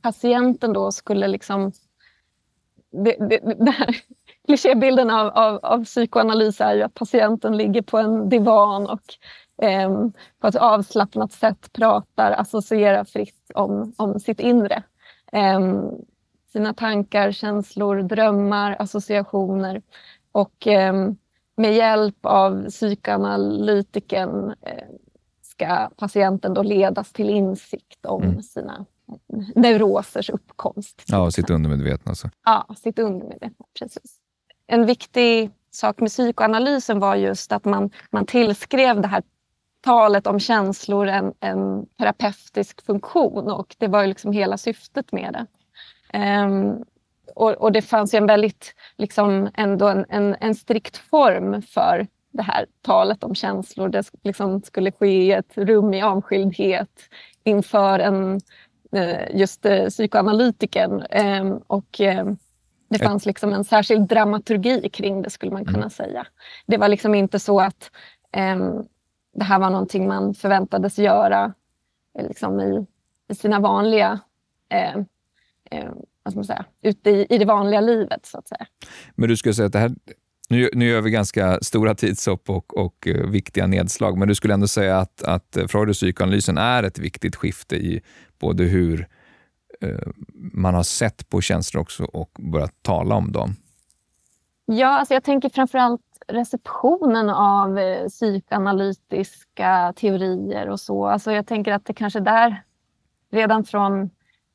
patienten 0.00 0.72
då 0.72 0.92
skulle 0.92 1.28
liksom... 1.28 1.72
Det, 3.04 3.16
det, 3.28 3.64
det 3.64 3.70
här, 3.70 3.96
klichébilden 4.46 5.10
av, 5.10 5.28
av, 5.28 5.60
av 5.62 5.84
psykoanalys 5.84 6.60
är 6.60 6.74
ju 6.74 6.82
att 6.82 6.94
patienten 6.94 7.56
ligger 7.56 7.82
på 7.82 7.98
en 7.98 8.28
divan 8.28 8.86
och 8.86 9.00
um, 9.86 10.12
på 10.40 10.46
ett 10.46 10.56
avslappnat 10.56 11.32
sätt 11.32 11.72
pratar, 11.72 12.32
associerar 12.32 13.04
fritt 13.04 13.50
om, 13.54 13.94
om 13.96 14.20
sitt 14.20 14.40
inre. 14.40 14.82
Um, 15.32 15.90
sina 16.52 16.74
tankar, 16.74 17.32
känslor, 17.32 18.02
drömmar, 18.02 18.76
associationer. 18.78 19.82
Och 20.32 20.66
med 21.56 21.74
hjälp 21.74 22.26
av 22.26 22.68
psykoanalytiken 22.68 24.54
eh, 24.60 24.88
ska 25.64 25.88
patienten 25.96 26.54
då 26.54 26.62
ledas 26.62 27.12
till 27.12 27.30
insikt 27.30 28.06
om 28.06 28.22
mm. 28.22 28.42
sina 28.42 28.86
neurosers 29.54 30.30
uppkomst. 30.30 31.04
Ja, 31.06 31.30
sitt 31.30 31.50
undermedvetna. 31.50 32.10
Alltså. 32.10 32.30
Ja, 32.44 32.66
sitt 32.76 32.98
undermedvetna. 32.98 33.66
Precis. 33.78 34.18
En 34.66 34.86
viktig 34.86 35.50
sak 35.70 36.00
med 36.00 36.10
psykoanalysen 36.10 36.98
var 36.98 37.16
just 37.16 37.52
att 37.52 37.64
man, 37.64 37.90
man 38.10 38.26
tillskrev 38.26 39.00
det 39.00 39.08
här 39.08 39.22
talet 39.80 40.26
om 40.26 40.40
känslor 40.40 41.06
en, 41.06 41.32
en 41.40 41.86
terapeutisk 41.86 42.86
funktion 42.86 43.50
och 43.50 43.76
det 43.78 43.88
var 43.88 44.02
ju 44.02 44.06
liksom 44.06 44.32
hela 44.32 44.58
syftet 44.58 45.12
med 45.12 45.32
det. 45.32 45.46
Um, 46.18 46.84
och, 47.34 47.50
och, 47.50 47.72
det 47.72 47.82
fanns 47.82 48.14
ju 48.14 48.16
en 48.16 48.26
väldigt, 48.26 48.74
liksom 48.96 49.50
ändå 49.54 49.88
en, 49.88 50.04
en, 50.08 50.36
en 50.40 50.54
strikt 50.54 50.96
form 50.96 51.62
för 51.62 52.06
det 52.32 52.42
här 52.42 52.66
talet 52.82 53.24
om 53.24 53.34
känslor. 53.34 53.88
Det 53.88 54.10
liksom 54.22 54.62
skulle 54.62 54.92
ske 54.92 55.06
i 55.06 55.32
ett 55.32 55.58
rum 55.58 55.94
i 55.94 56.02
avskildhet 56.02 57.00
inför 57.44 57.98
en, 57.98 58.40
eh, 58.92 59.36
just 59.36 59.66
eh, 59.66 59.86
psykoanalytikern. 59.86 61.02
Ehm, 61.10 61.56
och 61.66 62.00
ehm, 62.00 62.36
det 62.88 62.98
fanns 62.98 63.26
liksom 63.26 63.52
en 63.52 63.64
särskild 63.64 64.08
dramaturgi 64.08 64.88
kring 64.88 65.22
det, 65.22 65.30
skulle 65.30 65.52
man 65.52 65.64
kunna 65.64 65.78
mm. 65.78 65.90
säga. 65.90 66.26
Det 66.66 66.76
var 66.76 66.88
liksom 66.88 67.14
inte 67.14 67.38
så 67.38 67.60
att 67.60 67.90
um, 68.36 68.86
det 69.34 69.44
här 69.44 69.58
var 69.58 69.70
någonting 69.70 70.08
man 70.08 70.34
förväntades 70.34 70.98
göra 70.98 71.54
eh, 72.18 72.28
liksom 72.28 72.60
i, 72.60 72.86
i 73.28 73.34
sina 73.34 73.60
vanliga 73.60 74.20
vad 76.22 76.32
ska 76.32 76.38
man 76.38 76.44
säga, 76.44 76.64
ute 76.82 77.10
i, 77.10 77.26
i 77.30 77.38
det 77.38 77.44
vanliga 77.44 77.80
livet. 77.80 78.26
så 78.26 78.38
att 78.38 78.48
säga. 78.48 78.66
Men 79.14 79.28
du 79.28 79.36
skulle 79.36 79.54
säga 79.54 79.66
att 79.66 79.72
det 79.72 79.78
här 79.78 79.94
nu, 80.52 80.70
nu 80.72 80.88
gör 80.88 81.00
vi 81.00 81.10
ganska 81.10 81.58
stora 81.62 81.94
tidshopp 81.94 82.50
och, 82.50 82.78
och 82.78 83.06
uh, 83.06 83.30
viktiga 83.30 83.66
nedslag, 83.66 84.18
men 84.18 84.28
du 84.28 84.34
skulle 84.34 84.54
ändå 84.54 84.68
säga 84.68 84.98
att, 84.98 85.22
att 85.22 85.56
eh, 85.56 85.66
Freud 85.66 85.88
och 85.88 85.94
psykoanalysen 85.94 86.58
är 86.58 86.82
ett 86.82 86.98
viktigt 86.98 87.36
skifte 87.36 87.76
i 87.76 88.02
både 88.40 88.64
hur 88.64 89.08
uh, 89.84 90.12
man 90.52 90.74
har 90.74 90.82
sett 90.82 91.28
på 91.28 91.40
känslor 91.40 91.82
också 91.82 92.04
och 92.04 92.30
börjat 92.52 92.82
tala 92.82 93.14
om 93.14 93.32
dem? 93.32 93.56
Ja, 94.66 94.98
alltså 94.98 95.14
jag 95.14 95.24
tänker 95.24 95.48
framförallt 95.48 96.00
receptionen 96.28 97.30
av 97.30 97.78
uh, 97.78 98.08
psykoanalytiska 98.08 99.92
teorier 99.96 100.68
och 100.68 100.80
så. 100.80 101.06
Alltså 101.06 101.32
jag 101.32 101.46
tänker 101.46 101.72
att 101.72 101.86
det 101.86 101.94
kanske 101.94 102.20
där 102.20 102.62
redan 103.30 103.64
från 103.64 104.10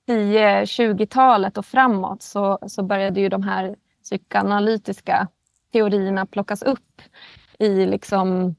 10-20-talet 0.07 1.57
och 1.57 1.65
framåt 1.65 2.21
så, 2.21 2.59
så 2.67 2.83
började 2.83 3.19
ju 3.19 3.29
de 3.29 3.43
här 3.43 3.75
psykoanalytiska 4.03 5.27
teorierna 5.77 6.25
plockas 6.25 6.61
upp 6.61 7.01
i 7.59 7.85
liksom, 7.85 8.55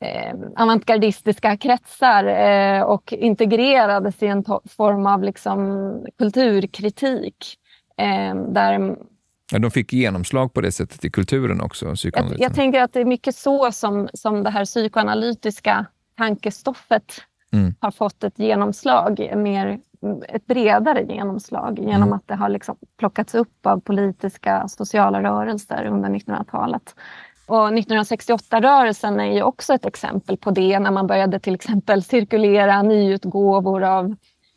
eh, 0.00 0.34
avantgardistiska 0.56 1.56
kretsar 1.56 2.24
eh, 2.24 2.82
och 2.82 3.12
integrerades 3.12 4.22
i 4.22 4.26
en 4.26 4.44
form 4.76 5.06
av 5.06 5.22
liksom, 5.22 6.06
kulturkritik. 6.18 7.36
Eh, 7.98 8.34
där 8.34 8.96
Ja, 9.52 9.58
de 9.58 9.70
fick 9.70 9.92
genomslag 9.92 10.54
på 10.54 10.60
det 10.60 10.72
sättet 10.72 11.04
i 11.04 11.10
kulturen 11.10 11.60
också? 11.60 11.94
Jag, 12.02 12.34
jag 12.38 12.54
tänker 12.54 12.80
att 12.80 12.92
det 12.92 13.00
är 13.00 13.04
mycket 13.04 13.36
så 13.36 13.72
som, 13.72 14.08
som 14.14 14.42
det 14.42 14.50
här 14.50 14.64
psykoanalytiska 14.64 15.86
tankestoffet 16.16 17.22
mm. 17.52 17.74
har 17.80 17.90
fått 17.90 18.24
ett 18.24 18.38
genomslag, 18.38 19.32
mer, 19.36 19.78
ett 20.28 20.46
bredare 20.46 21.02
genomslag 21.02 21.78
genom 21.78 22.02
mm. 22.02 22.12
att 22.12 22.28
det 22.28 22.34
har 22.34 22.48
liksom 22.48 22.76
plockats 22.98 23.34
upp 23.34 23.66
av 23.66 23.80
politiska 23.80 24.68
sociala 24.68 25.22
rörelser 25.22 25.86
under 25.86 26.08
1900-talet. 26.08 26.94
Och 27.46 27.68
1968-rörelsen 27.68 29.20
är 29.20 29.34
ju 29.34 29.42
också 29.42 29.74
ett 29.74 29.86
exempel 29.86 30.36
på 30.36 30.50
det 30.50 30.78
när 30.78 30.90
man 30.90 31.06
började 31.06 31.40
till 31.40 31.54
exempel 31.54 32.02
cirkulera 32.02 32.82
nyutgåvor 32.82 33.84
av 33.84 34.16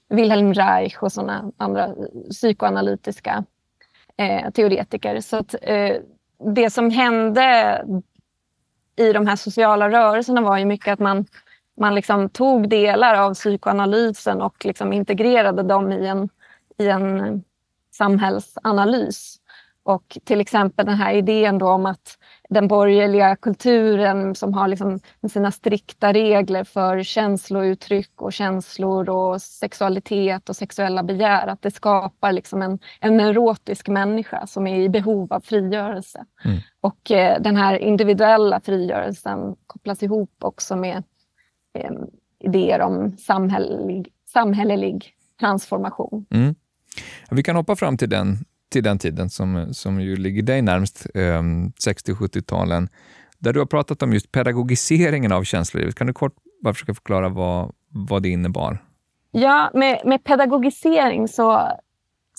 Wilhelm 0.10 0.54
Reich 0.54 0.98
och 0.98 1.12
sådana 1.12 1.52
andra 1.58 1.90
psykoanalytiska 2.30 3.44
eh, 4.18 4.52
teoretiker. 4.52 5.22
Så 5.22 5.38
att, 5.38 5.56
eh, 5.62 5.96
det 6.56 6.70
som 6.70 6.90
hände 6.90 7.82
i 8.96 9.14
de 9.14 9.28
här 9.28 9.36
sociala 9.36 9.90
rörelserna 9.90 10.42
var 10.42 10.58
ju 10.58 10.66
mycket 10.66 10.94
att 10.94 11.00
man, 11.00 11.26
man 11.80 11.96
liksom 11.96 12.30
tog 12.30 12.70
delar 12.70 13.16
av 13.16 13.34
psykoanalysen 13.34 14.42
och 14.42 14.66
liksom 14.66 14.94
integrerade 14.94 15.64
dem 15.64 15.92
i 15.92 16.08
en, 16.08 16.30
i 16.78 16.88
en 16.88 17.44
samhällsanalys. 17.92 19.40
Och 19.84 20.18
till 20.24 20.42
exempel 20.42 20.86
den 20.86 20.96
här 20.96 21.14
idén 21.14 21.62
om 21.62 21.86
att 21.86 22.18
den 22.50 22.68
borgerliga 22.68 23.36
kulturen 23.36 24.36
som 24.36 24.54
har 24.54 24.68
liksom 24.68 25.00
sina 25.30 25.52
strikta 25.52 26.14
regler 26.14 26.64
för 26.64 27.04
känslouttryck 27.04 28.22
och 28.22 28.34
känslor 28.34 29.10
och 29.10 29.42
sexualitet 29.42 30.50
och 30.50 30.56
sexuella 30.56 31.04
begär, 31.04 31.48
att 31.48 31.62
det 31.62 31.72
skapar 31.72 32.32
liksom 32.32 32.62
en, 32.62 32.80
en 33.00 33.18
neurotisk 33.18 33.88
människa 33.88 34.48
som 34.48 34.68
är 34.68 34.80
i 34.80 34.90
behov 34.90 35.34
av 35.34 35.40
frigörelse. 35.40 36.26
Mm. 36.46 36.58
Och 36.82 37.12
eh, 37.12 37.42
den 37.42 37.56
här 37.56 37.78
individuella 37.78 38.60
frigörelsen 38.60 39.56
kopplas 39.68 40.04
ihop 40.04 40.34
också 40.40 40.76
med 40.76 41.04
eh, 41.74 41.92
idéer 42.40 42.82
om 42.82 43.18
samhällelig, 43.18 44.08
samhällelig 44.34 45.14
transformation. 45.40 46.26
Mm. 46.30 46.56
Vi 47.32 47.44
kan 47.44 47.56
hoppa 47.56 47.76
fram 47.76 47.98
till 47.98 48.10
den 48.10 48.38
till 48.70 48.84
den 48.84 49.00
tiden 49.00 49.30
som, 49.30 49.74
som 49.74 50.02
ju 50.02 50.16
ligger 50.16 50.44
dig 50.44 50.62
närmst, 50.62 51.08
eh, 51.16 51.42
60-70-talen, 51.88 52.90
där 53.40 53.54
du 53.54 53.60
har 53.60 53.66
pratat 53.66 54.04
om 54.04 54.14
just 54.14 54.32
pedagogiseringen 54.32 55.32
av 55.32 55.44
känslolivet. 55.44 55.96
Kan 55.96 56.08
du 56.08 56.14
kort 56.14 56.36
bara 56.64 56.74
försöka 56.74 56.94
förklara 56.94 57.30
vad, 57.30 57.72
vad 57.90 58.24
det 58.24 58.30
innebar? 58.30 58.86
Ja, 59.32 59.72
med, 59.74 60.02
med 60.06 60.24
pedagogisering 60.24 61.28
så, 61.28 61.72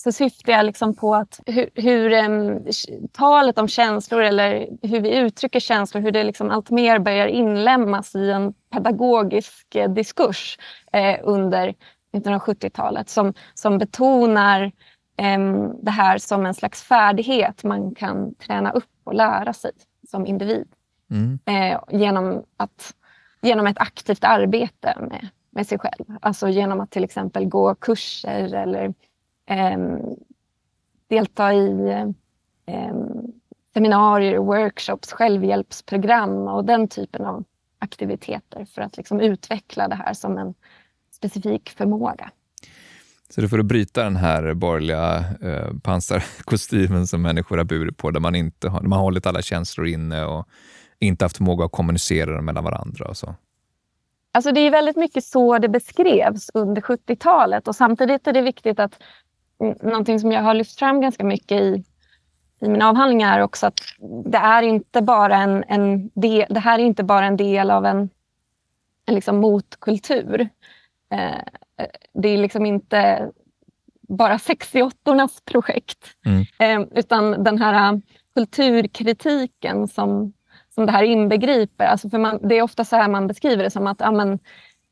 så 0.03 0.11
syftar 0.11 0.53
jag 0.53 0.65
liksom 0.65 0.95
på 0.95 1.15
att 1.15 1.39
hur, 1.45 1.69
hur 1.75 2.11
um, 2.11 2.65
talet 3.11 3.57
om 3.57 3.67
känslor 3.67 4.21
eller 4.21 4.67
hur 4.81 4.99
vi 5.01 5.17
uttrycker 5.17 5.59
känslor, 5.59 6.01
hur 6.01 6.11
det 6.11 6.23
liksom 6.23 6.51
allt 6.51 6.69
mer 6.69 6.99
börjar 6.99 7.27
inlämnas 7.27 8.15
i 8.15 8.31
en 8.31 8.53
pedagogisk 8.73 9.75
eh, 9.75 9.91
diskurs 9.91 10.57
eh, 10.93 11.19
under 11.23 11.73
1970-talet 12.13 13.09
som, 13.09 13.33
som 13.53 13.77
betonar 13.77 14.71
det 15.81 15.91
här 15.91 16.17
som 16.17 16.45
en 16.45 16.53
slags 16.53 16.83
färdighet 16.83 17.63
man 17.63 17.95
kan 17.95 18.35
träna 18.35 18.71
upp 18.71 18.89
och 19.03 19.13
lära 19.13 19.53
sig 19.53 19.71
som 20.07 20.25
individ. 20.25 20.67
Mm. 21.11 21.39
Eh, 21.45 21.79
genom, 21.89 22.43
att, 22.57 22.93
genom 23.41 23.67
ett 23.67 23.77
aktivt 23.77 24.23
arbete 24.23 24.97
med, 24.99 25.27
med 25.49 25.67
sig 25.67 25.79
själv. 25.79 26.05
Alltså 26.21 26.49
genom 26.49 26.79
att 26.79 26.91
till 26.91 27.03
exempel 27.03 27.45
gå 27.45 27.75
kurser 27.75 28.55
eller 28.55 28.83
eh, 28.83 28.91
delta 31.07 31.53
i 31.53 31.89
eh, 32.65 32.95
seminarier, 33.73 34.37
workshops, 34.37 35.11
självhjälpsprogram 35.11 36.47
och 36.47 36.65
den 36.65 36.87
typen 36.87 37.25
av 37.25 37.43
aktiviteter 37.79 38.65
för 38.65 38.81
att 38.81 38.97
liksom 38.97 39.19
utveckla 39.19 39.87
det 39.87 39.95
här 39.95 40.13
som 40.13 40.37
en 40.37 40.53
specifik 41.11 41.69
förmåga. 41.69 42.31
Så 43.29 43.41
det 43.41 43.49
får 43.49 43.59
att 43.59 43.65
bryta 43.65 44.03
den 44.03 44.15
här 44.15 44.53
borgerliga 44.53 45.25
eh, 45.41 45.73
pansarkostymen 45.83 47.07
som 47.07 47.21
människor 47.21 47.57
har 47.57 47.63
burit 47.63 47.97
på, 47.97 48.11
där 48.11 48.19
man 48.19 48.35
inte 48.35 48.69
har, 48.69 48.81
man 48.81 48.91
har 48.91 49.03
hållit 49.03 49.25
alla 49.25 49.41
känslor 49.41 49.87
inne 49.87 50.25
och 50.25 50.47
inte 50.99 51.25
haft 51.25 51.37
förmåga 51.37 51.65
att 51.65 51.71
kommunicera 51.71 52.35
dem 52.35 52.45
mellan 52.45 52.63
varandra. 52.63 53.05
Och 53.05 53.17
så. 53.17 53.35
Alltså 54.31 54.51
det 54.51 54.59
är 54.59 54.71
väldigt 54.71 54.95
mycket 54.95 55.23
så 55.23 55.57
det 55.57 55.69
beskrevs 55.69 56.49
under 56.53 56.81
70-talet 56.81 57.67
och 57.67 57.75
samtidigt 57.75 58.27
är 58.27 58.33
det 58.33 58.41
viktigt 58.41 58.79
att 58.79 59.03
någonting 59.81 60.19
som 60.19 60.31
jag 60.31 60.41
har 60.41 60.53
lyft 60.53 60.79
fram 60.79 61.01
ganska 61.01 61.23
mycket 61.23 61.61
i, 61.61 61.83
i 62.61 62.69
min 62.69 62.81
avhandling 62.81 63.21
är 63.21 63.41
också 63.41 63.67
att 63.67 63.79
det 64.25 64.37
är 64.37 64.61
inte 64.61 65.01
bara 65.01 65.37
en, 65.37 65.63
en 65.67 66.09
del, 66.13 66.45
det 66.49 66.59
här 66.59 66.79
är 66.79 66.83
inte 66.83 67.03
bara 67.03 67.25
en 67.25 67.37
del 67.37 67.71
av 67.71 67.85
en, 67.85 68.09
en 69.05 69.15
liksom 69.15 69.37
motkultur. 69.37 70.49
Eh, 71.11 71.41
det 72.13 72.29
är 72.29 72.37
liksom 72.37 72.65
inte 72.65 73.31
bara 74.01 74.37
68ornas 74.37 75.45
projekt, 75.45 76.05
mm. 76.25 76.45
eh, 76.59 76.87
utan 76.97 77.43
den 77.43 77.57
här 77.57 77.93
äh, 77.93 77.99
kulturkritiken 78.33 79.87
som, 79.87 80.33
som 80.75 80.85
det 80.85 80.91
här 80.91 81.03
inbegriper. 81.03 81.85
Alltså 81.85 82.09
för 82.09 82.17
man, 82.17 82.39
det 82.47 82.55
är 82.55 82.61
ofta 82.61 82.85
så 82.85 82.95
här 82.95 83.09
man 83.09 83.27
beskriver 83.27 83.63
det 83.63 83.71
som 83.71 83.87
att 83.87 83.99
ja, 83.99 84.11
men, 84.11 84.39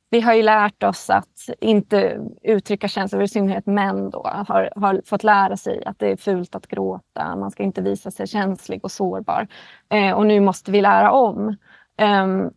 vi 0.10 0.22
har 0.22 0.34
ju 0.34 0.43
lärt 0.43 0.84
oss 0.84 1.10
att 1.10 1.49
inte 1.60 2.20
uttrycka 2.41 2.88
känslor, 2.88 3.24
i 3.24 3.28
synnerhet 3.28 3.66
män 3.66 4.10
då, 4.10 4.43
har, 4.47 4.72
har 4.76 5.01
fått 5.05 5.24
lära 5.24 5.57
sig 5.57 5.86
att 5.86 5.99
det 5.99 6.12
är 6.12 6.16
fult 6.16 6.55
att 6.55 6.68
gråta, 6.68 7.36
man 7.36 7.51
ska 7.51 7.64
inte 7.64 7.82
visa 7.82 8.12
sig 8.12 8.28
känslig 8.28 8.84
och 8.84 8.91
sårbar. 8.91 9.47
Eh, 9.89 10.12
och 10.12 10.26
nu 10.26 10.39
måste 10.39 10.72
vi 10.72 10.82
lära 10.82 11.12
om. 11.12 11.57
Um, 12.01 12.51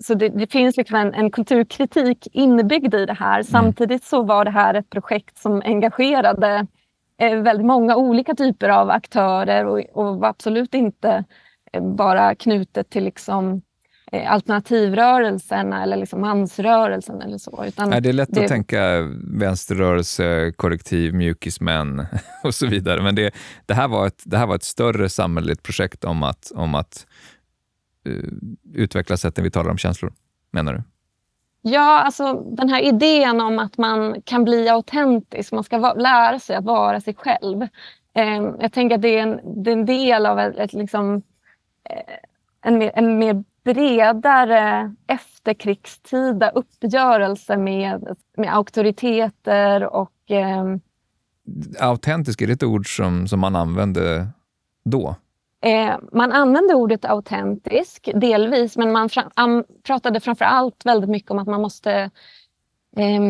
så 0.00 0.14
det, 0.14 0.28
det 0.28 0.52
finns 0.52 0.76
liksom 0.76 0.96
en, 0.96 1.14
en, 1.14 1.30
kulturkritik 1.30 2.28
inbyggd 2.32 2.94
i 2.94 3.06
det 3.06 3.14
här. 3.14 3.34
Mm. 3.34 3.44
Samtidigt 3.44 4.04
så 4.04 4.22
var 4.22 4.44
det 4.44 4.50
här 4.50 4.74
ett 4.74 4.90
projekt 4.90 5.38
som 5.38 5.62
engagerade 5.64 6.66
eh, 7.18 7.38
väldigt 7.38 7.66
många 7.66 7.96
olika 7.96 8.34
typer 8.34 8.68
av 8.68 8.90
aktörer 8.90 9.64
och, 9.64 9.80
och 9.92 10.16
var 10.16 10.28
absolut 10.28 10.74
inte 10.74 11.24
eh, 11.72 11.82
bara 11.82 12.34
knutet 12.34 12.90
till 12.90 13.04
liksom, 13.04 13.62
alternativrörelsen 14.12 15.72
eller 15.72 15.96
liksom 15.96 16.20
mansrörelsen 16.20 17.22
eller 17.22 17.38
så. 17.38 17.64
Utan 17.66 17.90
Nej, 17.90 18.00
det 18.00 18.08
är 18.08 18.12
lätt 18.12 18.28
det... 18.32 18.40
att 18.40 18.48
tänka 18.48 19.00
vänsterrörelse, 19.38 20.52
korrektiv, 20.56 21.14
mjukismän 21.14 22.06
och 22.44 22.54
så 22.54 22.66
vidare. 22.66 23.02
Men 23.02 23.14
det, 23.14 23.34
det, 23.66 23.74
här 23.74 23.88
var 23.88 24.06
ett, 24.06 24.22
det 24.24 24.38
här 24.38 24.46
var 24.46 24.54
ett 24.54 24.62
större 24.62 25.08
samhälleligt 25.08 25.62
projekt 25.62 26.04
om 26.04 26.22
att, 26.22 26.52
om 26.54 26.74
att 26.74 27.06
Eh, 28.08 28.30
utveckla 28.74 29.16
sättet 29.16 29.44
vi 29.44 29.50
talar 29.50 29.70
om 29.70 29.78
känslor, 29.78 30.12
menar 30.50 30.72
du? 30.72 30.82
Ja, 31.62 32.00
alltså 32.00 32.32
den 32.34 32.68
här 32.68 32.82
idén 32.82 33.40
om 33.40 33.58
att 33.58 33.78
man 33.78 34.22
kan 34.22 34.44
bli 34.44 34.68
autentisk, 34.68 35.52
man 35.52 35.64
ska 35.64 35.94
lära 35.94 36.38
sig 36.38 36.56
att 36.56 36.64
vara 36.64 37.00
sig 37.00 37.14
själv. 37.14 37.62
Eh, 38.14 38.52
jag 38.60 38.72
tänker 38.72 38.96
att 38.96 39.02
det 39.02 39.18
är 39.18 39.22
en, 39.22 39.62
det 39.62 39.70
är 39.70 39.72
en 39.72 39.86
del 39.86 40.26
av 40.26 40.38
ett, 40.38 40.56
ett 40.56 40.72
liksom, 40.72 41.22
eh, 41.84 42.14
en, 42.62 42.78
mer, 42.78 42.92
en 42.94 43.18
mer 43.18 43.44
bredare 43.74 44.94
efterkrigstida 45.06 46.50
uppgörelse 46.50 47.56
med, 47.56 48.16
med 48.36 48.54
auktoriteter 48.54 49.84
och... 49.84 50.30
Eh... 50.30 50.64
Autentisk, 51.80 52.40
är 52.42 52.46
det 52.46 52.52
ett 52.52 52.62
ord 52.62 52.96
som, 52.96 53.28
som 53.28 53.40
man 53.40 53.56
använde 53.56 54.26
då? 54.84 55.16
Eh, 55.64 55.96
man 56.12 56.32
använde 56.32 56.74
ordet 56.74 57.04
autentisk 57.04 58.08
delvis, 58.14 58.76
men 58.76 58.92
man 58.92 59.08
fram, 59.08 59.64
pratade 59.82 60.20
framför 60.20 60.44
allt 60.44 60.86
väldigt 60.86 61.10
mycket 61.10 61.30
om 61.30 61.38
att 61.38 61.48
man 61.48 61.62
måste 61.62 61.92
eh, 62.96 63.22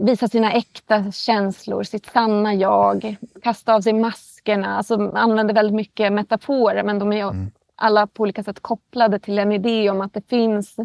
visa 0.00 0.28
sina 0.28 0.52
äkta 0.52 1.12
känslor, 1.12 1.82
sitt 1.82 2.06
sanna 2.06 2.54
jag, 2.54 3.16
kasta 3.42 3.74
av 3.74 3.80
sig 3.80 3.92
maskerna. 3.92 4.76
Alltså, 4.76 4.98
man 4.98 5.16
använde 5.16 5.52
väldigt 5.52 5.76
mycket 5.76 6.12
metaforer, 6.12 6.82
men 6.82 6.98
de 6.98 7.12
är 7.12 7.22
mm. 7.22 7.50
Alla 7.80 8.06
på 8.06 8.22
olika 8.22 8.42
sätt 8.42 8.60
kopplade 8.60 9.18
till 9.18 9.38
en 9.38 9.52
idé 9.52 9.90
om 9.90 10.00
att 10.00 10.14
det 10.14 10.28
finns 10.28 10.76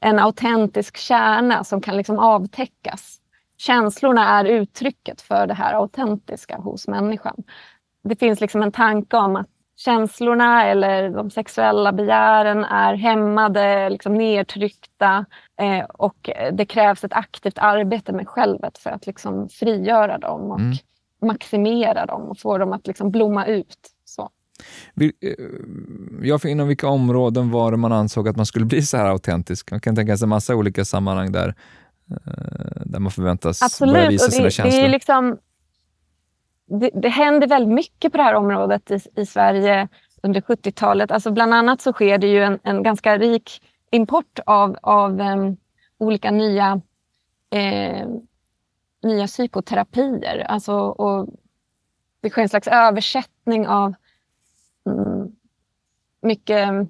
en 0.00 0.18
autentisk 0.18 0.96
kärna 0.96 1.64
som 1.64 1.80
kan 1.80 1.96
liksom 1.96 2.18
avtäckas. 2.18 3.20
Känslorna 3.56 4.28
är 4.28 4.44
uttrycket 4.44 5.20
för 5.20 5.46
det 5.46 5.54
här 5.54 5.74
autentiska 5.74 6.56
hos 6.56 6.88
människan. 6.88 7.42
Det 8.02 8.16
finns 8.16 8.40
liksom 8.40 8.62
en 8.62 8.72
tanke 8.72 9.16
om 9.16 9.36
att 9.36 9.48
känslorna 9.76 10.66
eller 10.66 11.10
de 11.10 11.30
sexuella 11.30 11.92
begären 11.92 12.64
är 12.64 12.94
hämmade, 12.94 13.90
liksom 13.90 14.14
nedtryckta 14.14 15.24
eh, 15.60 15.84
och 15.84 16.30
det 16.52 16.66
krävs 16.66 17.04
ett 17.04 17.12
aktivt 17.12 17.58
arbete 17.58 18.12
med 18.12 18.28
självet 18.28 18.78
för 18.78 18.90
att 18.90 19.06
liksom 19.06 19.48
frigöra 19.48 20.18
dem 20.18 20.50
och 20.50 20.60
mm. 20.60 20.76
maximera 21.22 22.06
dem 22.06 22.22
och 22.22 22.38
få 22.38 22.58
dem 22.58 22.72
att 22.72 22.86
liksom 22.86 23.10
blomma 23.10 23.46
ut. 23.46 23.90
Eh, 25.00 25.10
ja, 26.22 26.38
för 26.38 26.48
inom 26.48 26.68
vilka 26.68 26.88
områden 26.88 27.50
var 27.50 27.70
det 27.70 27.76
man 27.76 27.92
ansåg 27.92 28.28
att 28.28 28.36
man 28.36 28.46
skulle 28.46 28.64
bli 28.64 28.82
så 28.82 28.96
här 28.96 29.06
autentisk? 29.06 29.70
Man 29.70 29.80
kan 29.80 29.96
tänka 29.96 30.16
sig 30.16 30.24
en 30.24 30.28
massa 30.28 30.56
olika 30.56 30.84
sammanhang 30.84 31.32
där, 31.32 31.54
eh, 32.10 32.82
där 32.84 32.98
man 32.98 33.12
förväntas 33.12 33.62
Absolut, 33.62 33.94
börja 33.94 34.08
visa 34.08 34.26
det, 34.26 34.32
sina 34.32 34.50
känslor. 34.50 34.80
Det 34.80 34.86
är 34.86 34.90
liksom 34.90 35.38
det, 36.66 36.90
det 36.94 37.08
händer 37.08 37.46
väldigt 37.46 37.74
mycket 37.74 38.12
på 38.12 38.18
det 38.18 38.24
här 38.24 38.34
området 38.34 38.90
i, 38.90 39.00
i 39.16 39.26
Sverige 39.26 39.88
under 40.22 40.40
70-talet. 40.40 41.10
Alltså 41.10 41.30
bland 41.30 41.54
annat 41.54 41.80
så 41.80 41.92
sker 41.92 42.18
det 42.18 42.26
ju 42.26 42.42
en, 42.42 42.58
en 42.62 42.82
ganska 42.82 43.18
rik 43.18 43.62
import 43.90 44.38
av, 44.46 44.76
av 44.82 45.20
um, 45.20 45.56
olika 45.98 46.30
nya 46.30 46.80
eh, 47.50 48.06
nya 49.02 49.26
psykoterapier. 49.26 50.38
Alltså, 50.48 50.74
och 50.74 51.28
det 52.20 52.30
sker 52.30 52.42
en 52.42 52.48
slags 52.48 52.68
översättning 52.68 53.68
av 53.68 53.94
mycket 56.22 56.88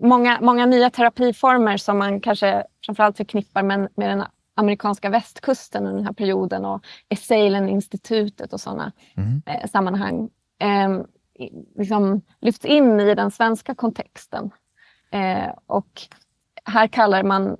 många, 0.00 0.40
många 0.40 0.66
nya 0.66 0.90
terapiformer 0.90 1.76
som 1.76 1.98
man 1.98 2.20
kanske 2.20 2.64
framförallt 2.86 3.16
förknippar 3.16 3.62
med, 3.62 3.88
med 3.94 4.10
den 4.10 4.24
amerikanska 4.54 5.10
västkusten 5.10 5.82
under 5.86 5.96
den 5.96 6.06
här 6.06 6.12
perioden 6.12 6.64
och 6.64 6.84
Esalen-institutet 7.08 8.52
och 8.52 8.60
sådana 8.60 8.92
mm. 9.16 9.42
eh, 9.46 9.70
sammanhang 9.70 10.30
eh, 10.58 11.00
liksom 11.76 12.22
lyfts 12.40 12.64
in 12.64 13.00
i 13.00 13.14
den 13.14 13.30
svenska 13.30 13.74
kontexten. 13.74 14.50
Eh, 15.10 15.50
och 15.66 16.02
här 16.64 16.86
kallar 16.86 17.22
man 17.22 17.56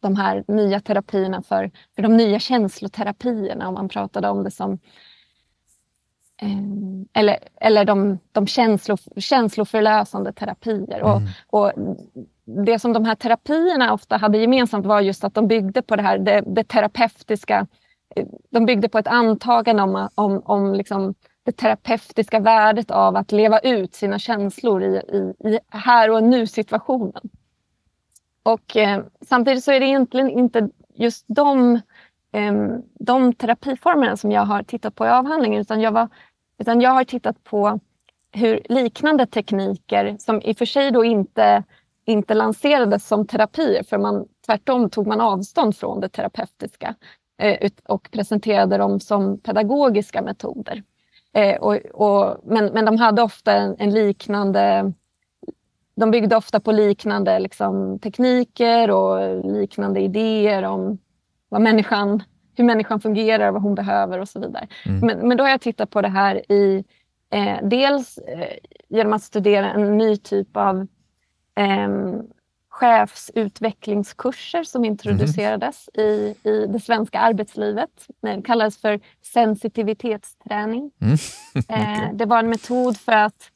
de 0.00 0.16
här 0.16 0.44
nya 0.48 0.80
terapierna 0.80 1.42
för, 1.42 1.70
för 1.94 2.02
de 2.02 2.16
nya 2.16 2.38
känsloterapierna. 2.38 3.68
Om 3.68 3.74
man 3.74 3.88
pratade 3.88 4.28
om 4.28 4.44
det 4.44 4.50
som 4.50 4.78
eller, 7.12 7.38
eller 7.60 7.84
de, 7.84 8.18
de 8.32 8.46
känslo, 8.46 8.96
känsloförlösande 9.16 10.32
terapier. 10.32 11.02
Och, 11.02 11.16
mm. 11.16 11.28
och 11.46 11.72
det 12.44 12.78
som 12.78 12.92
de 12.92 13.04
här 13.04 13.14
terapierna 13.14 13.92
ofta 13.92 14.16
hade 14.16 14.38
gemensamt 14.38 14.86
var 14.86 15.00
just 15.00 15.24
att 15.24 15.34
de 15.34 15.48
byggde 15.48 15.82
på 15.82 15.96
det 15.96 16.02
här 16.02 16.18
det, 16.18 16.42
det 16.46 16.64
terapeutiska. 16.64 17.66
De 18.50 18.66
byggde 18.66 18.88
på 18.88 18.98
ett 18.98 19.06
antagande 19.06 19.82
om, 19.82 20.08
om, 20.14 20.42
om 20.44 20.74
liksom 20.74 21.14
det 21.42 21.52
terapeutiska 21.52 22.40
värdet 22.40 22.90
av 22.90 23.16
att 23.16 23.32
leva 23.32 23.58
ut 23.58 23.94
sina 23.94 24.18
känslor 24.18 24.82
i, 24.82 24.96
i, 24.96 25.48
i 25.48 25.58
här 25.68 26.10
och 26.10 26.22
nu-situationen. 26.22 27.30
Och 28.42 28.76
eh, 28.76 29.02
samtidigt 29.28 29.64
så 29.64 29.72
är 29.72 29.80
det 29.80 29.86
egentligen 29.86 30.30
inte 30.30 30.68
just 30.94 31.24
de 31.28 31.80
Ehm, 32.36 32.82
de 32.94 33.32
terapiformerna 33.32 34.16
som 34.16 34.32
jag 34.32 34.42
har 34.42 34.62
tittat 34.62 34.94
på 34.94 35.06
i 35.06 35.08
avhandlingen 35.08 35.60
utan 35.60 35.80
jag, 35.80 35.92
var, 35.92 36.08
utan 36.58 36.80
jag 36.80 36.90
har 36.90 37.04
tittat 37.04 37.44
på 37.44 37.80
hur 38.32 38.62
liknande 38.68 39.26
tekniker 39.26 40.16
som 40.18 40.42
i 40.42 40.52
och 40.52 40.56
för 40.58 40.66
sig 40.66 40.90
då 40.90 41.04
inte, 41.04 41.62
inte 42.04 42.34
lanserades 42.34 43.08
som 43.08 43.26
terapier 43.26 43.82
för 43.82 43.98
man, 43.98 44.26
tvärtom 44.46 44.90
tog 44.90 45.06
man 45.06 45.20
avstånd 45.20 45.76
från 45.76 46.00
det 46.00 46.08
terapeutiska 46.08 46.94
eh, 47.38 47.70
och 47.84 48.08
presenterade 48.10 48.78
dem 48.78 49.00
som 49.00 49.40
pedagogiska 49.40 50.22
metoder. 50.22 50.82
Eh, 51.32 51.56
och, 51.56 51.74
och, 51.74 52.36
men, 52.44 52.66
men 52.66 52.84
de 52.84 52.96
hade 52.96 53.22
ofta 53.22 53.52
en, 53.52 53.76
en 53.78 53.90
liknande 53.90 54.92
de 55.96 56.10
byggde 56.10 56.36
ofta 56.36 56.60
på 56.60 56.72
liknande 56.72 57.38
liksom, 57.38 57.98
tekniker 57.98 58.90
och 58.90 59.44
liknande 59.44 60.00
idéer 60.00 60.62
om 60.62 60.98
vad 61.48 61.60
människan, 61.60 62.22
hur 62.56 62.64
människan 62.64 63.00
fungerar, 63.00 63.50
vad 63.50 63.62
hon 63.62 63.74
behöver 63.74 64.18
och 64.18 64.28
så 64.28 64.40
vidare. 64.40 64.68
Mm. 64.86 65.00
Men, 65.00 65.28
men 65.28 65.36
då 65.36 65.44
har 65.44 65.50
jag 65.50 65.60
tittat 65.60 65.90
på 65.90 66.02
det 66.02 66.08
här 66.08 66.52
i 66.52 66.84
eh, 67.30 67.58
dels 67.62 68.18
eh, 68.18 68.56
genom 68.88 69.12
att 69.12 69.22
studera 69.22 69.72
en 69.72 69.98
ny 69.98 70.16
typ 70.16 70.56
av 70.56 70.86
eh, 71.56 71.88
chefsutvecklingskurser 72.68 74.64
som 74.64 74.84
introducerades 74.84 75.88
mm. 75.94 76.10
i, 76.10 76.34
i 76.42 76.66
det 76.66 76.80
svenska 76.80 77.20
arbetslivet. 77.20 78.06
Det 78.22 78.42
kallades 78.42 78.80
för 78.80 79.00
sensitivitetsträning. 79.22 80.90
Mm. 81.00 81.16
okay. 81.54 81.76
eh, 82.04 82.12
det 82.14 82.24
var 82.24 82.38
en 82.38 82.48
metod 82.48 82.96
för 82.96 83.12
att 83.12 83.50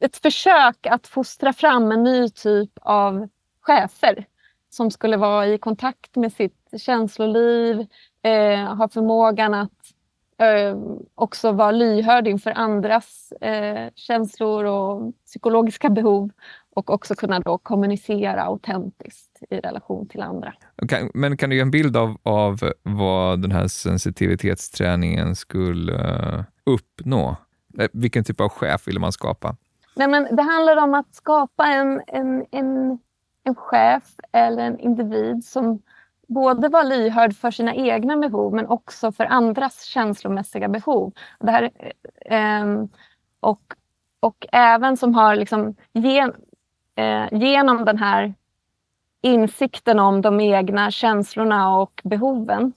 ett 0.00 0.16
försök 0.16 0.86
att 0.86 1.06
fostra 1.06 1.52
fram 1.52 1.92
en 1.92 2.02
ny 2.02 2.28
typ 2.28 2.70
av 2.80 3.28
chefer 3.60 4.24
som 4.70 4.90
skulle 4.90 5.16
vara 5.16 5.46
i 5.46 5.58
kontakt 5.58 6.16
med 6.16 6.32
sitt 6.32 6.68
känsloliv, 6.78 7.86
eh, 8.26 8.74
ha 8.74 8.88
förmågan 8.88 9.54
att 9.54 9.70
eh, 10.38 10.76
också 11.14 11.52
vara 11.52 11.70
lyhörd 11.70 12.28
inför 12.28 12.50
andras 12.50 13.32
eh, 13.40 13.90
känslor 13.94 14.64
och 14.64 15.12
psykologiska 15.26 15.88
behov 15.88 16.30
och 16.74 16.90
också 16.90 17.14
kunna 17.14 17.40
då 17.40 17.58
kommunicera 17.58 18.42
autentiskt 18.42 19.42
i 19.50 19.56
relation 19.56 20.08
till 20.08 20.20
andra. 20.22 20.52
Kan, 20.88 21.10
men 21.14 21.36
kan 21.36 21.50
du 21.50 21.56
ge 21.56 21.62
en 21.62 21.70
bild 21.70 21.96
av, 21.96 22.16
av 22.22 22.72
vad 22.82 23.42
den 23.42 23.52
här 23.52 23.68
sensitivitetsträningen 23.68 25.36
skulle 25.36 25.92
uh, 25.92 26.42
uppnå? 26.66 27.36
Eh, 27.78 27.88
vilken 27.92 28.24
typ 28.24 28.40
av 28.40 28.48
chef 28.48 28.88
vill 28.88 28.98
man 28.98 29.12
skapa? 29.12 29.56
Nej, 29.96 30.08
men 30.08 30.36
det 30.36 30.42
handlar 30.42 30.76
om 30.76 30.94
att 30.94 31.14
skapa 31.14 31.66
en, 31.66 32.02
en, 32.06 32.46
en, 32.50 32.98
en 33.44 33.54
chef 33.54 34.04
eller 34.32 34.62
en 34.62 34.78
individ 34.78 35.44
som 35.44 35.82
både 36.26 36.68
vara 36.68 36.82
lyhörd 36.82 37.36
för 37.36 37.50
sina 37.50 37.74
egna 37.74 38.16
behov 38.16 38.54
men 38.54 38.66
också 38.66 39.12
för 39.12 39.24
andras 39.24 39.82
känslomässiga 39.82 40.68
behov. 40.68 41.12
Det 41.40 41.50
här, 41.50 41.70
eh, 42.20 42.84
och, 43.40 43.60
och 44.20 44.46
även 44.52 44.96
som 44.96 45.14
har 45.14 45.36
liksom, 45.36 45.74
gen, 45.92 46.32
eh, 46.96 47.26
genom 47.32 47.84
den 47.84 47.98
här 47.98 48.34
insikten 49.22 49.98
om 49.98 50.22
de 50.22 50.40
egna 50.40 50.90
känslorna 50.90 51.76
och 51.76 52.00
behoven 52.04 52.72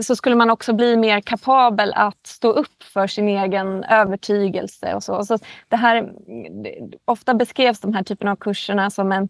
så 0.00 0.16
skulle 0.16 0.36
man 0.36 0.50
också 0.50 0.72
bli 0.72 0.96
mer 0.96 1.20
kapabel 1.20 1.92
att 1.96 2.26
stå 2.26 2.52
upp 2.52 2.82
för 2.82 3.06
sin 3.06 3.28
egen 3.28 3.84
övertygelse. 3.84 4.94
och 4.94 5.02
så. 5.02 5.24
så 5.24 5.38
det 5.68 5.76
här, 5.76 6.12
ofta 7.04 7.34
beskrevs 7.34 7.80
de 7.80 7.94
här 7.94 8.02
typen 8.02 8.28
av 8.28 8.36
kurserna 8.36 8.90
som 8.90 9.12
en 9.12 9.28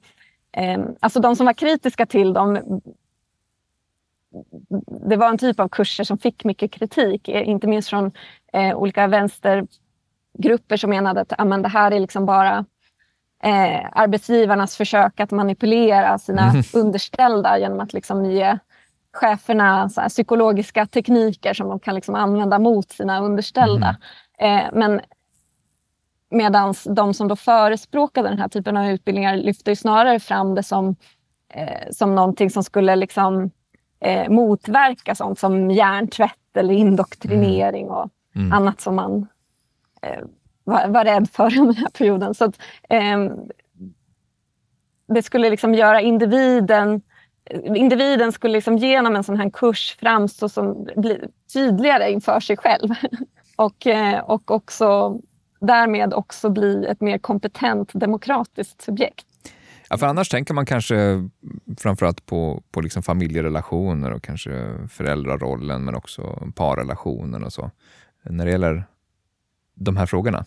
eh, 0.52 0.84
Alltså 1.00 1.20
de 1.20 1.36
som 1.36 1.46
var 1.46 1.52
kritiska 1.52 2.06
till 2.06 2.32
dem 2.32 2.80
det 5.08 5.16
var 5.16 5.28
en 5.28 5.38
typ 5.38 5.60
av 5.60 5.68
kurser 5.68 6.04
som 6.04 6.18
fick 6.18 6.44
mycket 6.44 6.72
kritik, 6.72 7.28
eh, 7.28 7.48
inte 7.48 7.66
minst 7.66 7.88
från 7.88 8.12
eh, 8.52 8.76
olika 8.76 9.06
vänstergrupper 9.06 10.76
som 10.76 10.90
menade 10.90 11.20
att 11.20 11.40
amen, 11.40 11.62
det 11.62 11.68
här 11.68 11.90
är 11.90 12.00
liksom 12.00 12.26
bara 12.26 12.64
eh, 13.42 13.88
arbetsgivarnas 13.92 14.76
försök 14.76 15.20
att 15.20 15.30
manipulera 15.30 16.18
sina 16.18 16.50
mm. 16.50 16.62
underställda 16.74 17.58
genom 17.58 17.80
att 17.80 17.92
liksom 17.92 18.24
ge 18.24 18.58
cheferna 19.12 19.88
så 19.88 20.00
här, 20.00 20.08
psykologiska 20.08 20.86
tekniker 20.86 21.54
som 21.54 21.68
de 21.68 21.80
kan 21.80 21.94
liksom 21.94 22.14
använda 22.14 22.58
mot 22.58 22.90
sina 22.90 23.20
underställda. 23.20 23.96
Mm. 24.38 24.58
Eh, 24.58 24.70
men 24.72 25.00
medan 26.30 26.74
de 26.84 27.14
som 27.14 27.28
då 27.28 27.36
förespråkade 27.36 28.28
den 28.28 28.38
här 28.38 28.48
typen 28.48 28.76
av 28.76 28.86
utbildningar 28.86 29.36
lyfte 29.36 29.76
snarare 29.76 30.20
fram 30.20 30.54
det 30.54 30.62
som, 30.62 30.96
eh, 31.54 31.90
som 31.90 32.14
någonting 32.14 32.50
som 32.50 32.64
skulle 32.64 32.96
liksom 32.96 33.50
eh, 34.02 34.28
motverka 34.28 35.14
sånt 35.14 35.38
som 35.38 35.70
hjärntvätt 35.70 36.56
eller 36.56 36.74
indoktrinering 36.74 37.90
och 37.90 38.08
mm. 38.34 38.52
annat 38.52 38.80
som 38.80 38.96
man 38.96 39.26
eh, 40.02 40.24
var, 40.64 40.88
var 40.88 41.04
rädd 41.04 41.30
för 41.30 41.44
under 41.58 41.74
den 41.74 41.82
här 41.82 41.90
perioden. 41.90 42.34
Så 42.34 42.44
att, 42.44 42.58
eh, 42.88 43.30
det 45.08 45.22
skulle 45.22 45.50
liksom 45.50 45.74
göra 45.74 46.00
individen 46.00 47.02
Individen 47.64 48.32
skulle 48.32 48.52
liksom 48.52 48.78
genom 48.78 49.16
en 49.16 49.24
sån 49.24 49.36
här 49.36 49.50
kurs 49.50 49.96
framstå 50.00 50.48
som 50.48 50.88
tydligare 51.52 52.12
inför 52.12 52.40
sig 52.40 52.56
själv 52.56 52.88
och, 53.56 53.86
eh, 53.86 54.18
och 54.18 54.50
också 54.50 55.18
därmed 55.60 56.14
också 56.14 56.50
bli 56.50 56.86
ett 56.86 57.00
mer 57.00 57.18
kompetent 57.18 57.90
demokratiskt 57.92 58.82
subjekt. 58.82 59.26
Ja, 59.92 59.98
för 59.98 60.06
annars 60.06 60.28
tänker 60.28 60.54
man 60.54 60.66
kanske 60.66 61.28
framförallt 61.78 62.26
på, 62.26 62.62
på 62.70 62.80
liksom 62.80 63.02
familjerelationer 63.02 64.10
och 64.12 64.22
kanske 64.22 64.74
föräldrarollen 64.88 65.84
men 65.84 65.94
också 65.94 66.48
parrelationen 66.54 67.44
och 67.44 67.52
så. 67.52 67.70
När 68.22 68.44
det 68.44 68.50
gäller 68.50 68.84
de 69.74 69.96
här 69.96 70.06
frågorna. 70.06 70.44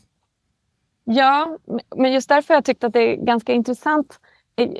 Ja, 1.03 1.57
men 1.95 2.13
just 2.13 2.29
därför 2.29 2.53
har 2.53 2.57
jag 2.57 2.65
tyckt 2.65 2.83
att 2.83 2.93
det 2.93 2.99
är 2.99 3.25
ganska 3.25 3.53
intressant. 3.53 4.19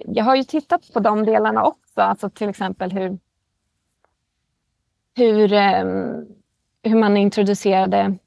Jag 0.05 0.23
har 0.23 0.35
ju 0.35 0.43
tittat 0.43 0.93
på 0.93 0.99
de 0.99 1.25
delarna 1.25 1.63
också, 1.63 2.01
alltså 2.01 2.29
till 2.29 2.49
exempel 2.49 2.91
hur, 2.91 3.19
hur, 5.15 5.53
ehm, 5.53 6.25
hur 6.83 6.99
man 6.99 7.17
introducerade 7.17 8.17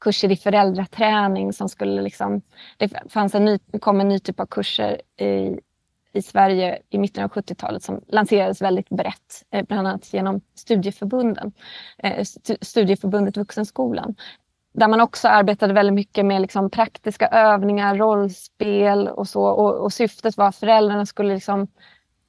kurser 0.00 0.32
i 0.32 0.36
föräldraträning 0.36 1.52
som 1.52 1.68
skulle 1.68 2.02
liksom... 2.02 2.42
Det 2.76 2.92
fanns 3.08 3.34
en 3.34 3.44
ny, 3.44 3.58
kom 3.80 4.00
en 4.00 4.08
ny 4.08 4.18
typ 4.18 4.40
av 4.40 4.46
kurser 4.46 5.00
i, 5.16 5.60
i 6.12 6.22
Sverige 6.22 6.78
i 6.90 6.98
mitten 6.98 7.24
av 7.24 7.30
70-talet 7.30 7.82
som 7.82 8.00
lanserades 8.08 8.62
väldigt 8.62 8.88
brett, 8.88 9.44
eh, 9.50 9.66
bland 9.66 9.88
annat 9.88 10.12
genom 10.12 10.40
studieförbunden. 10.54 11.52
Eh, 11.98 12.24
studieförbundet 12.60 13.36
Vuxenskolan. 13.36 14.14
Där 14.72 14.88
man 14.88 15.00
också 15.00 15.28
arbetade 15.28 15.74
väldigt 15.74 15.94
mycket 15.94 16.26
med 16.26 16.42
liksom 16.42 16.70
praktiska 16.70 17.28
övningar, 17.28 17.96
rollspel 17.96 19.08
och 19.08 19.28
så. 19.28 19.44
Och, 19.44 19.74
och 19.74 19.92
syftet 19.92 20.36
var 20.36 20.48
att 20.48 20.56
föräldrarna 20.56 21.06
skulle 21.06 21.34
liksom 21.34 21.66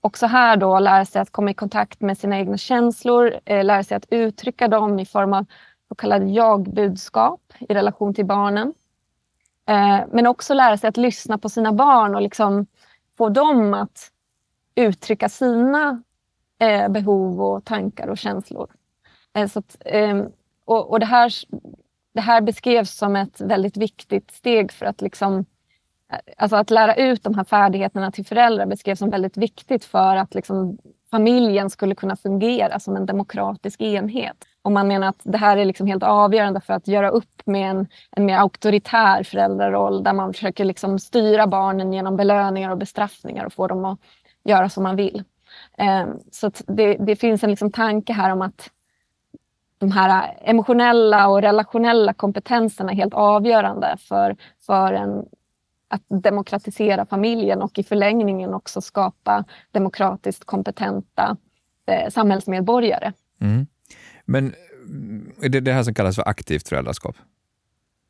också 0.01 0.25
här 0.27 0.57
då 0.57 0.79
lära 0.79 1.05
sig 1.05 1.21
att 1.21 1.31
komma 1.31 1.51
i 1.51 1.53
kontakt 1.53 2.01
med 2.01 2.17
sina 2.17 2.37
egna 2.37 2.57
känslor, 2.57 3.39
eh, 3.45 3.63
lära 3.63 3.83
sig 3.83 3.97
att 3.97 4.05
uttrycka 4.09 4.67
dem 4.67 4.99
i 4.99 5.05
form 5.05 5.33
av 5.33 5.45
så 5.91 5.95
kallade 5.95 6.25
jag-budskap 6.25 7.53
i 7.59 7.73
relation 7.73 8.13
till 8.13 8.25
barnen. 8.25 8.73
Eh, 9.69 9.99
men 10.11 10.27
också 10.27 10.53
lära 10.53 10.77
sig 10.77 10.87
att 10.87 10.97
lyssna 10.97 11.37
på 11.37 11.49
sina 11.49 11.73
barn 11.73 12.15
och 12.15 12.21
liksom 12.21 12.65
få 13.17 13.29
dem 13.29 13.73
att 13.73 14.11
uttrycka 14.75 15.29
sina 15.29 16.03
eh, 16.59 16.89
behov 16.89 17.41
och 17.41 17.65
tankar 17.65 18.07
och 18.07 18.17
känslor. 18.17 18.71
Eh, 19.33 19.47
så 19.47 19.59
att, 19.59 19.77
ehm, 19.85 20.31
och 20.65 20.99
det, 20.99 21.05
här, 21.05 21.33
det 22.13 22.21
här 22.21 22.41
beskrevs 22.41 22.97
som 22.97 23.15
ett 23.15 23.41
väldigt 23.41 23.77
viktigt 23.77 24.31
steg 24.31 24.71
för 24.71 24.85
att 24.85 25.01
liksom 25.01 25.45
Alltså 26.37 26.55
att 26.55 26.69
lära 26.69 26.95
ut 26.95 27.23
de 27.23 27.35
här 27.35 27.43
färdigheterna 27.43 28.11
till 28.11 28.25
föräldrar 28.25 28.65
beskrevs 28.65 28.99
som 28.99 29.09
väldigt 29.09 29.37
viktigt 29.37 29.85
för 29.85 30.15
att 30.15 30.35
liksom 30.35 30.77
familjen 31.11 31.69
skulle 31.69 31.95
kunna 31.95 32.15
fungera 32.15 32.79
som 32.79 32.95
en 32.95 33.05
demokratisk 33.05 33.81
enhet. 33.81 34.45
Och 34.61 34.71
man 34.71 34.87
menar 34.87 35.07
att 35.07 35.21
det 35.23 35.37
här 35.37 35.57
är 35.57 35.65
liksom 35.65 35.87
helt 35.87 36.03
avgörande 36.03 36.61
för 36.61 36.73
att 36.73 36.87
göra 36.87 37.09
upp 37.09 37.41
med 37.45 37.69
en, 37.69 37.87
en 38.11 38.25
mer 38.25 38.37
auktoritär 38.37 39.23
föräldraroll 39.23 40.03
där 40.03 40.13
man 40.13 40.33
försöker 40.33 40.65
liksom 40.65 40.99
styra 40.99 41.47
barnen 41.47 41.93
genom 41.93 42.17
belöningar 42.17 42.71
och 42.71 42.77
bestraffningar 42.77 43.45
och 43.45 43.53
få 43.53 43.67
dem 43.67 43.85
att 43.85 43.99
göra 44.43 44.69
som 44.69 44.83
man 44.83 44.95
vill. 44.95 45.23
Eh, 45.77 46.05
så 46.31 46.51
det, 46.67 46.93
det, 46.93 47.15
finns 47.15 47.43
en 47.43 47.49
liksom 47.49 47.71
tanke 47.71 48.13
här 48.13 48.31
om 48.31 48.41
att 48.41 48.69
de 49.77 49.91
här 49.91 50.37
emotionella 50.41 51.27
och 51.27 51.41
relationella 51.41 52.13
kompetenserna 52.13 52.91
är 52.91 52.95
helt 52.95 53.13
avgörande 53.13 53.97
för, 53.99 54.35
för 54.65 54.93
en, 54.93 55.25
att 55.87 56.01
demokratisera 56.07 57.05
familjen 57.05 57.61
och 57.61 57.79
i 57.79 57.83
förlängningen 57.83 58.53
också 58.53 58.81
skapa 58.81 59.43
demokratiskt 59.71 60.45
kompetenta 60.45 61.37
eh, 61.85 62.09
samhällsmedborgare. 62.09 63.13
Mm. 63.41 63.67
Men 64.31 64.55
är 65.41 65.49
det 65.49 65.59
det 65.59 65.73
här 65.73 65.83
som 65.83 65.93
kallas 65.93 66.15
för 66.15 66.27
aktivt 66.27 66.67
föräldraskap? 66.67 67.15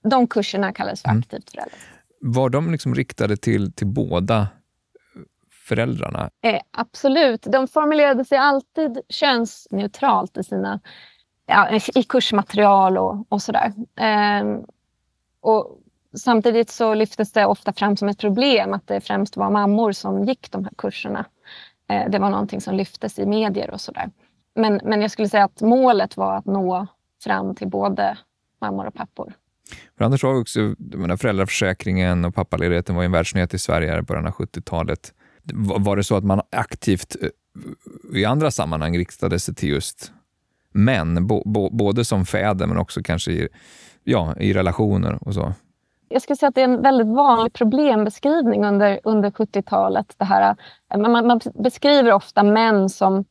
De 0.03 0.27
kurserna 0.27 0.73
kallas 0.73 1.01
för 1.01 1.09
mm. 1.09 1.19
aktivt 1.19 1.51
föräldraskap. 1.51 1.89
Var 2.21 2.49
de 2.49 2.71
liksom 2.71 2.95
riktade 2.95 3.37
till, 3.37 3.73
till 3.73 3.87
båda 3.87 4.47
föräldrarna? 5.67 6.29
Eh, 6.41 6.61
absolut. 6.71 7.43
De 7.43 7.67
formulerade 7.67 8.25
sig 8.25 8.37
alltid 8.37 8.99
könsneutralt 9.09 10.37
i, 10.37 10.43
sina, 10.43 10.79
ja, 11.45 11.79
i 11.95 12.03
kursmaterial 12.03 12.97
och, 12.97 13.25
och 13.29 13.41
sådär. 13.41 13.73
Eh, 13.95 14.59
och 15.41 15.79
samtidigt 16.17 16.69
så 16.69 16.93
lyftes 16.93 17.31
det 17.31 17.45
ofta 17.45 17.73
fram 17.73 17.97
som 17.97 18.09
ett 18.09 18.19
problem 18.19 18.73
att 18.73 18.87
det 18.87 19.01
främst 19.01 19.37
var 19.37 19.49
mammor 19.49 19.91
som 19.91 20.23
gick 20.23 20.51
de 20.51 20.63
här 20.63 20.73
kurserna. 20.77 21.25
Eh, 21.89 22.09
det 22.09 22.19
var 22.19 22.29
någonting 22.29 22.61
som 22.61 22.75
lyftes 22.75 23.19
i 23.19 23.25
medier 23.25 23.71
och 23.71 23.81
sådär. 23.81 24.09
Men, 24.55 24.79
men 24.83 25.01
jag 25.01 25.11
skulle 25.11 25.29
säga 25.29 25.43
att 25.43 25.61
målet 25.61 26.17
var 26.17 26.35
att 26.35 26.45
nå 26.45 26.87
fram 27.23 27.55
till 27.55 27.67
både 27.67 28.17
mammor 28.61 28.87
och 28.87 28.93
pappor. 28.93 29.33
För 29.97 30.05
Anders 30.05 30.21
sa 30.21 30.37
också, 30.37 30.75
menar, 30.77 31.17
föräldraförsäkringen 31.17 32.25
och 32.25 32.35
pappaledigheten 32.35 32.95
var 32.95 33.03
en 33.03 33.11
världsnyhet 33.11 33.53
i 33.53 33.59
Sverige 33.59 33.99
i 33.99 34.01
början 34.01 34.27
av 34.27 34.33
70-talet. 34.33 35.13
Var 35.79 35.95
det 35.95 36.03
så 36.03 36.15
att 36.15 36.23
man 36.23 36.41
aktivt 36.51 37.15
eh, 37.21 37.29
i 38.19 38.25
andra 38.25 38.51
sammanhang 38.51 38.97
riktade 38.97 39.39
sig 39.39 39.55
till 39.55 39.69
just 39.69 40.11
män, 40.71 41.27
bo, 41.27 41.43
bo, 41.45 41.69
både 41.69 42.05
som 42.05 42.25
fäder 42.25 42.67
men 42.67 42.77
också 42.77 43.03
kanske 43.03 43.31
i, 43.31 43.47
ja, 44.03 44.35
i 44.37 44.53
relationer 44.53 45.27
och 45.27 45.33
så? 45.33 45.53
Jag 46.09 46.21
skulle 46.21 46.37
säga 46.37 46.49
att 46.49 46.55
det 46.55 46.61
är 46.61 46.65
en 46.65 46.81
väldigt 46.81 47.07
vanlig 47.07 47.53
problembeskrivning 47.53 48.65
under, 48.65 48.99
under 49.03 49.31
70-talet. 49.31 50.15
man, 50.97 51.11
man 51.11 51.39
beskriver 51.53 52.13
ofta 52.13 52.43
män 52.43 52.89
som 52.89 53.25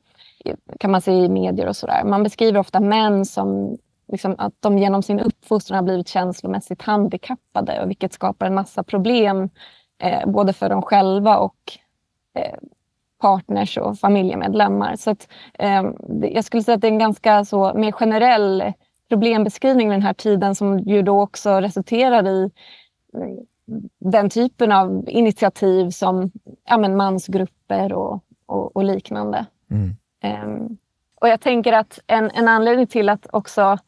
kan 0.79 0.91
man 0.91 1.01
se 1.01 1.13
i 1.13 1.29
medier 1.29 1.67
och 1.67 1.77
sådär. 1.77 2.05
Man 2.05 2.23
beskriver 2.23 2.61
ofta 2.61 2.81
män 2.81 3.25
som 3.25 3.79
liksom, 4.09 4.35
att 4.39 4.55
de 4.61 4.79
genom 4.79 5.03
sin 5.03 5.21
uppfostran 5.21 5.77
har 5.77 5.83
blivit 5.83 6.09
känslomässigt 6.09 6.83
handikappade, 6.83 7.83
och 7.83 7.91
vilket 7.91 8.13
skapar 8.13 8.47
en 8.47 8.55
massa 8.55 8.83
problem 8.83 9.49
eh, 10.03 10.31
både 10.31 10.53
för 10.53 10.69
dem 10.69 10.83
själva 10.83 11.39
och 11.39 11.57
eh, 12.35 12.59
partners 13.21 13.79
och 13.79 13.99
familjemedlemmar. 13.99 14.97
Så 14.97 15.11
att, 15.11 15.29
eh, 15.59 15.85
jag 16.23 16.45
skulle 16.45 16.63
säga 16.63 16.75
att 16.75 16.81
det 16.81 16.87
är 16.87 16.93
en 16.93 16.99
ganska 16.99 17.45
så 17.45 17.75
mer 17.75 17.93
generell 17.93 18.73
problembeskrivning 19.09 19.89
vid 19.89 19.95
den 19.95 20.07
här 20.07 20.15
tiden 20.15 20.55
som 20.55 20.79
ju 20.79 21.03
då 21.03 21.23
också 21.23 21.61
resulterar 21.61 22.27
i 22.29 22.51
mm, 23.15 23.39
den 23.99 24.31
typen 24.31 24.73
av 24.73 25.05
initiativ 25.09 25.91
som 25.91 26.31
ja, 26.69 26.79
men 26.79 26.97
mansgrupper 26.97 27.93
och, 27.93 28.25
och, 28.47 28.77
och 28.77 28.85
liknande. 28.85 29.47
Mm. 29.71 29.97
Um, 30.25 30.79
och 31.21 31.29
jag 31.29 31.41
tänker 31.41 31.73
att 31.73 31.99
en, 32.07 32.31
en 32.31 32.49
anledning 32.49 32.87
till 32.87 33.09
att 33.09 33.27
också, 33.33 33.79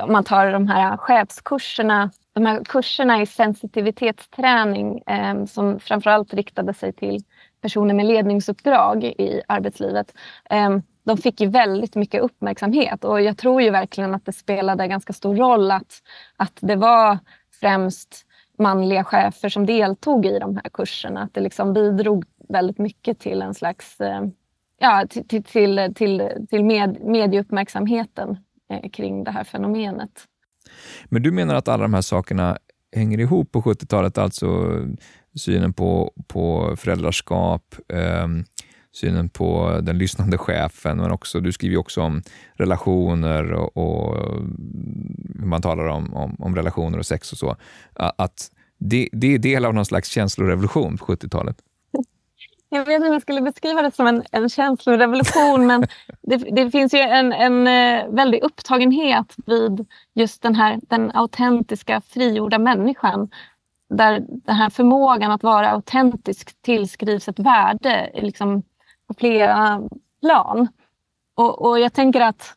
om 0.00 0.12
man 0.12 0.24
tar 0.24 0.52
de 0.52 0.68
här 0.68 0.96
chefskurserna, 0.96 2.10
de 2.32 2.46
här 2.46 2.64
kurserna 2.64 3.22
i 3.22 3.26
sensitivitetsträning 3.26 5.02
um, 5.06 5.46
som 5.46 5.80
framförallt 5.80 6.34
riktade 6.34 6.74
sig 6.74 6.92
till 6.92 7.24
personer 7.60 7.94
med 7.94 8.06
ledningsuppdrag 8.06 9.04
i 9.04 9.42
arbetslivet. 9.48 10.14
Um, 10.50 10.82
de 11.04 11.16
fick 11.16 11.40
ju 11.40 11.48
väldigt 11.48 11.94
mycket 11.94 12.22
uppmärksamhet 12.22 13.04
och 13.04 13.22
jag 13.22 13.38
tror 13.38 13.62
ju 13.62 13.70
verkligen 13.70 14.14
att 14.14 14.26
det 14.26 14.32
spelade 14.32 14.88
ganska 14.88 15.12
stor 15.12 15.36
roll 15.36 15.70
att, 15.70 16.02
att 16.36 16.58
det 16.60 16.76
var 16.76 17.18
främst 17.60 18.26
manliga 18.58 19.04
chefer 19.04 19.48
som 19.48 19.66
deltog 19.66 20.26
i 20.26 20.38
de 20.38 20.56
här 20.56 20.70
kurserna. 20.72 21.22
Att 21.22 21.34
det 21.34 21.40
liksom 21.40 21.72
bidrog 21.72 22.24
väldigt 22.48 22.78
mycket 22.78 23.18
till 23.18 23.42
en 23.42 23.54
slags 23.54 24.00
ja, 24.82 25.06
till, 25.10 25.44
till, 25.44 25.92
till, 25.94 26.28
till 26.50 26.64
med, 26.64 27.00
medieuppmärksamheten 27.00 28.36
eh, 28.70 28.90
kring 28.90 29.24
det 29.24 29.30
här 29.30 29.44
fenomenet. 29.44 30.10
Men 31.04 31.22
du 31.22 31.32
menar 31.32 31.54
att 31.54 31.68
alla 31.68 31.82
de 31.82 31.94
här 31.94 32.00
sakerna 32.00 32.58
hänger 32.96 33.20
ihop 33.20 33.52
på 33.52 33.62
70-talet, 33.62 34.18
alltså 34.18 34.78
synen 35.34 35.72
på, 35.72 36.12
på 36.26 36.76
föräldraskap, 36.76 37.74
eh, 37.88 38.28
synen 38.92 39.28
på 39.28 39.80
den 39.82 39.98
lyssnande 39.98 40.38
chefen, 40.38 40.96
men 40.96 41.10
också, 41.10 41.40
du 41.40 41.52
skriver 41.52 41.76
också 41.76 42.02
om 42.02 42.22
relationer 42.54 43.52
och, 43.52 43.76
och 43.76 44.16
hur 45.38 45.46
man 45.46 45.62
talar 45.62 45.86
om, 45.86 46.14
om, 46.14 46.36
om, 46.38 46.56
relationer 46.56 46.98
och 46.98 47.06
sex 47.06 47.32
och 47.32 47.38
så. 47.38 47.56
Att 47.94 48.50
det, 48.78 49.08
det 49.12 49.34
är 49.34 49.38
del 49.38 49.64
av 49.64 49.74
någon 49.74 49.84
slags 49.84 50.08
känslorevolution 50.08 50.96
på 50.98 51.04
70-talet. 51.04 51.56
Jag 52.74 52.84
vet 52.84 52.94
inte 52.94 53.06
om 53.06 53.12
jag 53.12 53.22
skulle 53.22 53.40
beskriva 53.40 53.82
det 53.82 53.94
som 53.94 54.06
en, 54.06 54.24
en 54.30 54.48
känslorevolution 54.48 55.66
men 55.66 55.86
det, 56.22 56.36
det, 56.36 56.70
finns 56.70 56.94
ju 56.94 56.98
en, 56.98 57.32
en 57.32 57.66
eh, 57.66 58.08
väldig 58.08 58.42
upptagenhet 58.42 59.34
vid 59.46 59.86
just 60.14 60.42
den 60.42 60.54
här 60.54 60.80
den 60.82 61.10
autentiska 61.14 62.00
frigjorda 62.00 62.58
människan. 62.58 63.30
Där 63.88 64.24
den 64.28 64.56
här 64.56 64.70
förmågan 64.70 65.30
att 65.30 65.42
vara 65.42 65.70
autentisk 65.70 66.62
tillskrivs 66.62 67.28
ett 67.28 67.38
värde 67.38 68.10
liksom, 68.14 68.62
på 69.06 69.14
flera 69.14 69.82
plan. 70.20 70.68
Och, 71.34 71.62
och 71.62 71.80
jag 71.80 71.92
tänker 71.92 72.20
att 72.20 72.54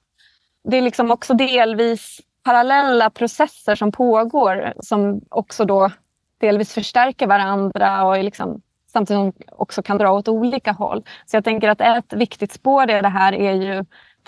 det 0.63 0.77
är 0.77 0.81
liksom 0.81 1.11
också 1.11 1.33
delvis 1.33 2.21
parallella 2.43 3.09
processer 3.09 3.75
som 3.75 3.91
pågår 3.91 4.73
som 4.79 5.21
också 5.29 5.65
då 5.65 5.91
delvis 6.37 6.73
förstärker 6.73 7.27
varandra 7.27 8.05
och 8.05 8.23
liksom 8.23 8.61
samtidigt 8.95 9.17
som 9.17 9.34
de 9.47 9.55
också 9.55 9.81
kan 9.84 9.97
dra 9.97 10.11
åt 10.11 10.27
olika 10.27 10.72
håll. 10.72 11.03
Så 11.26 11.35
jag 11.35 11.43
tänker 11.43 11.69
att 11.69 11.81
ett 11.81 12.13
viktigt 12.13 12.51
spår 12.51 12.89
i 12.89 13.01
det 13.01 13.09
här 13.09 13.34
är 13.34 13.53
ju 13.53 13.85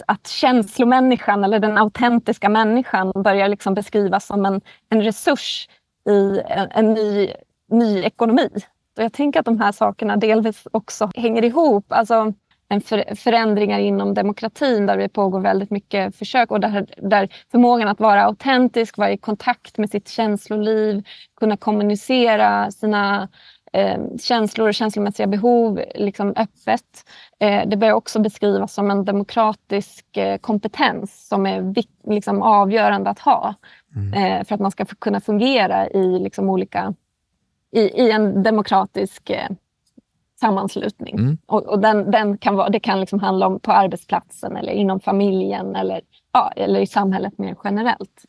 att 0.07 0.27
känslomänniskan 0.27 1.44
eller 1.44 1.60
den 1.60 1.77
autentiska 1.77 2.49
människan 2.49 3.11
börjar 3.15 3.48
liksom 3.48 3.73
beskrivas 3.73 4.27
som 4.27 4.45
en, 4.45 4.61
en 4.89 5.02
resurs 5.02 5.69
i 6.10 6.41
en, 6.48 6.68
en 6.72 6.94
ny, 6.94 7.31
ny 7.72 8.03
ekonomi. 8.03 8.49
Och 8.98 9.03
jag 9.03 9.14
tänker 9.14 9.39
att 9.39 9.45
de 9.45 9.60
här 9.60 9.72
sakerna 9.72 10.18
delvis 10.18 10.68
också 10.72 11.11
hänger 11.15 11.44
ihop. 11.44 11.85
Alltså 11.89 12.34
en 12.69 12.81
för, 12.81 13.15
förändringar 13.15 13.80
inom 13.80 14.14
demokratin 14.14 14.85
där 14.85 14.98
det 14.98 15.10
pågår 15.10 15.39
väldigt 15.39 15.72
mycket 15.72 16.15
försök 16.15 16.52
och 16.52 16.60
där, 16.60 16.88
där 16.98 17.30
förmågan 17.52 17.88
att 17.88 17.99
vara 17.99 18.23
autentisk, 18.23 18.98
vara 18.98 19.11
i 19.11 19.18
kontakt 19.18 19.77
med 19.77 19.89
sitt 19.89 20.10
känsloliv, 20.10 21.03
kunna 21.39 21.57
kommunicera 21.57 22.72
sina 22.72 23.30
eh, 23.73 23.98
känslor 24.19 24.68
och 24.68 24.73
känslomässiga 24.73 25.27
behov 25.27 25.81
liksom 25.95 26.34
öppet. 26.35 27.06
Eh, 27.39 27.68
det 27.68 27.77
börjar 27.77 27.94
också 27.94 28.19
beskrivas 28.19 28.73
som 28.73 28.91
en 28.91 29.06
demokratisk 29.06 30.18
eh, 30.18 30.38
kompetens 30.38 31.27
som 31.27 31.45
är 31.45 31.73
liksom, 32.10 32.41
avgörande 32.41 33.10
att 33.10 33.19
ha 33.19 33.53
mm. 33.95 34.45
För 34.45 34.56
att 34.56 34.61
man 34.61 34.72
ska 34.72 34.85
kunna 34.85 35.22
fungera 35.22 35.89
i 35.89 36.19
liksom, 36.19 36.49
olika 36.49 36.94
i, 37.72 37.80
i 37.80 38.11
en 38.11 38.44
demokratisk 38.44 39.31
sammanslutning. 40.39 41.15
Mm. 41.15 41.38
Och, 41.45 41.65
och 41.65 41.80
den, 41.80 42.11
den, 42.11 42.38
kan 42.38 42.56
vara, 42.56 42.69
det 42.69 42.80
kan 42.80 42.99
liksom 42.99 43.19
handla 43.19 43.48
om 43.48 43.60
på 43.60 43.72
arbetsplatsen 43.72 44.57
eller 44.57 44.72
inom 44.72 44.99
familjen 44.99 45.76
eller, 45.76 46.02
ja, 46.31 46.52
eller 46.56 46.80
i 46.80 46.88
samhället 46.88 47.38
mer 47.38 47.56
generellt. 47.64 48.26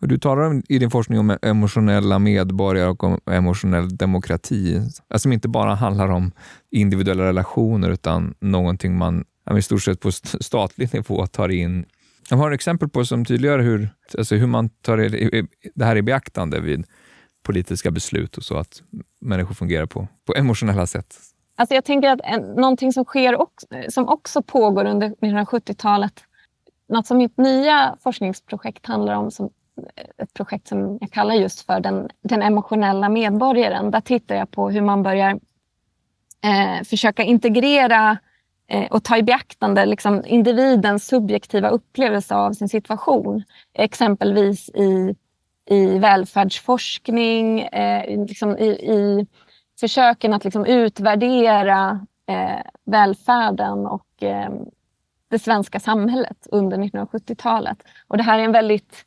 Du 0.00 0.18
talar 0.18 0.62
i 0.68 0.78
din 0.78 0.90
forskning 0.90 1.18
om 1.18 1.30
e- 1.30 1.38
emotionella 1.42 2.18
medborgare 2.18 2.88
och 2.88 3.04
om 3.04 3.20
emotionell 3.30 3.96
demokrati, 3.96 4.76
alltså 4.76 5.18
som 5.18 5.32
inte 5.32 5.48
bara 5.48 5.74
handlar 5.74 6.08
om 6.08 6.32
individuella 6.70 7.24
relationer 7.24 7.90
utan 7.90 8.34
någonting 8.40 8.98
man 8.98 9.24
i 9.58 9.62
stort 9.62 9.82
sett 9.82 10.00
på 10.00 10.12
statlig 10.12 10.94
nivå 10.94 11.26
tar 11.26 11.48
in. 11.48 11.84
Jag 12.30 12.36
har 12.36 12.50
ett 12.50 12.54
exempel 12.54 12.88
på 12.88 13.04
som 13.04 13.24
tydliggör 13.24 13.58
hur, 13.58 13.88
alltså 14.18 14.34
hur 14.34 14.46
man 14.46 14.68
tar 14.68 14.96
det 15.74 15.84
här 15.84 15.96
i 15.96 16.02
beaktande 16.02 16.60
vid 16.60 16.84
politiska 17.42 17.90
beslut 17.90 18.36
och 18.36 18.44
så, 18.44 18.56
att 18.56 18.82
människor 19.20 19.54
fungerar 19.54 19.86
på, 19.86 20.08
på 20.26 20.34
emotionella 20.34 20.86
sätt. 20.86 21.16
Alltså 21.56 21.74
jag 21.74 21.84
tänker 21.84 22.08
att 22.08 22.20
en, 22.24 22.40
någonting 22.40 22.92
som 22.92 23.04
sker 23.04 23.40
också, 23.40 23.66
som 23.88 24.08
också 24.08 24.42
pågår 24.42 24.84
under 24.84 25.08
1970-talet, 25.08 26.12
något 26.88 27.06
som 27.06 27.18
mitt 27.18 27.38
nya 27.38 27.96
forskningsprojekt 28.02 28.86
handlar 28.86 29.14
om, 29.14 29.30
som 29.30 29.50
ett 30.18 30.34
projekt 30.34 30.68
som 30.68 30.98
jag 31.00 31.10
kallar 31.10 31.34
just 31.34 31.66
för 31.66 31.80
den, 31.80 32.08
den 32.22 32.42
emotionella 32.42 33.08
medborgaren. 33.08 33.90
Där 33.90 34.00
tittar 34.00 34.34
jag 34.34 34.50
på 34.50 34.70
hur 34.70 34.80
man 34.80 35.02
börjar 35.02 35.40
eh, 36.44 36.84
försöka 36.84 37.22
integrera 37.22 38.18
eh, 38.68 38.86
och 38.90 39.04
ta 39.04 39.16
i 39.16 39.22
beaktande 39.22 39.86
liksom, 39.86 40.22
individens 40.26 41.06
subjektiva 41.06 41.68
upplevelse 41.68 42.34
av 42.34 42.52
sin 42.52 42.68
situation. 42.68 43.42
Exempelvis 43.74 44.68
i, 44.68 45.14
i 45.70 45.98
välfärdsforskning, 45.98 47.60
eh, 47.60 48.26
liksom 48.26 48.58
i, 48.58 48.68
i 48.70 49.26
försöken 49.80 50.32
att 50.34 50.44
liksom 50.44 50.66
utvärdera 50.66 52.06
eh, 52.26 52.60
välfärden 52.84 53.86
och 53.86 54.22
eh, 54.22 54.50
det 55.30 55.38
svenska 55.38 55.80
samhället 55.80 56.46
under 56.50 56.76
1970-talet. 56.78 57.78
Och 58.08 58.16
det 58.16 58.22
här 58.22 58.38
är 58.38 58.44
en 58.44 58.52
väldigt 58.52 59.04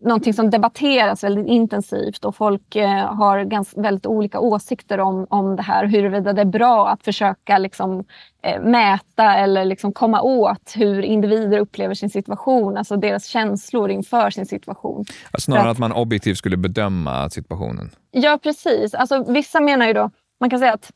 någonting 0.00 0.34
som 0.34 0.50
debatteras 0.50 1.24
väldigt 1.24 1.46
intensivt 1.46 2.24
och 2.24 2.36
folk 2.36 2.76
eh, 2.76 3.14
har 3.14 3.44
ganska, 3.44 3.80
väldigt 3.80 4.06
olika 4.06 4.40
åsikter 4.40 5.00
om, 5.00 5.26
om 5.30 5.56
det 5.56 5.62
här. 5.62 5.86
Huruvida 5.86 6.32
det 6.32 6.40
är 6.40 6.44
bra 6.44 6.88
att 6.88 7.04
försöka 7.04 7.58
liksom, 7.58 8.04
eh, 8.42 8.62
mäta 8.62 9.34
eller 9.34 9.64
liksom 9.64 9.92
komma 9.92 10.22
åt 10.22 10.72
hur 10.76 11.02
individer 11.02 11.58
upplever 11.58 11.94
sin 11.94 12.10
situation, 12.10 12.76
alltså 12.76 12.96
deras 12.96 13.26
känslor 13.26 13.90
inför 13.90 14.30
sin 14.30 14.46
situation. 14.46 15.04
Snarare 15.38 15.62
att, 15.62 15.70
att, 15.70 15.78
man 15.78 15.92
objektivt 15.92 16.38
skulle 16.38 16.56
bedöma 16.56 17.30
situationen? 17.30 17.90
Ja, 18.10 18.38
precis. 18.42 18.94
Alltså, 18.94 19.32
vissa 19.32 19.60
menar 19.60 19.86
ju 19.86 19.92
då, 19.92 20.10
man 20.40 20.50
kan 20.50 20.58
säga 20.58 20.72
att 20.72 20.90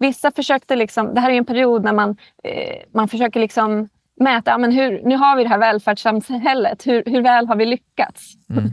vissa 0.00 0.30
försökte, 0.30 0.76
liksom, 0.76 1.14
det 1.14 1.20
här 1.20 1.30
är 1.30 1.34
en 1.34 1.44
period 1.44 1.84
när 1.84 1.92
man, 1.92 2.16
eh, 2.44 2.82
man 2.92 3.08
försöker 3.08 3.40
liksom 3.40 3.88
mäta, 4.16 4.58
men 4.58 4.72
hur, 4.72 5.02
nu 5.02 5.16
har 5.16 5.36
vi 5.36 5.42
det 5.42 5.48
här 5.48 5.58
välfärdssamhället, 5.58 6.86
hur, 6.86 7.02
hur 7.06 7.22
väl 7.22 7.46
har 7.46 7.56
vi 7.56 7.66
lyckats? 7.66 8.32
Mm. 8.50 8.64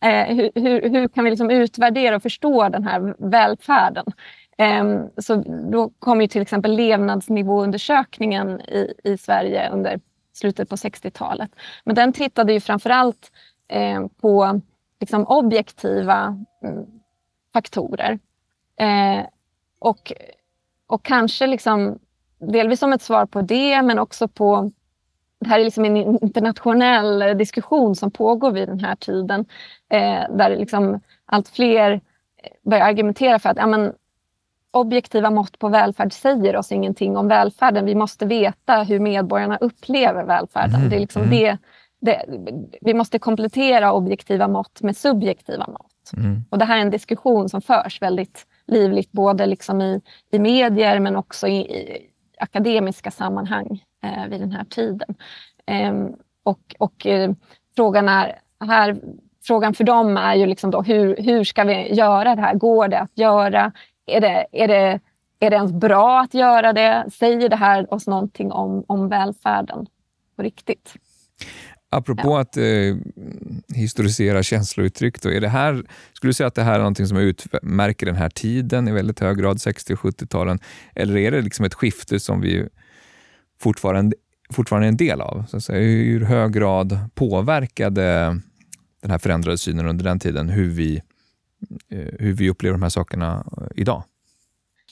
eh, 0.30 0.36
hur, 0.36 0.50
hur, 0.54 0.90
hur, 0.90 1.08
kan 1.08 1.24
vi 1.24 1.30
liksom 1.30 1.50
utvärdera 1.50 2.16
och 2.16 2.22
förstå 2.22 2.68
den 2.68 2.84
här 2.84 3.14
välfärden? 3.30 4.04
Eh, 4.58 5.00
så 5.16 5.36
då 5.70 5.90
kom 5.98 6.20
ju 6.20 6.26
till 6.26 6.42
exempel 6.42 6.76
levnadsnivåundersökningen 6.76 8.60
i, 8.60 8.94
i 9.04 9.18
Sverige 9.18 9.70
under 9.70 10.00
slutet 10.32 10.68
på 10.68 10.76
60-talet. 10.76 11.50
Men 11.84 11.94
den 11.94 12.12
tittade 12.12 12.52
ju 12.52 12.60
framförallt 12.60 13.32
eh, 13.68 14.06
på 14.20 14.60
liksom 15.00 15.26
objektiva 15.26 16.44
mm, 16.62 16.86
faktorer. 17.52 18.18
Eh, 18.80 19.26
och, 19.78 20.12
och 20.86 21.04
kanske 21.04 21.46
liksom 21.46 21.98
delvis 22.38 22.80
som 22.80 22.92
ett 22.92 23.02
svar 23.02 23.26
på 23.26 23.40
det, 23.40 23.82
men 23.82 23.98
också 23.98 24.28
på... 24.28 24.70
Det 25.40 25.48
här 25.48 25.60
är 25.60 25.64
liksom 25.64 25.84
en 25.84 25.96
internationell 25.96 27.38
diskussion 27.38 27.96
som 27.96 28.10
pågår 28.10 28.50
vid 28.50 28.68
den 28.68 28.80
här 28.80 28.96
tiden, 28.96 29.46
eh, 29.90 30.36
där 30.36 30.56
liksom 30.56 31.00
allt 31.26 31.48
fler 31.48 32.00
börjar 32.62 32.84
argumentera 32.84 33.38
för 33.38 33.48
att 33.48 33.56
ja, 33.56 33.66
men, 33.66 33.92
objektiva 34.70 35.30
mått 35.30 35.58
på 35.58 35.68
välfärd 35.68 36.12
säger 36.12 36.56
oss 36.56 36.72
ingenting 36.72 37.16
om 37.16 37.28
välfärden. 37.28 37.84
Vi 37.84 37.94
måste 37.94 38.26
veta 38.26 38.82
hur 38.82 39.00
medborgarna 39.00 39.56
upplever 39.56 40.24
välfärden. 40.24 40.74
Mm. 40.74 40.90
Det 40.90 40.96
är 40.96 41.00
liksom 41.00 41.22
mm. 41.22 41.30
det, 41.30 41.58
det, 42.00 42.24
vi 42.80 42.94
måste 42.94 43.18
komplettera 43.18 43.92
objektiva 43.92 44.48
mått 44.48 44.82
med 44.82 44.96
subjektiva 44.96 45.66
mått. 45.66 46.12
Mm. 46.16 46.44
Och 46.50 46.58
det 46.58 46.64
här 46.64 46.76
är 46.76 46.80
en 46.80 46.90
diskussion 46.90 47.48
som 47.48 47.62
förs 47.62 48.02
väldigt 48.02 48.46
livligt, 48.66 49.12
både 49.12 49.46
liksom 49.46 49.80
i, 49.80 50.00
i 50.30 50.38
medier 50.38 51.00
men 51.00 51.16
också 51.16 51.48
i, 51.48 51.56
i 51.56 52.10
akademiska 52.40 53.10
sammanhang 53.10 53.84
eh, 54.02 54.26
vid 54.28 54.40
den 54.40 54.52
här 54.52 54.64
tiden. 54.64 55.14
Eh, 55.66 55.94
och 56.42 56.74
och 56.78 57.06
eh, 57.06 57.30
frågan, 57.76 58.08
är, 58.08 58.38
här, 58.60 58.96
frågan 59.42 59.74
för 59.74 59.84
dem 59.84 60.16
är 60.16 60.34
ju 60.34 60.46
liksom 60.46 60.70
då, 60.70 60.82
hur, 60.82 61.16
hur 61.16 61.44
ska 61.44 61.64
vi 61.64 61.94
göra 61.94 62.34
det 62.34 62.42
här? 62.42 62.54
Går 62.54 62.88
det 62.88 63.00
att 63.00 63.18
göra? 63.18 63.72
Är 64.06 64.20
det, 64.20 64.46
är 64.52 64.68
det, 64.68 65.00
är 65.40 65.50
det 65.50 65.56
ens 65.56 65.72
bra 65.72 66.20
att 66.20 66.34
göra 66.34 66.72
det? 66.72 67.06
Säger 67.12 67.48
det 67.48 67.56
här 67.56 67.94
oss 67.94 68.06
någonting 68.06 68.52
om, 68.52 68.84
om 68.86 69.08
välfärden 69.08 69.86
på 70.36 70.42
riktigt? 70.42 70.94
Apropå 71.90 72.28
ja. 72.28 72.40
att 72.40 72.56
eh, 72.56 72.96
historisera 73.74 74.42
känslouttryck, 74.42 75.22
då, 75.22 75.32
är 75.32 75.40
det 75.40 75.48
här, 75.48 75.82
skulle 76.12 76.28
du 76.28 76.34
säga 76.34 76.46
att 76.46 76.54
det 76.54 76.62
här 76.62 76.80
är 76.80 76.84
något 76.84 77.08
som 77.08 77.16
utmärker 77.16 78.06
den 78.06 78.16
här 78.16 78.28
tiden 78.28 78.88
i 78.88 78.92
väldigt 78.92 79.20
hög 79.20 79.38
grad, 79.38 79.60
60 79.60 79.92
och 79.94 79.98
70-talen? 79.98 80.58
Eller 80.94 81.16
är 81.16 81.30
det 81.30 81.42
liksom 81.42 81.64
ett 81.64 81.74
skifte 81.74 82.20
som 82.20 82.40
vi 82.40 82.68
fortfarande, 83.60 84.16
fortfarande 84.50 84.86
är 84.86 84.88
en 84.88 84.96
del 84.96 85.20
av? 85.20 85.44
Så 85.48 85.56
att 85.56 85.64
säga, 85.64 85.80
hur 85.80 86.24
hög 86.24 86.52
grad 86.52 86.98
påverkade 87.14 88.40
den 89.02 89.10
här 89.10 89.18
förändrade 89.18 89.58
synen 89.58 89.86
under 89.86 90.04
den 90.04 90.18
tiden 90.18 90.48
hur 90.48 90.70
vi, 90.70 90.96
eh, 91.90 92.14
hur 92.18 92.32
vi 92.32 92.50
upplever 92.50 92.72
de 92.72 92.82
här 92.82 92.88
sakerna 92.88 93.46
idag? 93.74 94.02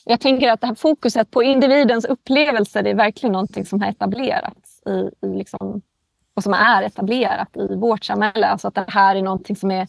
Jag 0.05 0.21
tänker 0.21 0.49
att 0.49 0.61
det 0.61 0.67
här 0.67 0.75
fokuset 0.75 1.31
på 1.31 1.43
individens 1.43 2.05
upplevelser 2.05 2.85
är 2.85 2.95
verkligen 2.95 3.33
någonting 3.33 3.67
som 3.67 3.81
har 3.81 3.91
etablerats 3.91 4.83
i, 4.87 5.27
i 5.27 5.39
liksom 5.39 5.83
och 6.37 6.43
som 6.43 6.55
är 6.55 6.83
etablerat 6.83 7.57
i 7.57 7.75
vårt 7.75 8.05
samhälle. 8.05 8.47
Alltså 8.47 8.69
att 8.69 8.75
det 8.75 8.85
här 8.89 9.17
är 9.17 9.23
någonting 9.23 9.57
som 9.57 9.71
är 9.71 9.89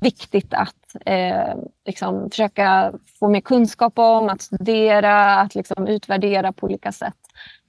viktigt 0.00 0.54
att 0.54 0.96
eh, 1.06 1.54
liksom 1.86 2.30
försöka 2.30 2.92
få 3.18 3.28
mer 3.28 3.40
kunskap 3.40 3.98
om, 3.98 4.28
att 4.28 4.42
studera, 4.42 5.36
att 5.36 5.54
liksom 5.54 5.86
utvärdera 5.86 6.52
på 6.52 6.66
olika 6.66 6.92
sätt. 6.92 7.16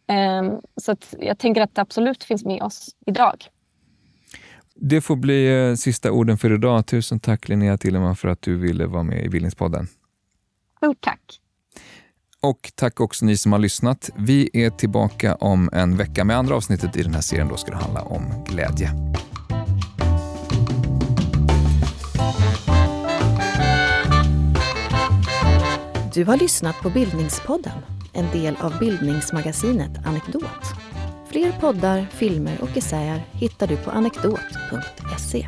Eh, 0.07 0.53
så 0.77 0.95
jag 1.19 1.37
tänker 1.37 1.61
att 1.61 1.75
det 1.75 1.81
absolut 1.81 2.23
finns 2.23 2.45
med 2.45 2.61
oss 2.63 2.89
idag. 3.05 3.45
Det 4.75 5.01
får 5.01 5.15
bli 5.15 5.69
eh, 5.69 5.75
sista 5.75 6.11
orden 6.11 6.37
för 6.37 6.53
idag. 6.53 6.85
Tusen 6.85 7.19
tack 7.19 7.49
Linnea 7.49 7.77
Tilleman 7.77 8.15
för 8.15 8.27
att 8.27 8.41
du 8.41 8.57
ville 8.57 8.85
vara 8.85 9.03
med 9.03 9.25
i 9.25 9.29
Bildningspodden. 9.29 9.87
Stort 10.77 11.01
tack. 11.01 11.39
Och 12.43 12.71
tack 12.75 12.99
också 12.99 13.25
ni 13.25 13.37
som 13.37 13.51
har 13.51 13.59
lyssnat. 13.59 14.09
Vi 14.15 14.49
är 14.53 14.69
tillbaka 14.69 15.35
om 15.35 15.69
en 15.73 15.97
vecka 15.97 16.23
med 16.23 16.37
andra 16.37 16.55
avsnittet 16.55 16.97
i 16.97 17.03
den 17.03 17.13
här 17.13 17.21
serien. 17.21 17.47
Då 17.47 17.57
ska 17.57 17.71
det 17.71 17.77
handla 17.77 18.01
om 18.01 18.43
glädje. 18.47 18.91
Du 26.13 26.25
har 26.25 26.37
lyssnat 26.37 26.75
på 26.81 26.89
Bildningspodden, 26.89 27.79
en 28.13 28.31
del 28.31 28.55
av 28.55 28.79
bildningsmagasinet 28.79 29.91
Anekdot. 30.05 30.43
Fler 31.31 31.51
poddar, 31.51 32.07
filmer 32.11 32.61
och 32.61 32.77
essäer 32.77 33.25
hittar 33.31 33.67
du 33.67 33.77
på 33.77 33.91
anekdot.se. 33.91 35.47